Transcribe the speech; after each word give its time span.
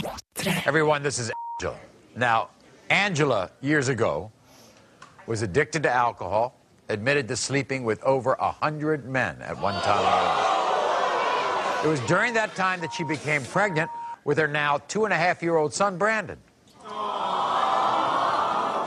P3. 0.00 0.66
Everyone, 0.66 1.02
this 1.02 1.18
is 1.18 1.30
Angela. 1.60 1.78
Now, 2.16 2.48
Angela, 2.88 3.50
years 3.60 3.88
ago, 3.88 4.32
was 5.26 5.42
addicted 5.42 5.82
to 5.82 5.90
alcohol, 5.90 6.56
admitted 6.88 7.28
to 7.28 7.36
sleeping 7.36 7.84
with 7.84 8.02
over 8.02 8.32
a 8.34 8.50
hundred 8.50 9.06
men 9.06 9.40
at 9.42 9.60
one 9.60 9.74
time. 9.82 11.84
It 11.84 11.88
was 11.88 12.00
during 12.00 12.32
that 12.34 12.54
time 12.54 12.80
that 12.80 12.92
she 12.92 13.04
became 13.04 13.44
pregnant 13.44 13.90
with 14.24 14.38
her 14.38 14.48
now 14.48 14.78
two 14.88 15.04
and 15.04 15.12
a 15.12 15.16
half 15.16 15.42
year 15.42 15.56
old 15.56 15.74
son, 15.74 15.98
Brandon. 15.98 16.38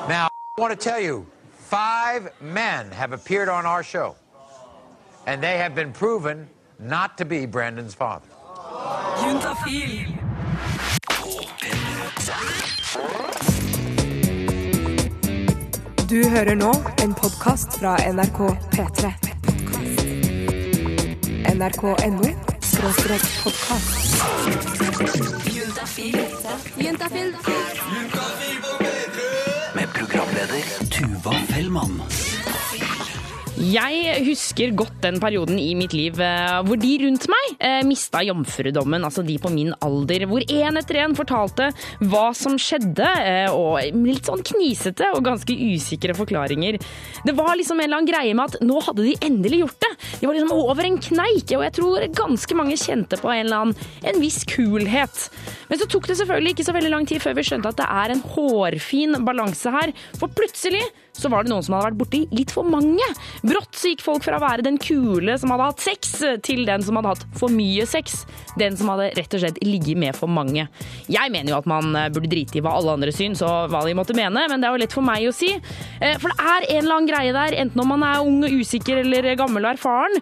Now, 0.07 0.29
I 0.57 0.61
want 0.61 0.71
to 0.71 0.77
tell 0.77 0.99
you, 0.99 1.25
five 1.51 2.29
men 2.41 2.89
have 2.91 3.11
appeared 3.11 3.49
on 3.49 3.65
our 3.65 3.83
show, 3.83 4.15
and 5.27 5.41
they 5.41 5.57
have 5.57 5.75
been 5.75 5.93
proven 5.93 6.47
not 6.79 7.17
to 7.17 7.25
be 7.25 7.45
Brandon's 7.45 7.93
father. 7.93 8.27
Du 16.09 16.21
hører 16.29 16.55
nå 16.55 16.69
en 17.03 17.13
podkast 17.17 17.79
fra 17.79 17.95
NRK 18.07 18.37
P3. 18.71 19.09
NRK.no 21.55 22.29
skråstrek 22.61 23.25
podkast. 23.43 24.15
Med 29.75 29.87
programleder 29.97 30.63
Tuva 30.91 31.35
Fellmann. 31.49 32.01
Jeg 33.55 34.17
husker 34.25 34.73
godt 34.75 34.97
den 34.99 35.15
perioden 35.23 35.55
i 35.55 35.69
mitt 35.79 35.93
liv 35.95 36.17
eh, 36.19 36.57
hvor 36.67 36.75
de 36.75 36.89
rundt 37.05 37.23
meg 37.31 37.53
eh, 37.63 37.85
mista 37.87 38.19
jomfrudommen, 38.27 39.05
altså 39.07 39.23
de 39.23 39.37
på 39.39 39.47
min 39.53 39.71
alder. 39.85 40.25
Hvor 40.27 40.43
én 40.43 40.75
etter 40.75 40.99
én 41.05 41.15
fortalte 41.15 41.69
hva 42.03 42.25
som 42.35 42.57
skjedde, 42.59 43.07
eh, 43.07 43.47
og 43.55 43.79
litt 43.95 44.27
sånn 44.27 44.43
knisete 44.43 45.07
og 45.15 45.23
ganske 45.23 45.55
usikre 45.55 46.17
forklaringer. 46.17 46.81
Det 47.23 47.35
var 47.37 47.53
liksom 47.55 47.79
en 47.79 47.87
eller 47.87 48.01
annen 48.01 48.11
greie 48.11 48.35
med 48.35 48.51
at 48.57 48.67
nå 48.67 48.81
hadde 48.89 49.07
de 49.07 49.15
endelig 49.23 49.63
gjort 49.63 49.87
det. 49.87 49.93
De 50.19 50.27
var 50.27 50.35
liksom 50.35 50.53
over 50.57 50.89
en 50.89 50.99
kneik, 51.07 51.55
og 51.55 51.65
jeg 51.69 51.75
tror 51.79 52.07
ganske 52.19 52.59
mange 52.59 52.79
kjente 52.81 53.21
på 53.23 53.31
en 53.31 53.45
eller 53.45 53.63
annen 53.69 54.11
en 54.11 54.21
viss 54.25 54.43
kulhet. 54.51 55.29
Men 55.71 55.79
så 55.79 55.87
tok 55.87 56.11
det 56.11 56.19
selvfølgelig 56.19 56.57
ikke 56.57 56.67
så 56.67 56.75
veldig 56.75 56.91
lang 56.91 57.07
tid 57.07 57.23
før 57.23 57.39
vi 57.39 57.47
skjønte 57.47 57.71
at 57.71 57.79
det 57.79 57.87
er 58.03 58.17
en 58.17 58.27
hårfin 58.35 59.21
balanse 59.23 59.71
her. 59.79 59.95
For 60.19 60.27
plutselig 60.27 60.83
så 61.15 61.29
var 61.31 61.43
det 61.45 61.51
noen 61.53 61.63
som 61.65 61.75
hadde 61.77 61.89
vært 61.91 61.99
borti 62.01 62.21
litt 62.35 62.51
for 62.53 62.67
mange. 62.67 63.05
Brått 63.45 63.77
så 63.79 63.91
gikk 63.93 64.03
folk 64.05 64.25
fra 64.25 64.37
å 64.39 64.43
være 64.43 64.65
den 64.65 64.77
kule 64.81 65.37
som 65.41 65.53
hadde 65.53 65.69
hatt 65.71 65.83
sex, 65.85 66.11
til 66.45 66.65
den 66.67 66.83
som 66.85 66.99
hadde 66.99 67.13
hatt 67.13 67.25
for 67.39 67.53
mye 67.53 67.85
sex. 67.89 68.23
Den 68.59 68.75
som 68.79 68.91
hadde 68.93 69.09
rett 69.17 69.33
og 69.37 69.43
slett 69.43 69.61
ligget 69.65 69.99
med 69.99 70.15
for 70.17 70.31
mange. 70.31 70.67
Jeg 71.11 71.31
mener 71.33 71.53
jo 71.53 71.59
at 71.61 71.69
man 71.69 71.89
eh, 71.95 72.09
burde 72.13 72.29
drite 72.31 72.59
i 72.59 72.63
hva 72.65 72.75
alle 72.77 72.97
andre 72.97 73.13
syns 73.15 73.41
og 73.45 73.71
hva 73.73 73.83
de 73.87 73.95
måtte 73.97 74.15
mene, 74.17 74.45
men 74.51 74.61
det 74.61 74.67
er 74.69 74.75
jo 74.75 74.83
lett 74.85 74.95
for 74.95 75.05
meg 75.05 75.25
å 75.29 75.33
si. 75.35 75.51
Eh, 75.55 76.17
For 76.21 76.31
det 76.31 76.37
er 76.43 76.69
en 76.75 76.83
eller 76.83 76.97
annen 76.99 77.09
greie 77.11 77.33
der, 77.35 77.57
enten 77.65 77.83
om 77.83 77.91
man 77.95 78.05
er 78.07 78.23
ung 78.23 78.43
og 78.47 78.59
usikker 78.61 79.01
eller 79.03 79.31
gammel 79.39 79.65
og 79.65 79.75
erfaren. 79.75 80.21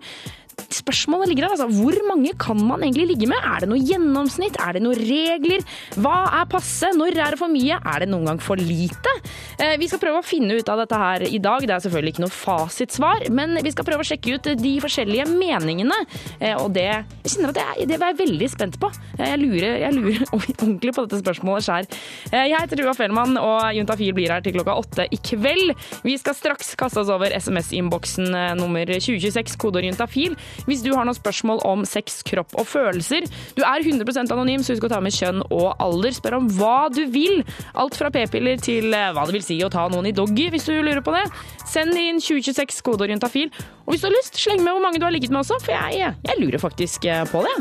Spørsmålet 0.74 1.30
ligger 1.32 1.46
der, 1.48 1.54
altså. 1.56 1.68
Hvor 1.70 1.96
mange 2.10 2.32
kan 2.42 2.58
man 2.60 2.82
egentlig 2.84 3.08
ligge 3.14 3.28
med? 3.30 3.38
Er 3.46 3.64
det 3.64 3.70
noe 3.72 3.80
gjennomsnitt? 3.82 4.58
Er 4.62 4.76
det 4.78 4.82
noen 4.84 4.98
regler? 5.00 5.64
Hva 6.02 6.16
er 6.42 6.48
passe? 6.52 6.90
Når 6.98 7.14
er 7.18 7.36
det 7.36 7.40
for 7.40 7.52
mye? 7.54 7.78
Er 7.80 8.04
det 8.04 8.10
noen 8.12 8.26
gang 8.32 8.42
for 8.44 8.60
lite? 8.60 9.14
Eh, 9.62 9.76
vi 9.82 9.88
skal 9.92 10.02
prøve 10.02 10.22
å 10.22 10.26
finne 10.26 10.58
ut 10.60 10.70
av 10.74 10.82
dette 10.84 11.00
her 11.00 11.26
i 11.30 11.40
dag. 11.44 11.66
Det 11.68 11.76
er 11.76 11.84
selvfølgelig 11.86 12.14
ikke 12.16 12.24
noe 12.26 12.34
fasitsvar, 12.36 13.28
men 13.34 13.58
vi 13.64 13.72
skal 13.74 13.88
prøve 13.88 14.04
å 14.06 14.08
sjekke 14.08 14.36
ut 14.38 14.50
de 14.60 14.74
forskjellige 14.84 15.28
meningene. 15.32 15.98
Eh, 16.40 16.56
og 16.58 16.74
det 16.76 16.88
jeg 16.90 17.34
kjenner 17.36 17.54
at 17.54 17.62
jeg, 17.64 17.88
det 17.94 18.00
var 18.02 18.14
jeg 18.14 18.22
veldig 18.24 18.50
spent 18.54 18.80
på. 18.82 18.92
Eh, 19.20 19.26
Jeg 19.34 19.42
lurer, 19.44 19.78
jeg 19.86 19.98
lurer 19.98 20.26
ordentlig 20.36 20.94
på 20.98 21.06
dette 21.08 21.22
spørsmålet 21.24 21.68
sjøl. 21.70 21.88
Jeg 22.34 22.58
heter 22.60 22.82
Rua 22.84 22.94
Fellmann, 22.98 23.38
og 23.40 23.70
Juntafil 23.78 24.14
blir 24.18 24.34
her 24.34 24.44
til 24.46 24.56
klokka 24.58 24.76
åtte 24.82 25.08
i 25.14 25.20
kveld. 25.22 25.74
Vi 26.06 26.18
skal 26.20 26.36
straks 26.38 26.74
kaste 26.80 27.02
oss 27.04 27.12
over 27.14 27.34
SMS-innboksen 27.38 28.30
eh, 28.36 28.52
nummer 28.60 28.90
2026, 28.94 29.56
kodeord 29.62 29.88
juntafil, 29.92 30.36
hvis 30.68 30.84
du 30.86 30.92
har 30.94 31.08
noen 31.08 31.18
spørsmål 31.18 31.62
om 31.68 31.84
sex, 31.88 32.22
kropp 32.28 32.56
og 32.60 32.68
følelser. 32.70 33.28
Du 33.58 33.64
er 33.66 33.84
100% 33.84 34.34
anonym, 34.34 34.64
så 34.64 34.76
husk 34.76 34.88
å 34.88 34.92
ta 34.94 35.02
med 35.04 35.16
kjønn 35.16 35.44
og 35.50 35.74
alder. 35.84 36.16
Spør 36.16 36.40
om 36.40 36.50
hva 36.58 36.88
du 36.94 37.04
vil. 37.14 37.44
Alt 37.80 37.98
fra 38.00 38.12
p-piller 38.14 38.62
til 38.64 38.94
eh, 38.94 39.12
hva 39.16 39.28
det 39.28 39.38
vil 39.38 39.46
si 39.46 39.60
å 39.66 39.72
ta 39.74 39.88
noen 39.92 40.10
i 40.10 40.16
doggy, 40.16 40.50
hvis 40.54 40.70
du 40.70 40.76
lurer 40.78 41.04
på 41.06 41.16
det. 41.16 41.26
Send 41.70 41.98
inn 42.00 42.22
2026, 42.24 42.82
kodeorientafil. 42.86 43.52
Og 43.86 43.94
hvis 43.94 44.04
du 44.04 44.10
har 44.10 44.18
lyst, 44.18 44.40
sleng 44.40 44.64
med 44.64 44.76
hvor 44.76 44.84
mange 44.86 45.02
du 45.02 45.08
har 45.08 45.16
ligget 45.16 45.34
med 45.34 45.44
også, 45.44 45.60
for 45.64 45.76
jeg, 45.76 46.14
jeg 46.28 46.42
lurer 46.42 46.62
faktisk 46.62 47.10
eh, 47.10 47.26
på 47.32 47.46
det. 47.48 47.56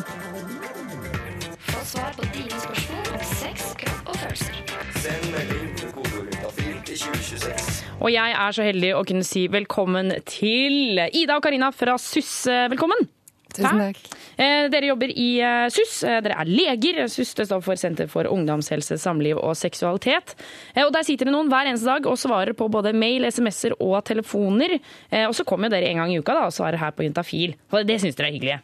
Få 1.72 1.87
svar 1.94 2.19
på 2.19 2.28
dine 2.34 2.59
spørsmål 2.60 2.91
Og 8.02 8.10
jeg 8.10 8.34
er 8.34 8.54
så 8.54 8.64
heldig 8.66 8.94
å 8.98 9.04
kunne 9.06 9.22
si 9.26 9.44
velkommen 9.50 10.10
til 10.26 10.98
Ida 11.14 11.36
og 11.38 11.44
Karina 11.44 11.68
fra 11.74 11.94
SUS. 12.02 12.32
Velkommen! 12.72 13.04
Tusen 13.52 13.78
takk. 13.82 13.98
Eh, 14.40 14.64
Dere 14.72 14.88
jobber 14.88 15.10
i 15.12 15.26
eh, 15.44 15.66
SUS. 15.70 15.98
Eh, 16.08 16.18
Dere 16.24 16.38
er 16.40 16.48
leger. 16.48 17.02
SUS 17.12 17.34
det 17.36 17.46
står 17.50 17.60
for 17.62 17.78
Senter 17.78 18.08
for 18.10 18.26
ungdomshelse, 18.30 18.96
samliv 18.98 19.36
og 19.38 19.52
seksualitet. 19.60 20.34
Eh, 20.72 20.86
Og 20.86 20.90
Der 20.96 21.04
sitter 21.06 21.28
det 21.28 21.34
noen 21.36 21.52
hver 21.52 21.68
eneste 21.68 21.90
dag 21.92 22.08
og 22.08 22.18
svarer 22.18 22.56
på 22.58 22.70
både 22.72 22.94
mail, 22.96 23.28
SMS-er 23.28 23.76
og 23.78 24.00
telefoner. 24.08 24.78
Og 25.28 25.36
så 25.36 25.44
kommer 25.46 25.70
dere 25.70 25.92
en 25.92 26.00
gang 26.02 26.14
i 26.14 26.19
uka 26.19 26.34
da, 26.34 26.48
og 26.48 26.56
svarer 26.56 26.80
her 26.80 26.96
på 26.96 27.04
Juntafil. 27.06 27.54
Og 27.70 27.84
det 27.86 28.00
syns 28.02 28.16
dere 28.19 28.32
er 28.32 28.38
hyggelig. 28.40 28.60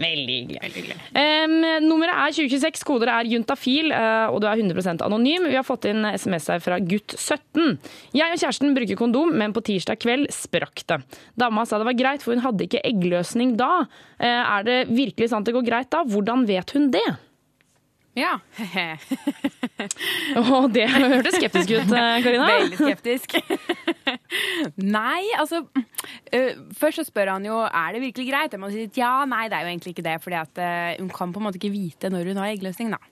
Veldig 0.00 0.36
hyggelig. 0.36 0.60
Veldig 0.62 0.82
hyggelig. 0.82 0.96
Em, 1.20 1.56
nummeret 1.84 2.14
er 2.16 2.36
2026, 2.38 2.84
koder 2.88 3.10
er 3.12 3.28
juntafil, 3.28 3.90
uh, 3.92 4.32
og 4.32 4.40
du 4.40 4.48
er 4.48 4.62
100% 4.62 5.04
anonym. 5.04 5.48
Vi 5.50 5.58
har 5.58 5.66
fått 5.66 5.88
inn 5.90 6.06
SMS 6.08 6.48
her 6.54 6.62
fra 6.64 6.78
gutt 6.80 7.12
17. 7.18 7.76
Jeg 8.16 8.32
og 8.32 8.40
kjæresten 8.40 8.76
bruker 8.76 9.00
kondom, 9.00 9.34
men 9.36 9.52
på 9.56 9.64
tirsdag 9.66 10.00
kveld 10.00 10.30
sprakk 10.34 10.86
det. 10.88 11.02
Dama 11.36 11.66
sa 11.68 11.80
det 11.82 11.90
var 11.90 11.98
greit, 11.98 12.24
for 12.24 12.32
hun 12.32 12.44
hadde 12.46 12.64
ikke 12.64 12.84
eggløsning 12.88 13.56
da. 13.60 13.84
Uh, 14.16 14.42
Er 14.56 14.64
det 14.64 14.78
virkelig 14.88 15.30
sant 15.32 15.44
det 15.46 15.54
går 15.56 15.66
greit 15.66 15.92
da? 15.92 16.04
Hvordan 16.06 16.46
vet 16.48 16.72
hun 16.76 16.90
det? 16.94 17.06
Ja. 18.16 18.38
oh, 20.40 20.64
det 20.72 20.86
hørtes 20.88 21.36
skeptisk 21.36 21.74
ut, 21.76 21.90
Karina. 22.24 22.46
Veldig 22.48 22.78
skeptisk. 22.80 23.34
nei, 24.98 25.26
altså 25.36 25.60
uh, 25.66 26.52
Først 26.78 27.02
så 27.02 27.04
spør 27.04 27.34
han 27.34 27.44
jo 27.44 27.58
er 27.66 27.96
det 27.96 28.00
virkelig 28.06 28.30
greit. 28.30 28.56
Jeg 28.56 28.62
må 28.62 28.72
si 28.72 28.86
ja, 28.96 29.18
nei, 29.28 29.46
det 29.52 29.58
er 29.58 29.66
jo 29.66 29.74
egentlig 29.74 29.92
ikke 29.92 30.06
det. 30.06 30.16
fordi 30.24 30.40
uh, 30.40 30.96
hun 31.02 31.12
kan 31.12 31.34
på 31.34 31.42
en 31.42 31.46
måte 31.48 31.60
ikke 31.60 31.74
vite 31.74 32.10
når 32.12 32.32
hun 32.32 32.40
har 32.40 32.54
eggløsning, 32.54 32.94
da. 32.96 33.02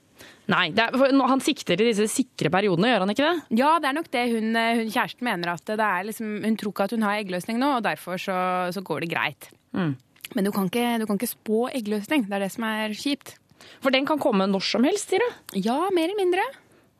Nei, 0.49 0.69
er, 0.71 0.95
for 0.95 1.29
han 1.29 1.43
sikter 1.43 1.77
til 1.77 1.89
disse 1.91 2.07
sikre 2.09 2.49
periodene, 2.53 2.89
gjør 2.89 3.03
han 3.03 3.11
ikke 3.13 3.27
det? 3.27 3.59
Ja, 3.59 3.75
det 3.83 3.89
er 3.91 3.97
nok 3.97 4.09
det 4.13 4.25
hun, 4.31 4.55
hun 4.55 4.89
kjæresten 4.93 5.27
mener. 5.27 5.53
at 5.53 5.69
det 5.69 5.85
er 5.85 6.07
liksom, 6.07 6.37
Hun 6.45 6.57
tror 6.57 6.73
ikke 6.73 6.89
at 6.89 6.97
hun 6.97 7.05
har 7.05 7.21
eggløsning 7.21 7.61
nå, 7.61 7.75
og 7.77 7.85
derfor 7.85 8.17
så, 8.21 8.39
så 8.73 8.81
går 8.81 9.05
det 9.05 9.13
greit. 9.13 9.49
Mm. 9.75 9.93
Men 10.33 10.47
du 10.47 10.51
kan, 10.55 10.71
ikke, 10.71 10.97
du 11.01 11.05
kan 11.05 11.19
ikke 11.19 11.35
spå 11.35 11.67
eggløsning. 11.69 12.25
Det 12.25 12.33
er 12.33 12.47
det 12.47 12.53
som 12.55 12.65
er 12.65 12.95
kjipt. 12.97 13.35
For 13.83 13.93
den 13.95 14.05
kan 14.09 14.19
komme 14.21 14.47
når 14.49 14.63
som 14.65 14.83
helst, 14.87 15.09
sier 15.13 15.23
du? 15.23 15.59
Ja, 15.65 15.79
mer 15.95 16.09
eller 16.09 16.19
mindre. 16.19 16.45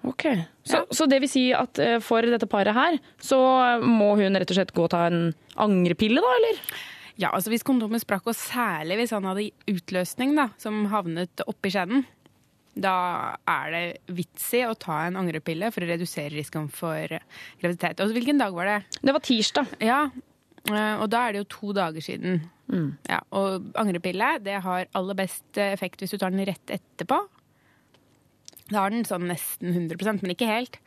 Ok. 0.05 0.23
Så, 0.65 0.81
Ja. 0.81 0.83
så 0.93 1.07
det 1.09 1.19
vil 1.23 1.29
si 1.31 1.45
at 1.53 1.79
eh, 1.81 1.99
for 2.03 2.21
dette 2.21 2.45
paret 2.49 2.73
her, 2.77 2.99
så 3.21 3.37
må 3.81 4.11
hun 4.19 4.35
rett 4.37 4.51
og 4.51 4.57
slett 4.59 4.73
gå 4.75 4.83
og 4.85 4.91
ta 4.93 5.05
en 5.07 5.33
angrepille, 5.57 6.21
da, 6.21 6.33
eller? 6.39 6.59
Ja, 7.17 7.29
altså 7.31 7.49
Hvis 7.49 7.63
kondomet 7.63 8.03
sprakk, 8.03 8.27
og 8.27 8.35
særlig 8.35 8.97
hvis 8.99 9.13
han 9.15 9.23
hadde 9.23 9.47
utløsning 9.71 10.35
da, 10.35 10.49
som 10.61 10.83
havnet 10.91 11.41
oppi 11.47 11.71
skjeden, 11.73 12.03
da 12.75 13.37
er 13.47 13.69
det 13.71 13.83
vits 14.17 14.49
i 14.59 14.65
å 14.67 14.73
ta 14.75 15.05
en 15.07 15.15
angrepille 15.15 15.69
for 15.71 15.85
å 15.85 15.87
redusere 15.87 16.33
risikoen 16.35 16.67
for 16.69 17.07
graviditet. 17.61 18.01
Og 18.03 18.11
hvilken 18.11 18.37
dag 18.41 18.51
var 18.53 18.67
det? 18.67 18.77
Det 18.99 19.13
var 19.15 19.23
tirsdag. 19.23 19.71
Ja, 19.79 20.01
eh, 20.11 20.21
og 20.71 21.07
da 21.13 21.27
er 21.27 21.35
det 21.35 21.43
jo 21.43 21.47
to 21.53 21.73
dager 21.77 22.01
siden. 22.01 22.39
Ja, 23.05 23.19
og 23.37 23.67
angrepille 23.77 24.39
det 24.41 24.57
har 24.65 24.87
aller 24.97 25.17
best 25.19 25.59
effekt 25.61 26.01
hvis 26.01 26.15
du 26.15 26.17
tar 26.17 26.33
den 26.33 26.45
rett 26.47 26.71
etterpå. 26.73 27.19
Da 28.71 28.79
har 28.81 28.89
den 28.89 29.05
sånn 29.05 29.27
nesten 29.29 29.69
100 29.75 30.23
men 30.23 30.31
ikke 30.33 30.47
helt. 30.49 30.79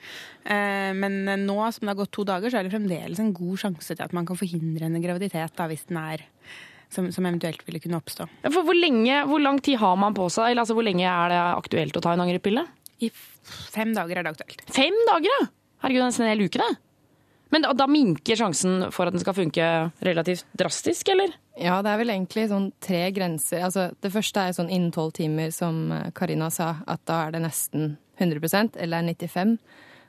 Eh, 0.42 0.90
Men 0.98 1.20
nå 1.46 1.58
som 1.70 1.86
det 1.86 1.92
har 1.92 2.00
gått 2.00 2.10
to 2.16 2.24
dager, 2.26 2.50
så 2.50 2.58
er 2.58 2.66
det 2.66 2.72
fremdeles 2.74 3.20
en 3.22 3.30
god 3.32 3.60
sjanse 3.62 3.94
til 3.94 4.02
at 4.02 4.12
man 4.16 4.26
kan 4.26 4.36
forhindre 4.40 4.88
en 4.88 4.98
graviditet 4.98 5.54
da, 5.54 5.68
hvis 5.70 5.86
den 5.86 6.00
er 6.02 6.24
som, 6.90 7.12
som 7.14 7.26
eventuelt 7.28 7.62
ville 7.68 7.78
kunne 7.84 8.00
oppstå. 8.00 8.26
For 8.48 8.64
hvor, 8.66 8.74
lenge, 8.74 9.20
hvor 9.30 9.38
lang 9.44 9.60
tid 9.62 9.78
har 9.78 9.94
man 10.00 10.16
på 10.16 10.26
seg? 10.32 10.50
Eller 10.50 10.64
altså, 10.64 10.74
hvor 10.74 10.86
lenge 10.88 11.06
er 11.06 11.30
det 11.30 11.38
aktuelt 11.54 12.00
å 12.00 12.02
ta 12.02 12.16
en 12.16 12.24
angrepille? 12.26 12.66
I 12.98 13.12
fem 13.14 13.94
dager 13.94 14.18
er 14.18 14.26
det 14.26 14.34
aktuelt. 14.34 14.64
Fem 14.74 14.96
dager, 15.12 15.30
ja! 15.30 15.46
Herregud, 15.84 16.00
det 16.00 16.02
er 16.02 16.10
nesten 16.10 16.26
en 16.26 16.32
hel 16.32 16.46
uke, 16.48 16.58
det. 16.58 16.87
Men 17.54 17.64
da, 17.64 17.72
da 17.76 17.88
minker 17.90 18.38
sjansen 18.38 18.88
for 18.94 19.08
at 19.08 19.16
den 19.16 19.22
skal 19.22 19.36
funke 19.36 19.66
relativt 20.04 20.46
drastisk, 20.58 21.08
eller? 21.14 21.32
Ja, 21.58 21.80
det 21.82 21.90
er 21.90 22.00
vel 22.02 22.12
egentlig 22.14 22.46
sånn 22.50 22.70
tre 22.84 23.06
grenser. 23.16 23.64
Altså, 23.66 23.88
det 24.04 24.12
første 24.14 24.44
er 24.44 24.56
sånn 24.56 24.70
innen 24.70 24.92
tolv 24.94 25.16
timer, 25.16 25.50
som 25.54 25.88
eh, 25.94 26.10
Karina 26.14 26.52
sa, 26.54 26.76
at 26.86 27.02
da 27.08 27.24
er 27.26 27.34
det 27.34 27.44
nesten 27.48 27.96
100% 28.20 28.76
eller 28.82 29.06
95 29.06 29.58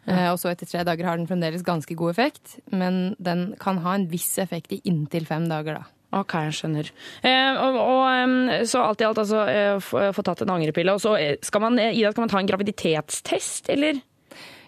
ja. 0.08 0.32
Og 0.32 0.40
så 0.42 0.52
etter 0.52 0.70
tre 0.70 0.84
dager 0.88 1.08
har 1.08 1.20
den 1.20 1.28
fremdeles 1.30 1.66
ganske 1.66 1.96
god 1.98 2.16
effekt, 2.16 2.58
men 2.72 3.16
den 3.22 3.54
kan 3.62 3.82
ha 3.84 3.96
en 3.98 4.08
viss 4.12 4.32
effekt 4.42 4.74
i 4.74 4.82
inntil 4.88 5.28
fem 5.30 5.48
dager, 5.52 5.82
da. 5.82 5.96
Ok, 6.20 6.34
jeg 6.48 6.56
skjønner. 6.58 6.88
Eh, 7.22 7.60
og, 7.62 7.76
og, 7.78 8.54
så 8.66 8.82
alt 8.82 9.04
i 9.04 9.06
alt, 9.06 9.20
altså, 9.22 9.44
eh, 9.46 10.14
få 10.16 10.24
tatt 10.26 10.42
en 10.42 10.56
angrepille. 10.56 10.96
Og 10.96 11.04
så 11.04 11.14
eh, 11.20 11.36
skal 11.46 11.62
man, 11.62 11.78
eh, 11.78 11.94
Ida, 12.00 12.10
skal 12.16 12.26
man 12.26 12.32
ta 12.32 12.40
en 12.42 12.50
graviditetstest, 12.50 13.70
eller? 13.70 14.00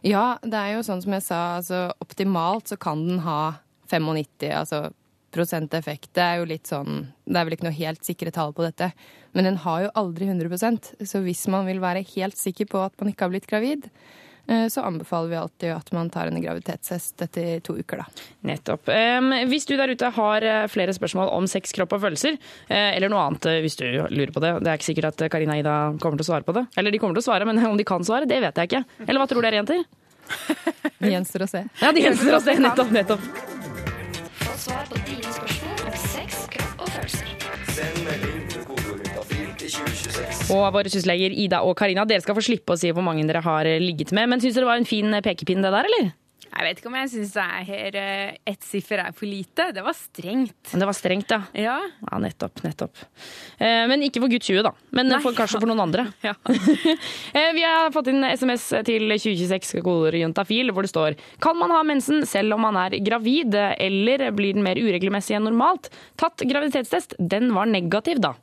Ja, 0.02 0.40
det 0.42 0.58
er 0.58 0.76
jo 0.76 0.86
sånn 0.86 1.02
som 1.04 1.14
jeg 1.14 1.26
sa, 1.28 1.40
altså 1.60 1.82
optimalt 2.02 2.72
så 2.72 2.78
kan 2.82 3.04
den 3.06 3.22
ha 3.26 3.62
95 3.92 4.50
altså 4.50 4.88
prosent. 5.32 5.72
Det 5.72 6.24
er 6.24 6.40
jo 6.42 6.48
litt 6.50 6.68
sånn 6.68 7.06
Det 7.24 7.38
er 7.38 7.46
vel 7.48 7.56
ikke 7.56 7.68
noe 7.70 7.78
helt 7.78 8.04
sikre 8.04 8.34
tall 8.36 8.52
på 8.56 8.66
dette. 8.66 8.92
Men 9.36 9.48
den 9.48 9.62
har 9.64 9.86
jo 9.86 9.94
aldri 9.96 10.28
100% 10.28 10.94
Så 11.08 11.22
hvis 11.24 11.46
man 11.48 11.68
vil 11.70 11.80
være 11.84 12.04
helt 12.16 12.38
sikker 12.40 12.68
på 12.72 12.82
at 12.84 12.98
man 13.00 13.12
ikke 13.12 13.28
har 13.28 13.34
blitt 13.34 13.48
gravid, 13.48 13.88
så 14.70 14.84
anbefaler 14.88 15.30
vi 15.32 15.38
alltid 15.40 15.74
at 15.74 15.92
man 15.96 16.10
tar 16.12 16.28
en 16.28 16.42
graviditetstest 16.42 17.22
etter 17.24 17.62
to 17.66 17.78
uker, 17.80 18.02
da. 18.04 18.26
Nettopp. 18.48 18.90
Hvis 19.52 19.68
du 19.70 19.76
der 19.78 19.92
ute 19.92 20.12
har 20.16 20.46
eh, 20.46 20.68
flere 20.72 20.94
spørsmål 20.96 21.32
om 21.36 21.48
sex, 21.50 21.74
kropp 21.76 21.96
og 21.98 22.04
følelser, 22.06 22.38
eh, 22.68 22.92
eller 22.96 23.12
noe 23.12 23.24
annet 23.28 23.48
eh, 23.50 23.62
hvis 23.64 23.78
du 23.80 23.86
lurer 23.88 24.34
på 24.34 24.44
det, 24.44 24.54
det 24.64 24.72
er 24.72 24.80
ikke 24.80 24.90
sikkert 24.92 25.12
at 25.12 25.26
Karina 25.34 25.58
og 25.58 25.64
Ida 25.64 25.78
kommer 26.02 26.20
til 26.22 26.28
å 26.28 26.32
svare 26.32 26.48
på 26.48 26.56
det. 26.58 26.66
Eller 26.80 26.94
de 26.94 27.02
kommer 27.02 27.18
til 27.18 27.24
å 27.24 27.30
svare, 27.30 27.48
men 27.48 27.62
om 27.72 27.80
de 27.80 27.88
kan 27.88 28.06
svare, 28.08 28.30
det 28.30 28.42
vet 28.44 28.62
jeg 28.62 28.72
ikke. 28.72 28.84
Eller 29.08 29.24
hva 29.24 29.30
tror 29.32 29.48
dere, 29.48 29.62
jenter? 29.62 29.86
Det 31.02 31.12
gjenstår 31.12 31.48
å 31.48 31.50
se. 31.52 31.66
Ja, 31.82 31.96
de 31.96 32.06
gjenstår 32.06 32.38
å 32.38 32.44
se. 32.46 32.60
Nettopp, 32.68 32.94
nettopp. 32.96 33.28
Få 34.46 34.62
svar 34.68 34.88
på 34.90 35.04
dine 35.08 35.28
spørsmål 35.28 35.61
Og 40.52 40.66
våre 40.76 40.92
sysleger 40.92 41.34
Ida 41.34 41.62
og 41.66 41.76
Karina, 41.80 42.06
dere 42.08 42.24
skal 42.24 42.38
få 42.38 42.44
slippe 42.46 42.76
å 42.76 42.80
si 42.80 42.92
hvor 42.92 43.06
mange 43.06 43.26
dere 43.30 43.44
har 43.46 43.70
ligget 43.82 44.14
med. 44.16 44.30
Men 44.32 44.44
syns 44.44 44.58
dere 44.58 44.66
det 44.66 44.72
var 44.74 44.82
en 44.82 44.90
fin 44.90 45.22
pekepinn 45.24 45.64
det 45.64 45.74
der, 45.74 45.88
eller? 45.92 46.12
Jeg 46.52 46.66
vet 46.68 46.80
ikke 46.82 46.90
om 46.90 46.96
jeg 47.00 47.10
syns 47.14 47.36
eh, 47.40 48.34
ett 48.52 48.66
siffer 48.68 49.00
er 49.00 49.14
for 49.16 49.30
lite. 49.30 49.70
Det 49.72 49.84
var 49.86 49.96
strengt. 49.96 50.74
Men 50.74 50.84
det 50.84 50.88
var 50.90 50.98
strengt, 50.98 51.32
ja. 51.32 51.40
Ja. 51.56 51.78
Ja, 52.04 52.20
nettopp, 52.20 52.60
nettopp. 52.66 53.00
Eh, 53.56 53.86
men 53.88 54.04
ikke 54.04 54.20
for 54.20 54.32
gutt 54.32 54.44
20, 54.50 54.60
da. 54.68 54.74
Men 54.92 55.08
Nei. 55.14 55.22
for, 55.24 55.36
kanskje 55.38 55.62
for 55.62 55.72
noen 55.72 55.84
andre. 55.88 56.10
Ja. 56.28 56.36
Eh, 57.32 57.52
Vi 57.56 57.64
har 57.64 57.92
fått 57.94 58.10
inn 58.12 58.24
SMS 58.28 58.68
til 58.88 59.08
2026 59.14 59.80
koder 59.86 60.18
juntafil, 60.20 60.72
hvor 60.76 60.84
det 60.84 60.92
står 60.92 61.16
Kan 61.44 61.58
man 61.60 61.72
ha 61.74 61.80
mensen 61.88 62.26
selv 62.28 62.56
om 62.58 62.64
man 62.66 62.78
er 62.80 62.98
gravid, 63.04 63.56
eller 63.56 64.28
blir 64.36 64.58
den 64.58 64.66
mer 64.66 64.80
uregelmessig 64.80 65.38
enn 65.38 65.48
normalt? 65.48 65.90
Tatt 66.20 66.44
graviditetstest, 66.48 67.16
den 67.20 67.54
var 67.56 67.70
negativ, 67.72 68.20
da. 68.24 68.36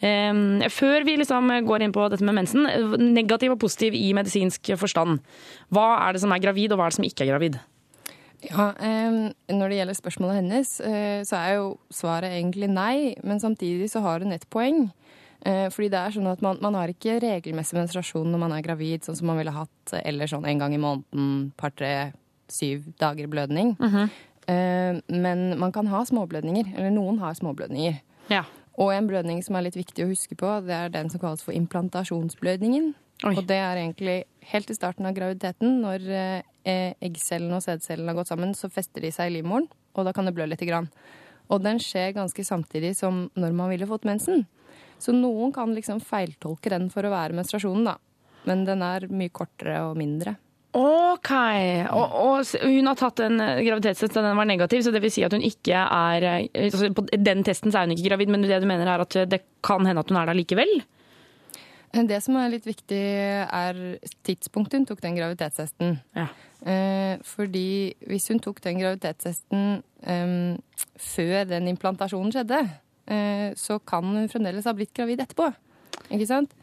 Eh, 0.00 0.68
Før 0.72 1.04
vi 1.04 1.16
liksom 1.20 1.50
går 1.66 1.82
inn 1.86 1.92
på 1.92 2.06
dette 2.10 2.24
med 2.24 2.34
mensen, 2.34 2.64
negativ 3.14 3.52
og 3.52 3.60
positiv 3.60 3.94
i 3.94 4.12
medisinsk 4.16 4.72
forstand. 4.80 5.20
Hva 5.70 5.88
er 6.08 6.12
det 6.16 6.22
som 6.22 6.32
er 6.32 6.40
gravid, 6.42 6.72
og 6.72 6.78
hva 6.80 6.86
er 6.88 6.94
det 6.94 7.00
som 7.00 7.04
ikke 7.08 7.26
er 7.26 7.32
gravid? 7.34 7.58
Ja, 8.40 8.70
Når 9.52 9.68
det 9.68 9.76
gjelder 9.76 9.98
spørsmålet 9.98 10.38
hennes, 10.40 10.80
eh, 10.80 11.20
så 11.28 11.36
er 11.36 11.54
jo 11.58 11.66
svaret 11.92 12.32
egentlig 12.32 12.70
nei. 12.72 13.14
Men 13.22 13.38
samtidig 13.40 13.90
så 13.92 14.00
har 14.00 14.20
hun 14.24 14.32
et 14.32 14.46
poeng. 14.48 14.90
Eh, 15.44 15.68
Fordi 15.68 15.90
det 15.90 15.98
er 16.00 16.10
sånn 16.16 16.30
at 16.32 16.40
man, 16.40 16.56
man 16.60 16.74
har 16.74 16.88
ikke 16.88 17.18
regelmessig 17.20 17.76
menstruasjon 17.76 18.26
når 18.32 18.38
man 18.38 18.52
er 18.52 18.62
gravid, 18.64 19.04
sånn 19.04 19.16
som 19.16 19.26
man 19.26 19.36
ville 19.40 19.52
hatt 19.52 19.92
eller 20.04 20.26
sånn 20.26 20.46
en 20.48 20.58
gang 20.58 20.72
i 20.74 20.80
måneden, 20.80 21.52
par, 21.56 21.70
tre, 21.76 22.12
syv 22.48 22.88
dager 22.98 23.28
blødning. 23.28 23.76
Eh, 24.48 25.00
Men 25.08 25.58
man 25.58 25.72
kan 25.72 25.86
ha 25.92 26.00
småblødninger. 26.04 26.72
Eller 26.78 26.90
noen 26.90 27.18
har 27.20 27.34
småblødninger. 27.34 28.00
Ja. 28.30 28.44
Og 28.80 28.94
en 28.94 29.08
blødning 29.10 29.42
som 29.44 29.58
er 29.58 29.66
litt 29.66 29.76
viktig 29.76 30.06
å 30.06 30.10
huske 30.10 30.36
på, 30.40 30.50
det 30.64 30.76
er 30.76 30.92
den 30.94 31.10
som 31.12 31.20
kalles 31.20 31.44
for 31.44 31.56
implantasjonsblødningen. 31.56 32.92
Oi. 33.28 33.34
Og 33.36 33.42
det 33.44 33.58
er 33.60 33.76
egentlig 33.76 34.22
helt 34.48 34.70
i 34.72 34.76
starten 34.76 35.08
av 35.08 35.16
graviditeten, 35.16 35.82
når 35.82 36.06
eh, 36.08 36.94
eggcellene 37.04 37.58
og 37.58 37.64
sædcellene 37.66 38.14
har 38.14 38.20
gått 38.22 38.30
sammen, 38.32 38.54
så 38.56 38.70
fester 38.72 39.04
de 39.04 39.10
seg 39.12 39.28
i 39.28 39.34
livmoren, 39.36 39.68
og 39.92 40.08
da 40.08 40.14
kan 40.16 40.24
det 40.24 40.32
blø 40.36 40.46
lite 40.48 40.68
grann. 40.68 40.88
Og 41.52 41.60
den 41.64 41.80
skjer 41.82 42.14
ganske 42.16 42.44
samtidig 42.46 42.94
som 42.96 43.26
når 43.36 43.56
man 43.58 43.72
ville 43.72 43.88
fått 43.90 44.08
mensen. 44.08 44.46
Så 45.00 45.12
noen 45.12 45.52
kan 45.52 45.74
liksom 45.76 46.00
feiltolke 46.00 46.72
den 46.72 46.88
for 46.92 47.04
å 47.04 47.12
være 47.12 47.36
menstruasjonen, 47.36 47.90
da. 47.90 47.98
Men 48.48 48.64
den 48.64 48.80
er 48.86 49.10
mye 49.12 49.32
kortere 49.34 49.82
og 49.90 49.98
mindre. 50.00 50.38
Ok. 50.76 51.30
Og, 51.90 52.12
og 52.14 52.52
hun 52.62 52.86
har 52.90 52.98
tatt 52.98 53.22
en 53.24 53.42
eh, 53.42 53.62
graviditetstest, 53.66 54.14
og 54.14 54.26
den 54.26 54.38
var 54.38 54.46
negativ, 54.46 54.84
så 54.86 54.92
det 54.94 55.02
vil 55.02 55.12
si 55.12 55.24
at 55.26 55.34
hun 55.34 55.42
ikke 55.42 55.82
er 55.82 56.26
eh, 56.28 56.68
altså 56.68 56.92
På 56.94 57.06
den 57.10 57.42
testen 57.46 57.72
så 57.72 57.80
er 57.80 57.88
hun 57.88 57.96
ikke 57.96 58.12
gravid, 58.12 58.30
men 58.30 58.46
det 58.46 58.60
du 58.62 58.68
mener 58.70 58.86
er 58.86 59.02
at 59.02 59.18
det 59.30 59.42
kan 59.66 59.86
hende 59.86 60.04
at 60.04 60.12
hun 60.12 60.20
er 60.20 60.30
det 60.30 60.38
likevel? 60.38 60.82
Det 61.90 62.20
som 62.22 62.36
er 62.38 62.52
litt 62.52 62.68
viktig, 62.68 63.00
er 63.50 63.80
tidspunktet 64.26 64.78
hun 64.78 64.86
tok 64.86 65.00
den 65.02 65.16
graviditetstesten. 65.18 65.96
Ja. 66.14 66.28
Eh, 66.60 67.16
fordi 67.26 67.96
hvis 68.06 68.28
hun 68.30 68.38
tok 68.42 68.60
den 68.62 68.78
graviditetstesten 68.78 69.80
eh, 70.06 70.78
før 71.00 71.50
den 71.50 71.66
implantasjonen 71.72 72.30
skjedde, 72.36 72.60
eh, 73.10 73.48
så 73.58 73.80
kan 73.82 74.06
hun 74.06 74.30
fremdeles 74.30 74.70
ha 74.70 74.76
blitt 74.76 74.94
gravid 74.94 75.24
etterpå. 75.26 75.50
Ikke 76.14 76.30
sant? 76.30 76.54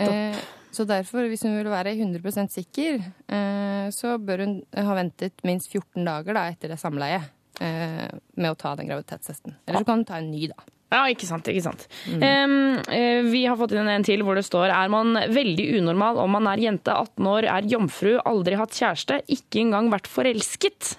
Eh, 0.00 0.40
så 0.70 0.86
derfor, 0.86 1.26
hvis 1.30 1.42
hun 1.46 1.56
vil 1.58 1.70
være 1.70 1.96
100% 1.96 2.54
sikker, 2.54 3.00
eh, 3.26 3.86
så 3.94 4.16
bør 4.22 4.44
hun 4.44 4.56
ha 4.76 4.96
ventet 4.98 5.42
minst 5.46 5.72
14 5.72 6.06
dager 6.06 6.36
da, 6.36 6.46
etter 6.52 6.70
det 6.70 6.78
samleiet 6.80 7.30
eh, 7.60 8.06
med 8.38 8.52
å 8.52 8.58
ta 8.58 8.76
den 8.78 8.90
graviditetstesten. 8.90 9.56
Eller 9.66 9.82
så 9.82 9.88
kan 9.88 10.02
hun 10.02 10.06
ta 10.08 10.20
en 10.20 10.30
ny, 10.30 10.46
da. 10.52 10.68
Ja, 10.90 11.04
ikke 11.06 11.26
sant. 11.28 11.46
ikke 11.46 11.62
sant. 11.62 11.84
Mm. 12.10 12.22
Um, 12.26 13.28
vi 13.30 13.44
har 13.46 13.58
fått 13.58 13.76
inn 13.78 13.90
en 13.90 14.06
til 14.06 14.24
hvor 14.26 14.34
det 14.34 14.42
står 14.42 14.72
er 14.74 14.90
man 14.90 15.14
veldig 15.30 15.68
unormal 15.78 16.18
om 16.18 16.32
man 16.34 16.48
er 16.50 16.64
jente 16.64 16.90
18 16.90 17.28
år, 17.30 17.46
er 17.46 17.68
jomfru, 17.70 18.16
aldri 18.26 18.58
hatt 18.58 18.74
kjæreste, 18.74 19.20
ikke 19.30 19.62
engang 19.62 19.90
vært 19.92 20.10
forelsket. 20.10 20.96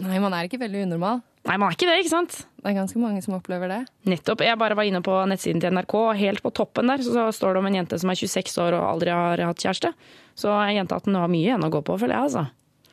Nei, 0.00 0.20
man 0.22 0.32
er 0.36 0.48
ikke 0.48 0.62
veldig 0.62 0.86
unormal. 0.86 1.20
Nei, 1.48 1.56
man 1.56 1.70
er 1.70 1.78
ikke 1.78 1.88
det, 1.88 1.96
ikke 2.02 2.12
sant? 2.12 2.34
Det 2.58 2.68
er 2.68 2.76
ganske 2.76 3.00
mange 3.00 3.22
som 3.24 3.38
opplever 3.38 3.70
det. 3.72 3.80
Nettopp. 4.10 4.42
Jeg 4.44 4.60
bare 4.60 4.76
var 4.76 4.84
inne 4.84 5.00
på 5.04 5.14
nettsiden 5.30 5.62
til 5.62 5.72
NRK, 5.72 5.94
og 5.96 6.18
helt 6.20 6.44
på 6.44 6.52
toppen 6.52 6.92
der 6.92 7.00
så 7.06 7.30
står 7.32 7.56
det 7.56 7.62
om 7.62 7.68
en 7.70 7.78
jente 7.78 7.98
som 8.02 8.12
er 8.12 8.20
26 8.20 8.60
år 8.66 8.76
og 8.76 8.84
aldri 8.90 9.14
har 9.16 9.40
hatt 9.48 9.64
kjæreste. 9.64 9.94
Så 10.36 10.52
en 10.52 10.76
jente 10.76 10.98
18 10.98 11.16
har 11.16 11.32
mye 11.32 11.46
igjen 11.46 11.64
å 11.64 11.72
gå 11.72 11.80
på, 11.86 11.96
føler 12.02 12.18
jeg, 12.18 12.28
altså. 12.28 12.44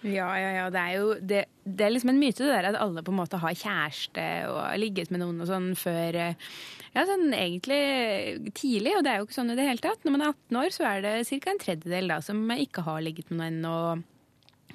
Ja, 0.05 0.29
ja, 0.37 0.49
ja. 0.53 0.65
Det 0.71 0.81
er 0.81 0.95
jo 0.99 1.11
det, 1.17 1.41
det 1.65 1.85
er 1.85 1.93
liksom 1.95 2.11
en 2.13 2.21
myte 2.21 2.45
det 2.45 2.53
der 2.53 2.69
at 2.69 2.79
alle 2.79 3.03
på 3.03 3.11
en 3.11 3.19
måte 3.19 3.39
har 3.41 3.57
kjæreste 3.57 4.25
og 4.51 4.59
har 4.61 4.79
ligget 4.79 5.11
med 5.11 5.23
noen 5.23 5.41
og 5.41 5.49
sånn 5.49 5.71
før 5.79 6.19
eh, 6.21 6.49
Ja, 6.95 7.03
sånn 7.09 7.33
egentlig 7.35 7.79
tidlig, 8.55 8.93
og 8.95 9.03
det 9.03 9.11
er 9.11 9.19
jo 9.19 9.27
ikke 9.27 9.39
sånn 9.39 9.51
i 9.51 9.57
det 9.57 9.65
hele 9.67 9.83
tatt. 9.83 10.05
Når 10.05 10.13
man 10.15 10.23
er 10.23 10.35
18 10.35 10.59
år, 10.61 10.69
så 10.71 10.85
er 10.93 11.01
det 11.03 11.15
ca. 11.27 11.51
en 11.51 11.63
tredjedel 11.63 12.13
da 12.13 12.19
som 12.23 12.43
ikke 12.55 12.85
har 12.85 13.01
ligget 13.03 13.33
med 13.33 13.59
noen 13.65 13.65
og, 13.67 14.05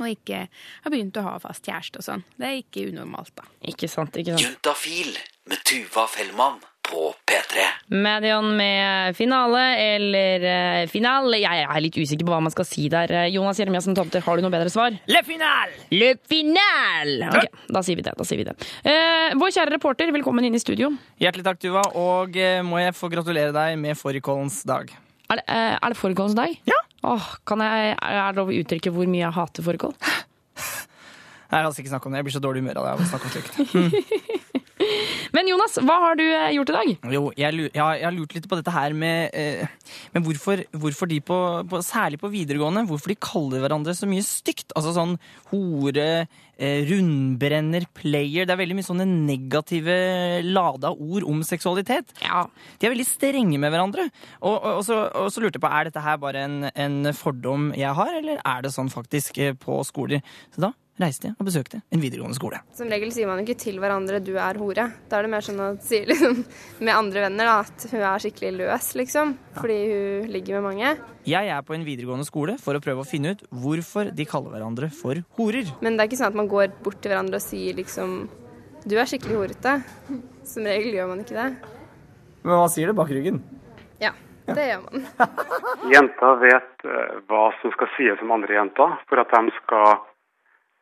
og 0.04 0.14
ikke 0.14 0.46
har 0.50 0.94
begynt 0.94 1.20
å 1.20 1.26
ha 1.26 1.36
fast 1.42 1.66
kjæreste 1.68 2.02
og 2.02 2.06
sånn. 2.06 2.26
Det 2.36 2.48
er 2.48 2.58
ikke 2.62 2.88
unormalt, 2.90 3.34
da. 3.38 3.46
Ikke 3.70 3.90
sant, 3.90 4.16
ikke 4.20 4.36
sant. 4.36 4.46
Juntafil 4.46 5.14
med 5.50 5.64
Tuva 5.66 6.06
Fellmann 6.10 6.60
på 6.90 7.10
P3. 7.28 7.64
Medion 8.02 8.48
med 8.56 9.16
finale 9.18 9.62
eller 9.78 10.44
uh, 10.46 10.88
final. 10.90 11.30
Jeg 11.38 11.64
er 11.64 11.82
litt 11.84 11.98
usikker 11.98 12.26
på 12.26 12.34
hva 12.34 12.40
man 12.42 12.54
skal 12.54 12.66
si 12.66 12.88
der. 12.92 13.12
Eh, 13.14 13.28
Jonas 13.34 13.60
Jeremiassen 13.60 13.96
Tomter, 13.98 14.24
har 14.24 14.38
du 14.38 14.44
noe 14.44 14.52
bedre 14.52 14.72
svar? 14.72 14.96
Le 15.10 15.22
final! 15.26 15.76
Le 15.94 16.12
final! 16.30 17.14
Ok, 17.30 17.62
da 17.76 17.84
sier 17.86 18.00
vi 18.00 18.06
det. 18.06 18.16
da 18.18 18.26
sier 18.26 18.42
vi 18.42 18.48
det. 18.48 18.56
Uh, 18.86 19.38
vår 19.40 19.54
kjære 19.58 19.76
reporter, 19.76 20.10
velkommen 20.16 20.46
inn 20.46 20.58
i 20.58 20.62
studio. 20.62 20.90
Hjertelig 21.22 21.46
takk, 21.46 21.62
Tuva, 21.62 21.86
og 21.94 22.38
uh, 22.38 22.60
må 22.66 22.82
jeg 22.82 22.96
få 22.98 23.12
gratulere 23.12 23.54
deg 23.54 23.78
med 23.80 23.98
fårikålens 23.98 24.62
dag. 24.68 24.90
Er 25.30 25.42
det, 25.42 25.46
uh, 25.46 25.76
er 25.78 25.92
det 25.92 26.00
fårikålens 26.00 26.38
dag? 26.38 26.56
Ja. 26.70 26.79
Åh, 27.00 27.28
kan 27.48 27.62
jeg, 27.64 27.94
er 27.96 28.18
det 28.20 28.40
lov 28.40 28.50
å 28.52 28.56
uttrykke 28.60 28.92
hvor 28.92 29.08
mye 29.08 29.24
jeg 29.24 29.36
hater 29.36 29.64
fårikål? 29.64 29.94
Jeg 31.50 31.66
oss 31.66 31.78
ikke 31.82 31.90
snakke 31.90 32.06
om 32.06 32.14
det, 32.14 32.20
jeg 32.20 32.28
blir 32.28 32.34
så 32.36 32.42
dårlig 32.44 32.60
humør 32.62 32.82
av 32.82 32.84
det. 32.86 32.90
av 32.92 33.00
å 33.00 33.10
snakke 33.10 33.26
om 33.26 33.32
slikt. 33.34 34.66
Men 35.36 35.48
Jonas, 35.50 35.78
hva 35.84 35.96
har 36.04 36.18
du 36.18 36.24
eh, 36.26 36.50
gjort 36.56 36.72
i 36.72 36.76
dag? 36.76 36.90
Jo, 37.14 37.22
jeg, 37.38 37.70
ja, 37.76 37.86
jeg 37.98 38.06
har 38.06 38.14
lurt 38.16 38.34
litt 38.34 38.48
på 38.50 38.58
dette 38.58 38.74
her 38.74 38.94
med, 38.96 39.30
eh, 39.36 39.94
med 40.14 40.26
hvorfor, 40.26 40.64
hvorfor 40.82 41.10
de 41.10 41.20
på, 41.24 41.38
på, 41.70 41.82
særlig 41.86 42.20
på 42.22 42.30
videregående, 42.32 42.86
hvorfor 42.88 43.12
de 43.12 43.18
kaller 43.22 43.62
hverandre 43.62 43.94
så 43.96 44.08
mye 44.10 44.24
stygt. 44.26 44.74
Altså 44.78 44.94
sånn 44.96 45.16
hore, 45.52 46.08
eh, 46.58 46.82
rundbrenner, 46.90 47.86
player. 47.96 48.48
Det 48.48 48.56
er 48.56 48.62
veldig 48.62 48.78
mye 48.80 48.88
sånne 48.90 49.08
negative 49.08 49.96
lada 50.46 50.92
ord 50.96 51.26
om 51.30 51.44
seksualitet. 51.46 52.14
Ja, 52.26 52.44
De 52.78 52.88
er 52.88 52.94
veldig 52.96 53.08
strenge 53.08 53.60
med 53.60 53.72
hverandre. 53.72 54.10
Og, 54.40 54.54
og, 54.56 54.70
og, 54.80 54.84
så, 54.88 55.00
og 55.14 55.30
så 55.32 55.44
lurte 55.44 55.60
jeg 55.60 55.66
på, 55.66 55.72
er 55.72 55.90
dette 55.90 56.04
her 56.04 56.20
bare 56.22 56.46
en, 56.48 56.60
en 56.74 57.14
fordom 57.16 57.70
jeg 57.78 57.94
har, 57.96 58.14
eller 58.20 58.42
er 58.42 58.66
det 58.66 58.74
sånn 58.74 58.90
faktisk 58.92 59.38
eh, 59.38 59.56
på 59.58 59.82
skoler? 59.86 60.24
Så 60.54 60.66
da 60.66 60.74
reiste 61.00 61.30
jeg 61.30 61.36
og 61.38 61.48
besøkte 61.48 61.80
en 61.90 62.02
videregående 62.02 62.36
skole. 62.36 62.60
Som 62.76 62.90
regel 62.92 63.12
sier 63.14 63.28
man 63.30 63.40
jo 63.40 63.46
ikke 63.46 63.62
til 63.62 63.80
hverandre 63.82 64.20
'du 64.20 64.34
er 64.36 64.60
hore'. 64.60 64.88
Da 65.08 65.18
er 65.18 65.26
det 65.26 65.32
mer 65.32 65.44
sånn 65.46 65.60
å 65.60 65.70
si 65.82 66.02
liksom, 66.10 66.44
med 66.80 66.94
andre 66.94 67.26
venner 67.26 67.50
da, 67.50 67.56
at 67.64 67.86
hun 67.92 68.00
er 68.00 68.24
skikkelig 68.24 68.52
løs, 68.58 68.92
liksom. 69.00 69.34
Fordi 69.58 69.78
hun 69.92 70.30
ligger 70.32 70.60
med 70.60 70.68
mange. 70.70 70.96
Jeg 71.28 71.52
er 71.52 71.62
på 71.62 71.74
en 71.76 71.84
videregående 71.84 72.28
skole 72.28 72.56
for 72.58 72.76
å 72.76 72.82
prøve 72.84 73.04
å 73.04 73.08
finne 73.08 73.34
ut 73.34 73.44
hvorfor 73.50 74.12
de 74.16 74.24
kaller 74.28 74.54
hverandre 74.54 74.90
for 74.92 75.20
horer. 75.36 75.68
Men 75.80 75.96
det 75.96 76.04
er 76.04 76.10
ikke 76.10 76.20
sånn 76.22 76.32
at 76.32 76.40
man 76.40 76.48
går 76.50 76.72
bort 76.84 77.00
til 77.02 77.12
hverandre 77.12 77.40
og 77.40 77.44
sier 77.44 77.76
liksom 77.76 78.28
'du 78.86 78.96
er 78.96 79.04
skikkelig 79.04 79.36
horete'. 79.36 79.82
Som 80.44 80.64
regel 80.64 80.94
gjør 80.96 81.08
man 81.08 81.20
ikke 81.20 81.36
det. 81.36 81.50
Men 82.42 82.56
hva 82.56 82.68
sier 82.72 82.88
det 82.88 82.96
bak 82.96 83.10
ryggen? 83.12 83.42
Ja, 84.00 84.12
det 84.48 84.64
gjør 84.70 84.86
man. 84.86 85.04
Jenter 85.94 86.38
vet 86.40 86.86
eh, 86.88 87.18
hva 87.28 87.50
som 87.60 87.74
skal 87.76 87.90
sies 87.96 88.22
om 88.24 88.32
andre 88.32 88.56
jenter, 88.56 88.96
for 89.10 89.20
at 89.20 89.34
de 89.34 89.52
skal 89.60 90.00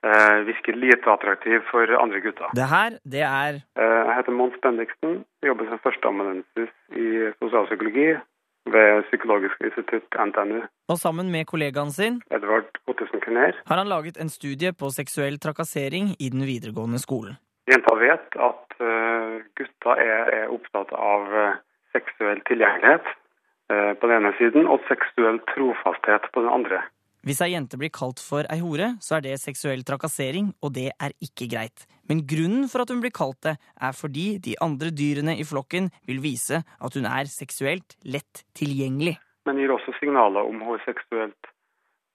eh, 0.07 0.39
virker 0.49 0.77
lite 0.77 1.11
attraktiv 1.13 1.61
for 1.71 1.91
andre 2.03 2.21
gutter. 2.21 2.51
Det 2.55 2.69
her, 2.71 2.99
det 3.05 3.23
er 3.27 3.61
Eh, 3.79 4.03
Jeg 4.09 4.15
heter 4.17 4.33
Mons 4.33 4.59
Bendiksen, 4.63 5.25
jobber 5.47 5.69
som 5.69 5.79
førsteamanuensis 5.85 6.73
i 6.97 7.07
sosialpsykologi 7.43 8.17
ved 8.73 9.03
Psykologisk 9.09 9.61
institutt 9.65 10.17
NTNU. 10.29 10.63
Og 10.89 10.99
sammen 10.99 11.31
med 11.33 11.47
kollegaen 11.47 11.91
sin 11.93 12.21
Edvard 12.31 12.69
Ottesen 12.87 13.21
Kerner. 13.25 13.55
har 13.67 13.77
han 13.77 13.89
laget 13.89 14.17
en 14.21 14.29
studie 14.29 14.73
på 14.73 14.91
seksuell 14.91 15.39
trakassering 15.39 16.15
i 16.19 16.29
den 16.35 16.45
videregående 16.47 16.99
skolen. 16.99 17.39
Jenta 17.71 17.95
vet 18.01 18.37
at 18.51 18.77
uh, 18.81 19.41
gutta 19.57 19.97
er, 20.01 20.25
er 20.39 20.53
opptatt 20.53 20.93
av 20.93 21.35
eh, 21.37 21.57
seksuell 21.93 22.41
tilgjengelighet 22.49 23.05
uh, 23.73 23.93
på 24.01 24.07
den 24.09 24.17
ene 24.17 24.33
siden, 24.39 24.67
og 24.67 24.81
seksuell 24.89 25.41
trofasthet 25.53 26.31
på 26.33 26.41
den 26.41 26.49
andre. 26.53 26.81
Hvis 27.29 27.43
ei 27.45 27.51
jente 27.53 27.77
blir 27.77 27.91
kalt 27.93 28.23
for 28.25 28.47
ei 28.49 28.63
hore, 28.63 28.95
så 29.05 29.19
er 29.19 29.27
det 29.27 29.35
seksuell 29.43 29.83
trakassering, 29.85 30.47
og 30.65 30.71
det 30.79 30.87
er 30.97 31.13
ikke 31.21 31.45
greit. 31.53 31.83
Men 32.09 32.23
grunnen 32.25 32.71
for 32.73 32.81
at 32.81 32.89
hun 32.89 33.03
blir 33.03 33.13
kalt 33.13 33.37
det, 33.45 33.59
er 33.85 33.93
fordi 33.93 34.39
de 34.47 34.55
andre 34.65 34.89
dyrene 34.89 35.35
i 35.37 35.45
flokken 35.45 35.91
vil 36.09 36.23
vise 36.25 36.63
at 36.65 36.95
hun 36.97 37.05
er 37.05 37.29
seksuelt 37.29 37.99
lett 38.09 38.47
tilgjengelig. 38.57 39.19
Men 39.45 39.61
gir 39.61 39.75
også 39.75 39.93
signaler 39.99 40.49
om 40.49 40.63
hun, 40.65 40.79
er 40.79 40.87
seksuelt, 40.87 41.51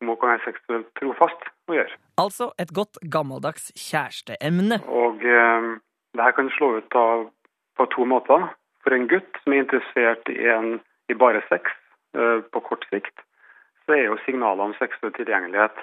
hun 0.02 0.18
kan 0.18 0.32
være 0.32 0.48
seksuelt 0.48 0.90
trofast 0.98 1.46
å 1.70 1.78
gjøre. 1.78 2.00
Altså 2.24 2.48
et 2.64 2.74
godt 2.74 2.98
gammeldags 3.14 3.70
kjæresteemne. 3.78 4.80
Og 4.90 5.22
eh, 5.22 5.68
det 6.18 6.26
her 6.26 6.34
kan 6.40 6.50
slå 6.58 6.72
ut 6.80 6.98
av, 6.98 7.28
på 7.78 7.88
to 7.94 8.08
måter. 8.10 8.48
For 8.82 8.98
en 8.98 9.06
gutt 9.14 9.38
som 9.44 9.54
er 9.54 9.62
interessert 9.68 10.34
i, 10.34 10.42
en, 10.58 10.80
i 11.14 11.20
bare 11.22 11.46
sex 11.52 11.70
eh, 12.18 12.42
på 12.50 12.64
kort 12.66 12.90
sikt, 12.90 13.14
så 13.86 13.98
er 13.98 14.06
jo 14.08 14.20
signalene 14.26 14.70
om 14.72 14.76
seksuell 14.80 15.14
tilgjengelighet 15.18 15.82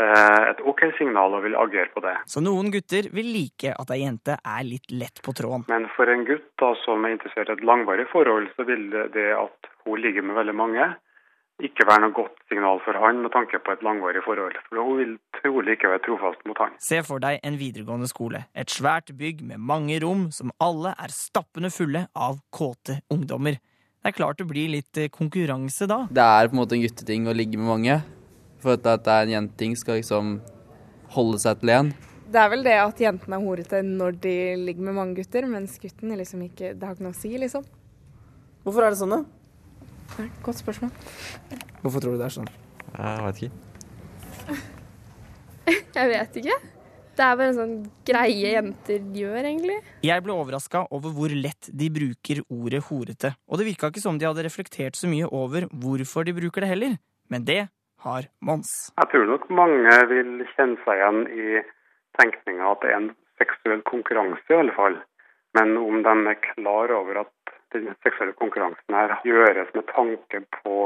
eh, 0.00 0.50
et 0.50 0.60
OK 0.64 0.82
signal 0.98 1.36
og 1.36 1.44
vil 1.46 1.56
agere 1.60 1.90
på 1.94 2.02
det. 2.04 2.16
Så 2.30 2.42
noen 2.44 2.70
gutter 2.74 3.10
vil 3.14 3.30
like 3.34 3.74
at 3.74 3.94
ei 3.94 4.02
jente 4.02 4.38
er 4.40 4.66
litt 4.66 4.90
lett 4.90 5.22
på 5.24 5.34
tråden. 5.36 5.66
Men 5.68 5.88
for 5.96 6.10
en 6.10 6.26
gutt 6.28 6.50
da, 6.60 6.74
som 6.84 7.04
er 7.04 7.16
interessert 7.16 7.52
i 7.52 7.58
et 7.58 7.66
langvarig 7.66 8.08
forhold, 8.12 8.50
så 8.56 8.66
vil 8.66 8.90
det- 8.90 9.12
det 9.12 9.32
at 9.38 9.70
hun 9.84 10.00
ligger 10.00 10.22
med 10.22 10.36
veldig 10.36 10.54
mange, 10.54 10.94
ikke 11.62 11.86
være 11.86 12.00
noe 12.02 12.14
godt 12.16 12.34
signal 12.50 12.80
for 12.82 12.98
han 12.98 13.20
med 13.22 13.30
tanke 13.30 13.60
på 13.62 13.72
et 13.72 13.82
langvarig 13.86 14.24
forhold. 14.24 14.56
For 14.68 14.82
hun 14.82 14.96
vil 14.98 15.12
trolig 15.38 15.76
ikke 15.76 15.92
være 15.92 16.02
trofast 16.02 16.40
mot 16.46 16.58
han. 16.58 16.72
Se 16.82 16.98
for 17.06 17.22
deg 17.22 17.38
en 17.44 17.58
videregående 17.60 18.08
skole. 18.10 18.44
Et 18.54 18.66
svært 18.66 19.12
bygg 19.16 19.44
med 19.46 19.62
mange 19.62 20.00
rom 20.02 20.30
som 20.32 20.50
alle 20.60 20.94
er 20.98 21.14
stappende 21.14 21.70
fulle 21.70 22.08
av 22.16 22.40
kåte 22.50 22.98
ungdommer. 23.14 23.60
Det 24.04 24.10
er 24.10 24.16
klart 24.18 24.36
det 24.36 24.44
blir 24.44 24.68
litt 24.68 24.98
eh, 25.00 25.08
konkurranse 25.08 25.86
da. 25.88 26.02
Det 26.12 26.20
er 26.20 26.50
på 26.50 26.52
en 26.52 26.58
måte 26.58 26.76
en 26.76 26.82
gutteting 26.82 27.24
å 27.24 27.32
ligge 27.32 27.56
med 27.56 27.70
mange. 27.70 27.94
For 28.60 28.76
at 28.76 28.84
det 28.84 29.14
er 29.14 29.22
en 29.24 29.32
jenteting 29.32 29.78
skal 29.80 29.96
liksom 29.96 30.34
holde 31.14 31.40
seg 31.40 31.62
til 31.62 31.72
én. 31.72 31.88
Det 32.28 32.42
er 32.42 32.50
vel 32.52 32.66
det 32.66 32.74
at 32.82 33.00
jentene 33.00 33.38
er 33.38 33.46
horete 33.46 33.80
når 33.86 34.18
de 34.26 34.34
ligger 34.60 34.84
med 34.90 34.98
mange 34.98 35.16
gutter, 35.22 35.48
mens 35.48 35.80
gutten 35.80 36.12
liksom 36.20 36.44
ikke 36.44 36.74
Det 36.76 36.84
har 36.84 36.98
ikke 36.98 37.06
noe 37.06 37.16
å 37.16 37.18
si, 37.22 37.32
liksom. 37.40 37.64
Hvorfor 38.66 38.84
er 38.84 38.92
det 38.92 39.00
sånn, 39.00 39.16
da? 39.16 39.22
Det 40.12 40.20
er 40.20 40.28
et 40.28 40.38
Godt 40.44 40.60
spørsmål. 40.60 40.92
Hvorfor 41.80 42.04
tror 42.04 42.12
du 42.12 42.20
det 42.20 42.28
er 42.28 42.36
sånn? 42.36 42.52
Jeg 42.92 43.24
vet 43.24 43.42
ikke. 43.46 44.60
Jeg 45.96 46.12
vet 46.12 46.40
ikke. 46.42 46.60
Det 47.14 47.22
er 47.22 47.36
bare 47.38 47.50
en 47.52 47.58
sånn 47.58 47.74
greie 48.08 48.52
jenter 48.56 49.02
gjør, 49.14 49.38
egentlig. 49.46 49.76
Jeg 50.02 50.22
ble 50.26 50.34
overraska 50.34 50.84
over 50.94 51.12
hvor 51.14 51.30
lett 51.30 51.68
de 51.70 51.86
bruker 51.94 52.42
ordet 52.50 52.82
horete. 52.88 53.30
Og 53.46 53.60
det 53.60 53.68
virka 53.68 53.92
ikke 53.92 54.02
som 54.02 54.18
de 54.18 54.26
hadde 54.26 54.42
reflektert 54.46 54.98
så 54.98 55.10
mye 55.10 55.28
over 55.30 55.68
hvorfor 55.70 56.26
de 56.26 56.34
bruker 56.34 56.64
det 56.64 56.72
heller. 56.72 56.96
Men 57.30 57.46
det 57.46 57.60
har 58.04 58.26
Mons. 58.44 58.72
Jeg 58.98 59.10
tror 59.12 59.28
nok 59.30 59.46
mange 59.60 59.94
vil 60.10 60.32
kjenne 60.56 60.80
seg 60.82 60.98
igjen 60.98 61.20
i 61.30 61.62
tenkninga 62.18 62.72
at 62.72 62.82
det 62.82 62.90
er 62.90 62.98
en 62.98 63.10
seksuell 63.40 63.82
konkurranse, 63.88 64.44
i 64.50 64.58
alle 64.58 64.74
fall. 64.76 64.98
Men 65.54 65.76
om 65.78 66.02
de 66.02 66.14
er 66.32 66.42
klar 66.50 66.92
over 66.98 67.22
at 67.22 67.54
den 67.74 67.94
seksuelle 68.02 68.34
konkurransen 68.38 68.98
her 68.98 69.14
gjøres 69.26 69.70
med 69.74 69.86
tanke 69.94 70.42
på 70.58 70.76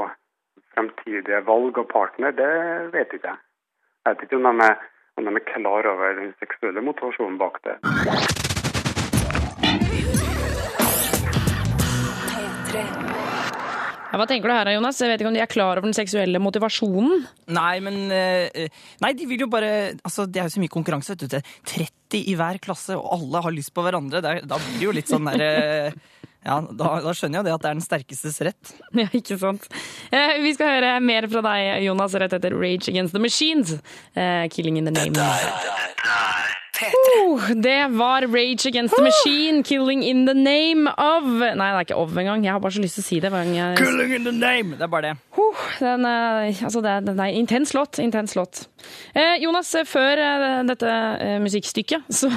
fremtidige 0.76 1.40
valg 1.48 1.80
av 1.80 1.88
partner, 1.90 2.36
det 2.36 2.52
vet 2.94 3.12
ikke 3.16 3.32
jeg. 3.32 3.44
Jeg 4.04 4.14
vet 4.14 4.24
ikke 4.24 4.38
om 4.38 4.48
de 4.48 4.68
er, 4.68 4.78
om 5.18 5.24
de 5.24 5.34
er 5.34 5.48
klar 5.52 5.90
over 5.92 6.20
den 6.20 6.34
seksuelle 6.38 6.84
motivasjonen 6.90 7.38
bak 7.38 7.58
det. 7.66 8.47
Hva 14.18 14.26
tenker 14.28 14.50
du 14.50 14.54
her, 14.54 14.70
Jonas? 14.74 14.98
Jeg 15.00 15.12
vet 15.12 15.22
ikke 15.22 15.30
om 15.30 15.36
de 15.38 15.42
er 15.44 15.50
klar 15.50 15.78
over 15.78 15.86
den 15.88 15.96
seksuelle 15.96 16.40
motivasjonen? 16.42 17.24
Nei, 17.54 17.74
men 17.84 17.98
eh, 18.14 18.68
Nei, 19.04 19.12
de 19.18 19.26
vil 19.30 19.46
jo 19.46 19.50
bare 19.52 19.72
Altså, 20.02 20.26
det 20.28 20.42
er 20.42 20.48
jo 20.50 20.56
så 20.58 20.62
mye 20.62 20.74
konkurranse, 20.74 21.14
vet 21.14 21.24
du. 21.24 21.38
Er 21.38 21.56
30 21.72 22.22
i 22.32 22.36
hver 22.38 22.60
klasse, 22.64 22.96
og 22.98 23.08
alle 23.18 23.42
har 23.44 23.54
lyst 23.54 23.74
på 23.76 23.84
hverandre. 23.84 24.22
Det 24.24 24.30
er, 24.30 24.46
da 24.48 24.58
blir 24.62 24.78
det 24.78 24.86
jo 24.88 24.94
litt 24.96 25.12
sånn 25.12 25.28
derre 25.30 25.50
Ja, 26.46 26.60
da, 26.62 26.92
da 27.04 27.12
skjønner 27.12 27.40
jeg 27.40 27.42
jo 27.42 27.46
det 27.48 27.54
at 27.56 27.64
det 27.64 27.70
er 27.70 27.76
den 27.76 27.84
sterkestes 27.84 28.38
rett. 28.46 28.74
Ja, 29.02 29.08
ikke 29.12 29.36
sant. 29.40 29.66
Eh, 30.14 30.38
vi 30.44 30.54
skal 30.56 30.76
høre 30.78 30.94
mer 31.04 31.26
fra 31.28 31.42
deg, 31.50 31.82
Jonas, 31.88 32.14
rett 32.22 32.36
etter 32.38 32.56
Rage 32.56 32.88
Against 32.92 33.16
the 33.16 33.22
Machines. 33.22 33.74
Eh, 34.14 34.46
Killing 34.54 34.78
in 34.80 34.88
the 34.88 34.94
Name. 34.94 35.18
Oh, 36.78 37.42
det 37.58 37.88
var 37.90 38.22
Rage 38.30 38.68
Against 38.68 38.94
the 38.96 39.02
Machine, 39.02 39.62
Killing 39.66 40.02
in 40.06 40.26
the 40.26 40.34
Name 40.34 40.86
of 40.94 41.24
Nei, 41.26 41.54
det 41.56 41.74
er 41.74 41.80
ikke 41.88 41.96
of 41.98 42.12
engang. 42.16 42.44
Jeg 42.44 42.52
har 42.54 42.60
bare 42.62 42.70
så 42.76 42.82
lyst 42.84 42.98
til 43.00 43.02
å 43.02 43.06
si 43.08 43.18
det. 43.24 43.30
hver 43.32 43.44
gang 43.48 43.54
jeg- 43.56 43.78
Killing 43.80 44.12
in 44.14 44.24
the 44.24 44.32
name! 44.32 44.76
Det 44.78 44.82
er 44.86 44.92
bare 44.92 45.02
det. 45.08 45.14
Huh, 45.34 45.64
den, 45.80 46.04
eh, 46.06 46.60
altså 46.62 46.82
det, 46.82 46.90
er- 46.92 47.00
den 47.08 47.18
er 47.20 47.32
intens 47.34 47.72
låt. 47.74 47.98
Intens 47.98 48.36
låt. 48.36 48.68
Eh, 49.14 49.36
Jonas, 49.42 49.74
eh, 49.74 49.82
før 49.84 50.18
eh, 50.22 50.62
dette 50.68 50.86
eh, 51.20 51.38
musikkstykket, 51.42 52.06
så, 52.20 52.30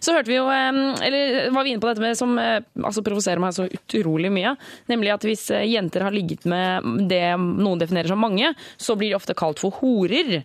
så 0.00 0.14
hørte 0.14 0.30
vi 0.30 0.36
jo 0.38 0.46
eh, 0.46 0.78
Eller 1.06 1.50
var 1.50 1.64
vi 1.66 1.74
inne 1.74 1.82
på 1.82 1.90
dette 1.90 2.00
med 2.04 2.16
som 2.16 2.38
altså 2.38 3.02
provoserer 3.02 3.42
meg 3.42 3.52
så 3.56 3.66
utrolig 3.66 4.30
mye. 4.30 4.54
Nemlig 4.88 5.10
at 5.14 5.26
hvis 5.26 5.48
jenter 5.66 6.06
har 6.06 6.14
ligget 6.14 6.46
med 6.46 7.08
det 7.10 7.24
noen 7.40 7.78
definerer 7.82 8.08
som 8.14 8.22
mange, 8.22 8.54
så 8.78 8.94
blir 8.94 9.10
de 9.10 9.18
ofte 9.18 9.34
kalt 9.34 9.58
for 9.58 9.74
horer. 9.80 10.44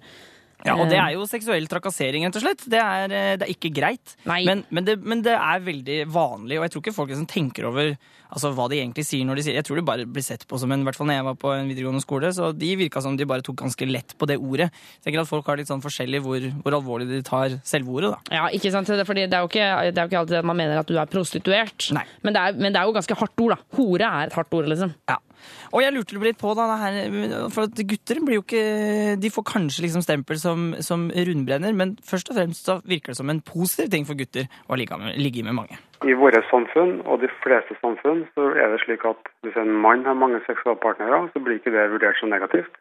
Ja, 0.68 0.76
og 0.76 0.90
det 0.92 0.98
er 1.00 1.14
jo 1.16 1.24
seksuell 1.30 1.68
trakassering, 1.72 2.26
rett 2.28 2.36
og 2.36 2.44
slett. 2.44 2.66
Det 2.68 2.80
er, 2.82 3.06
eh, 3.08 3.36
det 3.40 3.48
er 3.48 3.54
ikke 3.54 3.72
greit. 3.76 4.16
Men, 4.28 4.66
men, 4.70 4.88
det, 4.88 4.98
men 5.00 5.24
det 5.24 5.36
er 5.38 5.64
veldig 5.64 6.00
vanlig, 6.12 6.60
og 6.60 6.66
jeg 6.68 6.74
tror 6.74 6.84
ikke 6.84 6.96
folk 6.98 7.14
liksom 7.14 7.30
tenker 7.32 7.70
over 7.70 7.94
altså, 8.30 8.52
hva 8.56 8.68
de 8.72 8.80
egentlig 8.80 9.06
sier 9.08 9.28
når 9.28 9.40
de 9.40 9.46
sier 9.46 9.58
Jeg 9.60 9.68
tror 9.68 9.80
det 9.80 9.86
bare 9.88 10.08
blir 10.10 10.26
sett 10.26 10.46
på 10.50 10.60
som 10.62 10.72
en 10.74 10.84
I 10.84 10.88
hvert 10.88 10.98
fall 11.00 11.10
når 11.10 11.20
jeg 11.20 11.28
var 11.30 11.38
på 11.42 11.54
en 11.56 11.70
videregående 11.72 12.04
skole, 12.04 12.32
så 12.36 12.52
de 12.56 12.72
virka 12.80 13.04
som 13.04 13.18
de 13.20 13.28
bare 13.30 13.46
tok 13.46 13.60
ganske 13.64 13.90
lett 13.90 14.16
på 14.20 14.30
det 14.30 14.40
ordet. 14.40 14.70
Jeg 15.00 15.08
tenker 15.08 15.24
at 15.24 15.32
folk 15.32 15.48
har 15.50 15.60
litt 15.60 15.70
sånn 15.72 15.84
forskjellig 15.84 16.22
hvor, 16.26 16.50
hvor 16.64 16.78
alvorlig 16.80 17.10
de 17.10 17.22
tar 17.26 17.60
selve 17.68 17.94
ordet, 17.96 18.14
da. 18.16 18.40
Ja, 18.40 18.50
ikke 18.56 18.74
sant? 18.74 18.90
Det 18.90 19.08
Fordi 19.08 19.26
det 19.30 19.38
er, 19.38 19.46
jo 19.46 19.52
ikke, 19.52 19.70
det 19.90 19.98
er 19.98 20.06
jo 20.06 20.12
ikke 20.12 20.22
alltid 20.24 20.42
at 20.42 20.50
man 20.50 20.60
mener 20.60 20.82
at 20.82 20.90
du 20.90 20.98
er 21.00 21.10
prostituert. 21.10 21.90
Men 21.96 22.36
det, 22.36 22.42
er, 22.42 22.60
men 22.60 22.76
det 22.76 22.82
er 22.82 22.90
jo 22.90 22.96
ganske 23.00 23.18
hardt 23.22 23.46
ord, 23.46 23.56
da. 23.56 23.80
Hore 23.80 24.14
er 24.22 24.30
et 24.30 24.38
hardt 24.38 24.56
ord, 24.56 24.70
liksom. 24.72 24.94
Ja. 25.10 25.20
Og 25.72 25.84
jeg 25.84 25.94
lurte 25.96 26.20
litt 26.20 26.40
på 26.40 26.54
da, 26.58 26.66
for 27.54 27.68
at 27.68 27.84
gutter 27.92 28.20
blir 28.26 28.40
jo 28.40 28.44
ikke 28.44 29.16
De 29.22 29.32
får 29.32 29.46
kanskje 29.48 29.86
liksom 29.86 30.04
stempel 30.04 30.40
som, 30.42 30.74
som 30.84 31.08
rundbrenner, 31.14 31.76
men 31.78 31.96
først 32.06 32.32
og 32.32 32.40
fremst 32.40 32.68
så 32.68 32.80
virker 32.84 33.14
det 33.14 33.22
som 33.22 33.32
en 33.32 33.44
positiv 33.46 33.92
ting 33.94 34.08
for 34.10 34.20
gutter 34.20 34.50
å 34.68 34.78
ligge 34.80 35.46
med 35.46 35.56
mange. 35.56 35.80
I 36.08 36.14
våre 36.16 36.40
samfunn, 36.48 37.02
og 37.10 37.20
de 37.24 37.30
fleste 37.44 37.76
samfunn, 37.82 38.24
så 38.36 38.52
er 38.56 38.72
det 38.72 38.84
slik 38.86 39.04
at 39.08 39.32
hvis 39.44 39.58
en 39.60 39.72
mann 39.84 40.06
har 40.08 40.16
mange 40.16 40.40
seksualpartnere, 40.46 41.26
så 41.34 41.42
blir 41.44 41.60
ikke 41.60 41.74
det 41.76 41.90
vurdert 41.92 42.20
som 42.22 42.32
negativt. 42.32 42.72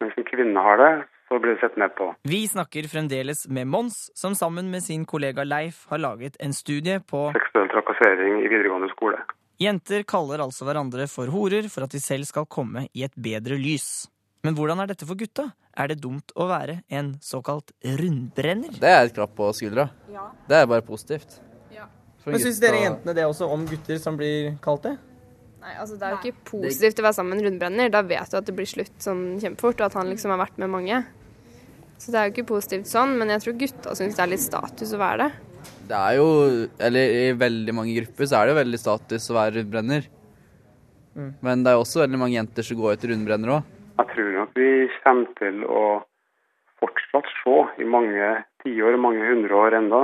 Mens 0.00 0.14
en 0.16 0.28
kvinne 0.28 0.62
har 0.64 0.78
det, 0.80 0.92
så 1.30 1.38
blir 1.38 1.54
det 1.54 1.60
sett 1.62 1.76
ned 1.78 1.92
på. 1.98 2.12
Vi 2.30 2.40
snakker 2.48 2.86
fremdeles 2.90 3.44
med 3.48 3.66
Mons, 3.70 3.98
som 4.14 4.34
sammen 4.38 4.70
med 4.70 4.82
sin 4.82 5.04
kollega 5.06 5.44
Leif 5.44 5.84
har 5.90 6.02
laget 6.02 6.38
en 6.40 6.54
studie 6.54 7.00
på 7.00 7.26
Seksuell 7.36 7.68
trakassering 7.74 8.40
i 8.44 8.48
videregående 8.48 8.90
skole. 8.94 9.18
Jenter 9.60 10.06
kaller 10.08 10.40
altså 10.46 10.64
hverandre 10.64 11.04
for 11.10 11.30
horer 11.30 11.68
for 11.68 11.84
at 11.84 11.92
de 11.92 12.00
selv 12.00 12.24
skal 12.30 12.48
komme 12.48 12.86
i 12.96 13.04
et 13.04 13.14
bedre 13.18 13.58
lys. 13.60 14.08
Men 14.46 14.56
hvordan 14.56 14.80
er 14.80 14.88
dette 14.88 15.04
for 15.04 15.20
gutta? 15.20 15.50
Er 15.76 15.92
det 15.92 16.00
dumt 16.00 16.32
å 16.32 16.46
være 16.48 16.80
en 16.88 17.12
såkalt 17.20 17.74
rundbrenner? 17.84 18.72
Det 18.80 18.88
er 18.88 19.04
et 19.04 19.14
klapp 19.14 19.36
på 19.36 19.50
skuldra. 19.58 19.90
Det 20.48 20.56
er 20.56 20.70
bare 20.70 20.86
positivt. 20.86 21.42
For 22.20 22.34
Men 22.34 22.42
syns 22.42 22.60
dere 22.60 22.82
jentene 22.82 23.14
det 23.16 23.24
også 23.24 23.48
om 23.48 23.62
gutter 23.68 24.00
som 24.00 24.18
blir 24.20 24.52
kalt 24.64 24.84
det? 24.84 24.96
Nei, 25.60 25.74
altså 25.76 25.96
Det 26.00 26.06
er 26.06 26.14
jo 26.14 26.20
ikke 26.20 26.44
positivt 26.54 27.00
å 27.00 27.04
være 27.04 27.16
sammen 27.18 27.34
med 27.34 27.42
en 27.42 27.48
rundbrenner. 27.50 27.92
Da 27.92 28.00
vet 28.04 28.32
du 28.32 28.36
at 28.38 28.48
det 28.48 28.54
blir 28.56 28.68
slutt 28.68 28.94
sånn 29.04 29.24
kjempefort, 29.42 29.80
og 29.80 29.88
at 29.90 29.96
han 29.98 30.08
liksom 30.12 30.32
har 30.32 30.40
vært 30.40 30.60
med 30.60 30.72
mange. 30.72 31.02
Så 32.00 32.12
det 32.12 32.20
er 32.20 32.28
jo 32.28 32.34
ikke 32.34 32.48
positivt 32.54 32.88
sånn, 32.88 33.18
men 33.20 33.32
jeg 33.34 33.44
tror 33.44 33.56
gutta 33.60 33.94
syns 33.96 34.16
det 34.16 34.24
er 34.24 34.32
litt 34.32 34.44
status 34.44 34.94
å 34.96 35.00
være 35.00 35.26
det. 35.26 35.30
Det 35.90 35.98
er 35.98 36.14
jo 36.16 36.28
Eller 36.80 37.16
i 37.18 37.24
veldig 37.36 37.74
mange 37.76 37.92
grupper 37.98 38.28
så 38.28 38.38
er 38.38 38.46
det 38.46 38.54
jo 38.54 38.60
veldig 38.60 38.80
status 38.80 39.28
å 39.28 39.36
være 39.36 39.56
rundbrenner. 39.58 40.06
Mm. 41.18 41.32
Men 41.44 41.64
det 41.64 41.72
er 41.72 41.76
jo 41.76 41.84
også 41.84 42.04
veldig 42.04 42.20
mange 42.22 42.38
jenter 42.38 42.64
som 42.64 42.78
går 42.80 42.94
etter 42.94 43.12
rundbrenner 43.12 43.56
òg. 43.58 43.76
Jeg 44.00 44.12
tror 44.14 44.30
nok 44.36 44.56
vi 44.56 44.70
kommer 45.04 45.34
til 45.40 45.64
å 45.66 45.84
fortsatt 46.80 47.28
se 47.42 47.56
i 47.82 47.88
mange 47.96 48.30
tiår, 48.64 48.96
mange 48.96 49.26
hundre 49.26 49.58
år 49.60 49.76
enda, 49.82 50.02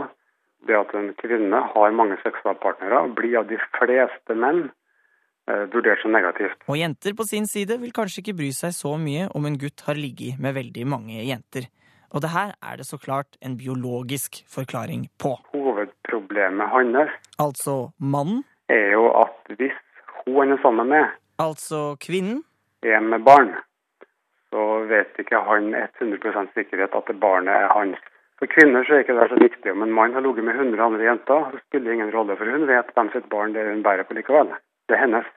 det 0.68 0.76
at 0.78 0.92
en 0.98 1.12
kvinne 1.20 1.60
har 1.72 1.94
mange 1.96 2.18
seksualpartnere, 2.22 3.06
blir 3.16 3.38
av 3.40 3.48
de 3.50 3.58
fleste 3.78 4.36
menn 4.36 4.66
eh, 5.50 5.64
vurdert 5.72 6.02
som 6.02 6.14
negativt. 6.14 6.58
Og 6.70 6.80
jenter 6.80 7.16
på 7.16 7.26
sin 7.28 7.48
side 7.50 7.78
vil 7.82 7.94
kanskje 7.96 8.22
ikke 8.24 8.38
bry 8.42 8.52
seg 8.54 8.74
så 8.76 8.96
mye 9.00 9.30
om 9.36 9.48
en 9.48 9.58
gutt 9.60 9.86
har 9.88 9.98
ligget 9.98 10.40
med 10.42 10.56
veldig 10.58 10.86
mange 10.90 11.22
jenter. 11.26 11.70
Og 12.14 12.22
det 12.22 12.30
her 12.32 12.54
er 12.62 12.78
det 12.78 12.86
så 12.86 12.98
klart 12.98 13.36
en 13.42 13.56
biologisk 13.58 14.42
forklaring 14.48 15.08
på. 15.18 15.34
Hovedproblemet 15.52 16.70
hans 16.70 17.10
Altså 17.38 17.90
mannen, 17.98 18.44
er 18.68 18.92
jo 18.94 19.10
at 19.14 19.56
hvis 19.58 19.76
hun 20.24 20.38
han 20.40 20.52
er 20.52 20.62
sammen 20.62 20.88
med, 20.88 21.06
altså 21.38 21.96
kvinnen, 22.00 22.42
er 22.82 23.00
med 23.00 23.24
barn, 23.24 23.54
så 24.50 24.62
vet 24.90 25.18
ikke 25.18 25.38
han 25.48 25.74
100% 25.74 26.54
sikkerhet 26.54 26.94
at 26.94 27.08
det 27.10 27.20
barnet 27.20 27.54
er 27.54 27.68
hans. 27.74 27.98
For 28.36 28.52
kvinner 28.52 28.84
så 28.84 28.98
er 28.98 29.04
ikke 29.04 29.16
det 29.16 29.30
så 29.32 29.38
viktig 29.40 29.72
om 29.72 29.84
en 29.86 29.94
mann 29.96 30.12
har 30.12 30.24
ligget 30.24 30.44
med 30.44 30.58
100 30.58 30.82
andre 30.84 31.06
jenter. 31.06 31.50
Så 31.52 31.60
spiller 31.62 31.88
det 31.88 31.96
ingen 31.96 32.12
rolle, 32.12 32.36
for 32.36 32.52
hun 32.52 32.66
vet 32.68 32.92
hvem 32.92 33.10
sitt 33.14 33.28
barn 33.32 33.54
det 33.54 33.62
er 33.62 33.72
hun 33.72 33.84
bærer 33.86 34.04
på 34.08 34.16
likevel. 34.18 34.52
Det 34.88 34.96
er 34.96 35.04
hennes. 35.06 35.30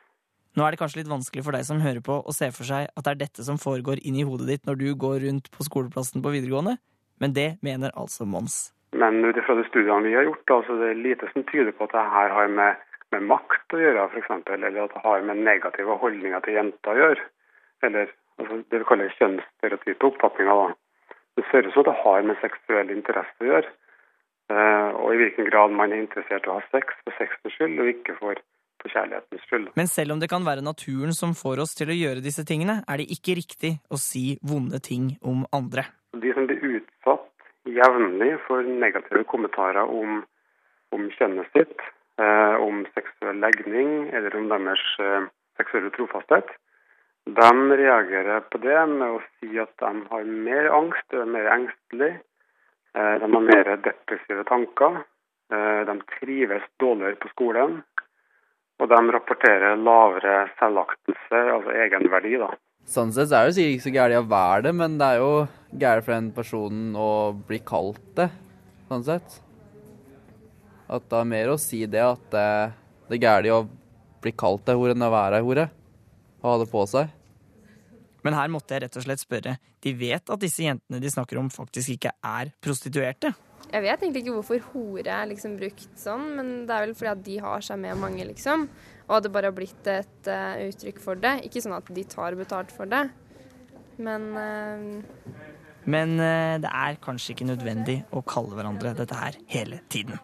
Nå 0.58 0.66
er 0.66 0.74
det 0.74 0.82
kanskje 0.82 1.00
litt 1.00 1.12
vanskelig 1.12 1.46
for 1.46 1.56
deg 1.56 1.64
som 1.68 1.80
hører 1.80 2.02
på 2.04 2.18
å 2.20 2.34
se 2.36 2.50
for 2.52 2.68
seg 2.68 2.90
at 2.90 3.06
det 3.06 3.14
er 3.14 3.22
dette 3.22 3.46
som 3.46 3.62
foregår 3.62 4.02
inn 4.04 4.18
i 4.20 4.26
hodet 4.28 4.50
ditt 4.50 4.68
når 4.68 4.80
du 4.82 4.88
går 5.04 5.22
rundt 5.24 5.48
på 5.54 5.64
skoleplassen 5.68 6.26
på 6.26 6.34
videregående, 6.34 6.76
men 7.22 7.36
det 7.38 7.50
mener 7.64 7.94
altså 7.96 8.28
Mons. 8.28 8.74
Men 8.92 9.22
ut 9.24 9.38
ifra 9.38 9.56
de 9.56 9.64
studiene 9.70 10.10
vi 10.10 10.16
har 10.18 10.26
gjort, 10.26 10.44
da, 10.50 10.60
så 10.66 10.76
det 10.82 10.90
er 10.90 11.04
lite 11.06 11.30
som 11.32 11.46
tyder 11.52 11.72
på 11.78 11.86
at 11.86 11.94
det 11.94 12.06
her 12.18 12.34
har 12.36 12.52
med, 12.60 12.82
med 13.14 13.28
makt 13.30 13.78
å 13.78 13.82
gjøre, 13.84 14.08
f.eks., 14.10 14.32
eller 14.58 14.82
at 14.84 14.96
det 14.96 15.04
har 15.06 15.26
med 15.30 15.44
negative 15.46 15.98
holdninger 16.02 16.44
til 16.46 16.58
jenter 16.58 16.92
å 16.96 17.04
gjøre. 17.04 17.28
Eller 17.86 18.10
altså, 18.42 18.62
det 18.66 18.82
vi 18.82 18.88
kaller 18.90 19.18
kjønnsstereotype 19.20 20.10
oppfatninger. 20.10 20.64
da. 20.66 20.89
Det 21.40 21.46
ser 21.48 21.68
ut 21.68 21.74
som 21.74 21.86
det 21.88 21.96
har 22.04 22.26
med 22.28 22.36
seksuell 22.44 22.90
interesse 22.92 23.40
å 23.40 23.48
gjøre. 23.48 23.70
Eh, 24.50 24.90
og 24.98 25.14
i 25.14 25.20
hvilken 25.22 25.48
grad 25.48 25.72
man 25.78 25.94
er 25.94 26.02
interessert 26.02 26.48
i 26.48 26.52
å 26.52 26.58
ha 26.58 26.64
sex 26.74 26.96
for 27.06 27.16
sexens 27.16 27.56
skyld, 27.56 27.78
og 27.80 27.92
ikke 27.94 28.16
for, 28.18 28.42
for 28.82 28.92
kjærlighetens 28.92 29.46
skyld. 29.48 29.70
Men 29.80 29.92
selv 29.92 30.16
om 30.16 30.20
det 30.20 30.30
kan 30.32 30.48
være 30.48 30.66
naturen 30.66 31.16
som 31.16 31.36
får 31.38 31.62
oss 31.64 31.78
til 31.78 31.94
å 31.94 31.98
gjøre 31.98 32.26
disse 32.26 32.44
tingene, 32.50 32.82
er 32.90 33.00
det 33.00 33.08
ikke 33.16 33.38
riktig 33.40 33.78
å 33.88 34.02
si 34.02 34.26
vonde 34.44 34.82
ting 34.84 35.14
om 35.22 35.46
andre. 35.56 35.86
De 36.18 36.34
som 36.36 36.50
blir 36.50 36.66
utsatt 36.82 37.28
jevnlig 37.70 38.34
for 38.48 38.66
negative 38.66 39.24
kommentarer 39.30 39.86
om, 39.86 40.24
om 40.96 41.08
kjønnet 41.16 41.54
sitt, 41.54 41.86
eh, 42.20 42.56
om 42.60 42.84
seksuell 42.98 43.40
legning 43.40 44.10
eller 44.10 44.36
om 44.36 44.50
deres 44.52 44.84
eh, 45.00 45.30
seksuelle 45.62 45.94
trofasthet, 45.96 46.52
de 47.36 47.78
reagerer 47.78 48.42
på 48.52 48.60
det 48.64 48.80
med 48.92 49.18
å 49.18 49.22
si 49.40 49.60
at 49.62 49.72
de 49.82 49.92
har 50.12 50.28
mer 50.48 50.70
angst, 50.74 51.06
de 51.12 51.22
er 51.22 51.32
mer 51.34 51.50
engstelige, 51.54 52.22
eh, 52.96 53.16
de 53.22 53.30
har 53.34 53.46
mer 53.46 53.72
depressive 53.86 54.46
tanker, 54.50 55.02
eh, 55.52 55.82
de 55.90 55.96
trives 56.16 56.66
dårligere 56.80 57.20
på 57.22 57.32
skolen, 57.34 57.84
og 58.80 58.90
de 58.90 59.00
rapporterer 59.16 59.78
lavere 59.78 60.50
selvaktelse, 60.60 61.44
altså 61.56 61.76
egenverdi. 61.86 62.38
da. 62.38 62.54
Sånn 62.88 63.12
sett 63.14 63.32
er 63.32 63.46
det 63.46 63.56
sikkert 63.58 63.76
ikke 63.76 63.88
så 63.88 63.96
gærent 63.98 64.24
å 64.24 64.30
være 64.30 64.62
det, 64.64 64.74
men 64.76 64.98
det 64.98 65.06
er 65.06 65.18
jo 65.20 65.48
gærent 65.78 66.06
for 66.06 66.14
den 66.14 66.32
personen 66.32 66.96
å 66.96 67.12
bli 67.48 67.60
kalt 67.60 68.02
det, 68.16 68.30
sånn 68.88 69.04
sett. 69.04 69.42
At 70.90 71.06
det 71.06 71.18
har 71.18 71.26
mer 71.26 71.52
å 71.54 71.60
si 71.60 71.86
det 71.86 72.02
at 72.02 72.34
eh, 72.34 72.72
det 73.10 73.20
er 73.20 73.26
gærent 73.28 73.54
å 73.54 73.68
bli 74.24 74.32
kalt 74.32 74.66
det 74.66 74.76
hore 74.76 74.96
enn 74.96 75.06
å 75.06 75.12
være 75.14 75.38
ei 75.38 75.46
hore. 75.46 75.70
Og 76.42 76.50
ha 76.50 76.58
det 76.64 76.72
på 76.72 76.86
seg. 76.88 77.19
Men 78.26 78.36
her 78.36 78.52
måtte 78.52 78.76
jeg 78.76 78.86
rett 78.86 78.98
og 79.00 79.06
slett 79.06 79.22
spørre. 79.24 79.58
De 79.84 79.94
vet 79.98 80.34
at 80.34 80.42
disse 80.42 80.66
jentene 80.66 81.00
de 81.02 81.12
snakker 81.12 81.40
om, 81.40 81.52
faktisk 81.54 81.96
ikke 81.96 82.14
er 82.26 82.52
prostituerte. 82.64 83.34
Jeg 83.70 83.86
vet 83.86 84.02
egentlig 84.02 84.24
ikke 84.24 84.36
hvorfor 84.40 84.64
hore 84.72 85.14
er 85.14 85.30
liksom 85.30 85.58
brukt 85.60 85.92
sånn, 86.00 86.26
men 86.40 86.54
det 86.66 86.74
er 86.74 86.88
vel 86.88 86.96
fordi 86.98 87.12
at 87.12 87.26
de 87.28 87.36
har 87.44 87.66
seg 87.66 87.82
med 87.84 88.00
mange, 88.02 88.26
liksom. 88.26 88.66
Og 89.10 89.24
det 89.24 89.32
bare 89.34 89.52
har 89.52 89.58
blitt 89.58 89.90
et 89.90 90.30
uh, 90.30 90.58
uttrykk 90.70 91.02
for 91.04 91.22
det. 91.22 91.36
Ikke 91.46 91.62
sånn 91.62 91.78
at 91.78 91.90
de 91.94 92.06
tar 92.10 92.38
betalt 92.40 92.74
for 92.74 92.90
det, 92.90 93.06
men 94.02 94.30
uh... 94.34 95.48
Men 95.90 96.18
uh, 96.20 96.58
det 96.62 96.70
er 96.70 96.98
kanskje 97.02 97.34
ikke 97.34 97.48
nødvendig 97.50 98.02
å 98.14 98.22
kalle 98.28 98.58
hverandre 98.58 98.94
dette 98.98 99.16
her 99.18 99.38
hele 99.50 99.80
tiden. 99.90 100.20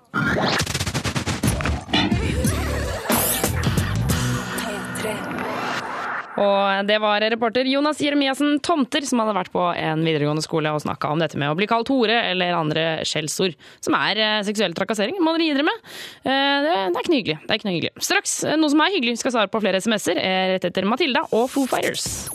Og 6.42 6.88
det 6.88 6.98
var 7.00 7.24
reporter 7.24 7.68
Jonas 7.70 8.02
Jeremiassen 8.04 8.60
Tomter 8.64 9.06
som 9.08 9.22
hadde 9.22 9.36
vært 9.38 9.52
på 9.54 9.64
en 9.72 10.04
videregående 10.04 10.44
skole 10.44 10.72
og 10.76 10.84
snakka 10.84 11.14
om 11.14 11.22
dette 11.22 11.40
med 11.40 11.52
å 11.52 11.58
bli 11.58 11.68
kalt 11.70 11.90
hore 11.92 12.18
eller 12.32 12.56
andre 12.58 12.86
skjellsord, 13.08 13.56
som 13.84 13.96
er 13.98 14.20
eh, 14.20 14.42
seksuell 14.48 14.76
trakassering. 14.76 15.20
Må 15.24 15.36
dere 15.36 15.48
gi 15.48 15.56
dere 15.56 15.68
med. 15.68 15.86
Eh, 16.26 16.66
det, 16.66 16.74
er 16.76 17.00
ikke 17.00 17.14
noe 17.14 17.22
hyggelig. 17.22 17.38
Det 17.42 17.54
er 17.54 17.62
ikke 17.62 17.70
noe 17.70 17.76
hyggelig. 17.78 18.06
Straks 18.10 18.36
eh, 18.44 18.58
noe 18.60 18.74
som 18.74 18.84
er 18.84 18.96
hyggelig, 18.98 19.18
skal 19.22 19.36
svare 19.38 19.52
på 19.52 19.62
flere 19.64 19.82
SMS-er 19.84 20.22
rett 20.56 20.68
etter 20.68 20.88
Matilda 20.90 21.24
og 21.32 21.48
Foo 21.54 21.70
Fighters. 21.70 22.28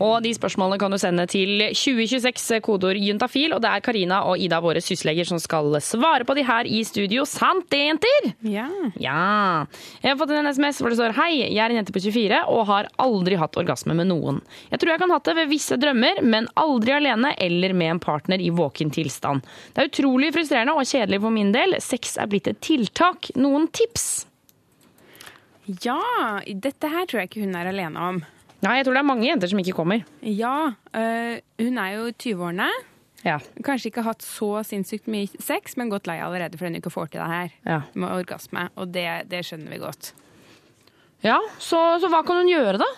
Og 0.00 0.16
de 0.24 0.32
spørsmålene 0.36 0.80
kan 0.80 0.94
du 0.94 0.98
sende 1.00 1.26
til 1.30 1.66
2026, 1.68 2.62
kodord 2.64 3.00
juntafil. 3.00 3.52
Og 3.56 3.62
det 3.64 3.70
er 3.70 3.84
Karina 3.84 4.22
og 4.30 4.40
Ida, 4.40 4.60
våre 4.64 4.82
sysleger, 4.84 5.28
som 5.28 5.40
skal 5.42 5.76
svare 5.84 6.24
på 6.24 6.36
de 6.38 6.46
her 6.48 6.68
i 6.68 6.80
studio. 6.86 7.26
Sant 7.28 7.68
det, 7.72 7.82
jenter? 7.90 8.30
Ja. 8.48 8.68
Ja. 9.00 9.66
Jeg 10.00 10.14
har 10.14 10.18
fått 10.20 10.32
en 10.34 10.48
SMS 10.48 10.80
hvor 10.80 10.92
det 10.92 10.98
står 11.00 11.14
Hei, 11.18 11.30
jeg 11.44 11.60
er 11.62 11.73
en 11.74 11.80
jente 11.82 11.94
på 11.94 12.02
24 12.04 12.40
og 12.54 12.62
har 12.70 12.88
aldri 13.02 13.36
hatt 13.40 13.58
orgasme 13.60 13.96
med 13.98 14.08
noen. 14.12 14.38
Jeg 14.70 14.80
tror 14.80 14.94
jeg 14.94 15.02
kan 15.02 15.14
hatt 15.14 15.26
det 15.28 15.34
ved 15.40 15.50
visse 15.50 15.76
drømmer, 15.82 16.22
men 16.22 16.46
aldri 16.60 16.94
alene 16.96 17.34
eller 17.42 17.74
med 17.76 17.96
en 17.96 18.02
partner 18.02 18.40
i 18.40 18.52
våken 18.54 18.92
tilstand. 18.94 19.42
Det 19.74 19.82
er 19.84 19.90
utrolig 19.90 20.30
frustrerende 20.36 20.76
og 20.78 20.86
kjedelig 20.86 21.20
for 21.26 21.34
min 21.34 21.50
del. 21.54 21.76
Sex 21.82 22.16
er 22.22 22.30
blitt 22.30 22.48
et 22.50 22.62
tiltak. 22.64 23.32
Noen 23.36 23.66
tips? 23.74 24.06
Ja, 25.84 25.98
dette 26.44 26.90
her 26.92 27.06
tror 27.08 27.22
jeg 27.22 27.30
ikke 27.30 27.44
hun 27.46 27.54
er 27.56 27.70
alene 27.70 28.08
om. 28.10 28.18
Nei, 28.64 28.78
jeg 28.78 28.86
tror 28.86 28.96
det 28.96 29.00
er 29.04 29.08
mange 29.12 29.26
jenter 29.28 29.50
som 29.50 29.60
ikke 29.60 29.76
kommer. 29.76 30.02
Ja, 30.24 30.72
øh, 30.96 31.38
hun 31.60 31.78
er 31.80 31.94
jo 31.98 32.10
20-årene. 32.12 32.68
Ja. 33.24 33.38
Kanskje 33.64 33.88
ikke 33.88 34.04
hatt 34.04 34.20
så 34.24 34.50
sinnssykt 34.68 35.08
mye 35.08 35.28
sex, 35.40 35.78
men 35.80 35.88
gått 35.92 36.04
lei 36.08 36.18
allerede 36.20 36.58
fordi 36.60 36.74
hun 36.74 36.80
ikke 36.82 36.92
får 36.92 37.08
til 37.14 37.22
det 37.22 37.28
her 37.30 37.54
Ja. 37.64 37.78
med 37.96 38.12
orgasme. 38.12 38.66
Og 38.76 38.92
det, 38.92 39.06
det 39.32 39.40
skjønner 39.48 39.72
vi 39.72 39.80
godt. 39.80 40.12
Ja, 41.24 41.38
så, 41.62 41.78
så 42.02 42.10
hva 42.12 42.20
kan 42.26 42.42
hun 42.42 42.50
gjøre, 42.52 42.78
da? 42.82 42.88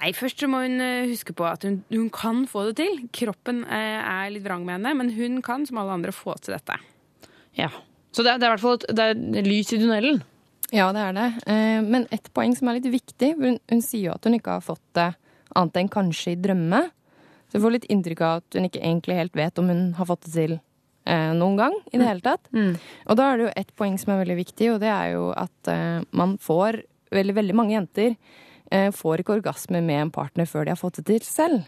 Nei, 0.00 0.10
Først 0.16 0.40
så 0.42 0.48
må 0.50 0.64
hun 0.64 0.80
øh, 0.82 1.04
huske 1.12 1.34
på 1.38 1.46
at 1.46 1.62
hun, 1.62 1.76
hun 1.94 2.08
kan 2.10 2.40
få 2.50 2.64
det 2.68 2.76
til. 2.80 2.96
Kroppen 3.14 3.62
eh, 3.70 4.00
er 4.02 4.32
litt 4.34 4.42
vrang 4.46 4.64
med 4.66 4.80
henne, 4.80 4.94
men 4.98 5.12
hun 5.14 5.38
kan 5.46 5.62
som 5.68 5.78
alle 5.78 5.94
andre 5.94 6.14
få 6.14 6.34
til 6.42 6.56
dette. 6.56 6.80
Ja. 7.54 7.68
Så 8.14 8.24
det 8.26 8.32
er, 8.34 8.40
det 8.42 8.48
er 8.48 8.50
i 8.50 8.54
hvert 8.56 8.64
fall 8.64 8.80
et, 8.80 8.88
det 8.98 9.06
er 9.44 9.46
lys 9.46 9.70
i 9.74 9.78
tunnelen. 9.78 10.18
Ja, 10.74 10.88
det 10.96 11.04
er 11.04 11.14
det. 11.14 11.28
Eh, 11.46 11.78
Men 11.86 12.08
et 12.14 12.26
poeng 12.34 12.56
som 12.58 12.68
er 12.72 12.80
litt 12.80 12.90
viktig, 12.90 13.30
hun, 13.38 13.60
hun 13.70 13.82
sier 13.84 14.08
jo 14.08 14.16
at 14.16 14.26
hun 14.26 14.34
ikke 14.34 14.56
har 14.58 14.64
fått 14.66 14.82
det 14.98 15.12
annet 15.54 15.78
enn 15.78 15.90
kanskje 15.94 16.34
i 16.34 16.40
drømme. 16.42 16.80
Så 17.46 17.60
jeg 17.60 17.62
får 17.62 17.74
litt 17.76 17.86
inntrykk 17.94 18.22
av 18.26 18.40
at 18.42 18.56
hun 18.58 18.66
ikke 18.66 18.82
egentlig 18.82 19.20
helt 19.20 19.38
vet 19.38 19.60
om 19.62 19.70
hun 19.70 19.84
har 20.00 20.08
fått 20.10 20.26
det 20.26 20.32
til 20.34 20.56
eh, 21.06 21.30
noen 21.38 21.60
gang 21.60 21.76
i 21.92 22.00
det 22.00 22.08
hele 22.08 22.24
tatt. 22.24 22.50
Og 23.06 23.20
da 23.20 23.28
er 23.30 23.38
det 23.38 23.46
jo 23.46 23.52
et 23.62 23.70
poeng 23.78 23.94
som 24.02 24.10
er 24.16 24.24
veldig 24.24 24.38
viktig, 24.40 24.72
og 24.74 24.82
det 24.82 24.90
er 24.90 25.12
jo 25.14 25.28
at 25.38 25.70
eh, 25.70 26.00
man 26.10 26.34
får 26.42 26.80
Veldig, 27.14 27.36
veldig 27.36 27.56
mange 27.56 27.76
jenter 27.76 28.16
eh, 28.70 28.90
får 28.94 29.22
ikke 29.22 29.38
orgasme 29.38 29.80
med 29.84 30.02
en 30.02 30.12
partner 30.14 30.48
før 30.50 30.66
de 30.66 30.74
har 30.74 30.80
fått 30.80 31.00
det 31.00 31.06
til 31.12 31.26
selv. 31.28 31.64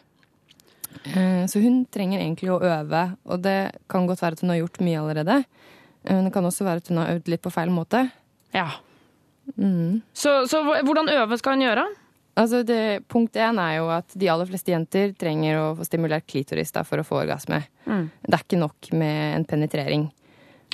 Eh, 1.04 1.44
så 1.46 1.60
hun 1.62 1.84
trenger 1.92 2.22
egentlig 2.22 2.50
å 2.52 2.60
øve, 2.62 3.02
og 3.28 3.42
det 3.44 3.58
kan 3.92 4.08
godt 4.08 4.22
være 4.24 4.38
at 4.38 4.44
hun 4.44 4.54
har 4.54 4.62
gjort 4.62 4.82
mye 4.84 5.02
allerede. 5.02 5.36
Eh, 6.04 6.14
Men 6.14 6.28
det 6.28 6.34
kan 6.34 6.48
også 6.48 6.66
være 6.66 6.82
at 6.82 6.90
hun 6.90 7.02
har 7.02 7.14
øvd 7.16 7.30
litt 7.32 7.44
på 7.44 7.52
feil 7.54 7.72
måte. 7.74 8.06
Ja. 8.56 8.70
Mm. 9.54 10.02
Så, 10.16 10.42
så 10.50 10.62
hvordan 10.64 11.12
øve 11.12 11.38
skal 11.38 11.56
hun 11.56 11.66
gjøre? 11.66 11.86
Altså 12.36 12.60
det, 12.68 13.06
punkt 13.08 13.36
én 13.40 13.56
er 13.62 13.78
jo 13.78 13.86
at 13.94 14.12
de 14.12 14.28
aller 14.28 14.48
fleste 14.48 14.72
jenter 14.72 15.14
trenger 15.16 15.56
å 15.56 15.68
få 15.78 15.86
stimulert 15.88 16.26
klitoris 16.28 16.74
da, 16.74 16.82
for 16.84 17.00
å 17.00 17.06
få 17.06 17.22
orgasme. 17.22 17.62
Mm. 17.86 18.10
Det 18.26 18.34
er 18.34 18.44
ikke 18.44 18.60
nok 18.60 18.90
med 18.92 19.20
en 19.38 19.46
penetrering. 19.48 20.04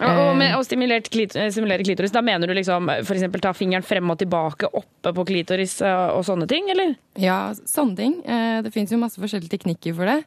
Og, 0.01 0.09
og 0.09 0.37
med 0.41 0.55
å 0.57 0.63
stimulere, 0.65 1.05
klit, 1.13 1.35
eh, 1.37 1.51
stimulere 1.53 1.85
klitoris, 1.85 2.11
da 2.15 2.23
mener 2.25 2.49
du 2.49 2.55
liksom 2.57 2.89
f.eks. 3.05 3.27
ta 3.45 3.53
fingeren 3.53 3.85
frem 3.85 4.09
og 4.11 4.19
tilbake 4.19 4.71
oppe 4.73 5.13
på 5.15 5.25
klitoris 5.29 5.77
eh, 5.85 6.07
og 6.17 6.25
sånne 6.27 6.49
ting, 6.49 6.71
eller? 6.73 6.95
Ja, 7.21 7.53
sånne 7.69 7.97
ting. 7.99 8.15
Eh, 8.25 8.63
Det 8.65 8.73
fins 8.73 8.91
jo 8.91 8.99
masse 8.99 9.21
forskjellige 9.21 9.53
teknikker 9.59 9.95
for 9.95 10.09
det. 10.09 10.23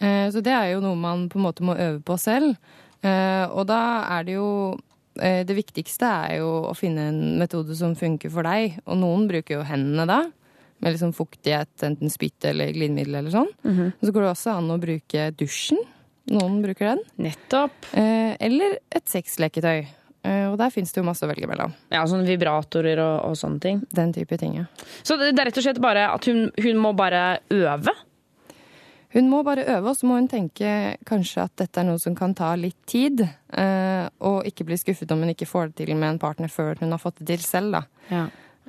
Eh, 0.00 0.30
Så 0.30 0.40
det 0.46 0.54
er 0.54 0.70
jo 0.76 0.80
noe 0.84 0.96
man 0.96 1.26
på 1.28 1.40
en 1.40 1.44
måte 1.48 1.66
må 1.66 1.74
øve 1.76 2.00
på 2.06 2.16
selv. 2.22 2.54
Eh, 3.02 3.46
Og 3.50 3.66
da 3.66 4.06
er 4.18 4.24
det 4.24 4.34
jo 4.38 4.78
eh, 5.20 5.42
Det 5.44 5.56
viktigste 5.58 6.06
er 6.06 6.38
jo 6.38 6.70
å 6.70 6.74
finne 6.78 7.08
en 7.10 7.38
metode 7.42 7.74
som 7.76 7.96
funker 7.98 8.30
for 8.30 8.46
deg. 8.46 8.78
Og 8.86 8.96
noen 9.02 9.26
bruker 9.28 9.58
jo 9.58 9.66
hendene 9.66 10.06
da, 10.06 10.20
med 10.80 10.94
liksom 10.94 11.12
fuktighet, 11.12 11.68
enten 11.82 12.08
spytt 12.08 12.46
eller 12.48 12.70
glidemiddel 12.72 13.18
eller 13.18 13.30
sånn. 13.34 13.50
Mhm. 13.66 13.92
Så 14.00 14.12
går 14.14 14.22
det 14.22 14.30
også 14.36 14.54
an 14.56 14.70
å 14.70 14.78
bruke 14.80 15.30
dusjen. 15.36 15.82
Noen 16.30 16.60
bruker 16.62 16.92
den. 16.94 17.00
Nettopp. 17.26 17.88
Eh, 17.92 18.36
Eller 18.40 18.78
et 18.94 19.08
sexleketøy. 19.10 19.86
Eh, 20.22 20.44
Og 20.50 20.58
der 20.60 20.70
fins 20.70 20.92
det 20.92 21.00
jo 21.00 21.06
masse 21.08 21.24
å 21.26 21.30
velge 21.30 21.48
mellom. 21.50 21.72
Ja, 21.90 22.04
sånn 22.06 22.26
vibratorer 22.28 23.00
og, 23.02 23.16
og 23.30 23.36
sånne 23.40 23.60
ting. 23.64 23.80
Den 23.94 24.12
type 24.14 24.36
ting, 24.38 24.54
ja. 24.60 24.66
Så 25.02 25.16
det 25.18 25.32
er 25.32 25.48
rett 25.48 25.58
og 25.58 25.64
slett 25.64 25.80
bare 25.82 26.06
at 26.14 26.24
hun, 26.30 26.50
hun 26.60 26.78
må 26.78 26.92
bare 26.96 27.40
øve? 27.50 27.94
Hun 29.10 29.26
må 29.26 29.40
bare 29.42 29.64
øve, 29.66 29.90
og 29.90 29.96
så 29.98 30.06
må 30.06 30.20
hun 30.20 30.28
tenke 30.30 30.96
kanskje 31.08 31.42
at 31.48 31.56
dette 31.58 31.80
er 31.82 31.88
noe 31.88 31.98
som 31.98 32.14
kan 32.14 32.34
ta 32.38 32.52
litt 32.54 32.78
tid. 32.86 33.24
eh, 33.52 34.04
Og 34.20 34.44
ikke 34.46 34.68
bli 34.68 34.76
skuffet 34.78 35.10
om 35.10 35.24
hun 35.24 35.32
ikke 35.34 35.48
får 35.50 35.72
det 35.72 35.80
til 35.86 35.96
med 35.96 36.12
en 36.12 36.20
partner 36.22 36.46
før 36.52 36.78
hun 36.78 36.92
har 36.94 37.02
fått 37.02 37.18
det 37.18 37.26
til 37.32 37.42
selv, 37.42 37.72
da. 37.74 37.82
Ja. 38.12 38.28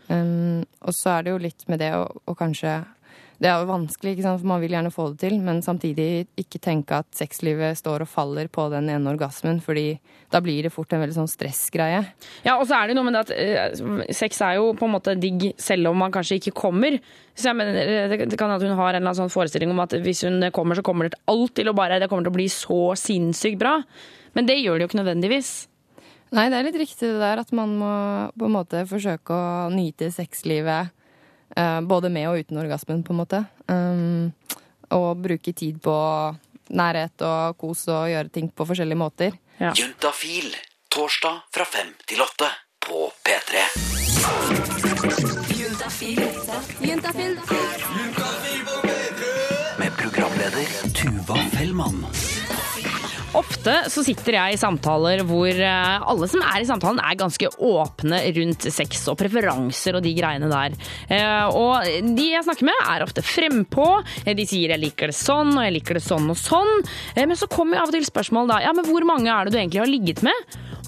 Um, 0.10 0.64
og 0.82 0.96
så 0.98 1.12
er 1.20 1.24
det 1.24 1.32
jo 1.36 1.38
litt 1.44 1.62
med 1.70 1.80
det 1.80 1.92
å, 1.94 2.08
å 2.28 2.34
kanskje 2.36 2.72
det 3.42 3.50
er 3.50 3.64
jo 3.64 3.72
vanskelig, 3.72 4.12
ikke 4.14 4.24
sant? 4.28 4.42
for 4.44 4.50
man 4.52 4.62
vil 4.62 4.76
gjerne 4.76 4.92
få 4.94 5.08
det 5.12 5.24
til, 5.24 5.40
men 5.42 5.64
samtidig 5.66 6.28
ikke 6.38 6.60
tenke 6.62 7.00
at 7.02 7.08
sexlivet 7.18 7.80
står 7.80 8.04
og 8.06 8.10
faller 8.12 8.52
på 8.54 8.68
den 8.70 8.92
ene 8.94 9.10
orgasmen, 9.10 9.58
fordi 9.66 9.96
da 10.30 10.44
blir 10.46 10.68
det 10.68 10.72
fort 10.74 10.94
en 10.94 11.02
veldig 11.02 11.16
sånn 11.16 11.32
stressgreie. 11.32 12.04
Ja, 12.46 12.60
og 12.60 12.68
så 12.70 12.78
er 12.78 12.92
det 12.92 12.98
noe 13.00 13.08
med 13.08 13.18
det 13.18 13.24
at 13.26 13.34
eh, 13.34 14.14
sex 14.14 14.44
er 14.46 14.60
jo 14.60 14.70
på 14.78 14.86
en 14.86 14.94
måte 14.94 15.18
digg 15.18 15.48
selv 15.62 15.90
om 15.90 15.98
man 16.04 16.14
kanskje 16.14 16.38
ikke 16.38 16.56
kommer. 16.62 17.00
Så 17.34 17.50
jeg 17.50 17.58
mener, 17.58 17.82
eh, 17.82 18.06
det, 18.14 18.30
det 18.30 18.40
kan 18.40 18.54
at 18.54 18.62
hun 18.62 18.78
har 18.78 18.94
en 18.94 19.02
eller 19.02 19.08
annen 19.10 19.22
sånn 19.24 19.34
forestilling 19.34 19.74
om 19.74 19.84
at 19.88 19.98
hvis 20.06 20.22
hun 20.30 20.38
kommer, 20.54 20.78
så 20.78 20.86
kommer 20.86 21.10
det 21.10 21.20
alt 21.32 21.58
til 21.58 21.74
å 21.74 21.76
bare 21.78 21.98
Det 22.00 22.12
kommer 22.14 22.30
til 22.30 22.36
å 22.36 22.38
bli 22.38 22.50
så 22.54 22.82
sinnssykt 22.94 23.58
bra. 23.62 23.80
Men 24.38 24.46
det 24.46 24.62
gjør 24.62 24.78
det 24.78 24.86
jo 24.86 24.94
ikke 24.94 25.02
nødvendigvis. 25.02 25.54
Nei, 26.32 26.46
det 26.48 26.62
er 26.62 26.70
litt 26.70 26.80
riktig 26.86 27.10
det 27.10 27.20
der 27.20 27.42
at 27.42 27.50
man 27.58 27.74
må 27.82 27.94
på 28.38 28.48
en 28.48 28.54
måte 28.54 28.86
forsøke 28.88 29.34
å 29.34 29.72
nyte 29.74 30.14
sexlivet 30.14 30.94
både 31.88 32.10
med 32.10 32.30
og 32.30 32.40
uten 32.40 32.58
orgasmen, 32.62 33.04
på 33.04 33.14
en 33.14 33.20
måte. 33.20 33.44
Um, 33.68 34.32
og 34.92 35.22
bruke 35.24 35.54
tid 35.54 35.80
på 35.84 35.96
nærhet 36.72 37.24
og 37.28 37.58
kos 37.60 37.86
og 37.92 38.10
gjøre 38.12 38.32
ting 38.34 38.52
på 38.52 38.68
forskjellige 38.68 39.00
måter. 39.00 39.38
Juntafil. 39.60 40.52
Torsdag 40.92 41.46
fra 41.56 41.64
fem 41.64 41.94
til 42.08 42.20
åtte 42.24 42.50
på 42.84 43.06
P3. 43.24 43.62
Juntafil. 45.60 46.20
Juntafil. 46.82 47.38
Med 49.80 49.98
programleder 50.02 50.68
Tuva 50.94 51.40
Fellmann. 51.56 52.06
Ofte 53.32 53.74
så 53.88 54.02
sitter 54.04 54.36
jeg 54.36 54.56
i 54.56 54.60
samtaler 54.60 55.22
hvor 55.24 55.48
eh, 55.48 56.04
alle 56.12 56.28
som 56.28 56.42
er 56.44 56.64
i 56.64 56.68
samtalen 56.68 57.00
er 57.00 57.16
ganske 57.16 57.48
åpne 57.64 58.18
rundt 58.36 58.66
sex 58.76 59.06
og 59.08 59.16
preferanser 59.22 59.96
og 59.96 60.04
de 60.04 60.12
greiene 60.18 60.50
der. 60.52 60.76
Eh, 61.08 61.48
Og 61.48 61.88
de 62.18 62.26
jeg 62.34 62.44
snakker 62.44 62.68
med 62.68 62.84
er 62.92 63.06
ofte 63.06 63.24
frempå. 63.24 63.88
Eh, 64.26 64.34
De 64.36 64.44
sier 64.46 64.74
'jeg 64.76 64.84
liker 64.84 65.08
det 65.08 65.16
sånn' 65.16 65.56
og 65.56 65.64
'jeg 65.64 65.74
liker 65.80 65.94
det 65.96 66.04
sånn 66.04 66.28
og 66.30 66.36
sånn'. 66.36 66.84
Men 67.16 67.38
så 67.38 67.48
kommer 67.48 67.78
jo 67.78 67.84
av 67.84 67.88
og 67.88 67.94
til 67.96 68.04
spørsmål 68.04 68.48
da. 68.50 68.60
Ja, 68.68 68.74
men 68.74 68.84
hvor 68.86 69.04
mange 69.08 69.32
er 69.32 69.46
det 69.46 69.54
du 69.54 69.60
egentlig 69.60 69.80
har 69.80 69.88
ligget 69.88 70.24
med? 70.24 70.34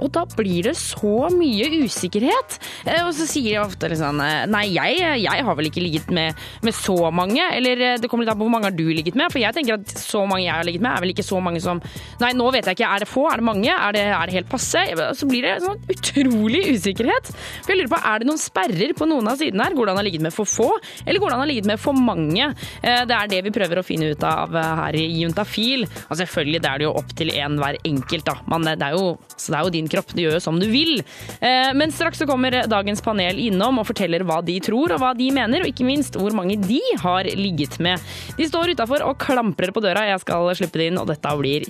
Og 0.01 0.11
da 0.11 0.25
blir 0.25 0.63
det 0.63 0.75
så 0.75 1.29
mye 1.31 1.85
usikkerhet. 1.85 2.57
Og 3.05 3.13
så 3.13 3.27
sier 3.29 3.53
jeg 3.53 3.63
ofte 3.63 3.87
liksom 3.87 4.17
sånn, 4.19 4.49
Nei, 4.49 4.65
jeg, 4.73 5.21
jeg 5.21 5.43
har 5.45 5.55
vel 5.55 5.69
ikke 5.69 5.83
ligget 5.85 6.09
med, 6.11 6.33
med 6.63 6.73
så 6.73 7.11
mange. 7.13 7.39
Eller 7.53 7.97
det 8.01 8.09
kommer 8.09 8.25
litt 8.25 8.33
an 8.33 8.39
på 8.39 8.43
hvor 8.49 8.51
mange 8.51 8.65
har 8.65 8.75
du 8.75 8.83
ligget 8.89 9.15
med. 9.15 9.31
For 9.31 9.39
jeg 9.39 9.53
tenker 9.53 9.75
at 9.79 9.85
så 9.87 10.25
mange 10.27 10.43
jeg 10.43 10.51
har 10.53 10.63
ligget 10.65 10.81
med, 10.81 10.91
er 10.97 10.99
vel 11.05 11.13
ikke 11.13 11.23
så 11.23 11.39
mange 11.41 11.61
som 11.61 11.79
Nei, 12.19 12.32
nå 12.37 12.49
vet 12.53 12.65
jeg 12.69 12.77
ikke. 12.77 12.89
Er 12.95 13.03
det 13.03 13.09
få? 13.09 13.25
Er 13.31 13.41
det 13.41 13.47
mange? 13.47 13.69
Er 13.73 13.95
det, 13.95 14.03
er 14.13 14.25
det 14.29 14.35
helt 14.37 14.49
passe? 14.51 14.83
Så 15.17 15.27
blir 15.29 15.45
det 15.45 15.55
sånn 15.63 15.79
utrolig 15.93 16.63
usikkerhet. 16.73 17.31
For 17.63 17.73
jeg 17.73 17.81
lurer 17.83 17.91
på, 17.95 17.99
Er 18.03 18.19
det 18.23 18.27
noen 18.29 18.41
sperrer 18.41 18.93
på 18.97 19.07
noen 19.09 19.27
av 19.31 19.37
sidene 19.39 19.67
her? 19.67 19.73
Hvordan 19.77 19.93
det 19.93 19.93
an 19.93 19.99
å 19.99 20.03
ha 20.03 20.07
ligget 20.09 20.25
med 20.25 20.33
for 20.35 20.49
få, 20.49 20.69
eller 21.05 21.19
hvordan 21.21 21.33
det 21.33 21.39
an 21.39 21.41
å 21.41 21.45
ha 21.45 21.49
ligget 21.51 21.69
med 21.71 21.79
for 21.83 21.93
mange? 21.93 22.49
Eh, 22.81 23.03
Det 23.05 23.15
er 23.17 23.27
det 23.31 23.41
vi 23.47 23.53
prøver 23.55 23.79
å 23.81 23.85
finne 23.85 24.11
ut 24.13 24.23
av 24.23 24.55
eh, 24.55 24.71
her 24.83 24.97
i 24.99 25.05
Juntafil. 25.21 25.85
Og 26.09 26.17
selvfølgelig 26.19 26.61
det 26.63 26.69
er 26.71 26.77
det 26.83 26.87
jo 26.87 26.93
opp 26.99 27.13
til 27.19 27.31
en 27.37 27.57
hver 27.61 27.77
enkelt, 27.85 28.25
da. 28.25 28.35
Men 28.47 28.67
det 28.79 28.81
er 28.87 28.97
jo, 28.97 29.17
så 29.37 29.53
det 29.53 29.59
er 29.59 29.63
jo 29.67 29.73
din 29.77 29.87
kropp. 29.91 30.13
Du 30.13 30.21
gjør 30.23 30.37
jo 30.39 30.43
som 30.43 30.59
du 30.61 30.67
vil. 30.71 30.99
Eh, 31.39 31.71
Men 31.73 31.91
straks 31.91 32.19
så 32.23 32.27
kommer 32.29 32.59
dagens 32.69 33.01
panel 33.03 33.39
innom 33.39 33.79
og 33.81 33.87
forteller 33.89 34.23
hva 34.27 34.41
de 34.45 34.59
tror 34.63 34.93
og 34.95 34.99
hva 35.03 35.13
de 35.17 35.29
mener, 35.35 35.61
og 35.63 35.67
ikke 35.71 35.85
minst 35.87 36.15
hvor 36.19 36.33
mange 36.35 36.57
de 36.61 36.79
har 37.01 37.23
ligget 37.35 37.79
med. 37.83 37.99
De 38.37 38.47
står 38.47 38.73
utafor 38.75 39.03
og 39.05 39.17
klamprer 39.21 39.71
på 39.73 39.81
døra. 39.83 40.05
Jeg 40.09 40.21
skal 40.23 40.49
slippe 40.55 40.79
det 40.79 40.87
inn, 40.91 40.99
og 41.01 41.07
dette 41.09 41.33
blir 41.39 41.65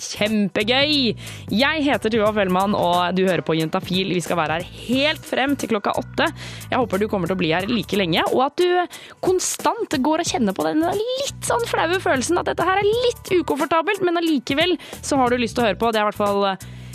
kjempegøy. 0.53 1.15
Jeg 1.49 1.83
heter 1.83 2.11
Tuva 2.13 2.31
Fellmann, 2.33 2.75
og 2.75 3.15
du 3.15 3.25
hører 3.25 3.41
på 3.41 3.55
Juntafil. 3.57 4.13
Vi 4.13 4.21
skal 4.21 4.37
være 4.37 4.59
her 4.59 4.67
helt 4.87 5.25
frem 5.25 5.55
til 5.55 5.69
klokka 5.69 5.93
åtte. 5.97 6.29
Jeg 6.69 6.77
håper 6.77 6.99
du 6.99 7.07
kommer 7.07 7.27
til 7.27 7.35
å 7.35 7.41
bli 7.41 7.51
her 7.53 7.67
like 7.67 7.97
lenge, 7.97 8.23
og 8.33 8.45
at 8.47 8.57
du 8.57 8.97
konstant 9.21 9.89
går 10.03 10.23
og 10.23 10.29
kjenner 10.29 10.53
på 10.53 10.65
den 10.67 10.83
litt 10.83 11.43
sånn 11.43 11.65
flaue 11.67 11.99
følelsen 11.99 12.39
at 12.39 12.51
dette 12.51 12.63
her 12.63 12.81
er 12.81 12.87
litt 12.87 13.33
ukomfortabelt, 13.33 14.03
men 14.03 14.17
allikevel 14.17 14.77
så 15.01 15.17
har 15.17 15.29
du 15.29 15.41
lyst 15.41 15.57
til 15.57 15.63
å 15.65 15.67
høre 15.69 15.79
på. 15.79 15.91
Det 15.91 16.01
er 16.01 16.05
i 16.05 16.11
hvert 16.11 16.21
fall 16.21 16.45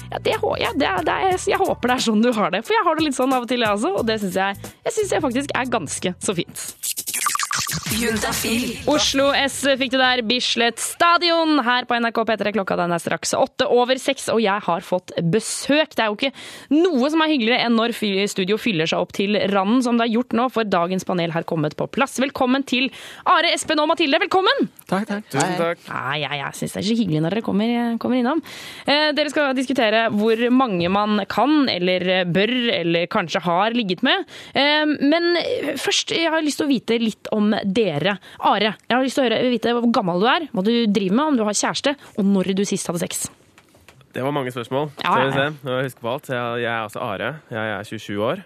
ja, 0.08 0.18
det, 0.24 0.38
ja, 0.40 0.70
det, 0.72 0.88
det 1.04 1.14
er, 1.14 1.34
jeg 1.50 1.60
håper 1.60 1.90
det 1.90 1.96
er 1.98 2.06
sånn 2.06 2.22
du 2.24 2.30
har 2.32 2.54
det. 2.54 2.62
For 2.64 2.72
jeg 2.72 2.86
har 2.86 2.96
det 2.96 3.08
litt 3.08 3.18
sånn 3.18 3.34
av 3.34 3.44
og 3.44 3.50
til, 3.50 3.60
jeg 3.60 3.76
også. 3.76 3.92
Og 4.00 4.06
det 4.08 4.16
syns 4.22 4.38
jeg, 4.40 4.70
jeg, 4.86 4.94
synes 4.96 5.12
jeg 5.12 5.24
faktisk 5.26 5.52
er 5.52 5.74
ganske 5.74 6.14
så 6.24 6.36
fint. 6.38 6.64
Juntafil. 7.98 8.76
Oslo 8.86 9.28
S 9.34 9.56
fikk 9.80 9.90
du 9.90 9.96
der 9.98 10.20
Bislett 10.26 10.78
Stadion 10.78 11.58
her 11.66 11.86
på 11.88 11.96
NRK 11.98 12.20
P3. 12.28 12.52
Klokka 12.54 12.76
den 12.78 12.92
er 12.94 13.02
straks 13.02 13.32
åtte 13.34 13.66
over 13.72 13.98
seks, 13.98 14.28
og 14.30 14.38
jeg 14.42 14.62
har 14.62 14.84
fått 14.86 15.10
besøk. 15.32 15.96
Det 15.96 16.04
er 16.04 16.12
jo 16.12 16.18
ikke 16.18 16.30
noe 16.76 17.10
som 17.10 17.24
er 17.24 17.32
hyggeligere 17.32 17.66
enn 17.66 17.74
når 17.78 17.96
studio 18.30 18.58
fyller 18.60 18.86
seg 18.86 19.02
opp 19.02 19.14
til 19.16 19.34
randen, 19.50 19.82
som 19.82 19.98
det 19.98 20.06
har 20.06 20.14
gjort 20.14 20.36
nå, 20.38 20.46
for 20.54 20.68
dagens 20.68 21.06
panel 21.08 21.34
har 21.34 21.46
kommet 21.48 21.74
på 21.78 21.88
plass. 21.90 22.18
Velkommen 22.22 22.62
til 22.68 22.90
Are, 23.26 23.50
Espen 23.50 23.82
og 23.82 23.90
Mathilde. 23.90 24.20
Velkommen! 24.22 24.68
Takk, 24.88 25.08
takk. 25.10 25.26
Tusen 25.32 25.58
takk. 25.58 25.82
Ja, 25.88 26.14
ja, 26.22 26.30
jeg 26.44 26.60
syns 26.60 26.76
det 26.76 26.82
er 26.84 26.88
så 26.90 26.98
hyggelig 27.00 27.24
når 27.24 27.36
dere 27.36 27.46
kommer, 27.48 27.74
kommer 28.00 28.20
innom. 28.20 28.44
Eh, 28.86 29.10
dere 29.18 29.34
skal 29.34 29.56
diskutere 29.58 30.06
hvor 30.14 30.44
mange 30.54 30.92
man 30.92 31.24
kan, 31.28 31.66
eller 31.72 32.22
bør, 32.30 32.54
eller 32.78 33.10
kanskje 33.10 33.42
har 33.48 33.74
ligget 33.76 34.06
med. 34.06 34.28
Eh, 34.54 34.86
men 34.86 35.34
først, 35.80 36.14
jeg 36.14 36.30
har 36.30 36.44
lyst 36.46 36.62
til 36.62 36.68
å 36.68 36.72
vite 36.72 37.02
litt 37.02 37.32
om 37.34 37.47
dere. 37.64 38.18
Are, 38.40 38.74
jeg 38.88 38.94
har 38.94 39.04
lyst 39.04 39.18
til 39.18 39.24
å 39.24 39.28
høre, 39.28 39.40
vite 39.52 39.74
hvor 39.76 39.88
gammel 39.94 40.22
du 40.22 40.28
er, 40.30 40.48
hva 40.52 40.64
du 40.66 40.72
driver 40.86 41.18
med, 41.18 41.24
om 41.24 41.40
du 41.40 41.44
har 41.48 41.58
kjæreste, 41.58 41.94
og 42.16 42.28
når 42.28 42.52
du 42.58 42.64
sist 42.68 42.88
hadde 42.90 43.02
sex. 43.02 43.26
Det 44.14 44.24
var 44.24 44.32
mange 44.34 44.50
spørsmål. 44.54 44.88
Ja, 45.04 45.14
ja, 45.20 45.28
ja. 45.28 45.80
Jeg 45.84 45.94
på 46.00 46.10
alt. 46.10 46.30
Jeg, 46.32 46.62
jeg 46.64 46.72
er 46.72 46.80
altså 46.86 47.02
Are. 47.04 47.32
Jeg 47.52 47.74
er 47.76 47.86
27 47.86 48.24
år. 48.24 48.42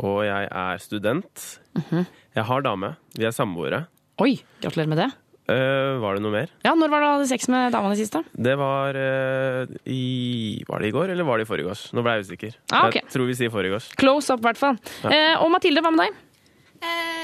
Og 0.00 0.20
jeg 0.26 0.48
er 0.50 0.82
student. 0.82 1.46
Mhm. 1.78 2.06
Jeg 2.36 2.46
har 2.46 2.62
dame. 2.62 2.94
Vi 3.16 3.26
er 3.26 3.34
samboere. 3.34 3.84
Oi, 4.20 4.34
gratulerer 4.62 4.90
med 4.90 5.00
det. 5.00 5.10
Uh, 5.50 5.98
var 5.98 6.14
det 6.14 6.22
noe 6.22 6.30
mer? 6.30 6.50
Ja, 6.62 6.76
Når 6.78 6.90
var 6.92 7.02
det 7.02 7.06
du 7.08 7.12
hadde 7.16 7.28
sex 7.32 7.48
med 7.50 7.72
dama 7.74 7.90
di 7.90 7.98
sist? 7.98 8.14
da? 8.14 8.20
Det 8.46 8.52
var 8.60 8.94
uh, 8.94 9.72
i 9.90 10.62
Var 10.68 10.78
det 10.84 10.90
i 10.90 10.94
går, 10.94 11.10
eller 11.10 11.26
var 11.26 11.40
det 11.40 11.48
i 11.48 11.50
forgårs? 11.50 11.88
Nå 11.96 12.04
ble 12.06 12.18
jeg 12.18 12.28
usikker. 12.28 12.58
Ah, 12.70 12.86
okay. 12.86 13.02
Jeg 13.02 13.14
tror 13.16 13.26
vi 13.26 13.38
sier 13.40 13.50
forgårs. 13.50 13.88
Close 13.98 14.30
up, 14.30 14.44
i 14.44 14.46
hvert 14.46 14.60
fall. 14.60 14.78
Ja. 15.02 15.10
Uh, 15.10 15.46
og 15.46 15.50
Mathilde, 15.56 15.82
hva 15.82 15.90
med 15.94 16.04
deg? 16.06 16.20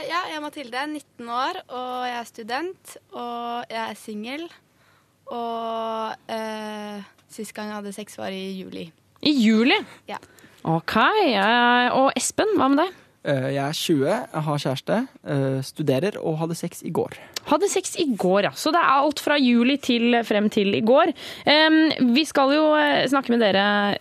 Ja, 0.06 0.20
jeg 0.30 0.36
er 0.38 0.42
Mathilde, 0.44 0.82
19 0.86 1.28
år, 1.34 1.56
og 1.66 2.06
jeg 2.06 2.14
er 2.14 2.26
student. 2.28 2.92
Og 3.10 3.64
jeg 3.72 3.80
er 3.82 3.96
singel. 3.98 4.44
Og 5.34 6.30
eh, 6.30 7.00
sist 7.32 7.54
gang 7.56 7.72
jeg 7.72 7.78
hadde 7.80 7.94
sex, 7.96 8.14
var 8.20 8.30
i 8.30 8.52
juli. 8.60 8.84
I 9.26 9.32
juli? 9.34 9.78
Ja. 10.06 10.20
Ok. 10.62 10.94
og 11.98 12.12
Espen, 12.18 12.54
hva 12.54 12.70
med 12.70 12.84
deg? 12.84 12.94
Eh, 13.26 13.48
Jeg 13.56 13.62
er 13.62 13.74
20, 13.74 14.06
jeg 14.06 14.42
har 14.46 14.60
kjæreste, 14.62 14.96
eh, 15.26 15.62
studerer 15.66 16.18
og 16.22 16.38
hadde 16.38 16.54
sex 16.54 16.82
i 16.86 16.92
går. 16.94 17.16
Hadde 17.46 17.68
sex 17.70 17.96
i 17.98 18.06
går, 18.18 18.46
ja. 18.46 18.50
Så 18.50 18.70
det 18.74 18.80
er 18.80 19.02
alt 19.02 19.20
fra 19.22 19.36
juli 19.38 19.76
til 19.82 20.14
frem 20.26 20.48
til 20.50 20.74
i 20.74 20.80
går. 20.80 21.12
Vi 21.46 22.24
skal 22.26 22.52
jo 22.54 22.74
eh, 22.74 23.06
snakke 23.06 23.30
med 23.30 23.42
dere 23.42 23.96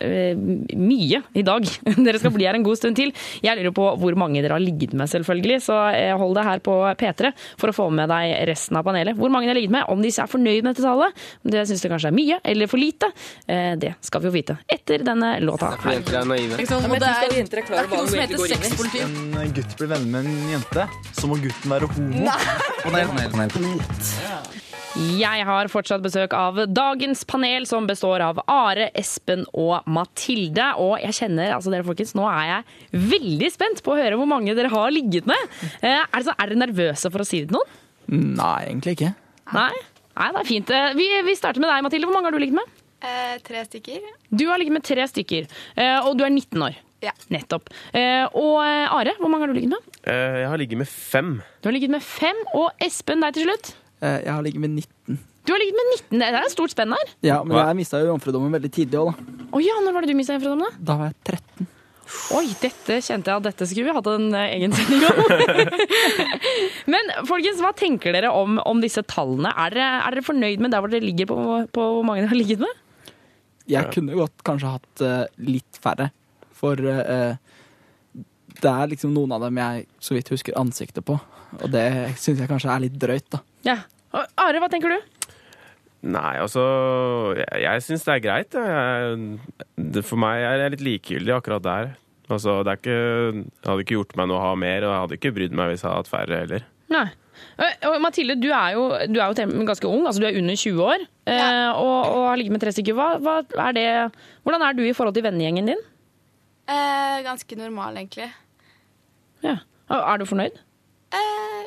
mye 0.76 1.22
i 1.34 1.42
dag. 1.46 1.66
dere 2.06 2.18
skal 2.18 2.34
bli 2.34 2.46
her 2.46 2.54
en 2.58 2.66
god 2.66 2.78
stund 2.78 2.98
til. 2.98 3.12
Jeg 3.42 3.58
lurer 3.58 3.74
på 3.74 3.88
hvor 4.02 4.18
mange 4.18 4.42
dere 4.42 4.58
har 4.58 4.62
ligget 4.62 4.94
med, 4.94 5.10
selvfølgelig. 5.10 5.60
Så 5.66 5.74
hold 6.18 6.34
deg 6.38 6.46
her 6.46 6.62
på 6.62 6.74
P3 6.98 7.32
for 7.58 7.70
å 7.70 7.76
få 7.76 7.88
med 7.90 8.10
deg 8.10 8.34
resten 8.50 8.78
av 8.78 8.86
panelet. 8.86 9.18
Hvor 9.18 9.30
mange 9.30 9.46
dere 9.46 9.56
har 9.56 9.60
ligget 9.60 9.74
med, 9.78 9.86
om 9.90 10.02
de 10.02 10.10
er 10.10 10.30
fornøyd 10.30 10.62
med 10.62 10.74
dette 10.74 10.86
tallet. 10.86 11.26
Om 11.44 11.54
de 11.54 11.66
syns 11.66 11.82
det 11.82 11.92
kanskje 11.94 12.12
er 12.12 12.18
mye 12.18 12.40
eller 12.44 12.70
for 12.70 12.82
lite. 12.82 13.10
Eh, 13.46 13.74
det 13.78 13.94
skal 14.06 14.22
vi 14.22 14.30
jo 14.30 14.36
vite 14.36 14.58
etter 14.70 15.06
denne 15.06 15.36
låta 15.42 15.74
her. 15.74 15.96
Er 15.96 16.02
det 16.02 16.14
er, 16.14 16.62
ikke 16.62 18.02
noe 18.02 18.10
som 18.10 18.20
heter 18.22 18.46
sexpoliti. 18.54 19.15
En 19.16 19.52
gutt 19.56 19.74
blir 19.78 19.88
venner 19.90 20.10
med 20.12 20.26
en 20.28 20.52
jente, 20.56 20.84
så 21.16 21.28
må 21.30 21.38
gutten 21.40 21.72
være 21.72 21.88
homo. 21.94 22.30
Panel, 22.84 23.10
panel, 23.32 23.50
panel. 23.54 23.82
Jeg 24.96 25.44
har 25.44 25.68
fortsatt 25.68 26.00
besøk 26.00 26.32
av 26.32 26.56
dagens 26.72 27.20
panel, 27.28 27.66
som 27.68 27.84
består 27.88 28.22
av 28.24 28.38
Are, 28.48 28.86
Espen 28.96 29.42
og 29.52 29.84
Mathilde. 29.92 30.70
Og 30.80 30.94
jeg 31.04 31.16
kjenner, 31.18 31.52
altså 31.52 31.72
dere 31.74 31.84
folkens, 31.84 32.14
nå 32.16 32.24
er 32.30 32.46
jeg 32.48 33.10
veldig 33.12 33.50
spent 33.52 33.82
på 33.84 33.92
å 33.92 33.98
høre 33.98 34.16
hvor 34.16 34.30
mange 34.30 34.54
dere 34.56 34.70
har 34.72 34.94
ligget 34.94 35.28
med. 35.28 35.52
Eh, 35.82 36.00
Er, 36.00 36.16
det 36.16 36.24
så, 36.30 36.36
er 36.38 36.48
dere 36.54 36.62
nervøse 36.64 37.12
for 37.12 37.24
å 37.24 37.28
si 37.28 37.42
det 37.44 37.50
til 37.50 37.58
noen? 37.58 37.76
Nei, 38.40 38.56
egentlig 38.70 38.96
ikke. 38.96 39.12
Nei? 39.52 39.70
Nei, 40.16 40.30
det 40.32 40.40
er 40.40 40.48
fint. 40.48 40.72
Eh, 40.72 40.88
Vi, 40.96 41.10
vi 41.28 41.36
starter 41.36 41.60
med 41.60 41.68
deg, 41.74 41.84
Mathilde. 41.84 42.08
Hvor 42.08 42.16
mange 42.16 42.30
har 42.30 42.38
du 42.38 42.40
ligget 42.40 42.56
med? 42.62 42.80
Eh, 43.04 43.36
tre 43.44 43.66
stykker. 43.68 44.00
Du 44.32 44.46
har 44.48 44.56
ligget 44.62 44.78
med 44.78 44.86
tre 44.88 45.04
stykker, 45.12 45.44
eh, 45.76 45.98
og 46.08 46.16
du 46.16 46.24
er 46.24 46.32
19 46.32 46.62
år. 46.70 46.80
Ja. 47.04 47.12
Nettopp. 47.30 47.68
Eh, 47.92 48.24
Og 48.32 48.60
eh, 48.64 48.94
Are, 48.96 49.12
hvor 49.20 49.28
mange 49.32 49.44
har 49.46 49.52
du 49.52 49.58
ligget 49.58 49.74
med? 49.74 49.88
Eh, 50.08 50.40
jeg 50.42 50.48
har 50.52 50.58
ligget 50.62 50.78
med 50.80 50.88
fem. 50.88 51.34
Du 51.62 51.68
har 51.68 51.74
ligget 51.76 51.92
med 51.92 52.02
fem. 52.02 52.38
Og 52.56 52.70
Espen, 52.82 53.20
deg 53.24 53.34
til 53.36 53.48
slutt? 53.50 53.74
Eh, 54.00 54.22
Jeg 54.24 54.32
har 54.32 54.42
ligget 54.46 54.60
med 54.64 54.70
19. 54.80 55.18
Du 55.46 55.52
har 55.54 55.60
ligget 55.62 55.76
med 55.78 55.90
19. 56.10 56.18
Det 56.18 56.26
er 56.32 56.42
et 56.42 56.50
stort 56.56 56.72
spenn 56.72 56.90
her. 56.96 57.12
Ja, 57.22 57.42
men 57.46 57.54
jeg 57.60 57.76
mista 57.78 58.00
jo 58.02 58.08
jomfrudommen 58.14 58.50
veldig 58.56 58.70
tidlig 58.74 58.98
òg, 58.98 59.12
da. 59.12 59.44
Oh, 59.54 59.60
ja, 59.62 59.76
når 59.84 59.94
var 59.94 60.02
det 60.06 60.10
du 60.10 60.16
mista 60.18 60.34
jomfrudommen? 60.34 60.72
da? 60.72 60.86
Da 60.88 60.96
var 60.98 61.12
jeg 61.12 61.36
13. 61.36 61.68
Oi, 62.38 62.46
dette 62.62 62.96
kjente 63.02 63.30
jeg 63.30 63.38
at 63.40 63.46
dette 63.48 63.66
skulle 63.66 63.86
vi 63.88 63.94
hatt 63.94 64.08
en 64.10 64.26
egen 64.40 64.74
sending 64.74 65.04
om. 65.06 65.16
Men 66.92 67.12
folkens, 67.26 67.58
hva 67.62 67.72
tenker 67.78 68.14
dere 68.14 68.30
om, 68.34 68.58
om 68.62 68.82
disse 68.82 69.02
tallene? 69.10 69.50
Er 69.54 69.74
dere, 69.74 69.88
er 70.06 70.14
dere 70.16 70.26
fornøyd 70.26 70.62
med 70.62 70.74
der 70.74 70.82
hvor 70.84 70.92
dere 70.92 71.06
ligger 71.06 71.30
på, 71.30 71.38
på 71.74 71.86
hvor 71.96 72.06
mange 72.06 72.22
dere 72.24 72.30
har 72.34 72.38
ligget 72.40 72.62
med? 72.62 72.82
Jeg 73.70 73.90
kunne 73.94 74.14
godt 74.18 74.44
kanskje 74.46 74.70
hatt 74.76 75.02
litt 75.42 75.80
færre, 75.82 76.10
for 76.56 76.80
eh, 76.80 77.36
det 78.56 78.70
er 78.72 78.88
liksom 78.92 79.12
noen 79.14 79.34
av 79.36 79.44
dem 79.44 79.58
jeg 79.60 79.84
så 80.00 80.16
vidt 80.16 80.32
husker 80.32 80.56
ansiktet 80.58 81.04
på. 81.06 81.18
Og 81.60 81.68
det 81.72 81.86
syns 82.20 82.40
jeg 82.40 82.50
kanskje 82.50 82.72
er 82.72 82.84
litt 82.86 82.96
drøyt, 83.00 83.28
da. 83.34 83.42
Ja. 83.66 83.76
Are, 84.16 84.60
hva 84.62 84.70
tenker 84.72 84.94
du? 84.94 85.12
Nei, 86.06 86.36
altså 86.38 86.62
Jeg, 87.36 87.60
jeg 87.64 87.82
syns 87.84 88.04
det 88.06 88.14
er 88.14 88.22
greit. 88.24 88.56
Jeg, 88.56 89.60
det, 89.76 90.04
for 90.06 90.20
meg 90.22 90.44
er 90.44 90.62
jeg 90.64 90.74
litt 90.76 90.86
likegyldig 90.88 91.34
akkurat 91.36 91.64
der. 91.66 91.92
Altså, 92.26 92.60
det 92.66 92.72
er 92.72 92.80
ikke 92.80 93.44
hadde 93.68 93.84
ikke 93.84 93.98
gjort 93.98 94.16
meg 94.18 94.30
noe 94.30 94.40
å 94.40 94.46
ha 94.48 94.54
mer, 94.58 94.86
og 94.86 94.92
jeg 94.92 95.02
hadde 95.04 95.18
ikke 95.20 95.34
brydd 95.36 95.54
meg 95.58 95.70
hvis 95.72 95.84
jeg 95.84 95.90
hadde 95.90 96.02
hatt 96.02 96.10
færre 96.10 96.40
heller. 96.42 96.64
Nei. 96.90 97.06
Eh, 97.60 97.74
Og 97.90 97.98
Mathilde, 98.02 98.38
du 98.40 98.48
er 98.48 98.72
jo, 98.74 98.86
du 99.12 99.20
er 99.20 99.28
jo 99.30 99.66
ganske 99.68 99.90
ung, 99.90 100.06
altså 100.08 100.22
du 100.22 100.26
er 100.30 100.38
under 100.40 100.56
20 100.58 100.80
år, 100.86 101.04
ja. 101.28 101.50
og, 101.76 101.98
og 102.16 102.24
har 102.30 102.40
ligget 102.40 102.56
med 102.56 102.64
tre 102.64 102.72
stykker. 102.74 102.96
Hva, 102.96 103.10
hva 103.22 103.68
er 103.68 103.76
det, 103.76 103.86
hvordan 104.46 104.64
er 104.66 104.78
du 104.78 104.82
i 104.86 104.94
forhold 104.96 105.14
til 105.18 105.26
vennegjengen 105.26 105.70
din? 105.74 105.84
Eh, 106.68 107.22
ganske 107.26 107.56
normal, 107.58 107.96
egentlig. 108.00 108.28
Ja. 109.44 109.56
Er 109.90 110.18
du 110.18 110.24
fornøyd? 110.26 110.56
Eh, 111.14 111.66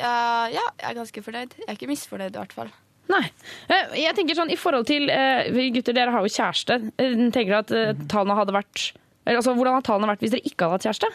ja, 0.00 0.14
ja, 0.50 0.64
jeg 0.80 0.88
er 0.90 0.96
ganske 0.98 1.22
fornøyd. 1.22 1.54
Jeg 1.60 1.68
er 1.68 1.76
ikke 1.78 1.90
misfornøyd, 1.90 2.34
i 2.34 2.40
hvert 2.40 2.52
fall. 2.56 2.72
Nei. 3.10 3.24
Eh, 3.70 3.94
Jeg 4.04 4.14
tenker 4.18 4.36
sånn, 4.38 4.50
i 4.54 4.58
forhold 4.58 4.86
til 4.86 5.08
eh, 5.10 5.50
Gutter, 5.74 5.94
dere 5.96 6.12
har 6.14 6.22
jo 6.26 6.30
kjæreste. 6.30 6.76
Eh, 6.98 7.14
Tenker 7.34 7.50
dere 7.50 7.62
at 7.64 7.72
eh, 7.74 8.04
tallene 8.10 8.36
hadde 8.38 8.54
vært 8.54 8.90
eller, 9.26 9.36
altså, 9.42 9.52
Hvordan 9.54 9.74
hadde 9.76 9.86
tallene 9.86 10.08
vært 10.10 10.22
hvis 10.24 10.30
dere 10.34 10.46
ikke 10.48 10.66
hadde 10.66 10.78
hatt 10.78 10.86
kjæreste? 10.88 11.10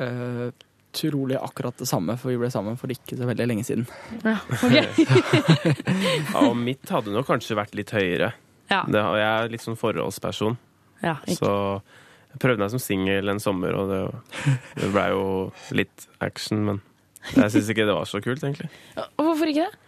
Eh, 0.00 0.50
trolig 0.96 1.36
akkurat 1.40 1.76
det 1.80 1.88
samme, 1.88 2.16
for 2.20 2.32
vi 2.32 2.36
ble 2.40 2.48
sammen 2.52 2.76
for 2.80 2.90
ikke 2.92 3.16
så 3.18 3.26
veldig 3.28 3.46
lenge 3.48 3.64
siden. 3.68 3.84
Ja, 4.24 4.36
Ja, 4.76 4.84
og 6.44 6.56
mitt 6.58 6.88
hadde 6.92 7.12
nok 7.14 7.28
kanskje 7.28 7.56
vært 7.58 7.74
litt 7.78 7.92
høyere. 7.94 8.32
Ja. 8.70 8.82
Det, 8.86 9.00
og 9.02 9.16
jeg 9.18 9.28
er 9.30 9.50
litt 9.52 9.64
sånn 9.64 9.78
forholdsperson. 9.78 10.56
Ja, 11.02 11.16
ikke- 11.26 11.38
Så 11.40 11.52
jeg 12.30 12.40
prøvde 12.42 12.62
meg 12.62 12.70
som 12.72 12.82
singel 12.82 13.28
en 13.32 13.40
sommer, 13.42 13.74
og 13.74 13.90
det, 13.90 14.54
det 14.78 14.90
blei 14.94 15.08
jo 15.12 15.24
litt 15.76 16.06
action, 16.22 16.62
men 16.68 16.80
jeg 17.34 17.50
syns 17.52 17.70
ikke 17.72 17.86
det 17.88 17.96
var 17.96 18.06
så 18.08 18.20
kult, 18.24 18.42
egentlig. 18.46 18.70
Og 19.18 19.24
Hvorfor 19.26 19.50
ikke 19.50 19.66
det? 19.66 19.86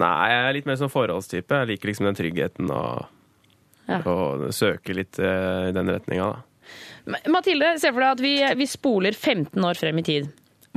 Nei, 0.00 0.10
jeg 0.30 0.42
er 0.48 0.54
litt 0.54 0.66
mer 0.70 0.76
sånn 0.78 0.92
forholdstype. 0.92 1.56
Jeg 1.62 1.68
liker 1.72 1.90
liksom 1.90 2.06
den 2.10 2.18
tryggheten 2.18 2.68
og, 2.70 3.08
Ja. 3.90 3.96
og 4.06 4.44
søke 4.54 4.94
litt 4.94 5.18
eh, 5.18 5.70
i 5.70 5.72
den 5.74 5.88
retninga, 5.90 6.28
da. 6.30 7.18
Mathilde, 7.32 7.72
se 7.82 7.90
for 7.90 7.98
deg 8.04 8.12
at 8.12 8.20
vi, 8.22 8.34
vi 8.60 8.66
spoler 8.70 9.16
15 9.16 9.64
år 9.66 9.78
frem 9.80 9.98
i 9.98 10.04
tid. 10.06 10.28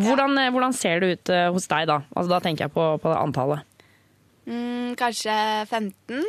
Hvordan, 0.01 0.33
ja. 0.41 0.49
hvordan 0.55 0.73
ser 0.73 1.03
det 1.03 1.11
ut 1.19 1.29
eh, 1.35 1.49
hos 1.53 1.67
deg 1.69 1.85
da? 1.91 1.99
Altså, 2.15 2.29
da 2.31 2.39
tenker 2.41 2.65
jeg 2.65 2.73
på, 2.73 2.87
på 3.03 3.11
antallet. 3.13 3.61
Mm, 4.49 4.95
kanskje 4.97 5.35
15? 5.69 6.23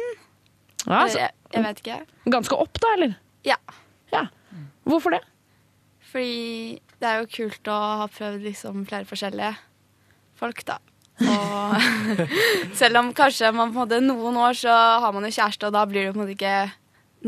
Ja, 0.85 1.07
så- 1.09 1.23
jeg, 1.23 1.31
jeg 1.55 1.65
vet 1.65 1.81
ikke. 1.81 1.97
Ganske 2.37 2.59
opp, 2.67 2.77
da, 2.85 2.93
eller? 2.99 3.17
Ja. 3.49 3.57
Hvorfor 4.85 5.17
det? 5.17 5.23
Fordi 6.13 6.81
det 7.01 7.11
er 7.11 7.23
jo 7.23 7.31
kult 7.33 7.71
å 7.73 7.77
ha 8.03 8.09
prøvd 8.13 8.45
liksom 8.47 8.85
flere 8.89 9.09
forskjellige 9.09 9.55
folk, 10.39 10.65
da. 10.69 10.79
Og 11.25 11.77
selv 12.81 13.01
om 13.01 13.13
kanskje 13.17 13.53
man 13.55 13.73
på 13.73 13.79
en 13.79 13.83
måte 13.85 14.01
noen 14.03 14.39
år 14.41 14.57
så 14.59 14.75
har 15.03 15.15
man 15.15 15.27
jo 15.27 15.35
kjæreste, 15.35 15.69
og 15.69 15.77
da 15.77 15.85
blir 15.89 16.07
det 16.07 16.15
på 16.15 16.19
en 16.21 16.25
måte 16.25 16.37
ikke 16.37 16.57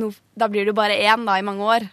no, 0.00 0.10
Da 0.34 0.48
blir 0.50 0.66
det 0.66 0.74
jo 0.74 0.80
bare 0.80 0.98
én 0.98 1.26
da 1.26 1.38
i 1.38 1.46
mange 1.46 1.64
år. 1.64 1.88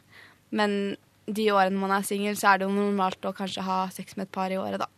Men 0.54 0.96
de 1.26 1.48
årene 1.54 1.80
man 1.80 1.94
er 1.96 2.06
singel, 2.06 2.36
så 2.38 2.52
er 2.52 2.62
det 2.62 2.68
jo 2.68 2.76
normalt 2.76 3.26
å 3.26 3.34
kanskje 3.36 3.64
ha 3.66 3.86
sex 3.94 4.18
med 4.18 4.28
et 4.28 4.36
par 4.36 4.52
i 4.52 4.60
året, 4.60 4.82
da. 4.82 4.90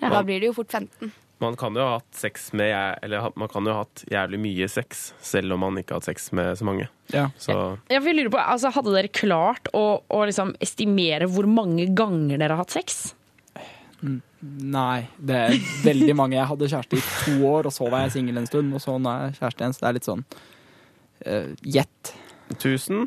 Ja. 0.00 0.10
Da 0.12 0.22
blir 0.26 0.40
det 0.40 0.50
jo 0.50 0.56
fort 0.56 0.72
15. 0.72 1.12
Man 1.40 1.56
kan 1.56 1.76
jo 1.76 1.84
ha 1.84 1.94
hatt 1.98 2.16
sex 2.16 2.50
med 2.52 2.98
Eller 3.02 3.30
man 3.40 3.48
kan 3.48 3.64
jo 3.64 3.72
ha 3.72 3.84
hatt 3.86 4.02
jævlig 4.12 4.40
mye 4.42 4.68
sex, 4.68 5.10
selv 5.24 5.56
om 5.56 5.62
man 5.64 5.78
ikke 5.80 5.96
har 5.96 6.02
hatt 6.02 6.10
sex 6.10 6.28
med 6.36 6.52
så 6.60 6.66
mange. 6.68 6.90
Ja. 7.14 7.30
Så 7.40 7.56
Jeg, 7.88 8.02
jeg 8.02 8.16
lurer 8.18 8.34
på, 8.34 8.42
altså, 8.42 8.72
Hadde 8.74 8.92
dere 8.94 9.12
klart 9.12 9.70
å, 9.76 9.84
å 10.04 10.20
liksom 10.28 10.52
estimere 10.60 11.28
hvor 11.32 11.48
mange 11.48 11.88
ganger 11.96 12.36
dere 12.36 12.54
har 12.54 12.64
hatt 12.64 12.76
sex? 12.76 13.00
Nei, 14.40 15.04
det 15.20 15.36
er 15.36 15.56
veldig 15.84 16.14
mange. 16.16 16.38
Jeg 16.38 16.48
hadde 16.48 16.68
kjæreste 16.72 16.96
i 16.96 17.02
to 17.04 17.34
år, 17.50 17.68
og 17.68 17.74
så 17.76 17.88
var 17.92 18.06
jeg 18.06 18.14
singel 18.14 18.40
en 18.40 18.48
stund, 18.48 18.72
og 18.72 18.80
så 18.80 18.94
nå 18.96 19.10
er 19.12 19.26
jeg 19.26 19.36
kjæreste 19.40 19.64
igjen, 19.64 19.74
så 19.76 19.82
det 19.82 19.88
er 19.90 19.96
litt 19.98 20.08
sånn 20.08 20.22
eh, 21.28 21.50
gjett. 21.76 22.12
1000? 22.56 23.04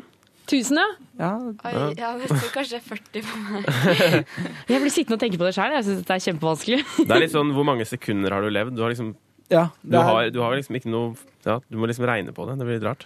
Tusen, 0.50 0.76
ja? 0.76 0.86
Ja. 1.16 1.30
Oi, 1.40 1.74
ja, 1.96 2.10
det 2.20 2.28
står 2.28 2.50
kanskje 2.52 2.80
40 2.84 3.22
på 3.24 3.42
meg. 3.44 3.68
Jeg 4.72 4.82
blir 4.82 4.92
sittende 4.92 5.16
og 5.16 5.22
tenke 5.22 5.38
på 5.40 5.46
det 5.48 5.54
sjøl. 5.56 5.72
Jeg 5.78 5.86
syns 5.86 6.02
det 6.04 6.16
er 6.16 6.24
kjempevanskelig. 6.26 6.80
det 7.00 7.14
er 7.16 7.22
litt 7.22 7.32
sånn 7.32 7.52
hvor 7.56 7.64
mange 7.68 7.86
sekunder 7.88 8.34
har 8.36 8.44
du 8.44 8.50
levd? 8.52 8.76
Du 8.76 8.82
har 8.84 8.92
liksom 8.92 9.14
Ja, 9.52 9.66
du 9.84 9.90
det 9.92 9.98
er- 10.00 10.04
har, 10.08 10.30
du 10.32 10.40
har 10.40 10.54
liksom 10.56 10.74
ikke 10.80 10.88
noe 10.90 11.14
Ja, 11.44 11.58
du 11.68 11.76
må 11.76 11.84
liksom 11.86 12.06
regne 12.08 12.32
på 12.32 12.46
det. 12.48 12.54
Det 12.56 12.64
blir 12.64 12.78
litt 12.78 12.86
rart. 12.88 13.02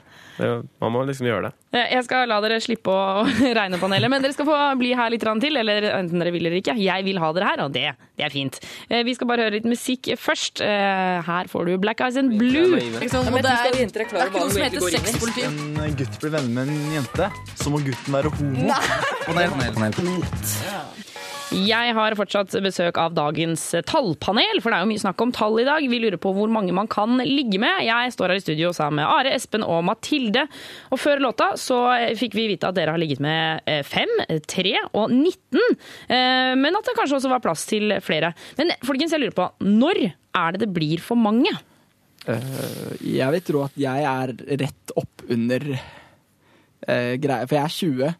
Man 0.78 0.92
må 0.94 1.00
liksom 1.04 1.26
gjøre 1.26 1.48
det. 1.48 1.80
Jeg 1.90 2.04
skal 2.06 2.28
la 2.30 2.36
dere 2.40 2.60
slippe 2.62 2.86
å 2.94 3.24
regne 3.58 3.80
panelet, 3.82 4.06
men 4.12 4.22
dere 4.22 4.32
skal 4.36 4.46
få 4.46 4.58
bli 4.78 4.92
her 4.94 5.10
litt 5.10 5.24
grann 5.24 5.40
til. 5.42 5.58
Eller 5.58 5.82
enten 5.96 6.22
dere 6.22 6.30
vil 6.30 6.46
eller 6.46 6.60
ikke. 6.60 6.76
Jeg 6.78 7.02
vil 7.08 7.18
ha 7.18 7.32
dere 7.34 7.48
her, 7.50 7.64
og 7.66 7.72
det, 7.74 7.82
det 8.14 8.24
er 8.28 8.30
fint. 8.30 8.60
Eh, 8.88 9.02
Vi 9.02 9.16
skal 9.18 9.26
bare 9.26 9.48
høre 9.48 9.56
litt 9.58 9.66
musikk 9.66 10.12
først. 10.22 10.62
Eh, 10.62 11.18
Her 11.26 11.50
får 11.50 11.66
du 11.66 11.74
Black 11.82 11.98
Eyes 12.06 12.16
and 12.22 12.38
Blue. 12.38 12.78
Liksom, 12.78 13.26
det 13.26 13.42
er, 13.42 13.74
det 13.74 13.98
er 13.98 14.30
ikke 14.30 14.38
noe 14.38 14.54
som 14.54 14.62
heter 14.62 14.86
sexpoliti. 14.94 15.42
En 15.50 15.98
gutt 15.98 16.20
blir 16.22 16.36
venner 16.38 16.54
med 16.54 16.70
en 16.70 16.96
jente, 17.00 17.32
så 17.58 17.74
må 17.74 17.82
gutten 17.82 18.14
være 18.20 18.30
homo. 18.38 18.70
Panel, 19.26 19.50
panel, 19.74 19.98
panel. 19.98 21.17
Jeg 21.48 21.94
har 21.96 22.12
fortsatt 22.12 22.52
besøk 22.60 22.98
av 23.00 23.14
dagens 23.16 23.62
tallpanel, 23.88 24.58
for 24.60 24.68
det 24.68 24.76
er 24.78 24.84
jo 24.84 24.90
mye 24.90 25.00
snakk 25.00 25.22
om 25.24 25.30
tall 25.32 25.54
i 25.62 25.64
dag. 25.64 25.86
Vi 25.88 26.00
lurer 26.02 26.20
på 26.20 26.32
hvor 26.36 26.50
mange 26.52 26.74
man 26.76 26.90
kan 26.92 27.16
ligge 27.24 27.56
med. 27.62 27.86
Jeg 27.86 28.12
står 28.12 28.34
her 28.34 28.40
i 28.40 28.42
studio 28.44 28.72
sammen 28.76 29.00
med 29.00 29.08
Are, 29.08 29.32
Espen 29.32 29.64
og 29.64 29.80
Mathilde. 29.88 30.44
Og 30.92 31.00
før 31.00 31.22
låta 31.24 31.54
så 31.56 31.78
fikk 32.20 32.36
vi 32.36 32.50
vite 32.52 32.68
at 32.68 32.76
dere 32.76 32.92
har 32.92 33.00
ligget 33.00 33.24
med 33.24 33.64
eh, 33.64 33.80
fem, 33.80 34.12
tre 34.44 34.74
og 34.90 35.08
19. 35.08 35.56
Eh, 36.12 36.52
Men 36.60 36.76
at 36.76 36.84
det 36.84 36.98
kanskje 37.00 37.16
også 37.22 37.32
var 37.32 37.42
plass 37.44 37.64
til 37.70 37.96
flere. 38.04 38.34
Men 38.60 38.76
folkens, 38.84 39.16
jeg 39.16 39.24
lurer 39.24 39.38
på, 39.40 39.48
når 39.64 40.04
er 40.04 40.52
det 40.52 40.66
det 40.66 40.72
blir 40.76 41.00
for 41.00 41.16
mange? 41.16 41.54
Eh, 42.28 42.94
jeg 43.08 43.38
vil 43.38 43.46
tro 43.48 43.64
at 43.70 43.82
jeg 43.88 44.08
er 44.12 44.36
rett 44.66 44.98
opp 45.00 45.24
under 45.32 45.70
greia, 46.88 47.44
for 47.48 47.56
jeg 47.56 47.64
er 47.64 47.72
20 47.74 48.16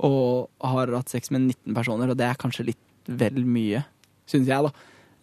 og 0.00 0.48
har 0.60 0.90
hatt 0.96 1.08
sex 1.12 1.30
med 1.30 1.46
19 1.52 1.74
personer, 1.74 2.10
og 2.10 2.16
det 2.18 2.26
er 2.26 2.34
kanskje 2.40 2.66
litt 2.72 2.78
vel 3.06 3.44
mye, 3.44 3.84
syns 4.26 4.48
jeg, 4.48 4.62
da. 4.66 4.72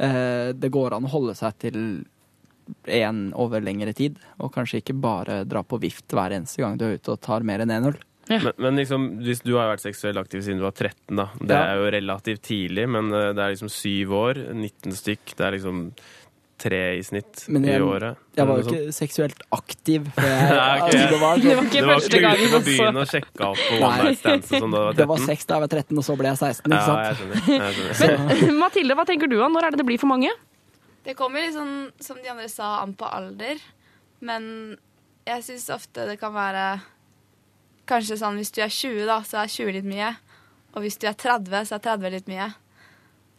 Eh, 0.02 0.54
det 0.54 0.72
går 0.72 0.94
an 0.96 1.06
å 1.06 1.12
holde 1.12 1.36
seg 1.36 1.58
til 1.60 2.06
én 2.88 3.34
over 3.36 3.60
lengre 3.64 3.94
tid, 3.98 4.16
og 4.40 4.54
kanskje 4.56 4.80
ikke 4.82 4.96
bare 5.02 5.42
dra 5.50 5.64
på 5.68 5.80
vift 5.82 6.14
hver 6.16 6.32
eneste 6.38 6.62
gang 6.64 6.78
du 6.80 6.86
er 6.88 6.96
ute 7.00 7.12
og 7.12 7.20
tar 7.22 7.44
mer 7.44 7.60
enn 7.66 7.74
1-0. 7.74 7.98
Men, 8.32 8.52
men 8.64 8.78
liksom, 8.80 9.08
hvis 9.26 9.42
du 9.44 9.56
har 9.58 9.68
vært 9.74 9.84
seksuelt 9.84 10.20
aktiv 10.22 10.44
siden 10.46 10.62
du 10.62 10.64
var 10.64 10.72
13, 10.78 11.18
da. 11.18 11.26
Det 11.42 11.58
Ja. 11.58 11.64
er 11.74 11.82
jo 11.82 11.90
relativt 11.98 12.42
tidlig, 12.48 12.88
men 12.88 13.12
eh, 13.12 13.34
det 13.36 13.44
er 13.44 13.56
liksom 13.56 13.72
syv 13.74 14.14
år. 14.16 14.40
19 14.54 14.94
stykk. 14.96 15.34
Det 15.36 15.46
er 15.48 15.52
liksom 15.58 15.82
tre 16.62 16.80
i 16.98 17.02
snitt 17.06 17.44
Men 17.52 17.66
jeg, 17.68 17.82
i 17.82 17.86
året. 17.86 18.20
jeg 18.38 18.48
var 18.50 18.60
jo 18.62 18.68
ikke 18.70 18.94
seksuelt 18.96 19.42
aktiv. 19.58 20.06
For 20.16 20.28
jeg, 20.30 20.52
Nei, 20.62 20.76
ok. 20.78 20.86
altså, 20.86 21.08
det 21.12 21.20
var, 21.22 21.42
ikke 21.42 21.48
Det 21.50 21.56
var 21.58 21.66
ikke 21.66 21.82
Du 21.82 21.88
var 21.90 22.00
første 22.00 22.12
ikke 22.12 22.22
gangen, 22.28 22.46
ute 22.46 22.62
på 22.62 22.86
altså. 22.86 23.02
og 23.02 23.12
sjekka 23.16 23.50
opp 23.50 23.64
på 23.66 23.80
one 23.82 24.06
night 24.06 24.22
stands 24.22 24.52
og 24.52 24.64
sånn 24.66 24.76
da 24.78 24.84
var 24.86 24.94
13? 24.94 25.02
Det 25.02 25.08
var 25.12 25.26
seks 25.26 25.50
da 25.50 25.58
jeg 25.58 25.66
var 25.66 25.74
13, 25.76 25.98
og 26.02 26.08
så 26.08 26.16
ble 26.22 26.32
jeg 26.32 26.42
16. 26.42 26.62
ikke 26.62 26.80
Ja, 26.80 26.96
jeg 27.02 27.20
skjønner. 27.20 27.44
Jeg 27.52 27.98
skjønner. 28.02 28.42
Men 28.52 28.62
Mathilde, 28.62 28.98
hva 29.02 29.06
tenker 29.12 29.32
du 29.32 29.38
om? 29.42 29.52
Når 29.58 29.68
er 29.68 29.76
det 29.76 29.82
det 29.82 29.88
blir 29.90 30.02
for 30.02 30.12
mange? 30.14 30.32
Det 31.06 31.18
kommer 31.18 31.42
litt 31.42 31.56
sånn, 31.58 31.76
som 32.04 32.20
de 32.22 32.30
andre 32.30 32.48
sa, 32.54 32.72
an 32.84 32.94
på 32.94 33.08
alder. 33.10 33.62
Men 34.22 34.44
jeg 35.26 35.46
syns 35.48 35.68
ofte 35.74 36.06
det 36.10 36.20
kan 36.22 36.34
være 36.36 36.66
Kanskje 37.90 38.16
sånn 38.22 38.38
hvis 38.40 38.52
du 38.56 38.62
er 38.64 38.70
20, 38.72 39.02
da, 39.10 39.18
så 39.28 39.42
er 39.42 39.50
20 39.52 39.74
litt 39.80 39.88
mye. 39.90 40.12
Og 40.78 40.84
hvis 40.86 40.96
du 41.02 41.08
er 41.10 41.16
30, 41.18 41.66
så 41.68 41.76
er 41.76 41.82
30 41.90 42.14
litt 42.14 42.30
mye. 42.32 42.46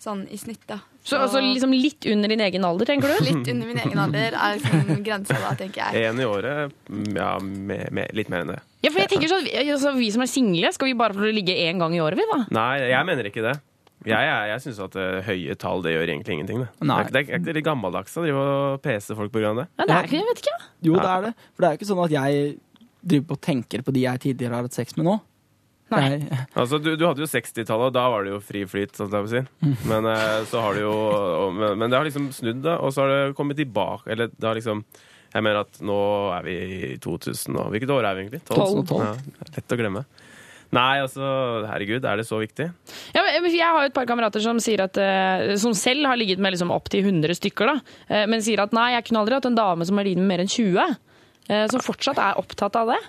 Sånn 0.03 0.25
i 0.35 0.37
snitt, 0.37 0.65
da. 0.69 0.81
Så 1.03 1.19
altså, 1.19 1.41
liksom 1.43 1.73
litt 1.75 2.07
under 2.07 2.31
din 2.31 2.41
egen 2.45 2.65
alder, 2.65 2.87
tenker 2.87 3.11
du? 3.11 3.25
Litt 3.27 3.49
under 3.51 3.67
min 3.67 3.81
egen 3.83 3.99
alder 3.99 4.37
er 4.39 4.61
liksom 4.61 5.03
grensa, 5.07 5.35
da, 5.35 5.51
tenker 5.59 5.83
jeg. 5.83 6.05
En 6.13 6.23
i 6.23 6.29
året, 6.29 6.71
mm, 6.87 7.09
ja, 7.17 7.33
med, 7.43 7.89
med, 7.91 8.15
litt 8.15 8.31
mer 8.31 8.45
enn 8.45 8.53
det. 8.55 8.61
Ja, 8.87 8.93
for 8.93 9.03
jeg 9.03 9.11
tenker 9.11 9.31
sånn, 9.31 9.49
altså, 9.65 9.93
Vi 9.99 10.13
som 10.15 10.23
er 10.23 10.31
single, 10.31 10.71
skal 10.75 10.91
vi 10.91 10.95
bare 10.99 11.17
få 11.19 11.33
ligge 11.35 11.57
én 11.59 11.83
gang 11.83 11.95
i 11.97 12.01
året, 12.03 12.21
vi, 12.21 12.29
da? 12.31 12.45
Nei, 12.55 12.71
jeg 12.93 13.09
mener 13.09 13.31
ikke 13.33 13.45
det. 13.49 13.57
Jeg, 14.03 14.19
jeg, 14.19 14.47
jeg 14.51 14.63
syns 14.65 14.79
at 14.83 14.97
uh, 14.99 15.19
høye 15.23 15.55
tall 15.63 15.83
det 15.85 15.93
gjør 15.95 16.11
egentlig 16.11 16.37
ingenting. 16.37 16.63
Det. 16.65 16.71
Nei. 16.91 17.01
Det, 17.07 17.11
er, 17.11 17.13
det 17.15 17.23
er 17.23 17.43
ikke 17.43 17.57
litt 17.59 17.67
gammeldags 17.67 18.17
å 18.19 18.25
drive 18.25 18.47
og 18.47 18.81
pese 18.83 19.19
folk 19.19 19.35
på 19.35 19.43
grunn 19.43 19.55
av 19.55 19.61
det. 19.63 19.67
Ja, 19.79 19.87
det 19.87 19.97
er 19.97 20.09
ikke, 20.09 20.19
jeg 20.19 20.31
vet 20.31 20.43
ikke. 20.43 20.57
Jo, 20.89 20.97
det 20.99 21.11
er 21.11 21.27
det. 21.29 21.35
For 21.53 21.63
det 21.63 21.69
er 21.69 21.75
jo 21.75 21.81
ikke 21.81 21.91
sånn 21.91 22.03
at 22.07 22.15
jeg 22.17 22.49
driver 23.03 23.29
på 23.29 23.39
og 23.39 23.45
tenker 23.47 23.85
på 23.87 23.95
de 23.95 24.03
jeg 24.07 24.23
tidligere 24.27 24.59
har 24.59 24.67
hatt 24.67 24.79
sex 24.79 24.99
med 24.99 25.07
nå. 25.07 25.19
Nei. 25.93 26.41
Altså, 26.59 26.79
du, 26.83 26.91
du 26.97 27.05
hadde 27.07 27.23
jo 27.25 27.29
60-tallet, 27.31 27.91
og 27.91 27.95
da 27.97 28.05
var 28.13 28.25
det 28.27 28.33
jo 28.35 28.41
fri 28.45 28.65
flyt. 28.69 28.97
Sånn 28.99 29.13
jeg 29.13 29.27
vil 29.29 29.33
si. 29.35 29.43
Mm. 29.67 29.77
Men 29.93 30.09
eh, 30.13 30.41
så 30.51 30.63
har 30.65 30.75
det 30.79 30.83
jo 30.87 30.95
men, 31.59 31.79
men 31.81 31.91
det 31.93 31.99
har 32.01 32.09
liksom 32.09 32.31
snudd, 32.37 32.63
da, 32.65 32.79
og 32.83 32.93
så 32.95 33.05
har 33.05 33.13
det 33.15 33.37
kommet 33.39 33.59
tilbake. 33.61 34.11
Eller 34.15 34.33
det 34.33 34.49
har 34.49 34.59
liksom 34.59 34.85
Jeg 35.33 35.43
mener 35.47 35.63
at 35.65 35.79
nå 35.81 35.99
er 36.37 36.43
vi 36.45 36.57
i 36.93 36.97
2000 37.01 37.57
og 37.57 37.71
Hvilket 37.73 37.91
år 37.95 38.05
er 38.11 38.19
vi 38.19 38.25
egentlig? 38.27 38.43
2012. 38.51 39.01
Ja, 39.01 39.49
lett 39.57 39.73
å 39.73 39.81
glemme. 39.81 40.05
Nei, 40.73 41.03
altså, 41.05 41.21
herregud, 41.69 42.05
er 42.09 42.17
det 42.17 42.25
så 42.25 42.39
viktig? 42.41 42.65
Ja, 43.13 43.21
men 43.27 43.49
jeg 43.53 43.61
har 43.61 43.83
jo 43.85 43.91
et 43.91 43.97
par 43.97 44.07
kamerater 44.09 44.41
som 44.41 44.57
sier 44.65 44.81
at 44.87 44.97
eh, 44.97 45.51
Som 45.61 45.75
selv 45.77 46.09
har 46.09 46.17
ligget 46.17 46.41
med 46.41 46.55
liksom 46.55 46.73
opptil 46.73 47.05
100 47.05 47.37
stykker, 47.37 47.69
da. 47.75 47.97
eh, 48.09 48.25
Men 48.33 48.41
sier 48.45 48.63
at 48.65 48.73
nei, 48.73 48.95
jeg 48.95 49.05
kunne 49.11 49.21
aldri 49.21 49.37
hatt 49.37 49.49
en 49.51 49.59
dame 49.59 49.85
som 49.89 50.01
har 50.01 50.09
ligget 50.09 50.23
med 50.25 50.31
mer 50.33 50.45
enn 50.47 50.49
20. 50.49 50.97
eh, 51.53 51.67
som 51.69 51.85
fortsatt 51.85 52.17
er 52.25 52.41
opptatt 52.41 52.77
av 52.81 52.89
det. 52.95 53.01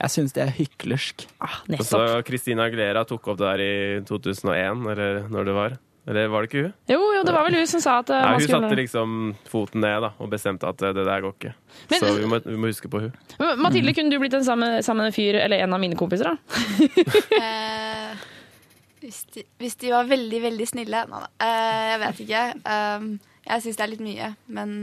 Jeg 0.00 0.10
syns 0.14 0.32
det 0.36 0.42
er 0.46 0.50
hyklersk. 0.56 1.26
Ah, 1.44 1.58
Og 1.76 1.84
så 1.84 2.00
Christina 2.26 2.64
Aglera 2.70 3.02
tok 3.04 3.28
opp 3.34 3.38
det 3.40 3.46
der 3.50 3.62
i 3.64 3.72
2001, 4.08 4.84
eller 4.94 5.22
når 5.28 5.48
det 5.50 5.54
var. 5.58 5.78
Eller 6.08 6.30
var 6.32 6.42
det 6.42 6.48
ikke 6.48 6.62
hun? 6.64 6.72
Jo, 6.88 6.96
jo, 7.14 7.20
det 7.28 7.32
var 7.36 7.44
vel 7.44 7.58
hun 7.60 7.66
som 7.68 7.82
sa 7.84 7.98
at 8.00 8.08
eh, 8.10 8.16
Nei, 8.16 8.30
man 8.32 8.38
hun 8.40 8.46
skulle 8.46 8.60
satte 8.64 8.78
liksom 8.78 9.10
foten 9.52 9.82
ned 9.84 10.00
da, 10.02 10.08
og 10.18 10.30
bestemte 10.32 10.66
at 10.66 10.80
eh, 10.88 10.94
det 10.96 11.04
der 11.06 11.20
går 11.26 11.34
ikke. 11.36 11.52
Men- 11.92 12.00
så 12.00 12.12
vi 12.16 12.30
må, 12.32 12.38
vi 12.46 12.56
må 12.56 12.70
huske 12.72 12.88
på 12.90 13.02
hun. 13.04 13.12
Mathilde, 13.36 13.60
Mathilde, 13.66 13.94
kunne 13.98 14.10
du 14.10 14.18
blitt 14.22 14.34
en 14.40 14.46
sammen, 14.48 14.78
sammen 14.82 15.06
en 15.10 15.12
fyr, 15.14 15.36
eller 15.44 15.60
en 15.66 15.76
av 15.76 15.82
mine 15.84 15.98
kompiser, 16.00 16.32
da? 16.32 16.36
Eh, 17.40 18.16
hvis, 19.04 19.20
de, 19.36 19.44
hvis 19.60 19.76
de 19.80 19.92
var 19.92 20.08
veldig, 20.08 20.40
veldig 20.44 20.66
snille 20.68 21.04
Nå, 21.08 21.20
da. 21.22 21.28
Eh, 21.44 21.84
jeg 21.92 22.00
vet 22.02 22.24
ikke. 22.24 22.42
Um, 22.64 23.06
jeg 23.46 23.64
syns 23.64 23.78
det 23.78 23.84
er 23.86 23.92
litt 23.94 24.02
mye. 24.04 24.32
Men 24.56 24.74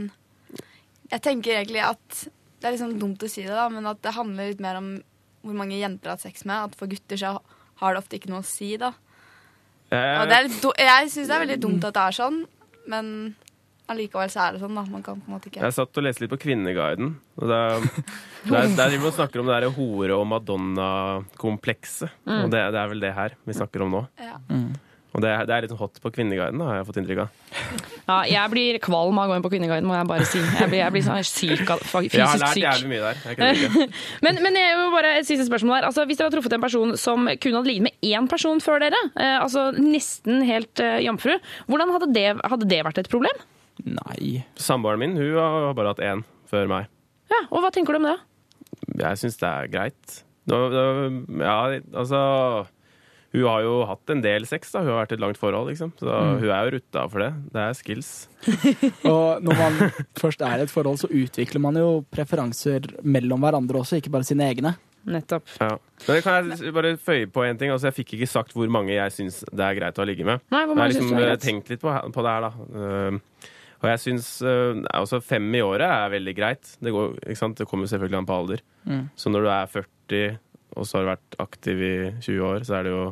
jeg 1.10 1.22
tenker 1.24 1.58
egentlig 1.60 1.82
at 1.86 2.24
Det 2.58 2.66
er 2.66 2.74
liksom 2.74 2.96
dumt 2.98 3.22
å 3.22 3.28
si 3.30 3.44
det, 3.46 3.54
da, 3.54 3.68
men 3.70 3.86
at 3.86 4.00
det 4.02 4.14
handler 4.16 4.48
litt 4.50 4.62
mer 4.64 4.80
om 4.80 4.88
hvor 5.42 5.54
mange 5.56 5.78
jenter 5.78 6.10
har 6.12 6.16
hatt 6.18 6.24
sex 6.26 6.44
med. 6.48 6.70
At 6.70 6.78
for 6.78 6.86
gutter 6.90 7.16
så 7.20 7.34
har 7.82 7.94
det 7.94 8.02
ofte 8.02 8.18
ikke 8.18 8.30
noe 8.32 8.42
å 8.42 8.48
si, 8.48 8.72
da. 8.80 8.92
Og 9.90 10.24
det 10.28 10.38
litt, 10.48 10.56
do- 10.60 10.74
jeg 10.76 11.10
syns 11.12 11.28
det 11.30 11.36
er 11.36 11.44
veldig 11.46 11.60
dumt 11.62 11.84
at 11.88 11.94
det 11.96 12.02
er 12.08 12.16
sånn, 12.18 12.42
men 12.92 13.06
allikevel 13.88 14.28
så 14.28 14.42
er 14.44 14.52
det 14.56 14.60
sånn, 14.60 14.74
da. 14.76 14.82
Man 14.92 15.02
kan 15.06 15.20
på 15.22 15.30
en 15.30 15.36
måte 15.38 15.48
ikke 15.48 15.62
Jeg 15.64 15.72
satt 15.78 15.96
og 15.96 16.04
leste 16.04 16.20
litt 16.26 16.32
på 16.34 16.40
Kvinneguiden. 16.42 17.14
Og 17.40 17.48
der, 17.48 17.86
der, 18.50 18.68
der 18.76 18.98
man 19.00 19.14
snakker 19.16 19.40
om 19.40 19.48
det 19.48 19.54
derre 19.56 19.70
hore- 19.78 20.18
og 20.18 20.26
Madonna-komplekset. 20.28 22.10
Mm. 22.28 22.42
Og 22.44 22.50
det, 22.52 22.60
det 22.74 22.82
er 22.82 22.92
vel 22.92 23.00
det 23.06 23.14
her 23.16 23.38
vi 23.48 23.56
snakker 23.56 23.86
om 23.86 23.94
nå. 23.96 24.02
Ja. 24.20 24.36
Og 25.16 25.22
det, 25.24 25.30
er- 25.32 25.46
det 25.48 25.54
er 25.56 25.62
litt 25.64 25.72
hot 25.78 25.96
på 26.04 26.10
Kvinneguiden, 26.12 26.58
da, 26.60 26.66
har 26.68 26.76
jeg 26.82 26.86
fått 26.90 26.98
inntrykk 27.00 27.20
av. 27.22 27.28
Ja, 28.08 28.16
jeg 28.28 28.50
blir 28.52 28.78
kvalm 28.84 29.16
av 29.18 29.24
å 29.24 29.30
gå 29.32 29.36
inn 29.38 29.44
på 29.46 29.50
Kvinneguiden, 29.54 29.86
må 29.88 29.94
jeg 29.96 30.08
bare 30.10 30.26
si. 30.28 30.38
Jeg 30.42 30.68
blir, 30.68 30.80
jeg 30.82 30.92
blir 30.94 31.04
sånn 31.06 31.22
syk 31.24 31.70
av, 31.72 31.80
fysisk 31.88 32.18
Jeg 32.18 32.26
har 32.28 32.42
lært 32.42 32.52
syk. 32.58 32.64
jævlig 32.66 32.90
mye 32.92 33.00
der. 33.06 33.22
Jeg. 33.40 33.88
Men, 34.26 34.40
men 34.44 34.58
jeg 34.60 34.76
vil 34.76 34.92
bare 34.92 35.14
et 35.22 35.28
siste 35.30 35.46
spørsmål 35.48 35.78
her. 35.78 35.86
Altså, 35.88 36.04
hvis 36.10 36.20
dere 36.20 36.28
har 36.28 36.36
truffet 36.36 36.56
en 36.58 36.64
person 36.66 36.92
som 37.00 37.24
kun 37.40 37.56
hadde 37.56 37.70
ligget 37.70 37.86
med 37.88 38.08
én 38.12 38.28
person 38.28 38.60
før 38.60 38.84
dere, 38.84 39.00
eh, 39.16 39.38
altså 39.40 39.70
nesten 39.80 40.44
helt 40.48 40.80
eh, 40.84 40.98
jomfru, 41.06 41.38
hvordan 41.72 41.94
hadde 41.96 42.10
det, 42.14 42.26
hadde 42.44 42.68
det 42.68 42.82
vært 42.86 43.00
et 43.04 43.10
problem? 43.12 43.42
Nei. 43.88 44.42
Samboeren 44.60 45.00
min 45.06 45.16
hun 45.16 45.36
har 45.40 45.72
bare 45.78 45.94
hatt 45.94 46.04
én 46.04 46.24
før 46.52 46.68
meg. 46.68 46.88
Ja, 47.32 47.44
og 47.48 47.62
hva 47.64 47.72
tenker 47.72 47.96
du 47.96 48.02
om 48.02 48.08
det? 48.12 48.16
Jeg 48.98 49.20
syns 49.24 49.40
det 49.40 49.48
er 49.48 49.68
greit. 49.72 50.18
Ja, 50.48 51.58
altså 51.92 52.20
Hun 53.34 53.44
har 53.44 53.60
jo 53.60 53.72
hatt 53.84 54.10
en 54.14 54.22
del 54.24 54.46
sex, 54.48 54.70
da. 54.72 54.80
Hun 54.80 54.88
har 54.94 55.02
vært 55.02 55.12
i 55.12 55.18
et 55.18 55.20
langt 55.20 55.36
forhold, 55.40 55.68
liksom. 55.68 55.92
Så 56.00 56.08
Mm. 56.08 56.38
hun 56.40 56.48
er 56.50 56.64
jo 56.64 56.70
rutta 56.78 57.02
for 57.12 57.18
det. 57.20 57.30
Det 57.52 57.60
er 57.60 57.74
skills. 57.76 58.28
Og 59.04 59.42
når 59.44 59.58
man 59.58 59.90
først 60.16 60.40
er 60.40 60.58
i 60.58 60.64
et 60.64 60.72
forhold, 60.72 60.98
så 61.02 61.10
utvikler 61.12 61.60
man 61.60 61.76
jo 61.76 62.04
preferanser 62.10 62.88
mellom 63.04 63.40
hverandre 63.44 63.82
også, 63.82 64.00
ikke 64.00 64.10
bare 64.14 64.24
sine 64.24 64.48
egne. 64.48 64.74
Nettopp. 65.08 65.44
Ja. 65.60 65.76
Men 66.08 66.22
kan 66.24 66.50
jeg 66.52 66.72
bare 66.74 66.96
føye 67.00 67.28
på 67.32 67.44
en 67.46 67.56
ting? 67.60 67.70
Altså, 67.72 67.88
jeg 67.88 67.98
fikk 68.00 68.16
ikke 68.18 68.28
sagt 68.28 68.52
hvor 68.56 68.68
mange 68.72 68.92
jeg 68.96 69.12
syns 69.14 69.42
det 69.52 69.64
er 69.64 69.76
greit 69.78 70.00
å 70.00 70.04
ligge 70.08 70.24
med. 70.26 70.40
Nei, 70.52 70.64
hvor 70.66 70.74
jeg 70.76 70.82
har 70.82 70.92
liksom 70.92 71.14
er 71.20 71.30
eh, 71.32 71.38
tenkt 71.40 71.70
litt 71.72 71.80
på, 71.84 71.92
på 72.12 72.24
det 72.26 72.34
her, 72.34 72.48
da. 72.48 72.50
Uh, 72.74 73.46
og 73.78 73.86
jeg 73.92 74.02
syns 74.02 74.26
uh, 74.42 74.80
altså 74.90 75.20
fem 75.22 75.46
i 75.54 75.62
året 75.62 75.86
er 75.86 76.10
veldig 76.16 76.34
greit. 76.36 76.72
Det, 76.82 76.92
går, 76.92 77.14
ikke 77.28 77.40
sant? 77.40 77.60
det 77.60 77.68
kommer 77.70 77.86
selvfølgelig 77.88 78.18
an 78.20 78.28
på 78.28 78.36
alder. 78.40 78.64
Mm. 78.88 79.04
Så 79.16 79.30
når 79.32 79.46
du 79.46 79.50
er 79.54 79.72
40, 79.78 80.38
og 80.78 80.88
så 80.88 80.98
har 80.98 81.04
du 81.04 81.12
vært 81.12 81.38
aktiv 81.42 81.82
i 81.82 81.94
20 82.22 82.48
år, 82.48 82.66
så 82.66 82.78
er 82.78 82.86
det 82.86 82.94
jo 82.94 83.04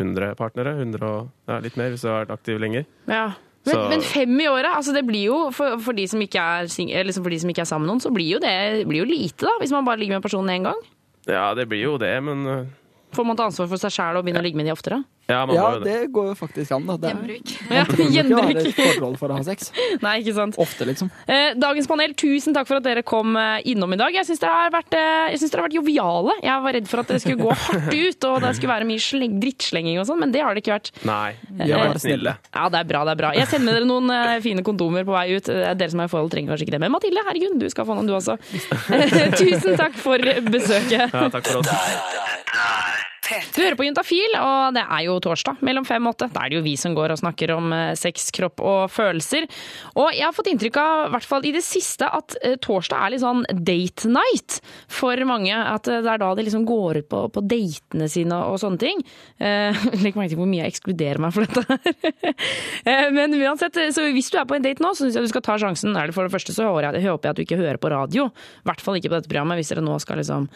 100 0.00 0.34
partnere. 0.38 0.74
100 0.78 1.06
og, 1.06 1.30
ja, 1.50 1.60
litt 1.62 1.78
mer 1.78 1.92
hvis 1.92 2.04
du 2.04 2.10
har 2.10 2.22
vært 2.22 2.34
aktiv 2.38 2.60
lenger. 2.62 2.86
Ja. 3.10 3.30
Men, 3.68 3.82
men 3.92 4.04
fem 4.06 4.38
i 4.40 4.46
året, 4.48 4.70
altså 4.72 4.94
det 4.96 5.02
blir 5.04 5.26
jo 5.26 5.38
for, 5.52 5.76
for, 5.84 5.96
de 5.96 6.06
som 6.08 6.22
ikke 6.24 6.40
er, 6.40 6.70
liksom 7.04 7.26
for 7.26 7.34
de 7.34 7.40
som 7.42 7.50
ikke 7.52 7.60
er 7.66 7.68
sammen 7.68 7.84
med 7.84 7.92
noen, 7.92 8.02
så 8.06 8.12
blir 8.14 8.38
jo 8.38 8.40
det 8.40 8.86
blir 8.88 9.02
jo 9.02 9.08
lite, 9.10 9.44
da, 9.44 9.52
hvis 9.60 9.74
man 9.76 9.84
bare 9.84 10.00
ligger 10.00 10.16
med 10.16 10.24
personen 10.24 10.54
én 10.54 10.64
gang. 10.70 10.80
Ja, 11.28 11.50
det 11.54 11.66
blir 11.68 11.84
jo 11.84 11.98
det, 12.00 12.14
men 12.24 12.46
eh, 12.48 12.70
Får 13.12 13.26
man 13.26 13.36
ta 13.36 13.48
ansvar 13.50 13.66
for 13.66 13.82
seg 13.82 13.92
sjæl 13.92 14.16
og 14.16 14.24
begynne 14.24 14.40
å 14.40 14.46
ligge 14.46 14.56
med 14.56 14.68
de 14.70 14.72
oftere? 14.72 15.02
Ja, 15.30 15.40
man 15.46 15.56
Ja, 15.56 15.68
det. 15.78 15.84
det 15.88 16.12
går 16.14 16.30
jo 16.32 16.34
faktisk 16.38 16.74
an. 16.76 16.86
Da. 16.90 16.96
Det 17.00 17.10
Gjenbruk. 17.14 17.52
Ja, 17.70 17.84
trenger 17.88 18.64
ikke 18.64 18.74
forhold 18.80 19.18
for 19.20 19.32
å 19.32 19.38
ha 19.38 19.44
sex. 19.46 19.70
Nei, 20.04 20.16
ikke 20.24 20.34
sant. 20.36 20.58
Ofte, 20.60 20.86
liksom. 20.88 21.10
Eh, 21.30 21.54
Dagens 21.60 21.88
panel, 21.90 22.14
tusen 22.18 22.56
takk 22.56 22.68
for 22.68 22.80
at 22.80 22.86
dere 22.86 23.02
kom 23.06 23.36
eh, 23.38 23.60
innom 23.72 23.94
i 23.94 24.00
dag. 24.00 24.14
Jeg 24.14 24.28
syns 24.28 24.42
dere, 24.42 24.56
har 24.66 24.74
vært, 24.74 24.94
eh, 24.98 25.36
synes 25.38 25.54
dere 25.54 25.62
har 25.64 25.68
vært 25.70 25.78
joviale. 25.80 26.36
Jeg 26.44 26.66
var 26.66 26.76
redd 26.78 26.90
for 26.90 27.02
at 27.04 27.10
dere 27.14 27.22
skulle 27.22 27.40
gå 27.40 27.56
hardt 27.64 27.90
ut, 27.94 28.28
og 28.30 28.40
det 28.44 28.52
skulle 28.58 28.74
være 28.74 28.88
mye 28.90 29.02
sleng, 29.06 29.38
drittslenging 29.42 30.00
og 30.02 30.08
sånn, 30.10 30.20
men 30.24 30.34
det 30.34 30.42
har 30.44 30.54
det 30.56 30.64
ikke 30.64 30.76
vært. 30.76 30.92
Nei, 31.08 31.30
Eh, 31.60 31.66
vi 31.66 31.72
har 31.74 31.90
vært 31.90 32.00
snille. 32.02 32.32
Ja, 32.54 32.68
det 32.72 32.78
er 32.80 32.86
bra, 32.88 33.00
det 33.04 33.12
er 33.12 33.18
bra. 33.20 33.30
Jeg 33.36 33.48
sender 33.50 33.66
med 33.70 33.76
dere 33.80 33.88
noen 33.90 34.10
eh, 34.14 34.40
fine 34.44 34.62
kondomer 34.66 35.04
på 35.08 35.12
vei 35.14 35.26
ut. 35.36 35.48
Eh, 35.52 35.74
Dere 35.80 35.92
som 35.92 36.00
er 36.02 36.08
i 36.08 36.12
forhold 36.12 36.32
trenger 36.32 36.54
kanskje 36.54 36.66
ikke 36.68 36.76
det, 36.76 36.80
men 36.82 36.94
Mathilde, 36.94 37.22
herregud, 37.26 37.58
du 37.60 37.68
skal 37.72 37.86
få 37.88 37.98
noen 37.98 38.08
du 38.10 38.14
også. 38.16 38.38
tusen 39.40 39.76
takk 39.80 39.94
for 40.00 40.18
besøket. 40.50 41.10
Ja, 41.12 41.28
takk 41.28 41.46
for 41.46 41.62
oss. 41.62 43.06
Du 43.54 43.60
hører 43.62 43.76
på 43.78 43.86
Juntafil, 43.86 44.34
og 44.40 44.74
det 44.74 44.82
er 44.82 45.04
jo 45.06 45.16
torsdag 45.22 45.60
mellom 45.66 45.86
fem 45.86 46.06
og 46.06 46.16
åtte. 46.16 46.30
Da 46.34 46.44
er 46.44 46.52
det 46.52 46.58
jo 46.58 46.64
vi 46.64 46.74
som 46.80 46.94
går 46.96 47.14
og 47.14 47.20
snakker 47.20 47.52
om 47.54 47.72
eh, 47.74 47.92
sex, 47.98 48.30
kropp 48.34 48.62
og 48.64 48.90
følelser. 48.92 49.46
Og 49.94 50.10
jeg 50.16 50.26
har 50.26 50.34
fått 50.36 50.50
inntrykk 50.52 50.78
av, 50.82 51.04
i 51.06 51.12
hvert 51.14 51.28
fall 51.30 51.46
i 51.46 51.54
det 51.54 51.62
siste, 51.64 52.08
at 52.08 52.36
eh, 52.42 52.56
torsdag 52.62 53.04
er 53.04 53.14
litt 53.14 53.24
sånn 53.24 53.44
date 53.52 54.10
night 54.10 54.58
for 54.90 55.24
mange. 55.28 55.54
At 55.54 55.90
eh, 55.90 56.02
det 56.04 56.12
er 56.14 56.22
da 56.22 56.32
de 56.34 56.46
liksom 56.46 56.66
går 56.68 57.02
ut 57.02 57.10
på, 57.12 57.22
på 57.36 57.44
datene 57.52 58.10
sine 58.10 58.42
og 58.50 58.60
sånne 58.62 58.82
ting. 58.82 59.04
Eh, 59.38 59.86
Legg 60.04 60.18
merke 60.18 60.34
til 60.34 60.40
hvor 60.42 60.50
mye 60.50 60.64
jeg 60.64 60.74
ekskluderer 60.74 61.22
meg 61.22 61.36
for 61.36 61.46
dette 61.46 61.64
her. 61.70 62.36
Men 63.16 63.34
uansett, 63.38 63.78
så 63.94 64.06
hvis 64.10 64.30
du 64.32 64.38
er 64.40 64.48
på 64.48 64.58
en 64.58 64.66
date 64.66 64.82
nå, 64.82 64.94
så 64.94 65.06
syns 65.06 65.18
jeg 65.18 65.26
du 65.26 65.32
skal 65.32 65.46
ta 65.46 65.58
sjansen. 65.60 65.94
Er 65.96 66.10
det 66.10 66.16
For 66.16 66.26
det 66.26 66.34
første 66.34 66.56
så 66.56 66.68
håper 66.68 66.90
jeg, 66.90 67.06
håper 67.06 67.30
jeg 67.30 67.34
at 67.34 67.40
du 67.40 67.46
ikke 67.46 67.62
hører 67.62 67.80
på 67.80 67.92
radio. 67.92 68.30
I 68.30 68.70
hvert 68.70 68.84
fall 68.84 68.98
ikke 68.98 69.12
på 69.12 69.18
dette 69.20 69.30
programmet, 69.30 69.60
hvis 69.60 69.72
dere 69.72 69.84
nå 69.84 69.98
skal 70.02 70.20
liksom 70.20 70.48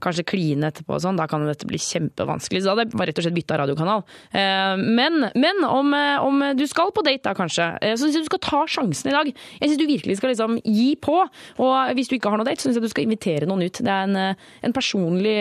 kanskje 0.00 0.26
kline 0.28 0.70
etterpå 0.70 0.96
og 0.96 1.02
sånn, 1.04 1.18
da 1.20 1.26
kan 1.30 1.44
dette 1.46 1.68
bli 1.68 1.78
kjempevanskelig. 2.20 2.60
Så 2.62 2.68
da 2.68 2.74
hadde 2.76 2.86
jeg 2.90 3.08
rett 3.08 3.18
og 3.20 3.24
slett 3.26 3.36
bytta 3.38 3.58
radiokanal. 3.60 4.04
Eh, 4.32 4.76
Men, 5.00 5.30
men 5.34 5.64
om, 5.64 5.92
eh, 5.94 6.18
om 6.22 6.42
du 6.56 6.66
skal 6.66 6.90
på 6.92 7.02
date 7.04 7.24
da, 7.24 7.34
kanskje, 7.34 7.78
eh, 7.82 7.94
så 7.94 8.06
syns 8.06 8.14
jeg 8.18 8.24
du 8.24 8.30
skal 8.30 8.42
ta 8.44 8.60
sjansen 8.66 9.10
i 9.10 9.14
dag. 9.14 9.32
Jeg 9.60 9.70
syns 9.70 9.78
du 9.80 9.86
virkelig 9.86 10.16
skal 10.18 10.30
liksom 10.30 10.60
gi 10.64 10.96
på. 10.96 11.16
Og 11.58 11.94
hvis 11.94 12.08
du 12.08 12.16
ikke 12.16 12.30
har 12.30 12.38
noe 12.38 12.46
date, 12.46 12.60
så 12.60 12.68
syns 12.68 12.78
jeg 12.78 12.82
du 12.82 12.92
skal 12.92 13.04
invitere 13.06 13.46
noen 13.48 13.64
ut. 13.66 13.80
Det 13.80 13.90
er 13.90 14.08
en, 14.08 14.36
en 14.62 14.72
personlig 14.76 15.36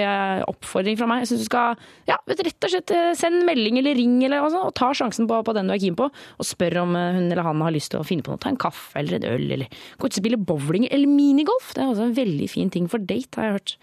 oppfordring 0.48 0.98
fra 1.00 1.08
meg. 1.10 1.24
Jeg 1.24 1.34
syns 1.34 1.46
du 1.46 1.50
skal 1.50 1.76
ja, 2.10 2.18
rett 2.28 2.68
og 2.68 2.74
slett 2.74 2.94
send 3.20 3.44
melding 3.48 3.80
eller 3.82 3.96
ring 3.98 4.18
eller 4.24 4.42
noe 4.44 4.52
sånt, 4.54 4.70
og 4.70 4.76
ta 4.78 4.92
sjansen 4.96 5.28
på, 5.30 5.40
på 5.46 5.56
den 5.56 5.70
du 5.70 5.74
er 5.76 5.82
keen 5.82 5.98
på, 6.00 6.10
og 6.10 6.46
spør 6.48 6.82
om 6.84 6.96
hun 6.96 7.30
eller 7.30 7.44
han 7.46 7.62
har 7.66 7.74
lyst 7.76 7.92
til 7.94 8.02
å 8.02 8.08
finne 8.08 8.26
på 8.26 8.34
noe. 8.34 8.42
Ta 8.42 8.50
en 8.52 8.60
kaffe 8.60 9.00
eller 9.00 9.20
en 9.20 9.28
øl, 9.34 9.48
eller 9.58 9.68
gå 10.00 10.08
ut 10.08 10.14
og 10.14 10.20
spille 10.22 10.40
bowling 10.40 10.88
eller 10.90 11.10
minigolf. 11.10 11.74
Det 11.76 11.84
er 11.84 11.92
også 11.92 12.08
en 12.10 12.16
veldig 12.18 12.50
fin 12.52 12.70
ting 12.74 12.88
for 12.92 13.02
date, 13.02 13.36
har 13.40 13.50
jeg 13.50 13.58
hørt. 13.60 13.76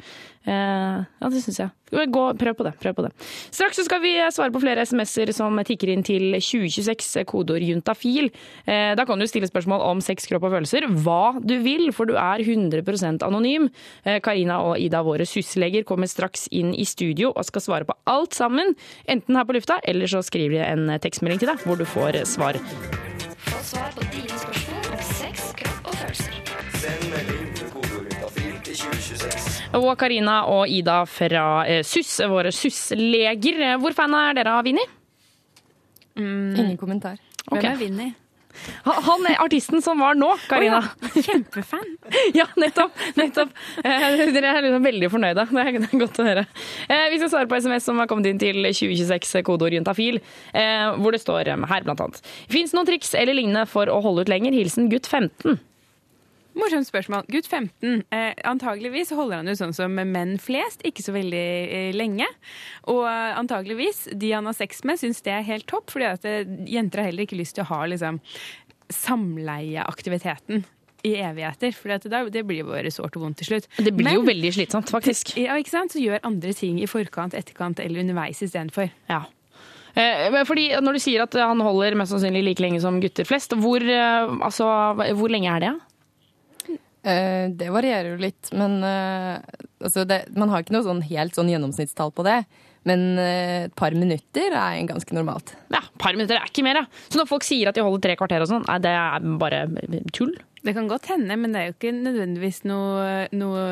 Eh, 0.47 0.99
ja, 1.03 1.29
det 1.33 1.43
syns 1.43 1.59
jeg. 1.59 1.73
Gå, 1.91 2.23
prøv 2.39 2.55
på 2.59 2.67
det. 2.67 2.73
prøv 2.83 2.95
på 2.95 3.05
det. 3.07 3.11
Straks 3.55 3.79
så 3.81 3.85
skal 3.87 4.01
vi 4.03 4.15
svare 4.35 4.53
på 4.55 4.63
flere 4.63 4.85
SMS-er 4.87 5.33
som 5.35 5.59
tikker 5.67 5.91
inn 5.91 6.05
til 6.07 6.37
2026, 6.39 7.25
kodeord 7.27 7.63
juntafil. 7.67 8.31
Eh, 8.67 8.95
da 8.99 9.07
kan 9.07 9.19
du 9.19 9.27
stille 9.27 9.51
spørsmål 9.51 9.83
om 9.87 10.03
sex, 10.05 10.29
kropp 10.31 10.47
og 10.49 10.57
følelser. 10.57 10.87
Hva 11.03 11.37
du 11.43 11.57
vil, 11.65 11.91
for 11.95 12.11
du 12.11 12.15
er 12.19 12.43
100% 12.43 13.27
anonym. 13.27 13.71
Eh, 14.05 14.21
Karina 14.23 14.61
og 14.67 14.79
Ida, 14.83 15.03
våre 15.07 15.27
sysleger, 15.27 15.87
kommer 15.87 16.11
straks 16.11 16.47
inn 16.55 16.75
i 16.75 16.87
studio 16.87 17.33
og 17.35 17.47
skal 17.49 17.67
svare 17.67 17.89
på 17.89 17.99
alt 18.11 18.39
sammen. 18.39 18.77
Enten 19.11 19.39
her 19.39 19.47
på 19.47 19.59
lufta, 19.59 19.81
eller 19.85 20.11
så 20.11 20.23
skriver 20.27 20.59
de 20.59 20.65
en 20.71 21.01
tekstmelding 21.03 21.43
til 21.43 21.55
deg 21.55 21.67
hvor 21.67 21.79
du 21.79 21.87
får 21.87 22.23
svar. 22.27 22.59
Få 23.47 23.63
svar 23.63 23.93
på 23.95 24.11
dine 24.15 24.31
spørsmål 24.31 24.66
Og 29.77 29.91
Karina 30.01 30.41
og 30.51 30.69
Ida 30.73 31.01
fra 31.11 31.47
eh, 31.69 31.83
SUS, 31.87 32.19
våre 32.33 32.53
SUS-leger. 32.55 33.63
Eh, 33.73 33.79
Hvor 33.83 33.97
fan 33.97 34.15
er 34.17 34.37
dere 34.39 34.55
av 34.59 34.65
Vinni? 34.67 34.85
Ingen 36.17 36.77
kommentar. 36.81 37.19
Hvem 37.51 37.67
er 37.73 37.77
Vinni? 37.81 38.15
Han 38.87 39.27
er 39.29 39.37
artisten 39.45 39.83
som 39.85 40.01
var 40.01 40.17
nå, 40.17 40.31
Karina. 40.49 40.79
Kjempefan. 41.13 41.85
Ja, 42.39 42.47
nettopp. 42.57 42.95
nettopp. 43.19 43.51
Eh, 43.85 44.23
Dere 44.33 44.55
er 44.57 44.65
liksom 44.65 44.87
veldig 44.87 45.11
fornøyde. 45.13 45.45
Det 45.53 45.65
er, 45.67 45.99
godt 46.01 46.21
å 46.23 46.25
høre. 46.25 46.47
Eh, 46.89 47.05
vi 47.13 47.19
skal 47.21 47.33
svare 47.35 47.51
på 47.51 47.59
SMS 47.61 47.85
som 47.85 48.01
har 48.01 48.09
kommet 48.09 48.31
inn 48.31 48.41
til 48.41 48.63
2026, 48.65 49.43
kodeord 49.45 49.77
juntafil, 49.77 50.23
eh, 50.57 50.87
hvor 51.03 51.13
det 51.13 51.21
står 51.21 51.53
eh, 51.53 51.67
her 51.69 51.85
blant 51.85 52.01
annet. 52.07 52.23
Fins 52.53 52.73
noen 52.73 52.89
triks 52.89 53.13
eller 53.19 53.37
lignende 53.37 53.67
for 53.69 53.93
å 53.93 54.01
holde 54.05 54.25
ut 54.25 54.33
lenger? 54.33 54.57
Hilsen 54.57 54.89
gutt 54.93 55.05
15. 55.11 55.61
Morsomt 56.57 56.89
spørsmål. 56.89 57.27
Gutt 57.29 57.49
15. 57.51 58.03
Eh, 58.15 58.31
antageligvis 58.49 59.13
holder 59.17 59.43
han 59.43 59.51
jo 59.51 59.57
sånn 59.59 59.75
som 59.77 59.93
menn 59.93 60.37
flest, 60.41 60.81
ikke 60.89 61.05
så 61.05 61.13
veldig 61.17 61.43
eh, 61.65 61.91
lenge. 61.97 62.29
Og 62.93 63.05
antageligvis, 63.07 64.07
de 64.17 64.33
han 64.33 64.49
har 64.49 64.57
sex 64.57 64.81
med, 64.89 65.01
syns 65.03 65.21
det 65.27 65.35
er 65.37 65.45
helt 65.49 65.69
topp, 65.69 65.93
fordi 65.93 66.09
at 66.09 66.25
eh, 66.29 66.49
jenter 66.73 67.03
har 67.03 67.11
heller 67.11 67.29
ikke 67.29 67.39
lyst 67.39 67.59
til 67.59 67.67
å 67.67 67.71
ha 67.75 67.83
liksom, 67.93 68.23
samleieaktiviteten 68.95 70.65
i 71.07 71.15
evigheter. 71.21 71.77
For 71.77 71.93
det, 71.93 72.25
det 72.35 72.45
blir 72.49 72.67
bare 72.67 72.93
sårt 72.95 73.19
og 73.19 73.27
vondt 73.27 73.43
til 73.43 73.53
slutt. 73.53 73.69
Det 73.77 73.93
blir 73.95 74.17
jo 74.17 74.27
veldig 74.27 74.53
slitsomt, 74.57 74.93
faktisk. 74.95 75.37
Ja, 75.41 75.59
ikke 75.61 75.75
sant? 75.75 75.95
Så 75.95 76.03
gjør 76.03 76.25
andre 76.27 76.55
ting 76.57 76.81
i 76.81 76.89
forkant, 76.91 77.37
etterkant 77.37 77.83
eller 77.85 78.03
underveis 78.03 78.41
istedenfor. 78.43 78.89
Ja. 79.11 79.27
Eh, 79.97 80.27
men 80.33 80.45
fordi 80.49 80.69
Når 80.81 80.97
du 80.97 81.01
sier 81.01 81.25
at 81.25 81.37
han 81.41 81.61
holder 81.65 81.97
mest 81.97 82.13
sannsynlig 82.13 82.45
like 82.51 82.65
lenge 82.65 82.83
som 82.85 83.01
gutter 83.01 83.29
flest, 83.29 83.55
hvor, 83.57 83.81
eh, 83.81 84.33
altså, 84.45 84.67
hvor 85.17 85.33
lenge 85.33 85.53
er 85.53 85.69
det? 85.69 85.75
Eh, 87.07 87.47
det 87.55 87.69
varierer 87.71 88.15
jo 88.17 88.23
litt, 88.25 88.49
men 88.59 88.81
eh, 88.83 89.37
altså 89.85 90.03
det, 90.09 90.25
man 90.35 90.51
har 90.51 90.65
ikke 90.65 90.75
noe 90.75 90.87
sånn 90.87 91.05
helt 91.07 91.37
sånn 91.39 91.53
gjennomsnittstall 91.53 92.11
på 92.17 92.25
det. 92.27 92.41
Men 92.87 93.05
eh, 93.19 93.67
et 93.67 93.75
par 93.79 93.95
minutter 93.99 94.55
er 94.55 94.81
ganske 94.87 95.15
normalt. 95.15 95.53
Ja, 95.75 95.81
et 95.87 96.01
par 96.03 96.15
minutter 96.19 96.39
er 96.39 96.51
ikke 96.51 96.65
mer, 96.67 96.81
ja. 96.83 96.85
Så 97.11 97.21
når 97.21 97.29
folk 97.31 97.47
sier 97.47 97.71
at 97.71 97.79
de 97.79 97.83
holder 97.87 98.03
tre 98.09 98.19
kvarter 98.19 98.43
og 98.43 98.51
sånn, 98.51 98.67
nei, 98.67 98.79
det 98.83 98.93
er 98.95 99.27
bare 99.43 99.63
tull. 100.15 100.35
Det 100.67 100.73
kan 100.75 100.89
godt 100.91 101.07
hende, 101.13 101.35
men 101.39 101.53
det 101.55 101.61
er 101.61 101.69
jo 101.69 101.75
ikke 101.77 101.93
nødvendigvis 101.95 102.65
noe, 102.67 103.03
noe 103.39 103.67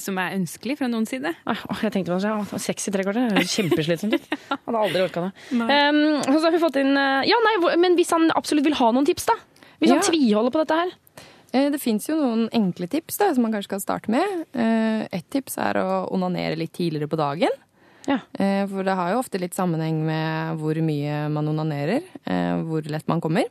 som 0.00 0.16
er 0.20 0.36
ønskelig 0.38 0.78
fra 0.80 0.88
noen 0.88 1.04
side. 1.08 1.34
Jeg 1.44 1.92
tenkte 1.92 2.14
på 2.14 2.20
det, 2.24 2.60
seks 2.64 2.88
i 2.88 2.94
tre 2.94 3.04
kvarter, 3.04 3.26
høres 3.34 3.52
kjempeslitsomt 3.52 4.16
ut. 4.16 4.30
Hadde 4.54 4.80
aldri 4.80 5.02
orka 5.04 5.26
det. 5.26 5.34
Um, 5.52 6.00
så 6.24 6.40
har 6.46 6.56
vi 6.56 6.62
fått 6.62 6.80
inn 6.80 6.96
Ja, 6.96 7.36
nei, 7.44 7.54
men 7.84 7.98
hvis 8.00 8.14
han 8.16 8.30
absolutt 8.32 8.64
vil 8.64 8.78
ha 8.80 8.88
noen 8.96 9.08
tips, 9.08 9.28
da? 9.28 9.36
Hvis 9.78 9.92
han 9.92 10.00
Ja. 10.00 10.06
tviholder 10.08 10.54
på 10.54 10.64
dette 10.64 10.78
her? 10.80 10.96
Eh, 11.52 11.70
Det 11.70 11.80
fins 11.80 12.08
jo 12.08 12.16
noen 12.16 12.48
enkle 12.52 12.88
tips 12.88 13.16
da, 13.18 13.30
som 13.34 13.42
man 13.46 13.52
kanskje 13.52 13.68
kan 13.76 13.80
starte 13.84 14.10
med. 14.12 14.44
Eh, 14.54 15.06
Et 15.12 15.30
tips 15.30 15.56
er 15.58 15.74
å 15.80 16.08
onanere 16.12 16.56
litt 16.56 16.72
tidligere 16.72 17.08
på 17.08 17.16
dagen. 17.16 17.50
Ja. 18.08 18.20
For 18.66 18.82
det 18.86 18.94
har 18.96 19.10
jo 19.12 19.18
ofte 19.20 19.36
litt 19.38 19.52
sammenheng 19.52 19.98
med 20.06 20.56
hvor 20.62 20.74
mye 20.80 21.26
man 21.30 21.44
onanerer, 21.50 22.00
eh, 22.24 22.56
hvor 22.64 22.80
lett 22.88 23.06
man 23.06 23.20
kommer. 23.20 23.44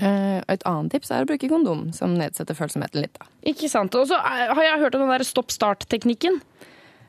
Eh, 0.00 0.38
Og 0.38 0.50
et 0.52 0.62
annet 0.68 0.92
tips 0.92 1.10
er 1.10 1.24
å 1.24 1.26
bruke 1.26 1.48
kondom, 1.50 1.92
som 1.92 2.14
nedsetter 2.14 2.54
følsomheten 2.54 3.00
litt. 3.02 3.18
da. 3.18 3.26
Ikke 3.50 3.68
sant. 3.68 3.94
Og 3.98 4.06
så 4.06 4.14
eh, 4.14 4.54
har 4.54 4.62
jeg 4.62 4.80
hørt 4.84 4.94
om 4.94 5.00
den 5.00 5.10
der 5.10 5.24
stopp-start-teknikken. 5.26 6.40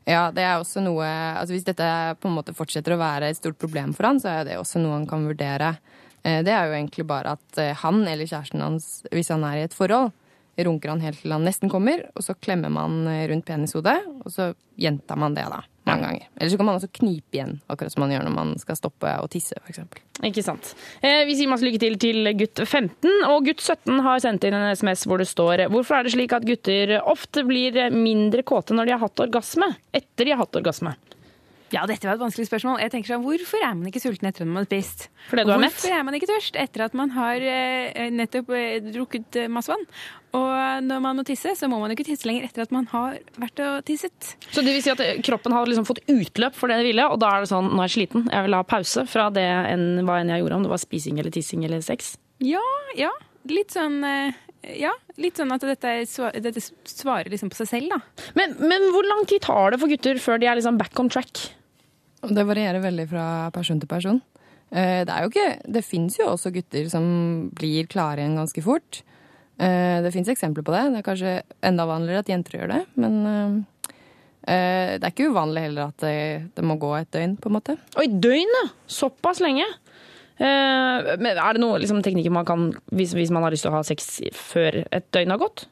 Ja, 0.08 0.32
det 0.32 0.42
er 0.42 0.58
også 0.58 0.82
noe 0.82 1.06
altså 1.06 1.54
Hvis 1.54 1.66
dette 1.68 1.86
på 2.20 2.30
en 2.32 2.34
måte 2.34 2.56
fortsetter 2.56 2.96
å 2.96 2.98
være 2.98 3.30
et 3.30 3.38
stort 3.38 3.60
problem 3.60 3.94
for 3.94 4.08
han, 4.08 4.18
så 4.20 4.40
er 4.40 4.44
det 4.48 4.58
også 4.58 4.80
noe 4.82 4.96
han 4.98 5.06
kan 5.06 5.28
vurdere. 5.28 5.76
Eh, 6.24 6.42
Det 6.44 6.52
er 6.54 6.68
jo 6.68 6.78
egentlig 6.78 7.08
bare 7.08 7.38
at 7.38 7.58
eh, 7.62 7.76
han 7.84 8.06
eller 8.08 8.28
kjæresten 8.28 8.64
hans, 8.64 9.04
hvis 9.12 9.32
han 9.34 9.44
er 9.48 9.60
i 9.62 9.68
et 9.68 9.76
forhold, 9.78 10.12
runker 10.60 10.92
han 10.92 11.00
helt 11.00 11.22
til 11.22 11.32
han 11.32 11.46
nesten 11.48 11.72
kommer, 11.72 12.02
og 12.16 12.24
så 12.26 12.36
klemmer 12.36 12.72
man 12.74 13.06
eh, 13.08 13.28
rundt 13.32 13.46
penishodet, 13.48 14.00
og 14.26 14.32
så 14.34 14.52
gjentar 14.80 15.16
man 15.20 15.34
det 15.38 15.46
da, 15.48 15.62
mange 15.88 16.04
ganger. 16.04 16.26
Eller 16.36 16.52
så 16.52 16.60
kan 16.60 16.68
man 16.68 16.80
også 16.80 16.90
knipe 17.00 17.38
igjen, 17.38 17.54
akkurat 17.72 17.94
som 17.94 18.04
man 18.04 18.12
gjør 18.12 18.26
når 18.28 18.36
man 18.36 18.52
skal 18.60 18.76
stoppe 18.76 19.14
å 19.24 19.30
tisse, 19.32 19.56
eksempel. 19.72 20.04
Ikke 20.28 20.44
sant. 20.44 20.74
Vi 21.00 21.36
sier 21.40 21.48
masse 21.48 21.64
lykke 21.64 21.80
til 21.80 21.96
til 22.00 22.28
gutt 22.36 22.60
15, 22.66 23.08
og 23.30 23.48
gutt 23.48 23.64
17 23.64 24.02
har 24.04 24.20
sendt 24.20 24.44
inn 24.44 24.58
en 24.58 24.76
SMS 24.76 25.06
hvor 25.08 25.22
det 25.24 25.30
står 25.32 25.64
Hvorfor 25.72 25.96
er 25.96 26.04
det 26.04 26.12
slik 26.12 26.36
at 26.36 26.48
gutter 26.48 26.98
ofte 27.08 27.46
blir 27.48 27.80
mindre 27.96 28.44
kåte 28.44 28.76
når 28.76 28.90
de 28.90 28.96
har 28.98 29.04
hatt 29.06 29.24
orgasme? 29.24 29.72
Etter 29.96 30.28
de 30.28 30.36
har 30.36 30.44
hatt 30.44 30.60
orgasme. 30.60 30.98
Ja, 31.74 31.84
dette 31.90 32.08
var 32.08 32.18
et 32.18 32.22
vanskelig 32.24 32.48
spørsmål. 32.50 32.80
Jeg 32.82 32.92
tenker 32.94 33.14
sånn, 33.14 33.26
Hvorfor 33.26 33.62
er 33.62 33.76
man 33.78 33.90
ikke 33.92 34.02
sulten 34.02 34.30
etter 34.30 34.46
at 34.46 34.50
man 34.50 34.64
har 34.64 34.70
spist? 34.70 35.06
Fordi 35.30 35.46
du 35.46 35.52
er 35.54 35.62
mett? 35.62 35.76
Hvorfor 35.76 35.96
er 36.00 36.08
man 36.08 36.18
ikke 36.18 36.30
tørst 36.32 36.58
etter 36.58 36.86
at 36.88 36.96
man 36.98 37.14
har 37.14 37.46
eh, 37.46 38.10
nettopp 38.14 38.50
eh, 38.58 38.80
drukket 38.90 39.38
eh, 39.44 39.52
masse 39.52 39.72
vann? 39.72 39.86
Og 40.38 40.50
når 40.86 41.04
man 41.04 41.18
må 41.18 41.26
tisse, 41.26 41.54
så 41.58 41.70
må 41.70 41.80
man 41.82 41.92
jo 41.92 41.98
ikke 41.98 42.08
tisse 42.10 42.28
lenger 42.30 42.50
etter 42.50 42.66
at 42.66 42.74
man 42.74 42.90
har 42.92 43.18
vært 43.42 43.62
og 43.66 43.86
tisset. 43.86 44.34
Så 44.50 44.66
det 44.66 44.76
vil 44.76 44.84
si 44.86 44.94
at 44.94 45.02
kroppen 45.26 45.54
har 45.54 45.70
liksom 45.70 45.88
fått 45.90 46.04
utløp 46.10 46.58
for 46.58 46.70
det 46.70 46.80
den 46.82 46.90
ville, 46.92 47.08
og 47.10 47.18
da 47.22 47.32
er 47.36 47.46
det 47.46 47.52
sånn 47.54 47.72
nå 47.72 47.82
er 47.82 47.90
jeg 47.90 47.98
sliten, 47.98 48.28
jeg 48.30 48.46
vil 48.46 48.58
ha 48.58 48.66
pause 48.66 49.06
fra 49.10 49.30
det 49.34 49.46
enn 49.46 50.04
hva 50.06 50.20
enn 50.22 50.34
jeg 50.34 50.44
gjorde, 50.44 50.60
om 50.60 50.68
det 50.68 50.74
var 50.74 50.82
spising 50.82 51.22
eller 51.22 51.34
tissing 51.34 51.66
eller 51.66 51.82
sex? 51.86 52.14
Ja, 52.46 52.66
ja. 52.98 53.10
Litt 53.50 53.74
sånn 53.74 54.04
ja, 54.76 54.92
litt 55.16 55.40
sånn 55.40 55.54
at 55.56 55.64
dette, 55.64 55.94
dette 56.44 56.62
svarer 56.62 57.30
liksom 57.32 57.50
på 57.50 57.62
seg 57.62 57.70
selv, 57.70 57.94
da. 57.94 58.28
Men, 58.38 58.58
men 58.60 58.90
hvor 58.94 59.08
lang 59.08 59.24
tid 59.30 59.46
tar 59.48 59.74
det 59.74 59.80
for 59.82 59.92
gutter 59.92 60.20
før 60.22 60.42
de 60.42 60.50
er 60.52 60.60
liksom 60.60 60.78
back 60.78 61.00
on 61.00 61.10
track? 61.12 61.48
Det 62.22 62.44
varierer 62.48 62.82
veldig 62.84 63.06
fra 63.10 63.26
person 63.56 63.80
til 63.80 63.88
person. 63.90 64.22
Eh, 64.72 65.06
Det 65.06 65.10
er 65.14 65.24
jo 65.24 65.30
ikke 65.32 65.62
Det 65.72 65.84
fins 65.86 66.18
jo 66.20 66.28
også 66.28 66.52
gutter 66.54 66.90
som 66.90 67.50
blir 67.56 67.88
klare 67.88 68.20
igjen 68.22 68.36
ganske 68.38 68.64
fort. 68.64 69.02
Eh, 69.60 70.02
Det 70.02 70.14
fins 70.14 70.28
eksempler 70.28 70.64
på 70.64 70.72
det. 70.76 70.84
Det 70.94 71.00
er 71.00 71.08
kanskje 71.10 71.42
enda 71.64 71.86
vanligere 71.86 72.20
at 72.20 72.28
jenter 72.28 72.60
gjør 72.60 72.68
det, 72.74 72.86
men 72.96 73.66
eh, 74.48 74.98
det 74.98 75.04
er 75.04 75.12
ikke 75.12 75.32
uvanlig 75.32 75.62
heller 75.62 75.88
at 75.88 75.98
det, 75.98 76.52
det 76.56 76.64
må 76.64 76.78
gå 76.80 76.94
et 76.98 77.12
døgn, 77.12 77.38
på 77.38 77.50
en 77.50 77.54
måte. 77.54 77.78
Oi, 77.98 78.08
døgn, 78.08 78.48
ja! 78.64 78.70
Såpass 78.88 79.40
lenge. 79.40 79.66
Men 80.40 81.36
er 81.36 81.54
det 81.54 81.60
noen 81.60 81.82
liksom, 81.82 82.00
teknikker 82.02 82.32
man 82.32 82.46
kan 82.48 82.70
hvis, 82.96 83.12
hvis 83.14 83.30
man 83.30 83.44
har 83.44 83.52
lyst 83.52 83.66
til 83.66 83.74
å 83.74 83.76
ha 83.76 83.82
sex 83.84 84.22
før 84.32 84.86
et 84.90 85.12
døgn 85.12 85.34
har 85.34 85.38
gått? 85.42 85.66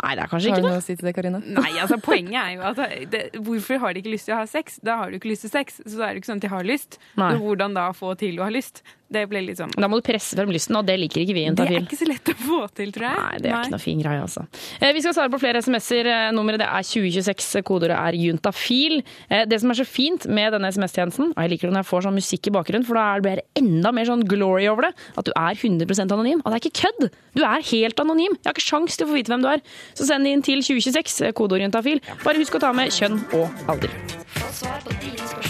Nei, 0.00 0.14
det 0.16 0.22
er 0.24 0.30
kanskje 0.30 0.52
Har 0.52 0.60
ikke 0.60 0.66
du 0.66 0.72
noe 0.72 0.80
å 0.80 0.84
si 0.84 0.96
til 0.96 1.08
det, 1.10 1.14
Karina? 1.16 1.40
Nei, 1.58 1.72
altså 1.82 1.98
Poenget 2.02 2.38
er 2.40 2.54
jo 2.54 2.62
at 2.70 3.10
det, 3.12 3.22
hvorfor 3.46 3.82
har 3.82 3.94
de 3.94 4.02
ikke 4.02 4.14
lyst 4.14 4.30
til 4.30 4.36
å 4.36 4.40
ha 4.40 4.46
sex? 4.48 4.78
Da 4.86 4.96
har 5.02 5.10
du 5.10 5.18
ikke 5.18 5.32
lyst 5.32 5.46
til 5.46 5.52
sex, 5.52 5.80
så 5.84 6.00
da 6.00 6.08
er 6.08 6.14
det 6.16 6.22
ikke 6.22 6.32
sånn 6.32 6.40
at 6.40 6.46
de 6.46 6.52
har 6.54 6.66
lyst. 6.66 7.00
Nei. 7.20 7.34
Så 7.34 7.44
hvordan 7.44 7.76
da 7.76 7.90
få 7.96 8.14
til 8.20 8.40
å 8.40 8.46
ha 8.48 8.54
lyst? 8.54 8.82
Det 9.10 9.24
blir 9.26 9.42
litt 9.42 9.58
sånn 9.58 9.72
Da 9.74 9.88
må 9.90 9.98
du 9.98 10.04
presse 10.06 10.36
frem 10.38 10.52
lysten, 10.54 10.76
og 10.78 10.84
det 10.86 10.94
liker 11.00 11.24
ikke 11.24 11.34
vi 11.34 11.42
Det 11.58 11.64
er 11.66 11.80
ikke 11.80 11.98
så 11.98 12.06
lett 12.06 12.30
å 12.30 12.34
få 12.38 12.58
til, 12.78 12.92
tror 12.94 13.06
jeg. 13.08 13.16
Nei, 13.18 13.38
det 13.42 13.50
er 13.50 13.64
ikke 13.64 13.74
noe 13.74 13.82
fin 13.82 14.02
greie, 14.04 14.20
altså. 14.22 14.44
Eh, 14.80 14.92
Vi 14.94 15.02
skal 15.02 15.16
svare 15.16 15.32
på 15.32 15.40
flere 15.42 15.58
SMS-er. 15.64 16.06
Eh, 16.06 16.30
Nummeret 16.36 16.62
det 16.62 16.68
er 16.68 16.86
2026. 16.86 17.62
Kodeordet 17.66 17.96
er 17.98 18.18
juntafil. 18.20 19.00
Eh, 19.28 19.44
Det 19.50 19.58
som 19.60 19.70
er 19.74 19.80
så 19.80 19.86
fint 19.88 20.26
med 20.30 20.52
denne 20.54 20.70
SMS-tjenesten, 20.70 21.32
og 21.34 21.42
jeg 21.42 21.50
liker 21.50 21.68
det 21.68 21.74
når 21.74 21.82
jeg 21.82 21.90
får 21.90 22.06
sånn 22.06 22.18
musikk 22.20 22.46
i 22.46 22.54
bakgrunnen, 22.54 22.86
for 22.86 22.94
da 22.94 23.18
blir 23.24 23.42
det 23.42 23.46
enda 23.58 23.92
mer 23.92 24.04
sånn 24.06 24.22
glory 24.30 24.68
over 24.70 24.82
det, 24.88 24.92
at 25.18 25.24
du 25.26 25.32
er 25.34 25.54
100% 25.58 26.14
anonym. 26.14 26.40
Og 26.44 26.52
det 26.52 26.60
er 26.60 26.70
ikke 26.70 26.80
kødd! 26.86 27.10
Du 27.34 27.42
er 27.42 27.66
helt 27.74 27.98
anonym. 27.98 28.38
Jeg 28.38 28.46
har 28.46 28.54
ikke 28.54 28.68
sjans 28.70 28.96
til 28.96 29.06
å 29.06 29.10
få 29.10 29.18
vite 29.18 29.34
hvem 29.34 29.42
du 29.42 29.48
er. 29.50 29.60
Så 29.98 30.06
send 30.06 30.26
inn 30.30 30.42
til 30.46 30.62
2026, 30.62 31.20
eh, 31.26 31.32
kodeord 31.34 31.66
juntafil. 31.66 31.98
Bare 32.22 32.38
husk 32.38 32.54
å 32.54 32.62
ta 32.62 32.70
med 32.72 32.94
kjønn 32.94 33.18
og 33.34 33.50
alder. 33.66 33.90
Få 34.38 34.52
svar 34.62 34.78
på 34.86 34.94
dine 35.02 35.18
spørsmål 35.18 35.49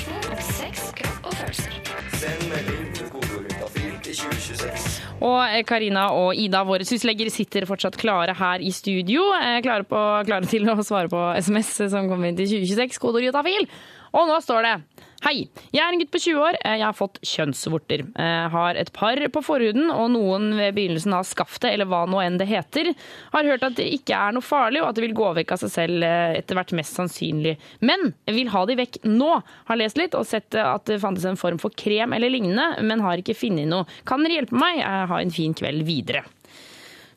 Og 5.20 5.66
Karina 5.68 6.06
og 6.16 6.34
Ida, 6.38 6.62
våre 6.64 6.86
syslegger, 6.88 7.28
sitter 7.32 7.66
fortsatt 7.68 7.98
klare 8.00 8.32
her 8.38 8.62
i 8.64 8.70
studio. 8.72 9.26
eh, 9.36 9.61
Klare, 9.64 9.84
på, 9.84 10.00
klare 10.28 10.48
til 10.48 10.68
å 10.68 10.78
svare 10.82 11.11
på 11.12 11.20
SMS 11.40 11.74
som 11.92 12.08
kommer 12.08 12.30
inn 12.30 12.38
til 12.38 12.48
2026, 12.48 12.98
kodeord 13.02 13.28
Jotafil. 13.28 13.68
Og 14.16 14.26
nå 14.30 14.40
står 14.42 14.66
det 14.66 14.74
Hei, 15.20 15.50
jeg 15.68 15.82
er 15.84 15.92
en 15.92 16.00
gutt 16.00 16.10
på 16.14 16.18
20 16.22 16.38
år. 16.40 16.56
eh, 16.64 16.78
Jeg 16.78 16.86
har 16.86 16.94
fått 16.96 17.18
kjønnsvorter. 17.20 18.06
Jeg 18.16 18.50
har 18.54 18.74
et 18.80 18.90
par 18.96 19.16
på 19.28 19.42
forhuden 19.44 19.90
og 19.92 20.10
noen 20.14 20.56
ved 20.56 20.72
begynnelsen 20.78 21.12
av 21.12 21.26
skaftet, 21.28 21.74
eller 21.74 21.84
hva 21.84 22.06
nå 22.08 22.22
enn 22.24 22.38
det 22.40 22.46
heter. 22.48 22.94
Har 23.34 23.44
hørt 23.44 23.62
at 23.62 23.76
det 23.76 23.84
ikke 24.00 24.16
er 24.16 24.32
noe 24.32 24.40
farlig, 24.40 24.80
og 24.80 24.88
at 24.88 24.94
det 24.96 25.04
vil 25.04 25.12
gå 25.18 25.28
vekk 25.36 25.52
av 25.52 25.60
seg 25.60 25.70
selv 25.74 26.02
eh, 26.08 26.38
etter 26.40 26.56
hvert 26.56 26.72
mest 26.72 26.96
sannsynlig. 26.96 27.58
Men 27.84 28.14
vil 28.32 28.48
ha 28.48 28.64
de 28.64 28.78
vekk 28.80 29.02
nå. 29.04 29.42
Har 29.68 29.76
lest 29.76 30.00
litt 30.00 30.16
og 30.16 30.24
sett 30.24 30.54
eh, 30.56 30.64
at 30.64 30.88
det 30.88 31.00
fantes 31.04 31.28
en 31.28 31.36
form 31.36 31.60
for 31.60 31.70
krem 31.76 32.16
eller 32.16 32.32
lignende, 32.32 32.80
men 32.82 33.04
har 33.04 33.20
ikke 33.20 33.36
funnet 33.36 33.68
noe. 33.68 33.84
Kan 34.08 34.24
dere 34.24 34.40
hjelpe 34.40 34.56
meg? 34.56 34.80
Ha 34.80 35.20
en 35.20 35.30
fin 35.36 35.52
kveld 35.52 35.84
videre. 35.84 36.24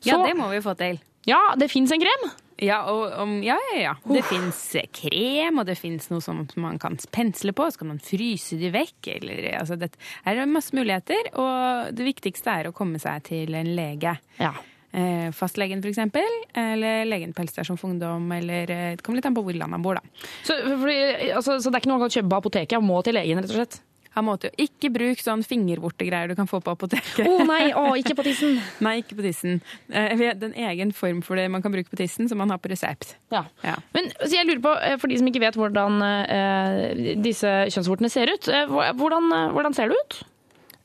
Ja, 0.04 0.20
det 0.20 0.36
må 0.36 0.52
vi 0.52 0.60
få 0.60 0.76
til. 0.76 1.00
Ja, 1.24 1.40
det 1.56 1.70
fins 1.72 1.88
en 1.94 2.04
krem. 2.04 2.28
Ja, 2.62 2.84
og, 2.90 3.12
om- 3.22 3.40
ja, 3.42 3.56
ja, 3.72 3.80
ja. 3.80 3.94
Det 4.06 4.22
fins 4.28 4.60
krem, 4.94 5.58
og 5.58 5.66
det 5.66 5.74
fins 5.80 6.06
noe 6.12 6.22
som 6.22 6.44
man 6.60 6.78
kan 6.78 6.96
pensle 7.10 7.52
på. 7.56 7.66
Så 7.72 7.80
kan 7.80 7.88
man 7.90 7.98
fryse 7.98 8.58
de 8.60 8.70
vekk. 8.74 9.08
Eller, 9.16 9.48
altså, 9.58 9.74
det 9.80 9.90
er 10.24 10.44
masse 10.46 10.76
muligheter, 10.76 11.32
og 11.34 11.90
det 11.96 12.06
viktigste 12.12 12.54
er 12.60 12.70
å 12.70 12.76
komme 12.76 13.00
seg 13.02 13.24
til 13.30 13.54
en 13.58 13.72
lege. 13.74 14.14
Eh, 14.94 15.32
fastlegen, 15.34 15.82
eksempel. 15.82 16.28
Eller 16.54 17.04
legen 17.10 17.32
på 17.34 17.42
helsestasjon 17.42 17.80
for 17.80 17.90
ungdom. 17.90 18.30
Eller 18.36 18.70
eh, 18.70 18.92
det 18.94 19.02
kommer 19.02 19.18
litt 19.18 19.26
an 19.26 19.34
på 19.34 19.42
hvor 19.42 19.50
i 19.56 19.58
landet 19.58 19.74
man 19.74 19.82
bor, 19.82 19.98
da. 19.98 20.28
Så, 20.46 20.54
for, 20.62 20.92
altså, 21.34 21.58
så 21.58 21.70
det 21.72 21.80
er 21.80 21.82
ikke 21.82 21.90
noe 21.90 21.98
man 21.98 22.06
kan 22.06 22.14
kjøpe 22.20 22.30
på 22.30 22.38
apoteket? 22.44 22.78
Man 22.78 22.90
må 22.92 23.02
til 23.02 23.18
legen, 23.18 23.42
rett 23.42 23.50
og 23.50 23.58
slett? 23.58 23.80
Han 24.14 24.26
måtte 24.28 24.50
jo 24.50 24.64
ikke 24.68 24.90
bruke 24.94 25.22
sånn 25.24 25.42
fingervortegreier 25.46 26.30
du 26.30 26.36
kan 26.38 26.46
få 26.50 26.60
på 26.62 26.74
apoteket. 26.76 27.26
Å 27.26 27.46
nei, 27.48 27.72
oh, 27.74 27.92
ikke 27.98 28.14
på 28.18 28.24
tissen. 28.26 28.60
nei, 28.86 28.96
ikke 29.02 29.16
på 29.18 29.24
tissen. 29.26 29.58
Det 29.88 30.04
er 30.30 30.36
en 30.48 30.54
egen 30.70 30.92
form 30.94 31.22
for 31.26 31.38
det 31.40 31.48
man 31.50 31.64
kan 31.64 31.74
bruke 31.74 31.90
på 31.90 31.98
tissen, 31.98 32.28
som 32.30 32.38
man 32.38 32.52
har 32.54 32.60
på 32.62 32.70
resept. 32.70 33.16
Ja. 33.34 33.44
Men 33.96 34.12
så 34.22 34.30
jeg 34.36 34.46
lurer 34.46 34.62
på, 34.64 34.74
eh, 34.86 34.94
for 35.02 35.10
de 35.10 35.18
som 35.18 35.30
ikke 35.30 35.42
vet 35.42 35.58
hvordan 35.58 35.98
eh, 36.04 37.16
disse 37.24 37.50
kjønnsvortene 37.74 38.12
ser 38.12 38.30
ut, 38.30 38.46
eh, 38.48 38.70
hvordan, 38.94 39.28
eh, 39.34 39.50
hvordan 39.56 39.74
ser 39.76 39.90
det 39.90 39.98
ut? 39.98 40.20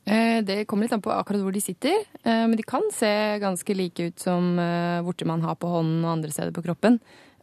Eh, 0.10 0.42
Det 0.42 0.64
kommer 0.66 0.88
litt 0.88 0.94
an 0.98 1.04
på 1.06 1.14
akkurat 1.14 1.44
hvor 1.46 1.54
de 1.54 1.62
sitter, 1.62 2.02
eh, 2.24 2.44
men 2.50 2.58
de 2.58 2.66
kan 2.66 2.82
se 2.96 3.14
ganske 3.44 3.76
like 3.78 4.10
ut 4.10 4.20
som 4.20 4.56
eh, 4.58 5.02
vorter 5.06 5.30
man 5.30 5.46
har 5.46 5.56
på 5.60 5.70
hånden 5.70 6.02
og 6.06 6.16
andre 6.18 6.34
steder 6.34 6.56
på 6.56 6.66
kroppen. 6.66 6.98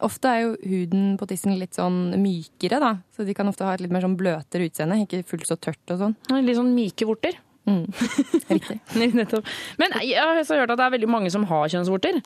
Ofte 0.05 0.29
er 0.29 0.43
jo 0.43 0.49
huden 0.61 1.15
på 1.17 1.25
tissen 1.29 1.55
litt 1.57 1.77
sånn 1.77 2.11
mykere, 2.21 2.77
da, 2.83 2.91
så 3.15 3.25
de 3.25 3.33
kan 3.37 3.49
ofte 3.49 3.65
ha 3.65 3.73
et 3.73 3.81
litt 3.81 3.93
mer 3.93 4.05
sånn 4.05 4.17
bløtere 4.19 4.67
utseende, 4.69 4.99
ikke 5.07 5.23
fullt 5.25 5.49
så 5.49 5.57
tørt 5.57 5.93
og 5.95 6.03
sånn. 6.03 6.17
Litt 6.45 6.59
sånn 6.59 6.75
myke 6.75 7.07
vorter? 7.09 7.39
Mm. 7.67 7.87
Riktig. 8.53 8.77
Nettopp. 9.17 9.49
Men 9.81 9.97
jeg 10.05 10.21
har 10.21 10.37
også 10.37 10.59
hørt 10.59 10.75
at 10.75 10.79
det 10.79 10.85
er 10.85 10.93
veldig 10.99 11.09
mange 11.11 11.33
som 11.33 11.47
har 11.49 11.65
kjønnsvorter. 11.73 12.21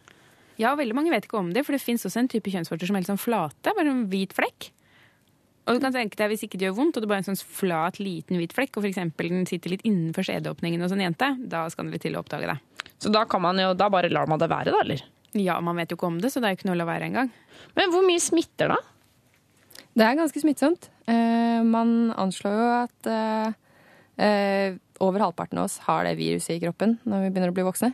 Ja, 0.59 0.75
veldig 0.77 0.97
mange 0.97 1.13
vet 1.13 1.25
ikke 1.25 1.39
om 1.39 1.53
det, 1.55 1.63
for 1.65 1.77
det 1.77 1.81
fins 1.81 2.03
også 2.05 2.21
en 2.21 2.29
type 2.31 2.51
kjønnsvorter 2.51 2.89
som 2.89 2.97
er 2.97 3.03
helt 3.05 3.13
sånn 3.13 3.21
flate, 3.21 3.73
bare 3.77 3.89
en 3.89 4.05
hvit 4.11 4.35
flekk. 4.35 4.69
Og 5.69 5.77
du 5.77 5.83
kan 5.83 5.93
tenke 5.93 6.17
deg, 6.17 6.31
Hvis 6.33 6.43
ikke 6.43 6.57
det 6.59 6.67
gjør 6.67 6.77
vondt, 6.79 6.97
og 6.97 7.03
det 7.03 7.09
bare 7.09 7.21
er 7.21 7.25
en 7.25 7.37
sånn 7.37 7.55
flat, 7.55 8.01
liten 8.01 8.39
hvit 8.39 8.53
flekk, 8.57 8.75
og 8.75 8.83
for 8.83 8.89
eksempel 8.89 9.29
den 9.31 9.47
sitter 9.49 9.73
litt 9.73 9.85
innenfor 9.87 10.25
skjedeåpningen 10.27 10.83
hos 10.83 10.93
en 10.95 11.03
jente, 11.05 11.29
da 11.47 11.63
skal 11.71 11.87
den 11.87 11.95
litt 11.95 12.03
til 12.03 12.17
å 12.17 12.23
oppdage 12.25 12.49
det. 12.49 12.57
Så 13.01 13.13
da 13.13 13.23
kan 13.29 13.43
man 13.45 13.61
jo, 13.61 13.71
da 13.77 13.87
bare 13.93 14.09
lar 14.11 14.29
man 14.29 14.41
det 14.41 14.49
være, 14.51 14.73
da, 14.73 14.81
eller? 14.83 15.05
Ja, 15.37 15.55
man 15.63 15.77
vet 15.79 15.91
jo 15.93 15.97
ikke 15.97 16.09
om 16.09 16.17
det, 16.19 16.31
så 16.33 16.41
det 16.41 16.49
er 16.49 16.55
jo 16.55 16.59
ikke 16.59 16.67
noe 16.69 16.75
å 16.75 16.81
la 16.81 16.87
være 16.89 17.07
engang. 17.07 17.29
Men 17.77 17.91
hvor 17.93 18.03
mye 18.03 18.19
smitter 18.19 18.73
da? 18.73 18.79
Det 19.95 20.03
er 20.07 20.17
ganske 20.19 20.41
smittsomt. 20.43 20.89
Eh, 21.07 21.61
man 21.67 22.11
anslår 22.19 22.57
jo 22.57 22.67
at 22.81 23.09
eh, 23.11 23.53
eh, 24.23 24.77
over 25.03 25.23
halvparten 25.25 25.59
av 25.59 25.67
oss 25.69 25.79
har 25.87 26.05
det 26.07 26.17
viruset 26.19 26.55
i 26.57 26.61
kroppen 26.63 26.97
når 27.07 27.25
vi 27.25 27.31
begynner 27.33 27.51
å 27.51 27.55
bli 27.57 27.65
voksne. 27.67 27.93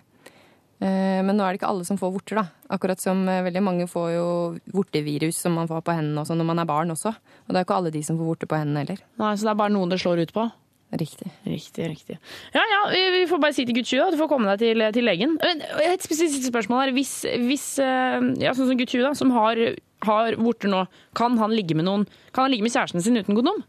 Eh, 0.80 1.22
Men 1.26 1.34
nå 1.38 1.42
er 1.46 1.54
det 1.56 1.62
ikke 1.62 1.70
alle 1.72 1.86
som 1.88 1.98
får 1.98 2.12
vorter, 2.14 2.38
da. 2.42 2.46
Akkurat 2.74 3.02
som 3.02 3.24
eh, 3.30 3.42
veldig 3.46 3.64
mange 3.66 3.88
får 3.90 4.12
jo 4.14 4.28
vortevirus 4.74 5.40
som 5.42 5.56
man 5.58 5.70
får 5.70 5.82
på 5.86 5.96
hendene 5.98 6.22
også 6.22 6.38
når 6.38 6.50
man 6.52 6.62
er 6.62 6.70
barn 6.70 6.94
også. 6.94 7.14
Og 7.14 7.50
det 7.54 7.58
er 7.58 7.66
jo 7.66 7.70
ikke 7.70 7.80
alle 7.82 7.94
de 7.94 8.04
som 8.06 8.18
får 8.20 8.30
vorter 8.34 8.50
på 8.52 8.60
hendene 8.62 8.84
heller. 8.86 9.02
Nei, 9.22 9.34
Så 9.38 9.46
det 9.48 9.54
er 9.56 9.62
bare 9.62 9.74
noen 9.74 9.90
det 9.94 10.02
slår 10.02 10.22
ut 10.26 10.34
på? 10.38 10.46
Riktig. 10.96 11.28
Riktig, 11.44 11.84
riktig. 11.92 12.16
Ja, 12.54 12.62
ja, 12.64 12.82
vi- 13.12 13.26
får 13.28 13.40
bare 13.44 13.54
si 13.54 13.66
til 13.66 13.76
20 13.84 14.00
da. 14.00 14.12
Du 14.12 14.18
får 14.18 14.30
komme 14.32 14.48
deg 14.56 14.60
til, 14.60 14.92
til 14.96 15.04
legen. 15.04 15.38
Et 15.84 16.02
siste 16.02 16.48
spørsmål 16.48 16.86
her. 16.86 16.92
Hvis, 16.96 17.26
hvis 17.44 17.66
eh, 17.84 18.22
ja, 18.40 18.54
sånn 18.56 18.70
som 18.72 18.78
Gucci, 18.80 19.02
da, 19.04 19.12
som 19.14 19.32
har, 19.36 19.60
har 20.08 20.38
vorter 20.40 20.72
nå, 20.72 20.86
kan 21.14 21.36
han 21.38 21.52
ligge 21.52 21.76
med 21.76 21.86
noen, 21.90 22.06
kan 22.32 22.48
han 22.48 22.52
ligge 22.56 22.64
med 22.64 22.72
kjæresten 22.72 23.04
sin 23.04 23.18
uten 23.20 23.36
kondom? 23.36 23.64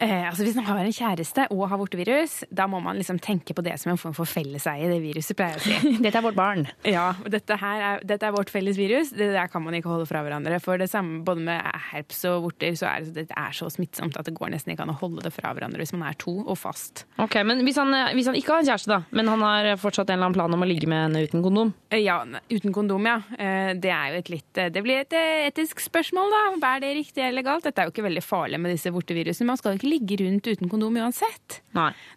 Eh, 0.00 0.24
altså 0.28 0.44
Hvis 0.46 0.56
man 0.56 0.64
har 0.64 0.78
en 0.80 0.94
kjæreste 0.96 1.44
og 1.52 1.66
har 1.68 1.76
vortevirus, 1.80 2.38
da 2.50 2.64
må 2.70 2.78
man 2.80 2.96
liksom 2.96 3.18
tenke 3.20 3.52
på 3.56 3.62
det 3.66 3.74
som 3.80 3.92
en 3.92 3.98
form 4.00 4.14
for 4.16 4.24
felleseie, 4.28 4.88
det 4.88 5.00
viruset, 5.02 5.36
pleier 5.36 5.58
jeg 5.58 5.60
å 5.60 5.64
si. 5.66 5.92
Dette 6.04 6.16
er 6.20 6.24
vårt 6.24 6.38
barn. 6.38 6.64
Ja, 6.88 7.10
dette, 7.28 7.58
her 7.60 7.82
er, 7.90 8.04
dette 8.08 8.28
er 8.28 8.32
vårt 8.32 8.48
felles 8.52 8.78
virus. 8.80 9.10
Det 9.12 9.28
der 9.34 9.50
kan 9.52 9.62
man 9.64 9.76
ikke 9.76 9.90
holde 9.92 10.06
fra 10.08 10.22
hverandre. 10.24 10.56
For 10.64 10.80
det 10.80 10.88
samme 10.92 11.20
både 11.26 11.44
med 11.44 11.68
herps 11.90 12.22
og 12.30 12.46
vorter, 12.48 12.72
så 12.80 12.88
er 12.94 13.10
det, 13.12 13.26
er 13.28 13.56
så 13.56 13.68
smittsomt 13.72 14.16
at 14.16 14.28
det 14.30 14.34
går 14.38 14.54
nesten 14.54 14.72
ikke 14.72 14.86
an 14.86 14.94
å 14.94 14.98
holde 15.02 15.24
det 15.26 15.34
fra 15.36 15.52
hverandre 15.52 15.82
hvis 15.84 15.92
man 15.96 16.06
er 16.08 16.16
to 16.20 16.32
og 16.46 16.56
fast. 16.58 17.04
Ok, 17.20 17.36
men 17.46 17.60
hvis 17.66 17.76
han, 17.80 17.92
hvis 18.16 18.30
han 18.30 18.38
ikke 18.40 18.54
har 18.56 18.64
en 18.64 18.70
kjæreste, 18.70 18.90
da, 18.94 19.02
men 19.20 19.28
han 19.28 19.44
har 19.44 19.70
fortsatt 19.80 20.08
en 20.08 20.16
eller 20.16 20.30
annen 20.30 20.38
plan 20.40 20.56
om 20.56 20.64
å 20.64 20.70
ligge 20.70 20.88
med 20.90 21.04
henne 21.06 21.24
uten 21.28 21.44
kondom? 21.44 21.74
Eh, 21.92 22.00
Ja, 22.06 22.22
uten 22.48 22.72
kondom, 22.72 23.04
ja. 23.06 23.18
Eh, 23.36 23.74
Det 23.80 23.92
er 23.92 24.14
jo 24.14 24.20
et 24.22 24.32
litt 24.32 24.58
eh, 24.64 24.70
Det 24.72 24.80
blir 24.86 25.02
et 25.04 25.12
eh, 25.16 25.44
etisk 25.50 25.82
spørsmål, 25.84 26.32
da. 26.32 26.42
Er 26.70 26.80
det 26.86 26.94
riktig 26.96 27.24
eller 27.26 27.44
galt? 27.44 27.66
Dette 27.68 27.82
er 27.84 27.88
jo 27.90 27.92
ikke 27.94 28.06
veldig 28.08 28.24
farlig 28.24 28.60
med 28.62 28.72
disse 28.72 28.92
vortevirusene. 28.94 29.48
Man 29.50 29.58
skal 29.60 29.74
jo 29.74 29.80
ikke 29.82 29.89
ligge 29.90 30.16
rundt 30.22 30.46
uten 30.46 30.70
kondom 30.70 30.96
uansett. 31.02 31.60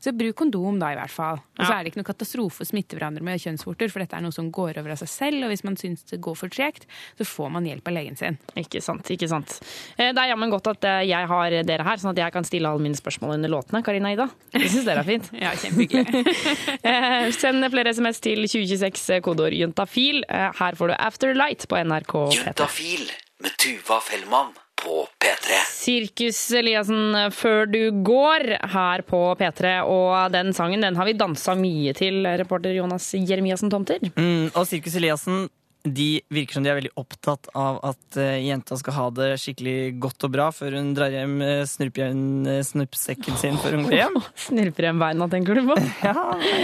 Så 0.02 0.14
bruk 0.18 0.36
kondom 0.40 0.80
da, 0.82 0.92
i 0.94 0.98
hvert 0.98 1.12
fall. 1.14 1.40
Og 1.60 1.66
så 1.66 1.70
Ja. 1.70 1.80
er 1.80 1.84
det 1.84 1.92
ikke 1.94 2.02
noe 2.02 2.08
katastrofe 2.10 2.64
å 2.64 2.68
smitte 2.70 2.98
hverandre 2.98 3.22
med 3.22 3.40
kjønnsvorter, 3.42 3.92
for 3.92 4.00
dette 4.02 4.16
er 4.18 4.22
noe 4.26 4.32
som 4.34 4.52
går 4.52 4.78
over 4.82 4.92
av 4.96 4.98
seg 5.02 5.10
selv, 5.12 5.44
og 5.46 5.50
hvis 5.52 5.64
man 5.64 5.76
syns 5.78 6.04
det 6.10 6.20
går 6.22 6.36
for 6.38 6.50
tregt, 6.50 6.86
så 7.18 7.26
får 7.26 7.52
man 7.52 7.66
hjelp 7.66 7.88
av 7.88 7.94
legen 7.94 8.18
sin. 8.18 8.38
Ikke 8.58 8.82
sant, 8.82 9.04
ikke 9.14 9.30
sant. 9.30 9.60
Eh, 9.98 10.12
Det 10.14 10.18
er 10.24 10.32
jammen 10.36 10.50
godt 10.54 10.68
at 10.72 10.84
eh, 10.90 11.04
jeg 11.10 11.28
har 11.28 11.50
dere 11.64 11.84
her, 11.84 11.98
sånn 11.98 12.12
at 12.12 12.18
jeg 12.24 12.32
kan 12.34 12.44
stille 12.44 12.66
alle 12.70 12.82
mine 12.82 12.96
spørsmål 12.98 13.36
under 13.36 13.50
låtene. 13.50 13.84
Karina 13.84 14.14
Ida, 14.14 14.30
jeg 14.54 14.70
syns 14.72 14.86
dere 14.86 15.00
er 15.00 15.10
fint. 15.12 15.30
ja, 15.46 15.52
kjempehyggelig. 15.52 16.26
Eh, 16.84 17.32
Send 17.32 17.64
flere 17.72 17.94
SMS 17.94 18.20
til 18.22 18.44
2026, 18.48 19.10
eh, 19.16 19.22
kodeord 19.22 19.54
juntafil. 19.56 20.24
Her 20.30 20.76
får 20.76 20.88
du 20.92 20.94
Afterlight 21.00 21.68
på 21.68 21.78
NRK 21.84 22.14
P3. 22.34 22.46
Juntafil 22.54 23.10
med 23.42 23.52
Tuva 23.58 24.00
Fellmann 24.02 24.54
på 24.80 25.04
P3. 25.22 25.58
Sirkus 25.74 26.40
Eliassen 26.56 27.18
før 27.36 27.68
du 27.70 27.82
går 28.06 28.48
her 28.74 29.04
på 29.08 29.22
P3, 29.40 29.74
og 29.88 30.32
den 30.34 30.54
sangen 30.56 30.84
den 30.84 30.98
har 31.00 31.10
vi 31.10 31.18
dansa 31.18 31.56
mye 31.60 31.94
til, 31.98 32.24
reporter 32.40 32.76
Jonas 32.76 33.12
Jeremiassen 33.18 33.72
Tomter. 33.74 34.04
Mm, 34.16 34.50
og 34.54 34.66
Sirkus 34.70 34.96
Eliassen 35.00 35.46
de 35.84 36.22
virker 36.32 36.58
som 36.58 36.64
de 36.66 36.72
er 36.72 36.78
veldig 36.80 36.94
opptatt 37.00 37.50
av 37.60 37.80
at 37.84 38.18
uh, 38.20 38.38
jenta 38.40 38.78
skal 38.80 38.96
ha 38.98 39.08
det 39.18 39.30
skikkelig 39.42 40.00
godt 40.04 40.28
og 40.28 40.34
bra 40.36 40.48
før 40.56 40.78
hun 40.80 40.94
drar 40.96 41.12
hjem 41.12 41.42
uh, 41.44 41.64
snurpsekken 41.68 43.40
sin 43.40 43.60
før 43.60 43.78
hun 43.78 43.88
går 43.90 43.98
hjem. 44.00 44.20
Snurper 44.48 44.90
hjem 44.90 45.04
beina, 45.04 45.28
tenker 45.32 45.60
du 45.60 45.66
på? 45.68 45.78
ja, 46.08 46.14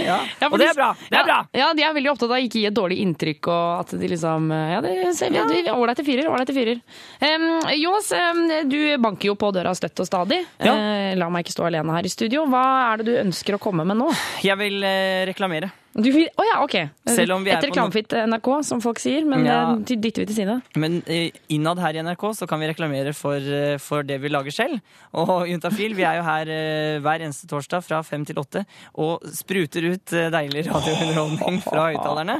ja. 0.06 0.18
ja 0.40 0.50
Og 0.50 0.58
det 0.60 0.70
er 0.70 0.78
bra! 0.78 0.90
Det 1.06 1.20
er 1.20 1.28
bra! 1.28 1.38
Ja, 1.56 1.70
de 1.76 1.84
er 1.86 1.96
veldig 1.96 2.14
opptatt 2.14 2.30
av 2.30 2.38
å 2.38 2.42
ikke 2.46 2.62
gi 2.62 2.66
et 2.70 2.78
dårlig 2.78 3.00
inntrykk, 3.04 3.50
og 3.52 3.84
at 3.84 3.94
de 4.00 4.12
liksom 4.14 4.50
Ja, 4.50 4.80
det 4.84 4.96
ser 5.18 5.34
vi. 5.34 5.44
vi- 5.52 5.68
Ålreite 5.70 6.04
fyrer, 6.04 6.28
ålreite 6.30 6.54
fyrer. 6.56 6.80
Um, 7.20 7.46
Jonas, 7.76 8.10
um, 8.12 8.42
du 8.68 8.80
banker 9.02 9.30
jo 9.30 9.36
på 9.38 9.52
døra 9.54 9.74
støtt 9.76 10.00
og 10.02 10.08
stadig. 10.08 10.42
Ja. 10.58 10.74
Eh, 10.74 11.16
la 11.18 11.28
meg 11.32 11.44
ikke 11.44 11.56
stå 11.56 11.68
alene 11.68 11.94
her 11.96 12.06
i 12.06 12.12
studio. 12.12 12.46
Hva 12.50 12.64
er 12.90 13.00
det 13.00 13.10
du 13.10 13.20
ønsker 13.20 13.56
å 13.56 13.62
komme 13.62 13.86
med 13.88 14.00
nå? 14.00 14.10
Jeg 14.44 14.58
vil 14.60 14.82
eh, 14.86 15.26
reklamere. 15.30 15.70
Du 15.90 16.06
oh, 16.06 16.44
ja, 16.46 16.60
ok. 16.62 16.74
Selv 17.10 17.34
om 17.34 17.42
vi 17.42 17.50
er 17.50 17.58
Et 17.58 17.64
reklamefritt 17.66 18.12
NRK, 18.30 18.48
som 18.62 18.78
folk 18.82 19.00
sier, 19.02 19.24
men 19.26 19.42
Ja. 19.44 19.74
det 19.74 19.96
dytter 19.98 20.22
vi 20.22 20.26
til 20.30 20.36
side. 20.36 20.54
Men 20.78 21.00
eh, 21.10 21.32
innad 21.50 21.80
her 21.82 21.96
i 21.98 22.02
NRK 22.06 22.22
så 22.38 22.46
kan 22.46 22.60
vi 22.62 22.68
reklamere 22.70 23.12
for, 23.12 23.34
eh, 23.42 23.74
for 23.82 24.06
det 24.06 24.20
vi 24.22 24.30
lager 24.30 24.54
selv. 24.54 24.78
Og 25.18 25.48
Juntafil, 25.50 25.96
vi 25.98 26.06
er 26.06 26.20
jo 26.20 26.22
her 26.22 26.46
eh, 26.54 27.00
hver 27.02 27.26
eneste 27.26 27.50
torsdag 27.50 27.82
fra 27.82 28.02
fem 28.06 28.24
til 28.24 28.38
åtte 28.38 28.62
og 29.02 29.26
spruter 29.34 29.90
ut 29.90 30.14
eh, 30.14 30.30
deilig 30.30 30.68
radiounderholdning 30.70 31.58
fra 31.66 31.88
høyttalerne. 31.90 32.38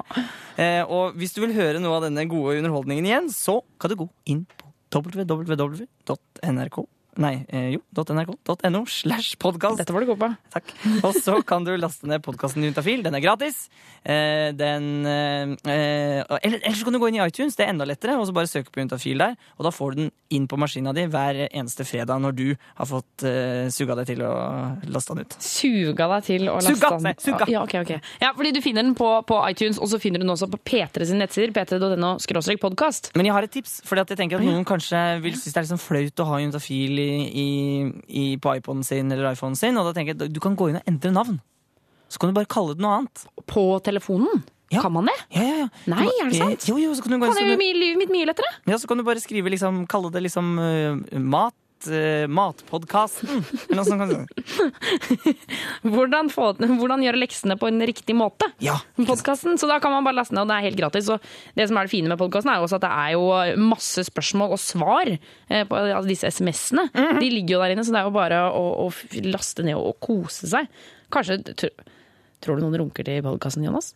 Eh, 0.55 0.85
og 0.87 1.19
hvis 1.19 1.35
du 1.35 1.43
vil 1.43 1.57
høre 1.59 1.83
noe 1.83 1.99
av 1.99 2.07
denne 2.07 2.29
gode 2.31 2.61
underholdningen 2.63 3.11
igjen, 3.11 3.29
så 3.35 3.59
kan 3.81 3.91
du 3.91 3.99
gå 4.05 4.09
inn 4.31 4.47
på 4.47 4.71
www.nrk 4.95 6.83
Nei, 7.21 7.45
eh, 7.53 7.75
jo, 7.75 7.81
.nrk.no 7.93 8.81
slash 8.89 9.37
podkast. 9.41 9.77
Dette 9.83 9.93
var 9.93 10.05
du 10.05 10.09
god 10.09 10.21
på. 10.23 10.29
Takk. 10.55 10.71
Og 11.05 11.17
så 11.21 11.37
kan 11.45 11.67
du 11.67 11.75
laste 11.77 12.09
ned 12.09 12.23
podkasten 12.25 12.65
Juntafil. 12.65 13.03
Den 13.05 13.19
er 13.19 13.21
gratis. 13.21 13.67
Eh, 14.01 14.55
den 14.57 15.05
eh, 15.05 16.25
Eller 16.41 16.73
så 16.73 16.87
kan 16.87 16.97
du 16.97 17.01
gå 17.03 17.11
inn 17.11 17.19
i 17.19 17.25
iTunes, 17.27 17.59
det 17.59 17.67
er 17.67 17.75
enda 17.75 17.85
lettere, 17.85 18.17
og 18.17 18.25
så 18.29 18.33
bare 18.37 18.49
søke 18.49 18.73
på 18.73 18.81
Juntafil 18.81 19.21
der. 19.21 19.37
Og 19.59 19.69
da 19.69 19.73
får 19.75 19.93
du 19.93 20.01
den 20.05 20.11
inn 20.33 20.47
på 20.49 20.57
maskina 20.61 20.95
di 20.97 21.05
hver 21.11 21.43
eneste 21.51 21.85
fredag 21.85 22.23
når 22.25 22.37
du 22.39 22.47
har 22.79 22.89
fått 22.89 23.27
suga 23.75 23.97
deg 23.99 24.09
til 24.13 24.23
å 24.25 24.33
laste 24.89 25.17
den 25.17 25.27
ut. 25.27 25.37
Suga 25.45 26.07
deg 26.15 26.27
til 26.31 26.49
å 26.49 26.57
laste 26.57 26.77
Suga, 26.79 26.93
den. 27.05 27.21
suga. 27.21 27.49
Ja, 27.51 27.65
ok, 27.67 27.77
ok. 27.83 27.93
Ja, 28.23 28.33
fordi 28.39 28.55
du 28.57 28.63
finner 28.65 28.87
den 28.87 28.97
på, 28.97 29.11
på 29.29 29.43
iTunes, 29.51 29.81
og 29.83 29.91
så 29.93 30.01
finner 30.01 30.23
du 30.23 30.25
den 30.25 30.33
også 30.33 30.49
på 30.55 30.63
P3 30.71 31.11
sin 31.11 31.21
nettsider, 31.21 31.53
p3.no 31.53 32.15
podkast. 32.63 33.13
Men 33.19 33.29
jeg 33.29 33.37
har 33.37 33.45
et 33.49 33.55
tips, 33.59 33.81
fordi 33.85 34.07
jeg 34.07 34.23
tenker 34.23 34.41
at 34.41 34.47
noen 34.47 34.65
kanskje 34.69 35.03
vil 35.25 35.37
synes 35.37 35.57
det 35.59 35.63
er 35.65 35.71
sånn 35.75 35.83
flaut 35.83 36.23
å 36.23 36.29
ha 36.31 36.41
Juntafil 36.41 37.03
i, 37.03 37.10
i, 37.11 37.49
i, 38.09 38.25
på 38.43 38.55
iPoden 38.59 38.85
sin 38.87 39.11
eller 39.13 39.33
iPhonen 39.35 39.59
sin, 39.59 39.77
og 39.81 39.89
da 39.89 39.95
tenker 39.97 40.15
jeg 40.17 40.33
du 40.35 40.41
kan 40.43 40.57
gå 40.59 40.71
inn 40.71 40.81
og 40.81 40.89
endre 40.91 41.13
navn. 41.15 41.41
Så 42.11 42.19
kan 42.19 42.31
du 42.31 42.35
bare 42.37 42.49
kalle 42.51 42.75
det 42.75 42.83
noe 42.83 42.97
annet. 43.01 43.27
På 43.51 43.67
telefonen? 43.87 44.43
Kan 44.71 44.93
man 44.95 45.09
det? 45.11 45.17
Ja, 45.35 45.43
ja, 45.43 45.55
ja. 45.65 45.69
Nei, 45.91 46.05
er 46.07 46.29
det 46.31 46.39
sant? 46.39 46.67
Jo, 46.71 46.77
jo, 46.79 46.93
så 46.95 47.03
kan 47.03 47.11
du 47.13 47.19
gå 47.19 47.27
inn 47.27 47.33
Kan 47.35 47.43
jeg 47.43 47.59
du- 47.59 47.63
gjøre 47.65 47.79
livet 47.81 47.99
mitt 47.99 48.13
mye 48.15 48.27
lettere? 48.31 48.51
Ja, 48.71 48.77
så 48.79 48.87
kan 48.87 48.99
du 49.01 49.03
bare 49.07 49.19
skrive 49.23 49.51
liksom, 49.51 49.81
kalle 49.91 50.13
det 50.15 50.23
liksom 50.29 50.53
uh, 50.63 51.19
mat, 51.19 51.55
uh, 51.89 52.27
matpodkasten. 52.31 53.45
Eller 53.71 53.97
noe 53.97 54.09
sånt. 54.11 54.33
Hvordan, 55.95 56.31
få, 56.33 56.51
hvordan 56.59 57.05
gjøre 57.05 57.21
leksene 57.23 57.57
på 57.61 57.71
en 57.71 57.81
riktig 57.89 58.17
måte? 58.19 58.51
Ja. 58.61 58.77
Så 59.01 59.69
da 59.69 59.79
kan 59.83 59.95
man 59.95 60.05
bare 60.07 60.19
laste 60.19 60.37
ned, 60.37 60.45
og 60.45 60.51
det 60.51 60.59
er 60.59 60.67
helt 60.69 60.81
gratis. 60.81 61.09
Og 61.13 61.25
det 61.57 61.69
som 61.71 61.79
er 61.81 61.89
det 61.89 61.95
fine 61.95 62.11
med 62.13 62.21
podkasten, 62.21 62.53
er 62.53 62.61
jo 62.61 62.69
også 62.69 62.81
at 62.81 62.87
det 62.87 62.93
er 62.93 63.15
jo 63.17 63.65
masse 63.71 64.05
spørsmål 64.11 64.57
og 64.57 64.63
svar 64.63 65.13
eh, 65.15 65.65
på 65.69 65.79
altså 65.79 66.09
disse 66.11 66.31
SMS-ene. 66.31 66.89
Mhm. 66.93 67.23
De 67.23 67.33
ligger 67.33 67.57
jo 67.57 67.63
der 67.65 67.75
inne, 67.77 67.87
så 67.87 67.95
det 67.95 68.03
er 68.03 68.11
jo 68.11 68.17
bare 68.19 68.43
å, 68.51 68.67
å 68.85 69.25
laste 69.31 69.65
ned 69.67 69.79
og 69.81 69.97
kose 70.05 70.51
seg. 70.51 70.69
Kanskje 71.13 71.41
tr 71.55 71.73
Tror 72.41 72.57
du 72.57 72.65
noen 72.65 72.79
runker 72.81 73.05
til 73.05 73.19
podkasten, 73.21 73.67
Jonas? 73.67 73.91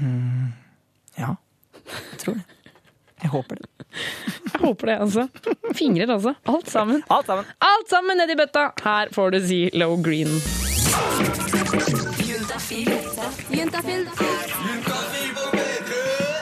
Mm, 0.00 0.54
ja, 1.18 1.34
jeg 1.84 2.20
tror 2.22 2.38
det. 2.38 2.44
Jeg 3.20 3.32
håper 3.34 3.60
det. 3.60 3.77
Jeg 4.52 4.60
håper 4.62 4.86
det, 4.90 4.96
altså. 5.00 5.26
Fingrer, 5.74 6.10
altså. 6.14 6.34
Alt 6.46 6.70
sammen. 6.70 7.02
Alt 7.10 7.26
sammen. 7.26 7.44
Alt 7.60 7.90
sammen 7.90 8.20
nedi 8.20 8.36
bøtta! 8.38 8.70
Her 8.84 9.12
får 9.14 9.30
du 9.36 9.40
si 9.46 9.60
Low 9.74 9.96
Green. 10.02 10.40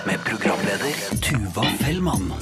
Med 0.07 0.19
programleder 0.25 0.95
Tuva 1.23 1.67
Fellmann. 1.81 2.33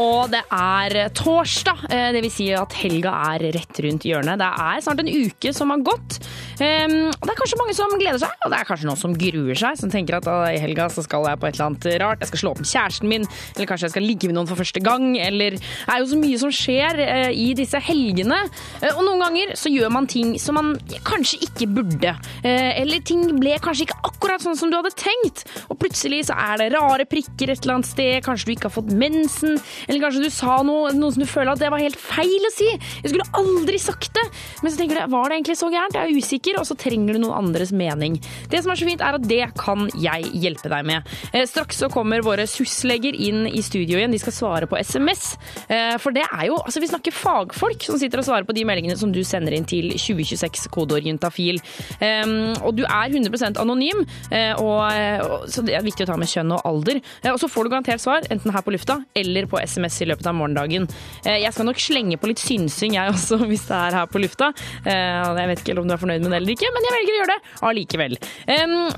Og 0.00 0.30
det 0.32 0.42
er 0.50 0.96
torsdag, 1.14 1.84
eh, 1.90 2.08
det 2.14 2.22
vil 2.24 2.32
si 2.32 2.48
at 2.56 2.74
helga 2.80 3.12
er 3.30 3.46
rett 3.54 3.80
rundt 3.84 4.06
hjørnet. 4.06 4.40
Det 4.40 4.48
er 4.48 4.82
snart 4.82 5.02
en 5.02 5.10
uke 5.10 5.52
som 5.54 5.70
har 5.70 5.84
gått. 5.86 6.18
Um, 6.54 7.10
det 7.10 7.30
er 7.32 7.38
kanskje 7.38 7.58
mange 7.58 7.74
som 7.74 7.94
gleder 7.98 8.20
seg, 8.22 8.30
og 8.44 8.52
det 8.52 8.58
er 8.60 8.68
kanskje 8.68 8.86
noen 8.86 9.00
som 9.00 9.14
gruer 9.18 9.58
seg. 9.58 9.78
Som 9.78 9.90
tenker 9.90 10.18
at 10.18 10.28
i 10.54 10.60
helga 10.62 10.88
så 10.92 11.02
skal 11.06 11.26
jeg 11.28 11.40
på 11.40 11.48
et 11.48 11.58
eller 11.58 11.70
annet 11.70 11.88
rart. 12.02 12.22
Jeg 12.22 12.32
skal 12.32 12.42
slå 12.42 12.52
opp 12.54 12.62
med 12.62 12.70
kjæresten 12.70 13.10
min, 13.10 13.26
eller 13.54 13.70
kanskje 13.70 13.88
jeg 13.88 13.94
skal 13.94 14.06
ligge 14.06 14.30
med 14.30 14.38
noen 14.38 14.50
for 14.50 14.60
første 14.60 14.82
gang. 14.84 15.08
Eller 15.18 15.58
det 15.58 15.94
er 15.94 16.02
jo 16.02 16.10
så 16.12 16.20
mye 16.20 16.40
som 16.42 16.54
skjer 16.54 17.02
eh, 17.04 17.30
i 17.30 17.48
disse 17.58 17.80
helgene. 17.88 18.40
Eh, 18.80 18.90
og 18.94 19.02
noen 19.06 19.24
ganger 19.26 19.54
så 19.58 19.72
gjør 19.72 19.94
man 19.94 20.10
ting 20.10 20.34
som 20.42 20.58
man 20.58 20.74
kanskje 21.06 21.42
ikke 21.48 21.70
burde. 21.74 22.14
Eller 22.44 23.02
ting 23.06 23.24
ble 23.40 23.56
kanskje 23.62 23.88
ikke 23.88 23.98
akkurat 24.06 24.42
sånn 24.42 24.58
som 24.58 24.70
du 24.70 24.78
hadde 24.78 24.94
tenkt. 24.98 25.44
Og 25.68 25.78
plutselig 25.80 26.24
så 26.28 26.38
er 26.38 26.60
det 26.60 26.72
rare 26.74 27.06
prikker 27.08 27.50
et 27.52 27.62
eller 27.64 27.78
annet 27.78 27.90
sted. 27.90 28.18
Kanskje 28.26 28.50
du 28.50 28.54
ikke 28.54 28.70
har 28.70 28.76
fått 28.76 28.92
mensen. 28.94 29.58
Eller 29.88 30.02
kanskje 30.02 30.24
du 30.24 30.30
sa 30.32 30.58
noe, 30.66 30.92
noe 30.96 31.14
som 31.14 31.24
du 31.24 31.28
føler 31.28 31.54
at 31.54 31.62
det 31.62 31.70
var 31.72 31.82
helt 31.82 31.98
feil 32.00 32.48
å 32.48 32.52
si. 32.54 32.70
Jeg 33.02 33.12
skulle 33.12 33.28
aldri 33.38 33.80
sagt 33.82 34.12
det. 34.16 34.24
Men 34.62 34.72
så 34.72 34.80
tenker 34.80 35.00
du, 35.00 35.04
var 35.12 35.28
det 35.28 35.38
egentlig 35.38 35.58
så 35.60 35.70
gærent? 35.72 35.98
Jeg 35.98 36.10
er 36.10 36.22
usikker, 36.24 36.58
og 36.60 36.68
så 36.68 36.76
trenger 36.78 37.16
du 37.16 37.22
noen 37.24 37.38
andres 37.44 37.72
mening. 37.74 38.18
Det 38.50 38.62
som 38.64 38.72
er 38.72 38.80
så 38.80 38.88
fint, 38.88 39.04
er 39.04 39.18
at 39.18 39.28
det 39.28 39.42
kan 39.60 39.88
jeg 40.00 40.30
hjelpe 40.44 40.70
deg 40.72 40.88
med. 40.88 41.14
Eh, 41.32 41.46
straks 41.48 41.82
så 41.82 41.90
kommer 41.92 42.24
våre 42.24 42.46
SUS-leger 42.50 43.16
inn 43.28 43.44
i 43.50 43.62
studio 43.64 43.98
igjen. 43.98 44.14
De 44.14 44.22
skal 44.22 44.36
svare 44.36 44.70
på 44.70 44.78
SMS. 44.80 45.34
Eh, 45.68 45.96
for 46.02 46.16
det 46.16 46.24
er 46.26 46.48
jo, 46.50 46.58
altså 46.62 46.82
vi 46.82 46.90
snakker 46.90 47.14
fagfolk 47.14 47.84
som 47.86 48.00
sitter 48.00 48.22
og 48.22 48.28
svarer 48.28 48.48
på 48.48 48.56
de 48.56 48.66
meldingene 48.68 48.98
som 49.00 49.12
du 49.14 49.22
sender 49.26 49.56
inn 49.56 49.68
til 49.68 49.92
2026 49.94 50.68
kodeord 50.74 51.06
juntafil. 51.06 51.60
Um, 52.00 52.54
og 52.64 52.74
du 52.78 52.84
er 52.86 53.12
100% 53.12 53.60
anonym, 53.60 54.04
eh, 54.34 54.52
og, 54.60 55.50
så 55.50 55.64
det 55.66 55.76
er 55.76 55.86
viktig 55.86 56.06
å 56.06 56.12
ta 56.12 56.18
med 56.20 56.30
kjønn 56.30 56.54
og 56.56 56.64
alder. 56.68 57.00
Eh, 57.22 57.32
og 57.32 57.40
så 57.42 57.50
får 57.50 57.66
du 57.66 57.74
garantert 57.74 58.02
svar, 58.02 58.26
enten 58.32 58.54
her 58.54 58.64
på 58.64 58.74
lufta 58.74 59.00
eller 59.18 59.48
på 59.50 59.60
SMS 59.60 59.73
i 59.78 60.08
løpet 60.08 60.26
av 60.30 60.36
morgendagen. 60.38 60.86
Eh, 61.24 61.40
jeg 61.42 61.52
skal 61.54 61.68
nok 61.68 61.80
slenge 61.82 62.18
på 62.20 62.30
litt 62.30 62.42
synsing 62.42 62.94
jeg 62.98 63.14
også, 63.14 63.40
hvis 63.50 63.66
det 63.68 63.78
er 63.78 63.98
her 63.98 64.06
på 64.10 64.22
lufta. 64.22 64.52
Eh, 64.84 65.40
jeg 65.40 65.50
vet 65.50 65.64
ikke 65.64 65.78
om 65.80 65.88
du 65.90 65.96
er 65.96 66.02
fornøyd 66.02 66.22
med 66.24 66.30
det 66.34 66.40
eller 66.42 66.54
ikke, 66.54 66.70
men 66.76 66.88
jeg 66.88 66.96
velger 66.98 67.14
å 67.14 67.18
gjøre 67.20 67.34
det 67.34 67.40
allikevel. 67.70 68.16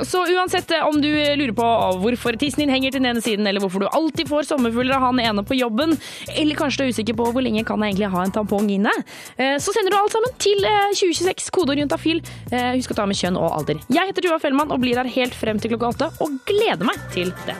Så 0.07 0.25
uansett 0.37 0.75
eh, 0.77 0.85
om 0.87 1.01
du 1.01 1.09
lurer 1.09 1.55
på 1.57 1.71
hvorfor 2.03 2.37
tissen 2.41 2.65
din 2.65 2.75
henger 2.75 2.93
til 2.95 3.03
den 3.05 3.11
ene 3.15 3.25
siden, 3.25 3.47
eller 3.47 3.63
hvorfor 3.65 3.85
du 3.85 3.89
alltid 3.91 4.29
får 4.31 4.51
sommerfugler 4.51 4.99
av 4.99 5.09
han 5.09 5.23
ene 5.23 5.45
på 5.47 5.57
jobben, 5.59 5.97
eller 6.35 6.59
kanskje 6.59 6.83
du 6.83 6.87
er 6.89 6.95
usikker 6.97 7.17
på 7.19 7.31
hvor 7.33 7.45
lenge 7.45 7.65
kan 7.67 7.81
jeg 7.83 7.95
egentlig 7.95 8.13
ha 8.13 8.25
en 8.27 8.35
tampong 8.35 8.69
inne, 8.73 8.93
så 9.37 9.73
sender 9.75 9.93
du 9.93 9.99
alt 9.99 10.15
sammen 10.15 10.35
til 10.43 10.65
eh, 10.67 10.93
2026, 10.97 11.51
kodeord 11.55 11.81
juntafil. 11.83 12.23
Eh, 12.51 12.73
Husk 12.77 12.93
å 12.95 12.99
ta 13.01 13.07
med 13.09 13.19
kjønn 13.19 13.39
og 13.41 13.51
alder. 13.61 13.81
Jeg 13.93 14.11
heter 14.11 14.27
Tuva 14.27 14.41
Fellmann 14.43 14.73
og 14.75 14.83
blir 14.83 14.99
her 15.01 15.09
helt 15.17 15.37
frem 15.37 15.61
til 15.63 15.75
klokka 15.75 15.93
åtte, 15.95 16.11
og 16.25 16.39
gleder 16.49 16.87
meg 16.89 17.01
til 17.15 17.33
det. 17.47 17.57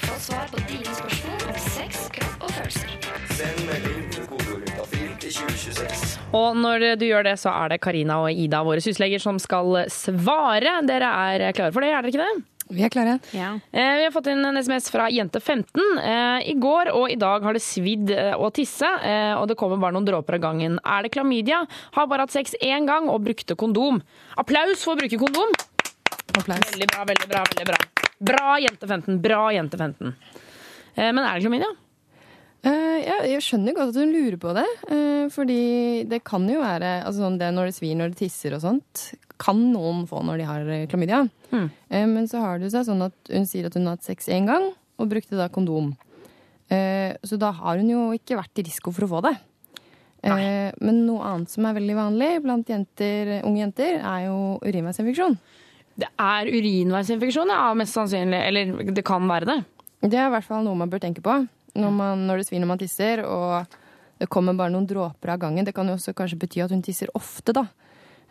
Få 0.00 0.18
svar 0.28 0.50
på 0.52 0.62
dine 0.68 0.84
spørsmål 0.86 1.19
Og 6.36 6.56
når 6.58 6.84
du 7.00 7.06
gjør 7.08 7.26
det, 7.26 7.36
så 7.40 7.52
er 7.52 7.72
det 7.74 7.80
Karina 7.84 8.20
og 8.24 8.30
Ida, 8.32 8.62
våre 8.66 8.82
husleger, 8.84 9.22
som 9.22 9.38
skal 9.42 9.84
svare. 9.92 10.78
Dere 10.88 11.10
er 11.10 11.50
klare 11.56 11.74
for 11.74 11.84
det, 11.84 11.92
er 11.94 12.02
dere 12.02 12.12
ikke 12.14 12.26
det? 12.26 12.46
Vi 12.70 12.84
er 12.86 12.92
klare. 12.92 13.16
Ja. 13.34 13.50
Vi 13.74 14.04
har 14.04 14.12
fått 14.14 14.28
inn 14.30 14.44
en 14.46 14.58
SMS 14.60 14.86
fra 14.94 15.08
jente15. 15.10 15.80
Eh, 15.98 16.50
I 16.52 16.54
går 16.62 16.92
og 16.94 17.10
i 17.10 17.18
dag 17.18 17.42
har 17.42 17.56
det 17.56 17.62
svidd 17.64 18.12
eh, 18.14 18.36
å 18.38 18.50
tisse, 18.54 18.86
eh, 18.86 19.32
og 19.34 19.48
det 19.50 19.56
kommer 19.58 19.80
bare 19.82 19.96
noen 19.96 20.06
dråper 20.06 20.38
av 20.38 20.44
gangen. 20.44 20.78
Er 20.86 21.02
det 21.02 21.10
klamydia? 21.16 21.64
Har 21.96 22.06
bare 22.10 22.28
hatt 22.28 22.36
sex 22.36 22.54
én 22.62 22.86
gang 22.86 23.10
og 23.10 23.24
brukte 23.26 23.58
kondom. 23.58 23.98
Applaus 24.38 24.86
for 24.86 24.94
å 24.94 25.02
bruke 25.02 25.18
kondom! 25.18 25.50
Veldig 26.30 26.86
bra, 26.92 27.02
veldig 27.08 27.26
bra. 27.26 27.42
veldig 27.50 27.66
Bra 27.66 27.80
Bra 28.20 28.56
jente15. 28.62 29.18
Bra 29.24 29.42
jente15. 29.56 30.14
Eh, 30.94 31.10
Men 31.10 31.24
er 31.24 31.34
det 31.40 31.48
klamydia? 31.48 31.74
Eh, 32.66 32.98
ja, 33.06 33.16
jeg 33.24 33.40
skjønner 33.44 33.72
godt 33.76 33.94
at 33.94 34.00
hun 34.02 34.12
lurer 34.12 34.36
på 34.40 34.52
det. 34.56 34.66
eh, 34.92 35.28
fordi 35.32 36.04
det 36.10 36.22
kan 36.26 36.44
jo 36.50 36.60
være 36.60 37.00
altså 37.06 37.22
sånn 37.24 37.38
det 37.40 37.48
når 37.56 37.70
det 37.70 37.76
svir 37.78 37.96
når 37.96 38.12
det 38.12 38.18
tisser 38.24 38.56
og 38.56 38.60
sånt, 38.64 39.04
kan 39.40 39.56
noen 39.72 40.02
få 40.10 40.20
når 40.26 40.42
de 40.42 40.48
har 40.48 40.68
eh, 40.68 40.86
klamydia. 40.90 41.22
Eh, 41.54 42.06
men 42.06 42.28
så 42.28 42.42
har 42.44 42.58
det 42.60 42.72
seg 42.74 42.84
sånn 42.88 43.06
at 43.06 43.32
hun 43.32 43.46
sier 43.48 43.66
at 43.70 43.76
hun 43.78 43.86
har 43.88 43.96
hatt 43.96 44.04
sex 44.08 44.28
én 44.28 44.48
gang, 44.50 44.70
og 45.00 45.08
brukte 45.08 45.38
da 45.38 45.48
kondom. 45.48 45.94
Så 46.70 47.34
da 47.40 47.48
har 47.50 47.80
hun 47.80 47.88
jo 47.90 48.02
ikke 48.14 48.36
vært 48.38 48.60
i 48.60 48.62
risiko 48.62 48.92
for 48.94 49.02
å 49.02 49.08
få 49.10 49.20
det. 49.24 49.32
Nei. 50.22 50.70
men 50.84 51.00
noe 51.06 51.24
annet 51.24 51.50
som 51.50 51.64
er 51.64 51.72
veldig 51.74 51.94
vanlig 51.96 52.28
blant 52.44 52.68
jenter, 52.68 53.40
unge 53.48 53.62
jenter, 53.62 53.96
er 54.04 54.26
jo 54.28 54.36
urinveisinfeksjon. 54.62 55.34
Det 55.98 56.06
er 56.20 56.50
urinveisinfeksjon, 56.52 57.50
ja, 57.50 57.72
mest 57.74 57.96
sannsynlig. 57.96 58.42
Eller 58.52 58.92
det 58.92 59.02
kan 59.08 59.26
være 59.26 59.48
det. 59.48 59.56
Det 60.04 60.14
er 60.20 60.28
i 60.28 60.34
hvert 60.36 60.46
fall 60.46 60.62
noe 60.62 60.78
man 60.78 60.92
bør 60.92 61.02
tenke 61.02 61.24
på 61.24 61.34
når, 61.80 61.92
man, 61.96 62.26
når 62.28 62.40
det 62.42 62.46
svir 62.48 62.60
når 62.62 62.70
man 62.74 62.80
tisser, 62.82 63.24
og 63.26 63.78
det 64.20 64.28
kommer 64.28 64.56
bare 64.58 64.72
noen 64.74 64.86
dråper 64.88 65.32
av 65.34 65.40
gangen. 65.40 65.64
Det 65.64 65.74
kan 65.76 65.88
jo 65.88 65.96
også 65.96 66.12
kanskje 66.16 66.38
bety 66.42 66.60
at 66.64 66.70
hun 66.74 66.82
tisser 66.84 67.08
ofte, 67.16 67.54
da. 67.56 67.66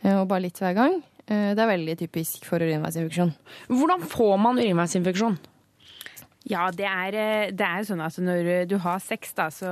eh, 0.04 0.16
Og 0.22 0.28
bare 0.30 0.46
litt 0.48 0.60
hver 0.62 0.76
gang. 0.78 1.00
Eh, 1.28 1.54
Det 1.58 1.62
er 1.66 1.74
veldig 1.76 1.98
typisk 2.06 2.46
for 2.46 2.62
urinveisinfeksjon. 2.62 3.34
Hvordan 3.70 4.06
får 4.10 4.36
man 4.42 4.58
urinveisinfeksjon? 4.62 5.40
Ja, 6.50 6.70
det 6.72 6.86
er, 6.88 7.14
eh, 7.20 7.52
det 7.52 7.66
er 7.68 7.84
sånn 7.86 8.00
at 8.02 8.16
når 8.18 8.48
du 8.70 8.78
har 8.82 9.02
sex, 9.04 9.34
da, 9.38 9.50
så, 9.54 9.70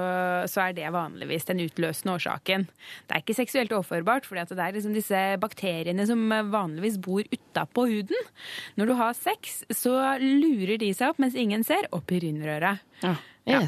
så 0.52 0.66
er 0.68 0.74
det 0.78 0.90
vanligvis 0.94 1.48
den 1.48 1.62
utløsende 1.64 2.18
årsaken. 2.18 2.68
Det 3.08 3.16
er 3.16 3.24
ikke 3.24 3.38
seksuelt 3.38 3.72
overførbart, 3.74 4.28
for 4.28 4.36
det 4.38 4.52
er 4.60 4.76
liksom 4.76 4.94
disse 4.94 5.22
bakteriene 5.42 6.06
som 6.06 6.28
vanligvis 6.52 7.00
bor 7.02 7.24
utapå 7.24 7.88
huden. 7.90 8.30
Når 8.78 8.92
du 8.92 8.94
har 9.00 9.16
sex, 9.18 9.64
så 9.74 9.96
lurer 10.22 10.78
de 10.84 10.92
seg 10.94 11.14
opp 11.16 11.24
mens 11.24 11.40
ingen 11.40 11.64
ser, 11.66 11.88
opp 11.96 12.12
i 12.14 12.20
urinrøret. 12.20 12.84
Ja. 13.02 13.16
Ja. 13.48 13.66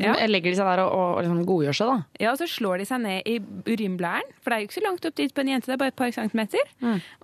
Ja. 0.00 0.14
Legger 0.24 0.54
de 0.54 0.56
seg 0.56 0.64
der 0.64 0.80
og, 0.86 0.92
og 0.96 1.18
liksom 1.20 1.40
godgjør 1.44 1.76
seg, 1.76 1.90
da? 1.90 2.20
Ja, 2.22 2.30
og 2.32 2.38
så 2.40 2.46
slår 2.48 2.80
de 2.80 2.86
seg 2.88 3.02
ned 3.02 3.28
i 3.28 3.34
urinblæren, 3.68 4.30
for 4.40 4.48
det 4.48 4.56
er 4.56 4.62
jo 4.62 4.68
ikke 4.70 4.76
så 4.78 4.84
langt 4.86 5.08
opp 5.08 5.18
dit 5.20 5.34
på 5.36 5.42
en 5.42 5.50
jente, 5.52 5.68
det 5.68 5.74
er 5.74 5.82
bare 5.82 5.92
et 5.92 5.98
par 5.98 6.14
centimeter. 6.16 6.70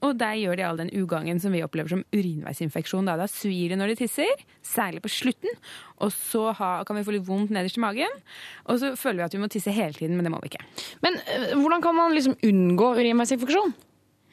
Og 0.05 0.19
der 0.21 0.37
gjør 0.37 0.61
de 0.61 0.67
all 0.69 0.83
den 0.83 0.93
ugangen 0.93 1.41
som 1.41 1.57
vi 1.57 1.63
opplever 1.65 1.95
som 1.95 2.05
urinveisinfeksjon. 2.13 3.09
Da, 3.09 3.17
da 3.21 3.25
svir 3.33 3.73
det 3.73 3.81
når 3.81 3.95
de 3.95 3.99
tisser, 4.03 4.45
særlig 4.67 5.01
på 5.07 5.13
slutten, 5.15 5.57
og 6.05 6.13
så 6.13 6.51
ha, 6.61 6.71
kan 6.85 7.01
vi 7.01 7.07
få 7.09 7.17
litt 7.17 7.27
vondt 7.27 7.57
nederst 7.57 7.81
i 7.81 7.85
magen. 7.87 8.21
Og 8.69 8.83
så 8.85 8.93
føler 9.01 9.23
vi 9.23 9.29
at 9.31 9.39
vi 9.39 9.43
må 9.47 9.51
tisse 9.53 9.73
hele 9.73 9.97
tiden, 9.97 10.21
men 10.21 10.29
det 10.29 10.37
må 10.37 10.45
vi 10.45 10.53
ikke. 10.53 10.65
Men 11.07 11.17
eh, 11.25 11.57
hvordan 11.57 11.89
kan 11.89 11.97
man 11.97 12.17
liksom 12.19 12.37
unngå 12.45 12.93
urinveisinfeksjon? 13.01 13.77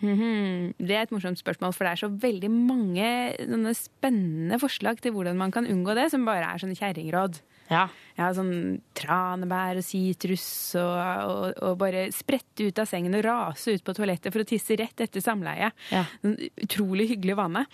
Mhm. 0.04 0.76
Det 0.76 0.92
er 0.92 1.08
et 1.08 1.16
morsomt 1.16 1.40
spørsmål, 1.40 1.72
for 1.72 1.88
det 1.88 1.96
er 1.96 2.04
så 2.04 2.12
veldig 2.12 2.52
mange 2.52 3.76
spennende 3.80 4.60
forslag 4.60 5.00
til 5.00 5.16
hvordan 5.16 5.40
man 5.40 5.56
kan 5.56 5.72
unngå 5.72 5.96
det, 5.96 6.10
som 6.12 6.28
bare 6.28 6.52
er 6.52 6.60
sånne 6.60 6.76
kjerringråd. 6.76 7.40
Ja. 7.70 7.90
Ja, 8.16 8.30
sånn 8.32 8.80
tranebær 8.96 9.82
og 9.82 9.84
sitrus 9.84 10.46
og, 10.80 10.94
og, 10.96 11.58
og 11.68 11.74
bare 11.82 12.06
sprette 12.16 12.70
ut 12.70 12.80
av 12.80 12.88
sengen 12.88 13.18
og 13.18 13.26
rase 13.26 13.76
ut 13.76 13.84
på 13.84 13.96
toalettet 13.98 14.32
for 14.32 14.44
å 14.44 14.48
tisse 14.48 14.78
rett 14.80 15.04
etter 15.04 15.24
samleie. 15.24 15.72
Ja. 15.92 16.06
Sånn 16.22 16.38
utrolig 16.64 17.10
hyggelig 17.12 17.36
vane. 17.36 17.66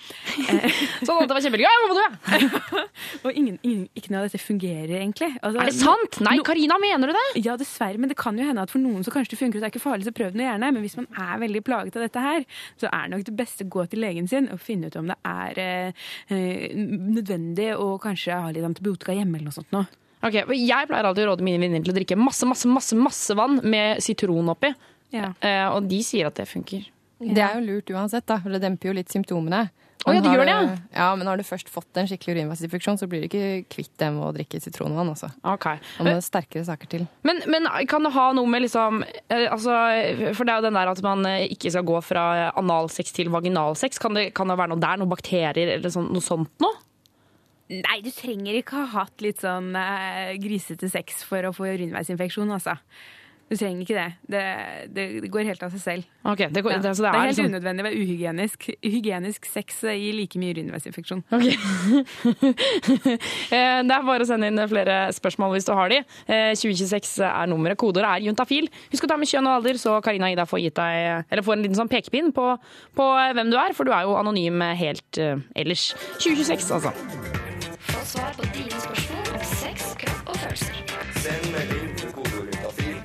sånn 1.05 1.21
at 1.21 1.29
det 1.29 1.37
var 1.37 1.45
kjempehyggelig. 1.45 1.67
Ja, 1.67 1.75
må 1.85 1.93
du 1.93 2.01
gjøre! 2.01 2.83
og 3.25 3.37
ingen, 3.37 3.59
ingen, 3.61 3.85
ikke 3.93 4.13
noe 4.13 4.23
av 4.23 4.29
dette 4.31 4.41
fungerer, 4.41 4.95
egentlig. 4.97 5.29
Altså, 5.43 5.61
Er 5.61 5.69
det 5.69 5.77
sant? 5.77 6.19
Nei, 6.25 6.35
Karina, 6.47 6.79
mener 6.81 7.11
du 7.11 7.17
det? 7.19 7.27
Ja, 7.45 7.55
dessverre. 7.61 8.01
Men 8.01 8.09
det 8.09 8.17
kan 8.19 8.39
jo 8.39 8.49
hende 8.49 8.65
at 8.65 8.73
for 8.73 8.81
noen 8.81 9.05
så 9.05 9.13
kanskje 9.13 9.35
det 9.35 9.41
funker, 9.43 9.61
og 9.61 9.65
det 9.65 9.69
er 9.69 9.75
ikke 9.75 9.83
farlig, 9.85 10.09
så 10.09 10.15
prøv 10.15 10.33
det 10.33 10.47
gjerne. 10.47 10.73
Men 10.73 10.85
hvis 10.87 10.97
man 10.97 11.09
er 11.13 11.37
veldig 11.45 11.63
plaget 11.69 12.01
av 12.01 12.07
dette 12.07 12.25
her, 12.25 12.49
så 12.81 12.89
er 12.89 13.13
nok 13.13 13.29
det 13.29 13.37
beste 13.37 13.69
å 13.69 13.73
gå 13.77 13.85
til 13.91 14.01
legen 14.01 14.29
sin 14.31 14.49
og 14.49 14.61
finne 14.63 14.89
ut 14.89 14.97
om 14.97 15.13
det 15.13 15.17
er 15.27 15.61
eh, 15.61 16.05
eh, 16.33 16.69
nødvendig 16.75 17.73
å 17.77 17.93
kanskje 18.01 18.41
ha 18.41 18.53
litt 18.53 18.65
antibiotika 18.65 19.13
hjemme 19.15 19.37
eller 19.37 19.51
noe 19.51 19.59
sånt 19.61 19.75
noe. 19.75 19.85
Ok, 20.23 20.39
for 20.45 20.53
Jeg 20.57 20.87
pleier 20.89 21.07
alltid 21.09 21.25
å 21.25 21.31
råde 21.33 21.45
mine 21.45 21.59
venninner 21.61 21.83
til 21.85 21.93
å 21.95 21.97
drikke 21.99 22.17
masse 22.19 22.45
masse, 22.49 22.67
masse, 22.69 22.95
masse 22.97 23.35
vann 23.37 23.59
med 23.63 24.01
sitron 24.05 24.49
oppi. 24.53 24.73
Ja. 25.11 25.33
Eh, 25.41 25.67
og 25.73 25.87
de 25.91 26.01
sier 26.05 26.29
at 26.29 26.35
det 26.39 26.47
funker. 26.47 26.85
Det 27.21 27.37
er 27.41 27.59
jo 27.59 27.65
lurt 27.67 27.89
uansett, 27.93 28.25
da, 28.25 28.39
for 28.41 28.49
det 28.53 28.61
demper 28.63 28.89
jo 28.89 28.93
litt 28.97 29.09
symptomene. 29.13 29.69
Oh, 30.07 30.15
ja, 30.15 30.21
det 30.23 30.31
har 30.31 30.39
gjør 30.39 30.47
det, 30.49 30.53
du- 30.79 30.97
ja, 30.97 31.15
Men 31.15 31.27
har 31.27 31.37
du 31.37 31.43
først 31.45 31.69
fått 31.69 31.95
en 32.01 32.07
skikkelig 32.09 32.33
urinveisinfeksjon, 32.39 32.97
så 32.97 33.05
blir 33.07 33.21
du 33.21 33.27
ikke 33.27 33.65
kvitt 33.69 33.91
det 34.01 34.07
med 34.15 34.23
å 34.25 34.31
drikke 34.33 34.57
sitronvann. 34.59 35.11
Altså. 35.13 35.29
Ok. 35.45 35.67
Og 35.99 36.05
med 36.07 36.23
sterkere 36.25 36.65
saker 36.65 36.89
til. 36.89 37.03
Men, 37.21 37.43
men 37.45 37.67
kan 37.87 38.01
det 38.01 38.11
ha 38.15 38.31
noe 38.33 38.49
med 38.49 38.63
liksom 38.63 39.03
eh, 39.29 39.45
altså, 39.53 39.75
For 40.33 40.43
det 40.43 40.55
er 40.55 40.57
jo 40.57 40.65
den 40.65 40.73
der 40.79 40.89
at 40.89 41.03
man 41.05 41.23
eh, 41.29 41.45
ikke 41.53 41.69
skal 41.69 41.85
gå 41.85 42.01
fra 42.01 42.51
analsex 42.57 43.13
til 43.13 43.29
vaginalsex. 43.29 43.99
Kan 44.01 44.17
det, 44.17 44.33
kan 44.33 44.47
det 44.49 44.57
være 44.57 44.73
noe 44.73 44.81
der? 44.81 44.97
Noen 44.97 45.11
bakterier 45.13 45.75
eller 45.77 45.93
sånt, 45.93 46.09
noe 46.09 46.25
sånt 46.25 46.49
noe? 46.65 46.73
Nei, 47.71 48.01
du 48.03 48.11
trenger 48.11 48.57
ikke 48.59 48.81
ha 48.83 48.85
hatt 49.05 49.23
litt 49.23 49.39
sånn 49.45 49.71
uh, 49.77 50.33
grisete 50.43 50.89
sex 50.91 51.23
for 51.27 51.47
å 51.47 51.53
få 51.55 51.69
urinveisinfeksjon, 51.71 52.51
altså. 52.51 52.75
Du 53.51 53.57
trenger 53.59 53.81
ikke 53.83 53.95
det. 53.97 54.03
Det, 54.31 54.41
det, 54.95 55.03
det 55.25 55.29
går 55.31 55.43
helt 55.49 55.63
av 55.67 55.73
seg 55.73 55.81
selv. 55.83 56.05
Okay, 56.23 56.47
det 56.55 56.61
går- 56.63 56.77
det- 56.85 56.93
så 56.95 57.03
det 57.03 57.09
er 57.09 57.17
helt 57.19 57.33
liksom- 57.35 57.49
unødvendig 57.51 57.83
være 57.83 57.97
uhygienisk. 57.99 58.67
Uhygienisk 58.79 59.49
sex 59.51 59.81
gir 59.91 60.15
like 60.15 60.39
mye 60.39 60.53
urinveisinfeksjon. 60.55 61.23
Ok. 61.35 61.49
Eh, 63.51 63.81
det 63.83 63.91
er 63.91 64.05
bare 64.07 64.23
å 64.23 64.27
sende 64.29 64.47
inn 64.47 64.61
flere 64.71 64.95
spørsmål 65.15 65.51
hvis 65.57 65.67
du 65.67 65.73
har 65.75 65.91
de. 65.91 65.97
Eh, 66.31 66.53
2026 66.55 67.17
er 67.27 67.49
nummeret. 67.51 67.75
Kodeordet 67.81 68.07
er 68.07 68.25
juntafil. 68.29 68.69
Husk 68.93 69.03
å 69.03 69.11
ta 69.11 69.17
med 69.19 69.27
kjønn 69.27 69.49
og 69.51 69.57
alder, 69.59 69.79
så 69.81 69.97
Karina 70.05 70.29
og 70.29 70.37
Ida 70.37 70.47
får, 70.47 70.63
gitt 70.63 70.79
deg, 70.79 71.25
eller 71.27 71.43
får 71.43 71.57
en 71.57 71.65
liten 71.67 71.79
sånn 71.81 71.91
pekepinn 71.91 72.31
på, 72.35 72.47
på 72.95 73.11
hvem 73.35 73.51
du 73.51 73.59
er, 73.59 73.75
for 73.75 73.83
du 73.83 73.91
er 73.91 74.07
jo 74.07 74.15
anonym 74.15 74.63
helt 74.79 75.19
uh, 75.19 75.35
ellers. 75.59 75.89
2026, 76.23 76.71
altså. 76.79 77.40
Svar 78.11 78.33
på 78.35 78.43
dine 78.51 78.75
spørsmål 78.75 79.27
om 79.37 79.43
sex, 79.47 79.93
kropp 80.01 80.31
og 80.33 80.39
følelser. 80.41 80.79
Send 81.23 81.45
melding 81.53 81.91
til 81.99 82.09
kodeordet 82.11 82.57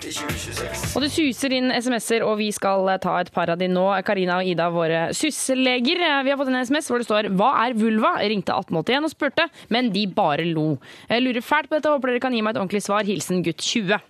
til 0.02 0.14
2026. 0.16 0.94
Og 0.98 1.04
det 1.04 1.10
suser 1.14 1.52
inn 1.54 1.68
SMS-er, 1.76 2.24
og 2.26 2.38
vi 2.40 2.48
skal 2.54 2.88
eh, 2.90 2.98
ta 3.04 3.12
et 3.22 3.30
par 3.34 3.52
av 3.52 3.60
de 3.60 3.68
nå. 3.70 3.84
Karina 4.08 4.40
og 4.40 4.48
Ida, 4.50 4.66
våre 4.74 5.02
sysselleger. 5.14 6.00
Eh, 6.02 6.22
Vi 6.26 6.32
har 6.32 6.40
fått 6.40 6.50
en 6.50 6.58
SMS 6.58 6.90
hvor 6.90 6.98
det 6.98 7.06
står 7.06 7.28
'Hva 7.30 7.50
er 7.66 7.76
vulva?' 7.78 8.16
Jeg 8.22 8.32
ringte 8.32 8.56
1881 8.56 9.04
og 9.06 9.12
spurte, 9.14 9.46
men 9.70 9.92
de 9.94 10.06
bare 10.06 10.44
lo. 10.48 10.78
Jeg 11.08 11.22
lurer 11.22 11.42
fælt 11.44 11.68
på 11.70 11.76
dette, 11.78 11.92
håper 11.92 12.10
dere 12.10 12.20
kan 12.20 12.32
gi 12.34 12.42
meg 12.42 12.56
et 12.56 12.60
ordentlig 12.62 12.82
svar. 12.82 13.04
Hilsen 13.06 13.44
gutt 13.44 13.62
20. 13.62 14.00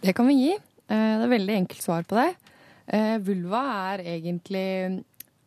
Det 0.00 0.14
kan 0.14 0.26
vi 0.26 0.34
gi. 0.34 0.52
Eh, 0.88 1.18
Det 1.18 1.24
er 1.28 1.36
veldig 1.36 1.56
enkelt 1.56 1.82
svar 1.82 2.02
på 2.08 2.16
det. 2.16 2.34
Eh, 2.88 3.18
Vulva 3.18 3.92
er 3.92 3.98
egentlig 4.16 5.04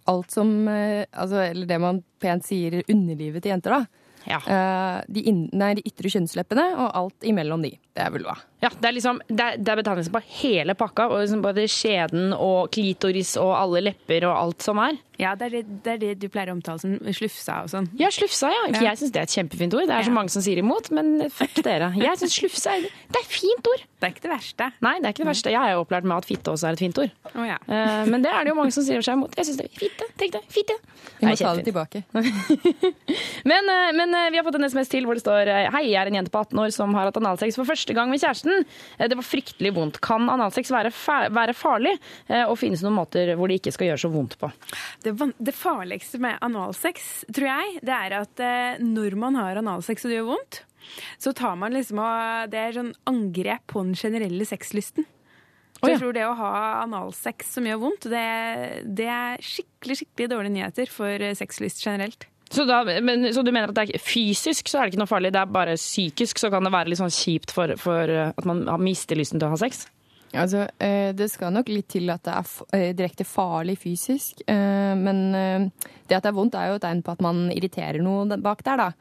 alt 0.07 0.30
som 0.32 0.68
altså, 0.68 1.49
Eller 1.49 1.66
det 1.66 1.80
man 1.82 2.03
pent 2.20 2.43
sier 2.43 2.84
underlivet 2.88 3.41
til 3.41 3.53
jenter, 3.53 3.80
da. 3.80 3.86
Eh, 4.28 5.01
De, 5.07 5.24
in, 5.30 5.49
nei, 5.53 5.74
de 5.80 5.84
ytre 5.88 6.11
kjønnsleppene 6.13 6.65
og 6.78 6.91
alt 6.95 7.28
imellom 7.28 7.61
de. 7.65 7.72
Det 7.95 8.03
er 8.05 8.11
vulva. 8.13 8.36
Ja, 8.61 8.69
Det 8.69 8.88
er 8.88 8.93
liksom, 8.95 9.19
det 9.28 9.39
er, 9.41 9.57
det 9.57 9.72
er 9.74 9.80
betegnelsen 9.82 10.13
på 10.13 10.22
hele 10.41 10.76
pakka. 10.78 11.09
og 11.09 11.22
liksom 11.24 11.41
Både 11.43 11.65
skjeden 11.67 12.34
og 12.38 12.69
klitoris 12.72 13.36
og 13.41 13.51
alle 13.57 13.82
lepper 13.89 14.28
og 14.30 14.38
alt 14.38 14.61
som 14.61 14.80
er. 14.84 14.99
Ja, 15.22 15.36
det 15.38 15.47
er 15.51 15.53
det, 15.59 15.61
det 15.86 15.91
er 15.93 15.99
det 16.01 16.11
du 16.24 16.28
pleier 16.34 16.49
å 16.49 16.55
omtale 16.57 16.82
som 16.82 16.95
slufsa 17.13 17.59
og 17.65 17.69
sånn. 17.69 17.88
Ja, 17.99 18.09
slufsa, 18.13 18.49
ja. 18.49 18.63
For 18.74 18.82
Jeg 18.88 18.97
syns 19.03 19.13
det 19.13 19.22
er 19.22 19.28
et 19.30 19.36
kjempefint 19.38 19.76
ord. 19.78 19.86
Det 19.91 19.93
er 19.99 20.07
så 20.07 20.13
mange 20.15 20.34
som 20.34 20.41
sier 20.41 20.57
imot, 20.61 20.89
men 20.97 21.28
fuck 21.30 21.61
dere. 21.65 21.91
Jeg 22.01 22.17
syns 22.24 22.34
slufsa 22.39 22.74
er 22.80 22.88
Det 22.89 23.19
er 23.19 23.26
et 23.28 23.36
fint 23.36 23.69
ord. 23.69 23.84
Det 24.01 24.07
er 24.07 24.13
ikke 24.15 24.24
det 24.26 24.32
verste. 24.34 24.67
Nei, 24.82 24.95
det 24.97 25.05
er 25.05 25.13
ikke 25.13 25.22
det 25.22 25.30
verste. 25.30 25.51
Jeg 25.53 25.61
er 25.61 25.76
jo 25.76 25.84
opplært 25.84 26.07
med 26.09 26.17
at 26.17 26.26
fitte 26.26 26.49
også 26.55 26.72
er 26.72 26.78
et 26.78 26.82
fint 26.82 26.97
ord. 27.03 27.11
Oh, 27.36 27.43
ja. 27.45 27.59
Eh, 27.69 28.09
Men 28.09 28.24
det 28.26 28.32
er 28.34 28.47
det 28.47 28.49
jo 28.49 28.57
mange 28.57 28.74
som 28.74 28.86
sier 28.88 29.03
seg 29.05 29.19
imot. 29.19 29.36
Jeg 29.38 29.45
syns 29.51 29.59
det 29.61 29.67
er 29.69 29.76
fitte. 29.78 30.07
Tenk 30.17 30.34
det. 30.34 30.41
Fitte. 30.49 30.78
Vi 31.19 31.28
må 31.30 31.36
Det 31.36 31.38
er 31.38 31.45
ta 31.45 31.53
det 31.59 31.65
tilbake. 31.69 32.01
Men, 33.51 33.69
eh, 33.69 33.91
men 33.97 34.13
eh, 34.15 34.30
vi 34.34 34.38
har 34.39 34.45
fått 34.45 34.57
en 34.57 34.65
SMS 34.69 34.89
til 34.91 35.05
hvor 35.07 35.17
det 35.17 35.24
står 35.24 35.49
Hei, 35.74 35.84
jeg 35.91 35.97
er 36.01 36.09
en 36.09 36.17
jente 36.19 36.32
på 36.34 36.41
18 36.41 36.59
år 36.63 36.74
som 36.74 36.93
har 36.97 37.07
hatt 37.09 37.17
analsex 37.19 37.57
for 37.59 37.67
første 37.69 37.93
gang 37.97 38.09
med 38.11 38.22
kjæresten. 38.22 38.65
Det 38.97 39.17
var 39.17 39.26
fryktelig 39.26 39.72
vondt. 39.76 39.99
Kan 40.03 40.30
analsex 40.32 40.72
være, 40.74 40.91
fa 40.93 41.24
være 41.34 41.55
farlig? 41.57 41.93
Og 42.47 42.55
finnes 42.61 42.84
noen 42.86 42.97
måter 42.97 43.34
hvor 43.38 43.49
det 43.51 43.59
ikke 43.61 43.74
skal 43.76 43.91
gjøre 43.91 44.03
så 44.05 44.11
vondt 44.13 44.38
på? 44.41 44.49
Det, 45.03 45.11
van- 45.20 45.36
det 45.39 45.53
farligste 45.55 46.20
med 46.22 46.38
analsex, 46.45 47.26
tror 47.34 47.47
jeg, 47.49 47.80
det 47.86 47.95
er 47.95 48.18
at 48.22 48.43
eh, 48.43 48.84
når 48.84 49.18
man 49.20 49.38
har 49.39 49.59
analsex 49.62 50.05
og 50.05 50.12
det 50.12 50.20
gjør 50.20 50.30
vondt, 50.34 50.62
så 51.22 51.34
tar 51.38 51.55
man 51.62 51.76
liksom 51.76 51.99
og 52.01 52.49
Det 52.51 52.57
er 52.57 52.74
sånn 52.74 52.93
angrep 53.07 53.68
på 53.70 53.84
den 53.86 53.93
generelle 53.95 54.47
sexlysten. 54.49 55.05
Så 55.82 55.89
jeg 55.89 56.01
tror 56.01 56.14
det 56.14 56.26
å 56.28 56.36
ha 56.38 56.49
analsex 56.84 57.55
som 57.55 57.66
gjør 57.66 57.80
vondt, 57.82 58.05
det, 58.12 58.26
det 58.86 59.07
er 59.09 59.41
skikkelig 59.41 59.95
skikkelig 60.01 60.28
dårlige 60.30 60.55
nyheter 60.57 60.91
for 60.93 61.09
eh, 61.26 61.34
sexlyst 61.38 61.82
generelt. 61.86 62.28
Så, 62.51 62.66
da, 62.68 62.82
men, 62.84 63.30
så 63.34 63.41
du 63.47 63.53
mener 63.53 63.72
at 63.72 63.78
det 63.78 63.95
er 63.95 64.03
fysisk 64.03 64.68
så 64.68 64.82
er 64.82 64.84
det 64.89 64.93
ikke 64.93 65.01
noe 65.05 65.09
farlig, 65.09 65.32
det 65.32 65.39
er 65.39 65.53
bare 65.55 65.78
psykisk 65.80 66.41
så 66.41 66.49
kan 66.51 66.68
det 66.68 66.74
være 66.74 66.91
litt 66.91 66.99
sånn 66.99 67.14
kjipt 67.16 67.53
for, 67.55 67.72
for 67.80 68.12
eh, 68.12 68.34
at 68.36 68.47
man 68.49 68.66
mister 68.84 69.18
lysten 69.18 69.39
til 69.39 69.47
å 69.47 69.53
ha 69.55 69.62
sex? 69.62 69.86
Altså, 70.32 70.63
eh, 70.79 71.11
det 71.15 71.27
skal 71.32 71.51
nok 71.53 71.69
litt 71.71 71.89
til 71.91 72.11
at 72.11 72.23
det 72.23 72.34
er 72.34 72.51
eh, 72.77 72.91
direkte 72.95 73.25
farlig 73.27 73.77
fysisk. 73.82 74.43
eh, 74.47 74.93
Men 74.95 75.34
det 75.34 76.15
at 76.15 76.23
det 76.23 76.32
er 76.32 76.38
vondt, 76.38 76.55
er 76.55 76.71
jo 76.71 76.77
et 76.79 76.86
tegn 76.86 77.03
på 77.03 77.11
at 77.11 77.23
man 77.23 77.49
irriterer 77.51 78.01
noe 78.03 78.38
bak 78.38 78.63
der, 78.63 78.77
da. 78.77 78.91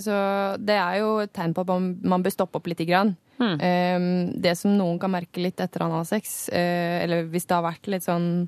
Så 0.00 0.14
det 0.62 0.76
er 0.78 1.00
jo 1.00 1.08
et 1.20 1.32
tegn 1.34 1.52
på 1.52 1.64
at 1.64 1.68
man, 1.68 2.22
bør 2.22 2.32
stoppe 2.32 2.56
opp 2.56 2.68
lite 2.70 2.86
grann. 2.88 3.16
Mm. 3.36 4.38
Det 4.40 4.52
som 4.56 4.76
noen 4.78 4.98
kan 5.02 5.10
merke 5.10 5.42
litt 5.42 5.60
etter 5.60 5.82
analsex, 5.84 6.30
sex, 6.46 6.48
eller 6.54 7.26
hvis 7.28 7.48
det 7.50 7.56
har 7.56 7.66
vært 7.66 7.90
litt 7.90 8.06
sånn 8.06 8.46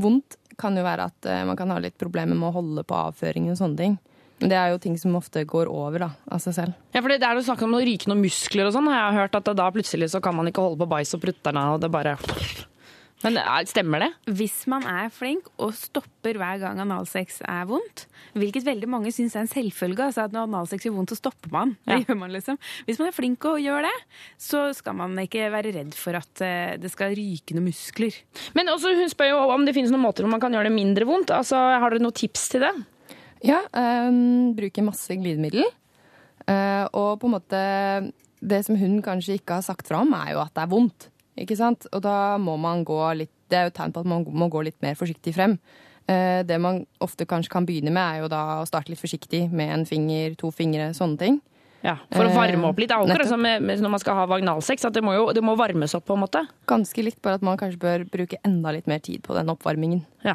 vondt, 0.00 0.38
kan 0.58 0.80
jo 0.80 0.82
være 0.86 1.06
at 1.12 1.28
man 1.46 1.58
kan 1.60 1.70
ha 1.70 1.78
litt 1.78 1.98
problemer 2.00 2.34
med 2.34 2.48
å 2.48 2.56
holde 2.56 2.86
på 2.88 2.98
avføringen 3.10 3.52
og 3.52 3.60
sånne 3.60 3.82
ting. 3.82 3.98
Det 4.38 4.52
er 4.52 4.68
jo 4.74 4.78
ting 4.82 4.98
som 5.00 5.14
ofte 5.16 5.46
går 5.48 5.70
over 5.72 6.02
da, 6.04 6.10
av 6.30 6.42
seg 6.44 6.52
selv. 6.58 6.74
Ja, 6.92 7.00
for 7.00 7.08
det 7.08 7.22
er 7.24 7.38
jo 7.38 7.44
snakk 7.46 7.62
om 7.64 7.72
å 7.78 7.80
ryke 7.80 8.10
noen 8.10 8.20
muskler 8.20 8.68
og 8.68 8.74
sånn, 8.76 8.90
har 8.92 9.06
jeg 9.10 9.20
hørt 9.22 9.38
at 9.40 9.52
da 9.56 9.70
plutselig 9.72 10.10
så 10.12 10.20
kan 10.20 10.36
man 10.36 10.50
ikke 10.50 10.60
holde 10.66 10.80
på 10.82 10.90
bæsj 10.92 11.14
og 11.16 11.22
prutterne, 11.24 11.62
og 11.72 11.80
det 11.80 11.90
bare 11.94 12.18
Men 13.24 13.38
er- 13.40 13.64
stemmer 13.64 13.98
det? 14.04 14.10
Hvis 14.36 14.66
man 14.68 14.84
er 14.84 15.08
flink 15.08 15.46
og 15.58 15.72
stopper 15.72 16.36
hver 16.36 16.60
gang 16.60 16.78
analsex 16.84 17.38
er 17.48 17.64
vondt, 17.64 18.04
hvilket 18.36 18.66
veldig 18.68 18.86
mange 18.92 19.08
syns 19.10 19.34
er 19.34 19.40
en 19.46 19.48
selvfølge, 19.48 20.04
altså 20.04 20.26
at 20.26 20.32
når 20.36 20.44
analsex 20.50 20.84
gjør 20.84 20.98
vondt, 20.98 21.14
så 21.14 21.16
stopper 21.22 21.50
man. 21.50 21.72
Det 21.88 22.04
gjør 22.04 22.18
man 22.20 22.30
liksom. 22.36 22.58
Hvis 22.84 23.00
man 23.00 23.08
er 23.08 23.16
flink 23.16 23.42
og 23.48 23.56
gjør 23.64 23.88
det, 23.88 23.94
så 24.38 24.66
skal 24.76 24.98
man 25.00 25.16
ikke 25.24 25.48
være 25.50 25.72
redd 25.78 25.94
for 25.96 26.12
at 26.20 26.42
eh, 26.44 26.76
det 26.76 26.92
skal 26.92 27.16
ryke 27.16 27.56
noen 27.56 27.70
muskler. 27.70 28.12
Men 28.54 28.68
også, 28.68 28.92
hun 29.00 29.08
spør 29.08 29.32
jo 29.32 29.40
om 29.56 29.64
det 29.64 29.74
finnes 29.74 29.90
noen 29.90 30.04
måter 30.04 30.22
hvor 30.22 30.30
man 30.36 30.44
kan 30.44 30.52
gjøre 30.52 30.68
det 30.68 30.76
mindre 30.76 31.08
vondt. 31.08 31.32
Altså, 31.32 31.56
Har 31.56 31.88
dere 31.96 32.04
noen 32.04 32.12
tips 32.20 32.50
til 32.52 32.60
det? 32.68 32.74
Ja, 33.44 33.60
um, 33.72 34.54
bruker 34.56 34.86
masse 34.86 35.16
glidemiddel. 35.18 35.66
Uh, 36.46 36.86
og 36.94 37.16
på 37.18 37.26
en 37.26 37.32
måte 37.34 37.60
Det 38.38 38.60
som 38.62 38.76
hun 38.78 39.00
kanskje 39.02 39.38
ikke 39.40 39.56
har 39.58 39.64
sagt 39.66 39.88
fra 39.88 40.04
om, 40.04 40.12
er 40.14 40.36
jo 40.36 40.42
at 40.44 40.54
det 40.54 40.62
er 40.62 40.70
vondt. 40.70 41.08
Ikke 41.36 41.56
sant? 41.58 41.88
Og 41.92 42.04
da 42.04 42.36
må 42.38 42.54
man 42.60 42.84
gå 42.86 43.00
litt 43.18 43.32
Det 43.50 43.58
er 43.58 43.66
jo 43.66 43.72
et 43.72 43.76
tegn 43.76 43.92
på 43.94 44.02
at 44.02 44.08
man 44.10 44.24
må 44.26 44.48
gå 44.50 44.62
litt 44.66 44.78
mer 44.82 44.96
forsiktig 44.98 45.34
frem. 45.36 45.58
Uh, 46.06 46.42
det 46.46 46.60
man 46.62 46.84
ofte 47.02 47.26
kanskje 47.26 47.52
kan 47.52 47.66
begynne 47.66 47.92
med, 47.94 48.02
er 48.02 48.24
jo 48.24 48.30
da 48.30 48.60
å 48.60 48.66
starte 48.68 48.92
litt 48.92 49.02
forsiktig 49.02 49.46
med 49.50 49.74
en 49.74 49.86
finger, 49.86 50.34
to 50.38 50.52
fingre, 50.54 50.92
sånne 50.94 51.20
ting. 51.20 51.38
Ja, 51.86 51.96
For 52.10 52.26
å 52.26 52.32
varme 52.34 52.70
opp 52.70 52.80
litt. 52.80 52.90
Det 52.90 52.96
er 52.96 53.04
akkurat 53.04 53.30
som 53.30 53.44
når 53.44 53.92
man 53.92 54.02
skal 54.02 54.18
ha 54.18 54.26
vaginalsex, 54.30 54.86
at 54.88 54.96
det 54.96 55.04
må 55.06 55.14
jo 55.14 55.28
det 55.36 55.42
må 55.44 55.54
varmes 55.58 55.94
opp 55.94 56.06
på 56.08 56.16
en 56.16 56.24
måte. 56.24 56.42
Ganske 56.66 57.04
likt, 57.04 57.20
bare 57.22 57.38
at 57.38 57.46
man 57.46 57.58
kanskje 57.60 57.82
bør 57.82 58.06
bruke 58.10 58.40
enda 58.46 58.72
litt 58.74 58.90
mer 58.90 59.02
tid 59.04 59.22
på 59.26 59.36
den 59.36 59.52
oppvarmingen. 59.52 60.02
Ja, 60.26 60.34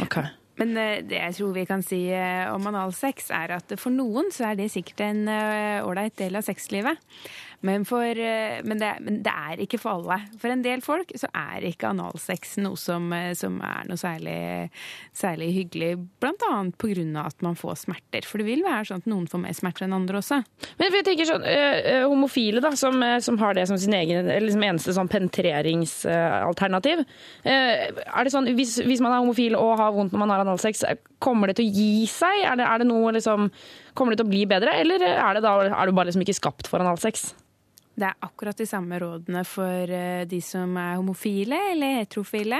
ok. 0.00 0.22
Men 0.60 0.76
eh, 0.80 1.02
det 1.04 1.18
jeg 1.20 1.36
tror 1.38 1.56
vi 1.56 1.66
kan 1.68 1.84
si 1.84 2.06
eh, 2.14 2.46
om 2.52 2.68
analsex, 2.70 3.30
er 3.34 3.56
at 3.58 3.76
for 3.80 3.94
noen 3.94 4.30
så 4.34 4.50
er 4.50 4.60
det 4.60 4.70
sikkert 4.72 5.04
en 5.04 5.26
eh, 5.28 5.84
ålreit 5.84 6.16
del 6.20 6.38
av 6.38 6.46
sexlivet. 6.46 7.00
Men, 7.64 7.84
for, 7.88 8.04
eh, 8.04 8.58
men, 8.64 8.80
det, 8.80 8.90
men 9.04 9.20
det 9.24 9.32
er 9.32 9.62
ikke 9.64 9.80
for 9.80 10.00
alle. 10.00 10.18
For 10.40 10.52
en 10.52 10.64
del 10.64 10.82
folk 10.84 11.12
så 11.18 11.30
er 11.36 11.66
ikke 11.70 11.90
analsex 11.92 12.56
noe 12.64 12.78
som, 12.80 13.08
eh, 13.16 13.32
som 13.38 13.58
er 13.64 13.88
noe 13.88 14.00
særlig, 14.00 14.38
særlig 15.16 15.50
hyggelig. 15.56 15.92
Blant 16.22 16.44
annet 16.50 16.86
av 17.16 17.26
at 17.26 17.42
man 17.44 17.58
får 17.58 17.82
smerter. 17.86 18.26
For 18.28 18.42
det 18.42 18.48
vil 18.48 18.64
være 18.66 18.90
sånn 18.90 19.04
at 19.04 19.10
noen 19.10 19.26
får 19.30 19.42
mer 19.42 19.56
smerter 19.56 19.86
enn 19.86 19.96
andre 19.96 20.20
også. 20.20 20.42
Men 20.78 20.92
jeg 20.92 21.06
tenker 21.06 21.30
sånn, 21.30 21.46
ø, 21.46 21.96
Homofile 22.06 22.60
da, 22.64 22.72
som, 22.78 23.00
som 23.24 23.38
har 23.40 23.56
det 23.56 23.66
som 23.68 23.78
sin 23.80 23.94
egen, 23.96 24.28
liksom 24.44 24.62
eneste 24.64 24.94
sånn 24.96 25.10
penetreringsalternativ. 25.10 27.02
Er 27.46 28.24
det 28.24 28.32
sånn, 28.32 28.48
hvis, 28.56 28.76
hvis 28.86 29.02
man 29.04 29.14
er 29.14 29.24
homofil 29.24 29.56
og 29.58 29.76
har 29.80 29.94
vondt 29.94 30.14
når 30.14 30.22
man 30.22 30.32
har 30.34 30.44
analsex, 30.44 30.84
eh, 30.86 31.00
kommer 31.22 31.50
det 31.50 31.58
til 31.60 31.68
å 31.68 31.74
gi 31.74 32.06
seg? 32.10 32.44
Er 32.46 32.60
det, 32.60 32.68
er 32.68 32.82
det 32.82 32.88
noe 32.88 33.12
liksom, 33.16 33.50
kommer 33.98 34.14
det 34.14 34.20
til 34.22 34.28
å 34.28 34.34
bli 34.34 34.44
bedre, 34.50 34.76
eller 34.82 35.02
er, 35.08 35.40
det 35.40 35.44
da, 35.46 35.56
er 35.72 35.88
du 35.90 35.96
bare 35.96 36.10
liksom 36.12 36.24
ikke 36.26 36.38
skapt 36.38 36.70
for 36.70 36.84
analsex? 36.84 37.30
Det 37.96 38.04
er 38.04 38.16
akkurat 38.26 38.58
de 38.60 38.66
samme 38.68 38.98
rådene 39.00 39.40
for 39.48 39.88
eh, 39.96 40.26
de 40.28 40.36
som 40.44 40.74
er 40.76 40.98
homofile 40.98 41.56
eller 41.72 41.94
heterofile. 42.02 42.58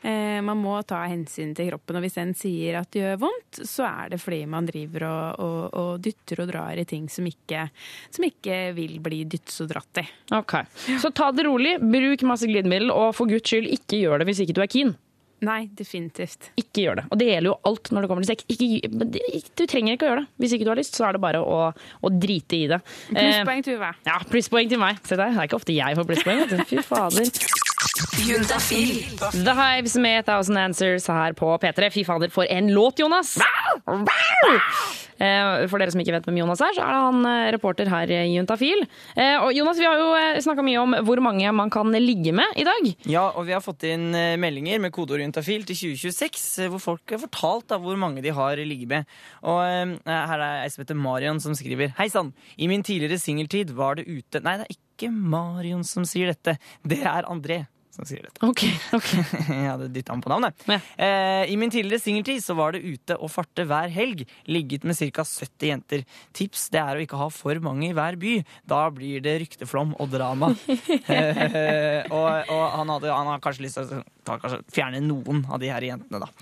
Eh, 0.00 0.38
Man 0.40 0.56
må 0.62 0.78
ta 0.88 1.02
hensyn 1.04 1.50
til 1.52 1.68
kroppen, 1.68 1.98
og 1.98 2.06
hvis 2.06 2.16
den 2.16 2.32
sier 2.32 2.78
at 2.80 2.88
det 2.96 3.02
gjør 3.02 3.18
vondt, 3.26 3.60
så 3.68 3.84
er 3.90 4.14
det 4.14 4.20
fordi 4.22 4.38
man 4.48 4.64
driver 4.70 5.04
og, 5.10 5.44
og, 5.44 5.60
og 5.82 5.90
dytter 6.06 6.40
og 6.46 6.48
drar 6.54 6.80
i 6.80 6.86
ting 6.88 7.10
som 7.12 7.28
ikke, 7.28 7.66
som 8.08 8.24
ikke 8.30 8.62
vil 8.78 8.96
bli 9.04 9.20
dyttet 9.28 9.60
og 9.66 9.68
dratt 9.74 10.00
i. 10.00 10.06
Ok, 10.38 10.56
Så 11.04 11.12
ta 11.12 11.28
det 11.36 11.44
rolig, 11.44 11.76
bruk 11.84 12.24
masse 12.32 12.48
glidemiddel, 12.48 12.88
og 12.94 13.12
for 13.20 13.28
guds 13.28 13.52
skyld 13.52 13.68
ikke 13.76 14.00
gjør 14.00 14.24
det 14.24 14.30
hvis 14.32 14.40
ikke 14.46 14.56
du 14.56 14.64
er 14.64 14.72
keen. 14.78 14.96
Nei, 15.46 15.60
definitivt. 15.72 16.50
Ikke 16.60 16.84
gjør 16.84 17.00
det. 17.00 17.04
Og 17.10 17.20
det 17.20 17.28
gjelder 17.30 17.50
jo 17.50 17.56
alt 17.70 17.90
når 17.94 18.04
det 18.04 18.10
kommer 18.10 18.26
til 18.26 18.32
sex. 18.34 18.44
Ikke, 18.52 18.90
du 19.56 19.64
trenger 19.70 19.96
ikke 19.96 20.04
å 20.06 20.10
gjøre 20.10 20.24
det. 20.24 20.30
Hvis 20.42 20.54
ikke 20.56 20.66
du 20.68 20.72
har 20.74 20.80
lyst, 20.82 20.98
så 20.98 21.06
er 21.08 21.16
det 21.16 21.22
bare 21.24 21.40
å, 21.40 21.60
å 21.72 22.12
drite 22.12 22.58
i 22.58 22.66
det. 22.74 22.80
Eh, 23.14 23.20
Plusspoeng 23.20 23.64
til 23.64 23.80
Uwe. 23.80 23.90
Ja, 24.10 24.18
plusspoeng 24.28 24.70
til 24.74 24.82
meg. 24.82 25.00
Se 25.08 25.16
der, 25.16 25.32
det 25.32 25.40
er 25.40 25.48
ikke 25.48 25.60
ofte 25.62 25.76
jeg 25.76 25.96
får 26.00 26.10
plusspoeng. 26.12 26.46
Fy 26.68 26.84
fader. 26.84 27.32
The 28.10 29.52
Hives 29.54 29.94
med 30.00 30.24
Thousand 30.24 30.56
Answers 30.58 31.06
her 31.10 31.34
på 31.36 31.50
P3. 31.60 31.90
Fy 31.92 32.04
fader, 32.08 32.30
for 32.32 32.48
en 32.48 32.70
låt, 32.72 32.98
Jonas! 33.02 33.34
Eh, 35.20 35.66
For 35.68 35.76
dere 35.76 35.92
som 35.92 36.00
ikke 36.00 36.14
vet 36.14 36.24
hvem 36.24 36.38
Jonas 36.40 36.62
er, 36.64 36.72
så 36.72 36.80
er 36.80 36.94
det 36.94 37.00
han 37.04 37.26
eh, 37.28 37.48
reporter 37.52 37.90
her 37.92 38.08
i 38.14 38.20
Juntafil. 38.32 38.86
Eh, 39.12 39.34
Og 39.44 39.52
Jonas, 39.52 39.76
vi 39.76 39.84
har 39.84 39.98
jo 40.00 40.06
snakka 40.46 40.64
mye 40.64 40.80
om 40.80 40.94
hvor 41.04 41.20
mange 41.20 41.50
man 41.52 41.68
kan 41.74 41.92
ligge 41.92 42.32
med 42.32 42.56
i 42.56 42.64
dag. 42.64 42.88
Ja, 43.04 43.26
og 43.36 43.44
vi 43.50 43.52
har 43.52 43.60
fått 43.60 43.84
inn 43.90 44.06
meldinger 44.40 44.80
med 44.80 44.94
kodeord 44.96 45.20
juntafil 45.20 45.66
til 45.68 45.76
2026, 45.76 46.46
eh, 46.64 46.70
hvor 46.72 46.80
folk 46.80 47.12
har 47.12 47.20
fortalt 47.26 47.66
da, 47.74 47.76
hvor 47.84 48.00
mange 48.00 48.24
de 48.24 48.32
har 48.32 48.56
ligget 48.64 48.88
med. 48.94 49.10
Og 49.44 49.60
her 50.08 50.38
er 50.40 50.62
ei 50.62 50.70
som 50.72 50.86
heter 50.86 50.96
Marion 50.96 51.42
som 51.44 51.52
skriver 51.58 51.92
Hei 52.00 52.08
sann, 52.08 52.32
i 52.56 52.70
min 52.72 52.80
tidligere 52.86 53.20
singeltid 53.20 53.74
var 53.76 54.00
det 54.00 54.08
ute 54.08 54.40
Nei, 54.40 54.56
det 54.62 54.70
er 54.70 54.78
ikke 54.80 55.12
Marion 55.12 55.84
som 55.84 56.08
sier 56.08 56.32
dette. 56.32 56.56
Det 56.80 57.02
er 57.04 57.28
André 57.28 57.66
som 57.94 58.06
sier 58.06 58.22
dette. 58.26 58.38
Ok, 58.46 58.62
ok. 58.96 59.08
Jeg 59.50 59.66
hadde 59.66 59.88
dytta 59.94 60.14
ham 60.14 60.22
på 60.24 60.30
navnet. 60.32 60.62
Eh, 60.70 61.44
I 61.50 61.56
min 61.60 61.72
tidligere 61.72 62.02
singeltid 62.02 62.42
så 62.44 62.54
var 62.58 62.76
det 62.76 62.84
ute 62.86 63.16
og 63.18 63.32
farte 63.32 63.66
hver 63.68 63.90
helg. 63.92 64.22
Ligget 64.50 64.86
med 64.86 64.98
ca. 64.98 65.24
70 65.26 65.66
jenter. 65.72 66.04
Tips 66.36 66.68
det 66.74 66.80
er 66.82 66.98
å 67.00 67.04
ikke 67.04 67.18
ha 67.20 67.28
for 67.34 67.58
mange 67.64 67.88
i 67.90 67.94
hver 67.96 68.18
by. 68.20 68.36
Da 68.70 68.84
blir 68.94 69.22
det 69.24 69.36
rykteflom 69.44 69.96
og 70.00 70.12
drama. 70.14 70.52
eh, 71.16 72.06
og 72.10 72.28
og 72.50 72.64
han, 72.76 72.90
hadde, 72.94 73.10
han 73.12 73.28
har 73.30 73.42
kanskje 73.42 73.64
lyst 73.66 73.78
til 73.78 73.90
å 73.98 74.02
ta, 74.26 74.36
kanskje, 74.40 74.60
fjerne 74.74 75.00
noen 75.04 75.42
av 75.50 75.60
de 75.62 75.70
her 75.72 75.86
jentene, 75.90 76.22
da. 76.22 76.30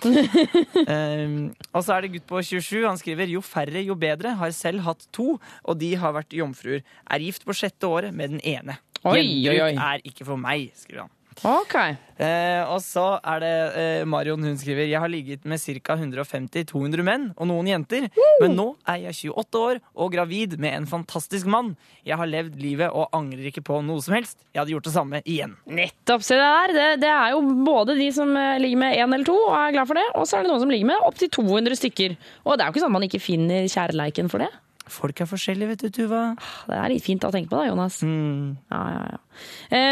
Eh, 0.88 1.32
og 1.74 1.82
så 1.84 1.96
er 1.96 2.04
det 2.04 2.12
gutt 2.14 2.26
på 2.28 2.40
27. 2.44 2.84
Han 2.86 2.98
skriver 3.00 3.28
jo 3.30 3.42
færre, 3.44 3.80
jo 3.84 3.96
bedre. 3.98 4.36
Har 4.40 4.52
selv 4.56 4.84
hatt 4.86 5.04
to, 5.14 5.34
og 5.38 5.80
de 5.80 5.90
har 6.00 6.14
vært 6.16 6.36
jomfruer. 6.36 6.84
Er 7.10 7.24
gift 7.24 7.44
på 7.48 7.56
sjette 7.56 7.88
året 7.88 8.14
med 8.16 8.36
den 8.36 8.42
ene. 8.46 8.78
Oi, 9.04 9.18
oi, 9.20 9.24
Gjenbruk 9.44 9.64
oi. 9.68 9.86
er 9.92 10.04
ikke 10.10 10.26
for 10.26 10.40
meg, 10.40 10.70
skriver 10.78 11.04
han. 11.06 11.12
Ok. 11.46 11.74
Eh, 12.18 12.62
og 12.66 12.80
så 12.82 13.04
er 13.22 13.42
det 13.44 13.50
eh, 13.78 14.00
Marion 14.10 14.42
hun 14.42 14.56
skriver 14.58 14.88
Jeg 14.88 14.98
har 14.98 15.10
ligget 15.10 15.44
med 15.46 15.60
ca. 15.62 15.94
150-200 15.94 17.04
menn 17.06 17.28
og 17.36 17.46
noen 17.50 17.68
jenter. 17.70 18.08
Men 18.42 18.56
nå 18.58 18.66
er 18.88 19.04
jeg 19.06 19.30
28 19.30 19.60
år 19.62 19.80
og 19.94 20.12
gravid 20.16 20.56
med 20.58 20.74
en 20.74 20.88
fantastisk 20.90 21.46
mann. 21.50 21.74
Jeg 22.06 22.18
har 22.18 22.30
levd 22.30 22.58
livet 22.58 22.90
og 22.90 23.14
angrer 23.14 23.50
ikke 23.52 23.62
på 23.68 23.78
noe 23.86 24.02
som 24.02 24.16
helst. 24.18 24.42
Jeg 24.50 24.62
hadde 24.62 24.74
gjort 24.74 24.88
det 24.90 24.94
samme 24.96 25.22
igjen. 25.24 25.54
Nettopp, 25.70 26.26
se 26.26 26.38
det 26.38 26.48
der. 26.48 26.76
Det, 26.78 26.88
det 27.06 27.12
er 27.14 27.34
jo 27.36 27.42
både 27.66 27.98
de 28.00 28.10
som 28.14 28.34
eh, 28.34 28.58
ligger 28.62 28.82
med 28.82 28.98
én 28.98 29.06
eller 29.06 29.28
to 29.28 29.38
og 29.38 29.54
er 29.58 29.76
glad 29.78 29.90
for 29.90 30.00
det, 30.00 30.08
og 30.18 30.26
så 30.26 30.38
er 30.38 30.46
det 30.46 30.52
noen 30.52 30.64
som 30.64 30.74
ligger 30.74 30.90
med 30.90 31.06
opptil 31.06 31.30
200 31.38 31.78
stykker. 31.84 32.18
Og 32.46 32.56
det 32.56 32.64
er 32.64 32.70
jo 32.70 32.74
ikke 32.76 32.84
sånn 32.86 32.92
at 32.92 32.98
man 32.98 33.06
ikke 33.06 33.22
finner 33.22 33.70
kjærleiken 33.70 34.32
for 34.32 34.42
det. 34.42 34.50
Folk 34.92 35.20
er 35.20 35.28
forskjellige, 35.30 35.70
vet 35.72 35.82
du, 35.84 35.88
Tuva. 35.94 36.22
Det 36.68 36.78
er 36.78 36.92
litt 36.92 37.04
fint 37.04 37.24
å 37.26 37.32
tenke 37.34 37.50
på 37.52 37.58
da, 37.60 37.66
Jonas. 37.70 38.00
Ja, 38.04 38.82
ja, 38.94 39.02
ja. 39.14 39.20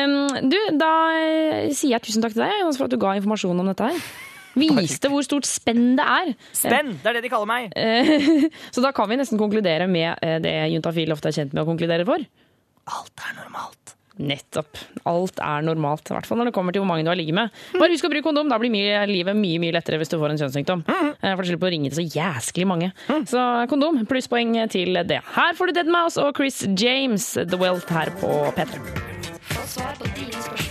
Um, 0.06 0.48
du, 0.50 0.56
da 0.80 0.92
eh, 1.16 1.74
sier 1.76 1.96
jeg 1.96 2.06
tusen 2.06 2.24
takk 2.24 2.36
til 2.36 2.44
deg, 2.44 2.56
Jonas, 2.62 2.80
for 2.80 2.88
at 2.88 2.94
du 2.94 3.00
ga 3.00 3.16
informasjon 3.18 3.62
om 3.62 3.70
dette 3.70 3.90
her. 3.90 4.08
Viste 4.56 5.10
hvor 5.12 5.24
stort 5.24 5.48
spenn 5.48 5.98
det 5.98 6.06
er. 6.08 6.32
Spenn! 6.56 6.94
Det 7.02 7.10
er 7.10 7.18
det 7.18 7.26
de 7.26 7.32
kaller 7.32 7.48
meg. 7.50 7.74
Eh, 7.76 8.48
Så 8.74 8.84
da 8.84 8.92
kan 8.96 9.10
vi 9.10 9.18
nesten 9.20 9.40
konkludere 9.40 9.88
med 9.90 10.16
eh, 10.24 10.38
det 10.44 10.54
juntafil 10.72 11.12
ofte 11.12 11.30
er 11.30 11.36
kjent 11.42 11.52
med 11.52 11.64
å 11.64 11.68
konkludere 11.68 12.08
for. 12.08 12.24
Alt 12.96 13.26
er 13.28 13.36
normalt. 13.42 13.96
Nettopp. 14.18 14.78
Alt 15.06 15.40
er 15.44 15.64
normalt. 15.66 16.08
I 16.10 16.14
hvert 16.16 16.26
fall 16.28 16.38
når 16.40 16.48
det 16.50 16.54
kommer 16.56 16.72
til 16.72 16.80
hvor 16.82 16.88
mange 16.88 17.04
du 17.04 17.10
har 17.12 17.18
ligget 17.18 17.36
med. 17.36 17.50
Bare 17.76 17.90
husk 17.92 18.06
å 18.08 18.12
bruke 18.12 18.24
kondom. 18.24 18.48
Da 18.52 18.58
blir 18.62 18.72
mye, 18.72 19.02
livet 19.10 19.36
mye 19.36 19.60
mye 19.62 19.74
lettere 19.76 19.98
hvis 20.00 20.12
du 20.12 20.16
får 20.20 20.32
en 20.34 20.40
kjønnssykdom. 20.40 20.84
Eh, 20.88 21.34
For 21.36 21.42
du 21.44 21.50
slipper 21.52 21.68
å 21.68 21.74
ringe 21.76 21.92
til 21.92 22.00
så 22.00 22.06
jæsklig 22.16 22.66
mange. 22.70 22.92
Så 23.28 23.42
kondom, 23.70 24.00
plusspoeng 24.08 24.56
til 24.72 24.96
det. 25.04 25.20
Her 25.36 25.52
får 25.58 25.72
du 25.72 25.76
Dead 25.80 25.92
Mouse 25.92 26.16
og 26.22 26.32
Chris 26.38 26.62
James, 26.80 27.32
The 27.36 27.60
Wealth, 27.60 27.92
her 27.92 28.10
på 28.22 28.32
P3. 28.56 28.80
Få 29.52 29.66
svar 29.76 29.92
på 30.00 30.08
dine 30.16 30.32
spørsmål 30.32 30.65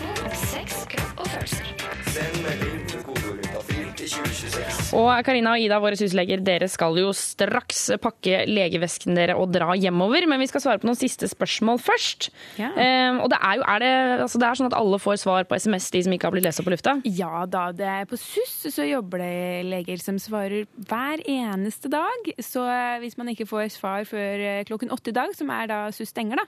Og 4.95 5.11
Karina 5.27 5.55
og 5.55 5.63
Ida, 5.63 5.79
våre 5.83 5.97
husleger, 5.99 6.43
dere 6.45 6.69
skal 6.71 6.95
jo 6.99 7.11
straks 7.15 7.87
pakke 8.01 8.43
legevesken 8.47 9.17
dere 9.17 9.35
og 9.39 9.51
dra 9.53 9.75
hjemover. 9.75 10.27
Men 10.29 10.41
vi 10.41 10.49
skal 10.49 10.63
svare 10.63 10.81
på 10.81 10.87
noen 10.87 10.99
siste 10.99 11.27
spørsmål 11.31 11.81
først. 11.83 12.29
Ja. 12.59 12.71
Um, 12.75 13.21
og 13.25 13.31
det 13.33 13.39
er 13.41 13.59
jo 13.59 13.65
er 13.75 13.83
det, 13.83 13.93
altså 14.25 14.41
det 14.41 14.47
er 14.47 14.59
sånn 14.59 14.69
at 14.69 14.77
alle 14.77 14.99
får 15.01 15.19
svar 15.23 15.47
på 15.49 15.59
SMS, 15.59 15.89
de 15.93 16.03
som 16.05 16.15
ikke 16.15 16.29
har 16.29 16.35
blitt 16.35 16.47
lest 16.47 16.61
opp 16.61 16.69
på 16.69 16.75
lufta? 16.75 16.95
Ja 17.05 17.45
da, 17.49 17.67
det 17.75 17.87
er 17.91 18.09
på 18.09 18.19
SUS 18.19 18.55
så 18.73 18.85
jobber 18.87 19.21
det 19.21 19.65
leger 19.69 20.01
som 20.01 20.17
svarer 20.21 20.65
hver 20.89 21.23
eneste 21.29 21.91
dag. 21.91 22.31
Så 22.43 22.63
eh, 22.69 22.97
hvis 23.03 23.17
man 23.19 23.29
ikke 23.31 23.47
får 23.49 23.69
svar 23.75 24.05
før 24.09 24.41
eh, 24.41 24.63
klokken 24.67 24.93
åtte 24.93 25.11
i 25.11 25.17
dag, 25.17 25.33
som 25.37 25.51
er 25.53 25.69
da 25.71 25.79
SUS 25.95 26.13
stenger, 26.13 26.41
da, 26.41 26.45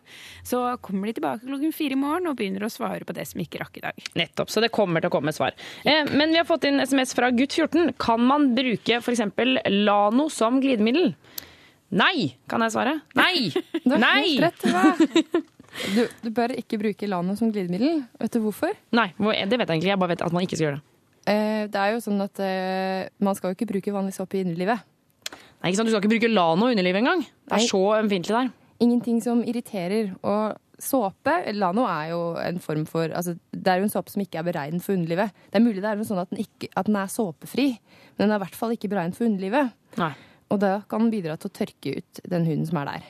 så 0.47 0.63
kommer 0.83 1.09
de 1.09 1.17
tilbake 1.17 1.45
klokken 1.45 1.75
fire 1.75 1.97
i 1.97 1.99
morgen 1.99 2.29
og 2.29 2.37
begynner 2.39 2.67
å 2.67 2.71
svare 2.71 3.07
på 3.07 3.15
det 3.17 3.27
som 3.29 3.41
ikke 3.43 3.61
rakk 3.61 3.79
i 3.81 3.85
dag. 3.87 4.07
Nettopp, 4.19 4.51
så 4.53 4.63
det 4.63 4.71
kommer 4.75 5.03
til 5.03 5.11
å 5.11 5.15
komme 5.17 5.33
svar. 5.35 5.57
Eh, 5.83 6.03
men 6.13 6.33
vi 6.33 6.41
har 6.41 6.47
fått 6.47 6.67
inn 6.69 6.81
SMS 6.83 7.15
fra 7.17 7.31
gutt 7.35 7.57
14. 7.57 7.95
Kan 8.01 8.25
man 8.27 8.36
bruke 8.55 8.99
f.eks. 9.01 9.21
Lano 9.85 10.27
som 10.33 10.59
glidemiddel? 10.63 11.13
Nei, 11.97 12.33
kan 12.51 12.63
jeg 12.65 12.73
svare. 12.75 12.97
Nei! 13.15 13.47
Du 13.87 13.93
har 13.95 14.01
Nei! 14.03 14.37
helt 14.39 14.65
rett. 14.67 15.37
Du, 15.93 15.99
du 16.23 16.31
bør 16.33 16.55
ikke 16.57 16.79
bruke 16.81 17.05
Lano 17.05 17.35
som 17.37 17.51
glidemiddel. 17.53 17.99
Vet 18.17 18.33
du 18.33 18.39
hvorfor? 18.41 18.71
Nei, 18.97 19.11
det 19.13 19.59
vet 19.59 19.67
jeg 19.67 19.75
egentlig. 19.75 19.91
Jeg 19.91 19.99
bare 20.01 20.09
vet 20.15 20.23
at 20.25 20.33
man 20.33 20.41
ikke 20.45 20.57
skal 20.57 20.65
gjøre 20.71 20.79
det. 20.79 20.85
Eh, 21.29 21.63
det 21.69 21.81
er 21.83 21.91
jo 21.93 21.99
sånn 22.01 22.23
at 22.23 22.39
eh, 22.41 23.09
man 23.21 23.37
skal 23.37 23.51
jo 23.51 23.57
ikke 23.59 23.67
bruke 23.73 23.93
vanlig 23.93 24.15
såpe 24.15 24.39
i 24.39 24.45
underlivet. 24.47 24.81
Nei, 25.29 25.69
ikke 25.69 25.77
sant? 25.77 25.89
Du 25.89 25.93
skal 25.93 26.01
ikke 26.01 26.13
bruke 26.15 26.31
Lano 26.31 26.69
i 26.71 26.73
underlivet 26.73 27.03
engang. 27.03 27.21
Det 27.27 27.51
Nei. 27.53 27.59
er 27.59 27.69
så 27.69 27.83
ømfintlig 27.99 28.33
der. 28.39 28.49
Ingenting 28.87 29.19
som 29.21 29.43
irriterer. 29.45 30.15
Og 30.23 30.57
såpe, 30.79 31.33
Lano 31.57 31.85
er 31.89 32.11
jo 32.11 32.21
en 32.41 32.59
form 32.61 32.85
for 32.85 33.09
altså, 33.09 33.33
Det 33.51 33.67
er 33.71 33.79
jo 33.81 33.87
en 33.87 33.93
såpe 33.93 34.13
som 34.13 34.21
ikke 34.21 34.39
er 34.41 34.45
beregnet 34.47 34.83
for 34.85 34.93
underlivet. 34.93 35.33
Det 35.49 35.59
er 35.59 35.65
mulig 35.65 35.81
det 35.81 35.89
er 35.91 36.03
sånn 36.07 36.21
at 36.21 36.29
den, 36.29 36.43
ikke, 36.45 36.69
at 36.77 36.85
den 36.89 36.95
er 37.01 37.11
såpefri, 37.11 37.67
men 38.17 38.25
den 38.27 38.31
er 38.35 38.41
i 38.41 38.45
hvert 38.45 38.55
fall 38.59 38.75
ikke 38.75 38.91
beregnet 38.91 39.17
for 39.17 39.25
underlivet. 39.25 39.73
Nei. 39.97 40.13
Og 40.53 40.59
da 40.63 40.73
kan 40.87 41.03
den 41.03 41.11
bidra 41.11 41.35
til 41.37 41.49
å 41.49 41.55
tørke 41.57 41.97
ut 41.97 42.21
den 42.29 42.45
huden 42.47 42.65
som 42.69 42.77
er 42.83 42.91
der. 42.93 43.07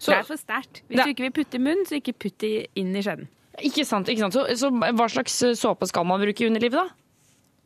det 0.00 0.16
er 0.16 0.22
for 0.28 0.36
sterkt. 0.36 0.82
Hvis 0.88 0.96
Det- 0.96 1.04
du 1.04 1.10
ikke 1.14 1.26
vil 1.28 1.36
putte 1.44 1.54
i 1.56 1.58
munnen, 1.58 1.86
så 1.86 1.96
ikke 2.00 2.16
putt 2.18 2.38
det 2.38 2.68
inn 2.76 2.94
i 2.96 3.02
skjeden. 3.02 3.28
Ikke 3.58 3.84
sant, 3.84 4.08
ikke 4.08 4.20
sant. 4.20 4.32
Så, 4.34 4.46
så 4.56 4.70
hva 4.70 5.08
slags 5.10 5.34
såpe 5.58 5.86
skal 5.88 6.04
man 6.04 6.20
bruke 6.20 6.40
i 6.40 6.48
underlivet, 6.48 6.72
da? 6.72 6.88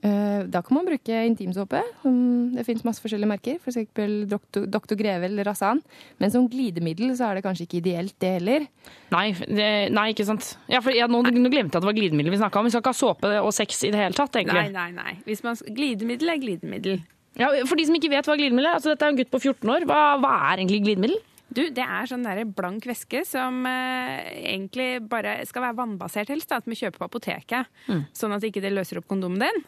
Eh, 0.05 0.45
Da 0.53 0.61
kan 0.63 0.77
man 0.77 0.85
bruke 0.87 1.21
intimsåpe. 1.25 1.81
Det 2.05 2.65
fins 2.67 2.85
masse 2.85 3.01
forskjellige 3.01 3.31
merker. 3.31 3.57
For 3.63 3.73
eksempel 3.73 4.27
Dr. 4.29 4.67
Dr. 4.69 4.99
Greve 5.01 5.31
eller 5.31 5.49
Rasan. 5.49 5.81
Men 6.21 6.31
som 6.35 6.49
glidemiddel 6.51 7.15
så 7.17 7.31
er 7.31 7.39
det 7.39 7.45
kanskje 7.47 7.65
ikke 7.65 7.81
ideelt, 7.81 8.15
det 8.21 8.35
heller. 8.37 8.67
Nei, 9.15 9.27
det, 9.49 9.71
nei 9.95 10.11
ikke 10.13 10.27
sant. 10.29 10.55
Ja, 10.69 10.83
for 10.85 10.93
jeg, 10.93 11.09
nå, 11.09 11.23
nå 11.25 11.49
glemte 11.49 11.73
jeg 11.73 11.81
at 11.81 11.81
det 11.81 11.91
var 11.91 11.97
glidemiddel 11.97 12.35
vi 12.35 12.43
snakka 12.43 12.61
om. 12.61 12.69
Vi 12.69 12.75
skal 12.75 12.85
ikke 12.85 12.93
ha 12.95 13.01
såpe 13.01 13.35
og 13.41 13.53
sex 13.57 13.81
i 13.89 13.93
det 13.95 14.03
hele 14.03 14.19
tatt, 14.19 14.37
egentlig. 14.37 14.69
Nei, 14.75 14.93
nei, 14.93 15.05
nei. 15.15 15.19
Hvis 15.25 15.45
man, 15.47 15.57
glidemiddel 15.65 16.35
er 16.35 16.43
glidemiddel. 16.43 17.01
Ja, 17.41 17.49
for 17.67 17.81
de 17.81 17.87
som 17.89 17.97
ikke 17.97 18.13
vet 18.13 18.29
hva 18.29 18.37
glidemiddel 18.39 18.69
er, 18.69 18.77
altså 18.79 18.93
dette 18.93 19.09
er 19.09 19.15
en 19.15 19.23
gutt 19.23 19.33
på 19.33 19.41
14 19.41 19.73
år. 19.79 19.87
Hva, 19.89 20.03
hva 20.23 20.35
er 20.53 20.61
egentlig 20.61 20.85
glidemiddel? 20.85 21.23
Du, 21.55 21.61
det 21.71 21.85
er 21.85 22.09
sånn 22.11 22.25
der 22.25 22.41
blank 22.49 22.87
væske 22.89 23.21
som 23.29 23.63
eh, 23.69 24.25
egentlig 24.55 25.05
bare 25.07 25.37
skal 25.47 25.69
være 25.69 25.79
vannbasert 25.79 26.33
helst, 26.33 26.51
da, 26.51 26.59
at 26.59 26.67
vi 26.69 26.79
kjøper 26.79 27.03
på 27.03 27.09
apoteket. 27.11 27.71
Mm. 27.87 28.01
Sånn 28.17 28.35
at 28.35 28.47
ikke 28.49 28.63
det 28.65 28.73
løser 28.75 28.99
opp 28.99 29.07
kondomen 29.11 29.45
din. 29.45 29.65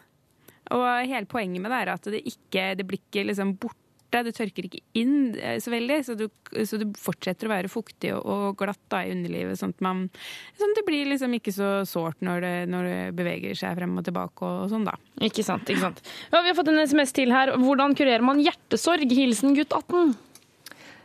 Og 0.74 0.86
hele 1.06 1.26
poenget 1.30 1.62
med 1.62 1.72
det 1.72 1.82
er 1.82 1.92
at 1.94 2.08
det 2.14 2.22
ikke 2.26 2.70
det 2.78 2.86
blir 2.88 3.02
ikke 3.02 3.26
liksom 3.28 3.56
borte, 3.62 3.82
det 4.24 4.32
tørker 4.36 4.64
ikke 4.68 4.80
inn 4.96 5.34
eh, 5.36 5.58
så 5.60 5.72
veldig, 5.74 5.96
så 6.06 6.14
du, 6.16 6.24
så 6.64 6.78
du 6.80 6.86
fortsetter 6.96 7.48
å 7.48 7.52
være 7.52 7.68
fuktig 7.68 8.14
og, 8.14 8.22
og 8.24 8.58
glatt 8.60 8.80
da 8.92 9.02
i 9.04 9.10
underlivet, 9.12 9.58
sånn 9.60 9.74
at, 9.74 9.82
man, 9.84 10.04
sånn 10.56 10.72
at 10.72 10.80
det 10.80 10.86
blir 10.86 11.10
liksom 11.10 11.34
ikke 11.36 11.52
så 11.52 11.70
sårt 11.88 12.22
når 12.24 12.46
det, 12.46 12.54
når 12.72 12.88
det 12.88 13.00
beveger 13.18 13.58
seg 13.58 13.76
frem 13.76 13.98
og 13.98 14.06
tilbake 14.06 14.46
og, 14.46 14.62
og 14.64 14.72
sånn, 14.72 14.86
da. 14.88 14.96
Ikke 15.26 15.44
sant, 15.44 15.68
ikke 15.68 15.84
sant. 15.88 16.00
Ja, 16.30 16.40
vi 16.40 16.52
har 16.52 16.56
fått 16.56 16.72
en 16.72 16.80
SMS 16.80 17.12
til 17.18 17.34
her. 17.34 17.52
Hvordan 17.60 17.98
kurerer 17.98 18.24
man 18.24 18.40
hjertesorg? 18.40 19.12
Hilsen 19.18 19.58
gutt 19.58 19.74
18. 19.76 20.16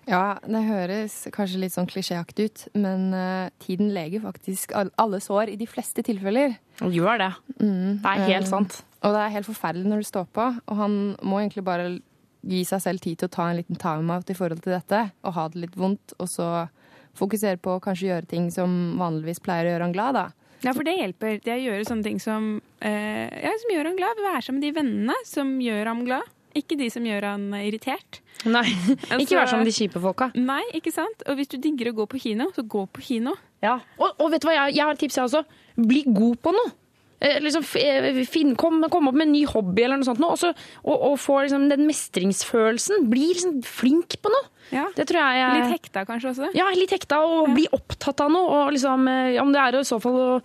Ja, 0.09 0.39
det 0.41 0.63
høres 0.65 1.15
kanskje 1.33 1.59
litt 1.61 1.75
sånn 1.75 1.89
klisjéaktig 1.89 2.47
ut, 2.49 2.63
men 2.73 3.11
uh, 3.13 3.51
tiden 3.61 3.91
leger 3.93 4.23
faktisk 4.23 4.73
alle 4.73 5.19
sår 5.21 5.53
i 5.53 5.59
de 5.59 5.67
fleste 5.69 6.03
tilfeller. 6.05 6.55
Han 6.81 6.93
gjør 6.95 7.21
det. 7.21 7.31
Mm, 7.61 7.99
Det 8.01 8.13
er 8.15 8.23
helt 8.31 8.49
um, 8.49 8.53
sant. 8.55 8.79
Og 9.01 9.13
det 9.13 9.21
er 9.21 9.35
helt 9.37 9.49
forferdelig 9.49 9.91
når 9.91 10.01
du 10.01 10.09
står 10.09 10.27
på, 10.33 10.47
og 10.65 10.79
han 10.81 10.97
må 11.21 11.41
egentlig 11.41 11.65
bare 11.67 11.87
gi 12.41 12.63
seg 12.65 12.81
selv 12.81 13.03
tid 13.03 13.21
til 13.21 13.29
å 13.29 13.33
ta 13.35 13.47
en 13.51 13.59
liten 13.59 13.77
time-out 13.77 14.29
i 14.33 14.37
forhold 14.37 14.63
til 14.65 14.73
dette, 14.73 15.03
og 15.21 15.35
ha 15.37 15.47
det 15.53 15.61
litt 15.67 15.77
vondt, 15.77 16.15
og 16.17 16.29
så 16.29 16.49
fokusere 17.17 17.59
på 17.61 17.75
å 17.77 17.81
kanskje 17.83 18.09
gjøre 18.09 18.29
ting 18.31 18.49
som 18.53 18.95
vanligvis 18.97 19.41
pleier 19.43 19.67
å 19.69 19.73
gjøre 19.75 19.89
han 19.89 19.95
glad, 19.95 20.17
da. 20.17 20.27
Ja, 20.61 20.73
for 20.77 20.85
det 20.85 20.93
hjelper. 20.97 21.39
Det 21.41 21.55
å 21.55 21.61
gjøre 21.61 21.85
sånne 21.87 22.05
ting 22.05 22.19
som, 22.21 22.61
eh, 22.85 23.29
ja, 23.41 23.53
som 23.63 23.71
gjør 23.73 23.89
han 23.89 23.97
glad. 23.97 24.19
Være 24.21 24.41
sammen 24.45 24.59
med 24.61 24.67
de 24.67 24.75
vennene 24.77 25.15
som 25.25 25.55
gjør 25.61 25.89
ham 25.89 26.03
glad. 26.05 26.27
Ikke 26.57 26.75
de 26.79 26.89
som 26.91 27.05
gjør 27.05 27.27
han 27.29 27.47
irritert. 27.61 28.19
Nei, 28.49 28.65
ikke 29.21 29.37
vær 29.37 29.49
som 29.51 29.63
de 29.65 29.73
kjipe 29.75 30.01
folka. 30.03 30.31
Nei, 30.35 30.63
ikke 30.77 30.93
sant? 30.93 31.23
Og 31.29 31.39
hvis 31.39 31.51
du 31.51 31.57
digger 31.61 31.91
å 31.91 31.97
gå 32.01 32.07
på 32.11 32.21
kino, 32.25 32.49
så 32.55 32.65
gå 32.67 32.85
på 32.91 33.03
kino. 33.05 33.35
Ja. 33.63 33.77
Og, 34.01 34.09
og 34.17 34.31
vet 34.33 34.43
du 34.43 34.49
hva, 34.49 34.57
jeg, 34.57 34.77
jeg 34.79 34.85
har 34.87 34.97
et 34.97 35.03
tips 35.03 35.19
jeg 35.19 35.29
også. 35.29 35.43
Bli 35.79 36.03
god 36.09 36.39
på 36.43 36.53
noe. 36.55 36.73
Eh, 37.21 37.37
liksom, 37.39 37.61
eh, 37.77 38.23
finn, 38.25 38.55
kom, 38.57 38.81
kom 38.89 39.07
opp 39.11 39.13
med 39.13 39.27
en 39.27 39.33
ny 39.35 39.43
hobby 39.45 39.83
eller 39.85 39.99
noe 40.01 40.07
sånt, 40.07 40.17
nå, 40.23 40.31
og, 40.33 40.39
så, 40.41 40.49
og, 40.81 40.95
og 41.11 41.19
få 41.21 41.43
liksom, 41.45 41.67
den 41.69 41.85
mestringsfølelsen. 41.85 43.05
Bli 43.11 43.27
liksom, 43.35 43.59
flink 43.67 44.17
på 44.23 44.31
noe. 44.33 44.47
Det 44.95 45.03
tror 45.09 45.19
jeg 45.19 45.37
jeg- 45.41 45.55
Litt 45.59 45.73
hekta 45.75 46.05
kanskje 46.07 46.29
også? 46.31 46.49
Ja, 46.55 46.69
litt 46.71 46.89
hekta, 46.95 47.19
og 47.27 47.53
bli 47.53 47.67
opptatt 47.75 48.21
av 48.23 48.31
noe. 48.31 48.47
Og 48.61 48.71
liksom, 48.73 49.05
eh, 49.11 49.41
om 49.41 49.51
det 49.51 49.59
er 49.61 49.77
i 49.79 49.83
så 49.83 49.99
fall 50.01 50.41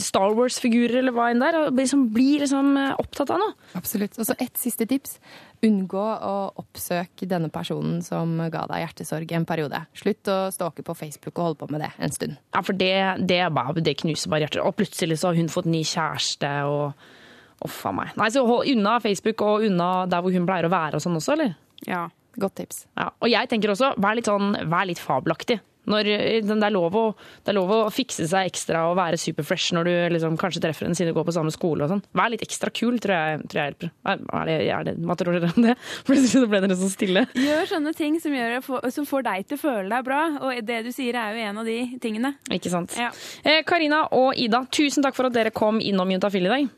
Star 0.00 0.32
Wars-figurer 0.34 0.98
eller 0.98 1.12
hva 1.12 1.30
enn 1.30 1.38
det 1.44 1.52
er. 1.54 1.70
Liksom, 1.70 2.08
bli 2.12 2.38
liksom, 2.40 2.72
opptatt 2.98 3.30
av 3.30 3.38
noe. 3.38 3.52
Absolutt. 3.76 4.18
Og 4.18 4.26
så 4.26 4.34
ett 4.40 4.56
siste 4.56 4.88
tips. 4.88 5.18
Unngå 5.66 6.02
å 6.24 6.34
oppsøke 6.62 7.28
denne 7.28 7.50
personen 7.52 7.98
som 8.04 8.32
ga 8.52 8.62
deg 8.70 8.84
hjertesorg 8.86 9.32
en 9.36 9.44
periode. 9.48 9.82
Slutt 9.98 10.30
å 10.32 10.38
stalke 10.54 10.84
på 10.86 10.96
Facebook 10.96 11.34
og 11.34 11.50
holde 11.50 11.60
på 11.60 11.68
med 11.74 11.84
det 11.84 11.90
en 12.00 12.14
stund. 12.14 12.38
Ja, 12.54 12.62
for 12.64 12.76
det, 12.76 12.94
det, 13.28 13.42
er 13.44 13.52
bare, 13.52 13.76
det 13.84 13.98
knuser 14.00 14.32
bare 14.32 14.46
hjertet. 14.46 14.62
Og 14.64 14.78
plutselig 14.78 15.20
så 15.20 15.30
har 15.30 15.40
hun 15.40 15.52
fått 15.52 15.68
ny 15.68 15.82
kjæreste 15.84 16.54
og 16.70 17.08
Uff 17.60 17.82
a 17.84 17.90
meg. 17.92 18.14
Nei, 18.16 18.30
så 18.32 18.40
hold 18.48 18.70
unna 18.72 18.94
Facebook 19.04 19.42
og 19.44 19.66
unna 19.66 20.06
der 20.08 20.22
hvor 20.24 20.32
hun 20.32 20.46
pleier 20.48 20.64
å 20.64 20.72
være 20.72 20.96
og 20.96 21.04
sånn 21.04 21.18
også, 21.18 21.34
eller? 21.34 21.50
Ja. 21.84 22.06
Godt 22.40 22.54
tips. 22.60 22.84
Ja. 22.96 23.10
Og 23.20 23.28
jeg 23.28 23.50
tenker 23.50 23.72
også, 23.74 23.90
vær 24.00 24.16
litt 24.16 24.30
sånn, 24.30 24.54
vær 24.70 24.86
litt 24.88 25.02
fabelaktig. 25.02 25.58
Når 25.88 26.08
eh, 26.10 26.40
det 26.44 26.56
er, 26.56 26.74
lov 26.74 26.96
å, 26.96 27.04
det 27.44 27.52
er 27.52 27.56
lov 27.56 27.72
å 27.72 27.80
fikse 27.94 28.26
seg 28.28 28.50
ekstra 28.50 28.84
og 28.90 28.98
være 28.98 29.20
superfresh 29.20 29.74
når 29.76 29.88
du 29.88 29.92
liksom, 30.16 30.36
kanskje 30.40 30.62
treffer 30.64 30.88
en 30.88 30.96
siden 30.96 31.14
du 31.14 31.16
går 31.16 31.28
på 31.28 31.36
samme 31.36 31.52
skole. 31.54 31.86
og 31.86 31.94
sånn. 31.94 32.02
Vær 32.16 32.32
litt 32.32 32.44
ekstra 32.44 32.72
kul, 32.74 32.98
tror 33.02 33.16
jeg, 33.16 33.44
tror 33.50 33.62
jeg 33.62 33.72
hjelper. 33.72 33.92
Er, 34.12 34.24
det, 34.50 34.56
er 34.66 34.88
det, 34.90 34.96
hva 35.08 35.16
tror 35.18 35.38
dere 35.38 35.52
om 35.54 35.68
det? 35.68 35.76
Plutselig 36.08 36.50
ble 36.52 36.62
dere 36.66 36.78
så 36.80 36.90
stille. 36.92 37.24
Gjør 37.38 37.72
sånne 37.74 37.94
ting 37.96 38.18
som, 38.22 38.34
gjør, 38.36 38.58
som 38.92 39.08
får 39.08 39.26
deg 39.30 39.48
til 39.48 39.60
å 39.60 39.62
føle 39.64 39.88
deg 39.94 40.06
bra. 40.10 40.20
Og 40.40 40.60
det 40.66 40.82
du 40.86 40.92
sier, 40.94 41.16
er 41.16 41.36
jo 41.36 41.48
en 41.48 41.62
av 41.62 41.70
de 41.70 41.78
tingene. 42.02 42.34
Ikke 42.52 42.72
sant? 42.72 42.96
Ja. 43.00 43.12
Eh, 43.44 43.62
Karina 43.66 44.04
og 44.16 44.36
Ida, 44.38 44.64
tusen 44.72 45.06
takk 45.06 45.16
for 45.16 45.30
at 45.30 45.36
dere 45.36 45.54
kom 45.54 45.80
innom 45.80 46.12
Juntafil 46.12 46.48
i 46.48 46.54
dag. 46.54 46.76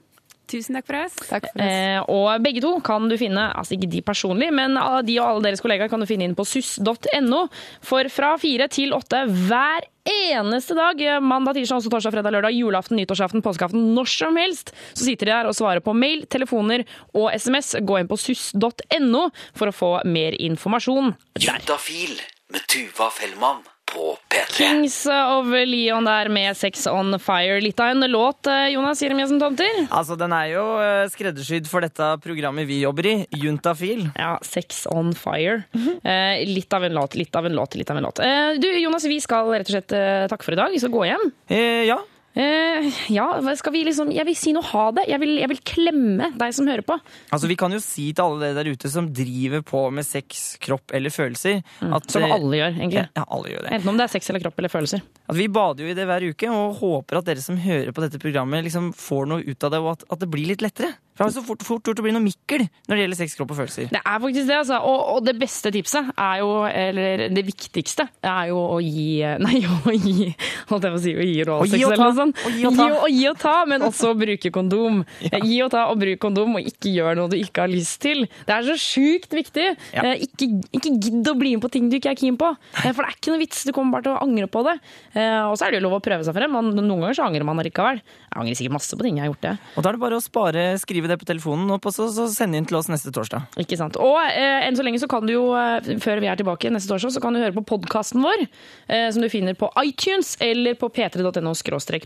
Tusen 0.51 0.77
takk 0.77 0.89
for 0.89 0.99
oss. 0.99 1.17
Eh, 1.55 2.01
og 2.11 2.43
begge 2.45 2.63
to 2.65 2.75
kan 2.85 3.07
du 3.09 3.17
finne, 3.21 3.49
altså 3.57 3.77
ikke 3.77 3.91
de 3.93 4.03
personlig, 4.05 4.51
men 4.55 4.77
de 5.07 5.17
og 5.21 5.29
alle 5.29 5.47
deres 5.47 5.63
kollegaer 5.65 5.91
kan 5.93 6.03
du 6.03 6.09
finne 6.09 6.27
inn 6.29 6.37
på 6.37 6.47
suss.no. 6.49 7.47
For 7.85 8.11
fra 8.13 8.35
fire 8.43 8.69
til 8.73 8.95
åtte 8.97 9.23
hver 9.31 9.89
eneste 10.09 10.77
dag, 10.77 11.01
eh, 11.01 11.21
mandag, 11.23 11.57
tirsdag, 11.57 11.81
også 11.81 11.93
torsdag, 11.93 12.17
fredag, 12.17 12.35
lørdag, 12.37 12.57
julaften, 12.59 12.99
nyttårsaften, 13.01 13.45
påskeaften, 13.45 13.95
når 13.97 14.11
som 14.11 14.37
helst, 14.37 14.75
så 14.93 15.07
sitter 15.07 15.31
de 15.31 15.33
der 15.33 15.51
og 15.51 15.57
svarer 15.57 15.81
på 15.81 15.95
mail, 15.97 16.27
telefoner 16.27 16.85
og 17.15 17.31
SMS. 17.33 17.77
Gå 17.81 18.01
inn 18.01 18.11
på 18.11 18.19
suss.no 18.21 19.29
for 19.55 19.71
å 19.71 19.77
få 19.77 19.93
mer 20.05 20.37
informasjon 20.39 21.15
der. 21.15 21.47
Juntafil 21.47 22.19
med 22.53 22.67
Tuva 22.69 23.09
Fellmann 23.15 23.63
på 23.93 24.13
P3. 24.33 24.53
Kings 24.57 24.97
of 25.07 25.47
Leon 25.69 26.07
der 26.09 26.29
med 26.33 26.57
Sex 26.57 26.87
on 26.91 27.15
Fire. 27.23 27.61
Litt 27.63 27.81
av 27.81 27.93
en 27.93 28.07
låt, 28.11 28.47
eh, 28.51 28.69
Jonas 28.75 29.03
Jeremiassen 29.03 29.41
Tomter. 29.41 29.83
Altså, 29.91 30.17
Den 30.19 30.33
er 30.37 30.51
jo 30.55 30.65
eh, 30.81 31.05
skreddersydd 31.13 31.69
for 31.71 31.85
dette 31.85 32.13
programmet 32.25 32.67
vi 32.69 32.81
jobber 32.83 33.09
i, 33.11 33.15
Juntafil. 33.43 34.07
Ja, 34.17 34.39
Sex 34.43 34.87
on 34.91 35.13
Fire. 35.19 35.65
eh, 36.05 36.45
litt 36.49 36.73
av 36.73 36.85
en 36.85 36.95
låt, 36.95 37.15
litt 37.21 37.37
av 37.37 37.47
en 37.47 37.57
låt, 37.57 37.77
litt 37.77 37.91
av 37.91 37.97
en 38.01 38.09
låt. 38.09 38.19
Eh, 38.25 38.55
du, 38.61 38.69
Jonas, 38.81 39.05
vi 39.05 39.21
skal 39.21 39.49
rett 39.53 39.69
og 39.69 39.77
slett 39.77 39.93
eh, 39.97 40.27
takke 40.33 40.45
for 40.45 40.57
i 40.57 40.61
dag. 40.63 40.73
Vi 40.73 40.81
skal 40.83 40.91
gå 40.95 41.07
hjem. 41.09 41.29
Eh, 41.49 41.85
ja. 41.89 42.01
Eh, 42.33 42.87
ja, 43.13 43.27
skal 43.61 43.75
vi 43.75 43.83
liksom 43.85 44.09
Jeg 44.15 44.25
vil 44.25 44.37
si 44.39 44.55
noe 44.57 44.65
ha 44.71 44.87
det. 44.97 45.05
Jeg 45.11 45.21
vil, 45.21 45.35
jeg 45.43 45.51
vil 45.51 45.61
klemme 45.69 46.31
deg 46.41 46.55
som 46.57 46.69
hører 46.71 46.85
på. 46.87 46.97
Altså, 47.29 47.51
Vi 47.51 47.59
kan 47.61 47.75
jo 47.75 47.81
si 47.85 48.09
til 48.17 48.25
alle 48.25 48.41
dere 48.47 48.63
der 48.63 48.73
ute 48.73 48.89
som 48.93 49.11
driver 49.13 49.65
på 49.69 49.85
med 49.93 50.07
sex, 50.09 50.57
kropp 50.63 50.95
eller 50.97 51.13
følelser 51.13 51.61
at, 51.85 52.09
Som 52.13 52.25
eh, 52.25 52.33
alle 52.33 52.63
gjør, 52.63 52.79
egentlig. 52.79 53.05
Ja, 53.19 53.27
alle 53.29 53.53
gjør 53.53 53.67
det. 53.67 53.75
Enten 53.77 53.93
om 53.93 54.01
det 54.01 54.07
er 54.09 54.15
sex 54.15 54.33
eller 54.33 54.45
kropp 54.47 54.63
eller 54.63 54.73
følelser. 54.73 55.05
At 55.29 55.37
Vi 55.37 55.49
bader 55.53 55.85
jo 55.85 55.93
i 55.93 55.97
det 55.99 56.09
hver 56.09 56.29
uke 56.33 56.53
og 56.53 56.81
håper 56.81 57.21
at 57.21 57.29
dere 57.29 57.45
som 57.45 57.61
hører 57.61 57.93
på 57.93 58.05
dette 58.05 58.21
programmet, 58.23 58.65
liksom 58.65 58.93
får 58.97 59.29
noe 59.29 59.45
ut 59.45 59.69
av 59.69 59.75
det, 59.75 59.83
og 59.83 59.93
at, 59.97 60.07
at 60.09 60.25
det 60.25 60.31
blir 60.33 60.49
litt 60.55 60.65
lettere. 60.65 60.95
For 61.13 61.27
det 61.27 61.33
er 61.33 61.37
så 61.37 61.45
fort, 61.45 61.63
fort 61.67 61.85
gjort 61.85 62.01
å 62.01 62.05
bli 62.07 62.13
noe 62.15 62.25
mikkel 62.25 62.63
når 62.89 62.95
det 62.97 63.03
gjelder 63.03 63.19
sex, 63.21 63.35
kropp 63.37 63.51
og 63.53 63.59
følelser. 63.61 63.91
Det 63.93 64.01
er 64.01 64.21
faktisk 64.23 64.47
det, 64.49 64.57
altså. 64.63 64.79
Og, 64.89 65.01
og 65.17 65.25
det 65.27 65.35
beste 65.41 65.73
tipset 65.75 66.09
er 66.17 66.39
jo, 66.41 66.49
eller 66.69 67.25
det 67.37 67.43
viktigste, 67.47 68.07
er 68.25 68.49
jo 68.53 68.63
å 68.77 68.79
gi 68.81 69.21
Nei, 69.45 69.61
å 69.69 69.93
gi 69.93 70.31
Holdt 70.71 70.87
jeg 70.87 70.95
på 70.95 70.99
å 70.99 71.03
si 71.03 71.13
å 71.13 71.27
gi 71.27 71.37
Å 71.45 71.59
og 71.59 71.67
eller 71.69 72.01
noe 72.01 72.15
sånt. 72.17 72.41
Å 72.47 72.53
gi 72.55 72.65
og 72.69 72.77
ta. 72.79 72.87
Gi, 72.89 72.97
og 73.03 73.11
gi 73.13 73.27
og 73.29 73.39
ta, 73.43 73.55
men 73.69 73.85
også 73.87 74.13
bruke 74.23 74.53
kondom. 74.55 75.03
Gi 75.43 75.59
og 75.67 75.71
ta 75.75 75.85
og 75.93 76.01
bruk 76.01 76.21
kondom, 76.23 76.57
og 76.59 76.69
ikke 76.73 76.93
gjør 76.95 77.19
noe 77.21 77.31
du 77.33 77.37
ikke 77.39 77.65
har 77.67 77.73
lyst 77.73 77.99
til. 78.05 78.25
Det 78.49 78.55
er 78.57 78.67
så 78.71 78.77
sjukt 78.81 79.37
viktig. 79.37 79.69
Ja. 79.93 80.07
Eh, 80.15 80.25
Ikke, 80.27 80.49
ikke 80.79 80.95
gidd 81.03 81.29
å 81.29 81.35
bli 81.39 81.55
med 81.57 81.63
på 81.65 81.71
ting 81.75 81.89
du 81.93 81.99
ikke 81.99 82.13
er 82.15 82.19
keen 82.19 82.37
på. 82.41 82.49
Eh, 82.81 82.89
For 82.95 83.03
det 83.05 83.11
er 83.11 83.17
ikke 83.19 83.33
noe 83.35 83.43
vits. 83.43 83.63
Du 83.69 83.73
kommer 83.77 83.99
bare 83.99 84.07
til 84.09 84.15
å 84.17 84.23
angre 84.25 84.49
på 84.53 84.63
det. 84.67 84.77
Eh, 85.13 85.43
Og 85.51 85.57
så 85.59 85.67
er 85.67 85.75
det 85.75 85.81
jo 85.83 85.87
lov 85.89 85.99
å 85.99 86.03
prøve 86.05 86.25
seg 86.27 86.37
frem. 86.37 86.53
men 86.57 86.73
Noen 86.79 87.03
ganger 87.05 87.19
så 87.21 87.27
angrer 87.29 87.45
man 87.49 87.61
allikevel. 87.63 88.01
Jeg 88.03 88.39
angrer 88.41 88.59
sikkert 88.59 88.77
masse 88.79 88.97
på 88.97 89.05
ting 89.07 89.19
jeg 89.21 89.27
har 89.27 89.33
gjort 89.35 89.45
det. 89.49 89.55
Og 89.77 89.83
da 89.85 89.91
er 89.93 89.99
det 89.99 90.05
bare 90.07 90.19
å 90.21 90.25
spare, 90.25 90.67
skrive 90.81 91.02
det 91.11 91.19
på 91.21 91.29
telefonen 91.29 91.71
og 91.75 91.87
så, 91.91 92.09
så 92.13 92.29
sende 92.33 92.61
inn 92.61 92.67
til 92.69 92.79
oss 92.79 92.91
neste 92.93 93.13
torsdag. 93.15 93.49
Ikke 93.63 93.79
sant. 93.81 93.99
Og 94.01 94.19
eh, 94.29 94.67
enn 94.67 94.79
så 94.79 94.85
lenge 94.87 95.01
så 95.03 95.09
kan 95.11 95.27
du 95.27 95.35
jo, 95.35 95.45
eh, 95.59 95.95
før 96.03 96.23
vi 96.23 96.31
er 96.31 96.39
tilbake 96.41 96.73
neste 96.73 96.93
torsdag, 96.93 97.17
så 97.17 97.23
kan 97.25 97.35
du 97.35 97.43
høre 97.43 97.57
på 97.57 97.65
podkasten 97.75 98.23
vår, 98.25 98.47
eh, 98.89 99.09
som 99.15 99.25
du 99.25 99.31
finner 99.33 99.59
på 99.59 99.71
iTunes 99.83 100.37
eller 100.43 100.79
på 100.79 100.93
p3.no 100.93 101.55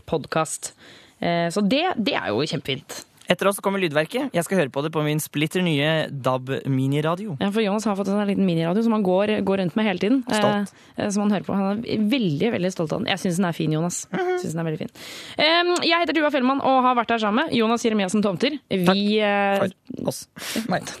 podkast. 0.07 0.73
Eh, 1.19 1.47
så 1.53 1.61
det, 1.61 1.85
det 1.97 2.17
er 2.17 2.31
jo 2.31 2.45
kjempefint. 2.45 3.03
Etter 3.27 3.49
oss 3.49 3.59
kommer 3.63 3.81
Lydverket. 3.81 4.31
Jeg 4.35 4.45
skal 4.47 4.61
høre 4.61 4.71
på 4.71 4.81
det 4.85 4.91
på 4.95 5.01
min 5.03 5.19
splitter 5.19 5.63
nye 5.65 6.07
DAB 6.11 6.53
miniradio. 6.71 7.35
Ja, 7.41 7.49
for 7.51 7.63
Jonas 7.63 7.87
har 7.89 7.97
fått 7.99 8.07
en 8.11 8.21
liten 8.29 8.47
miniradio 8.47 8.83
som 8.85 8.95
han 8.95 9.03
går, 9.03 9.33
går 9.47 9.61
rundt 9.63 9.75
med 9.75 9.87
hele 9.89 9.99
tiden. 9.99 10.21
Stolt. 10.29 10.73
Eh, 10.95 11.09
som 11.11 11.25
Han 11.25 11.33
hører 11.35 11.47
på. 11.47 11.57
Han 11.57 11.83
er 11.83 12.05
veldig 12.13 12.51
veldig 12.55 12.71
stolt 12.71 12.93
av 12.95 13.03
den. 13.03 13.09
Jeg 13.11 13.23
syns 13.25 13.41
den 13.41 13.49
er 13.49 13.57
fin, 13.57 13.73
Jonas. 13.75 14.05
Synes 14.11 14.53
den 14.55 14.63
er 14.63 14.69
veldig 14.69 14.81
fin. 14.85 14.93
Eh, 15.35 15.73
jeg 15.89 16.03
heter 16.05 16.15
Tuva 16.15 16.31
Fjellmann 16.31 16.63
og 16.63 16.79
har 16.87 16.95
vært 17.01 17.11
her 17.17 17.23
sammen 17.25 17.45
med 17.45 17.57
Jonas 17.57 17.83
Jeremiassen 17.83 18.23
Tomter. 18.23 18.55
Vi 18.71 18.87
Takk 18.87 19.75
For 19.97 20.07
oss. 20.13 20.23
Nei. 20.71 20.79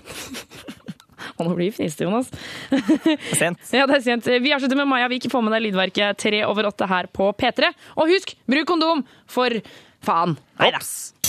Og 1.37 1.45
nå 1.45 1.53
blir 1.57 1.69
vi 1.69 1.75
fniste, 1.75 2.05
Jonas. 2.05 2.29
Sent. 3.37 3.59
Ja, 3.77 3.85
det 3.89 3.99
er 3.99 4.05
sent. 4.05 4.27
Vi 4.41 4.53
avslutter 4.55 4.79
med 4.79 4.89
Maja 4.89 5.09
Vik. 5.11 5.27
Få 5.31 5.41
med 5.45 5.53
deg 5.55 5.67
lydverket 5.67 6.17
tre 6.21 6.43
over 6.47 6.69
åtte 6.69 6.87
her 6.89 7.09
på 7.13 7.29
P3. 7.37 7.71
Og 7.97 8.09
husk, 8.13 8.33
bruk 8.49 8.67
kondom! 8.69 9.03
For 9.29 9.53
faen. 10.05 10.37
Nei 10.61 10.71
da. 10.73 10.81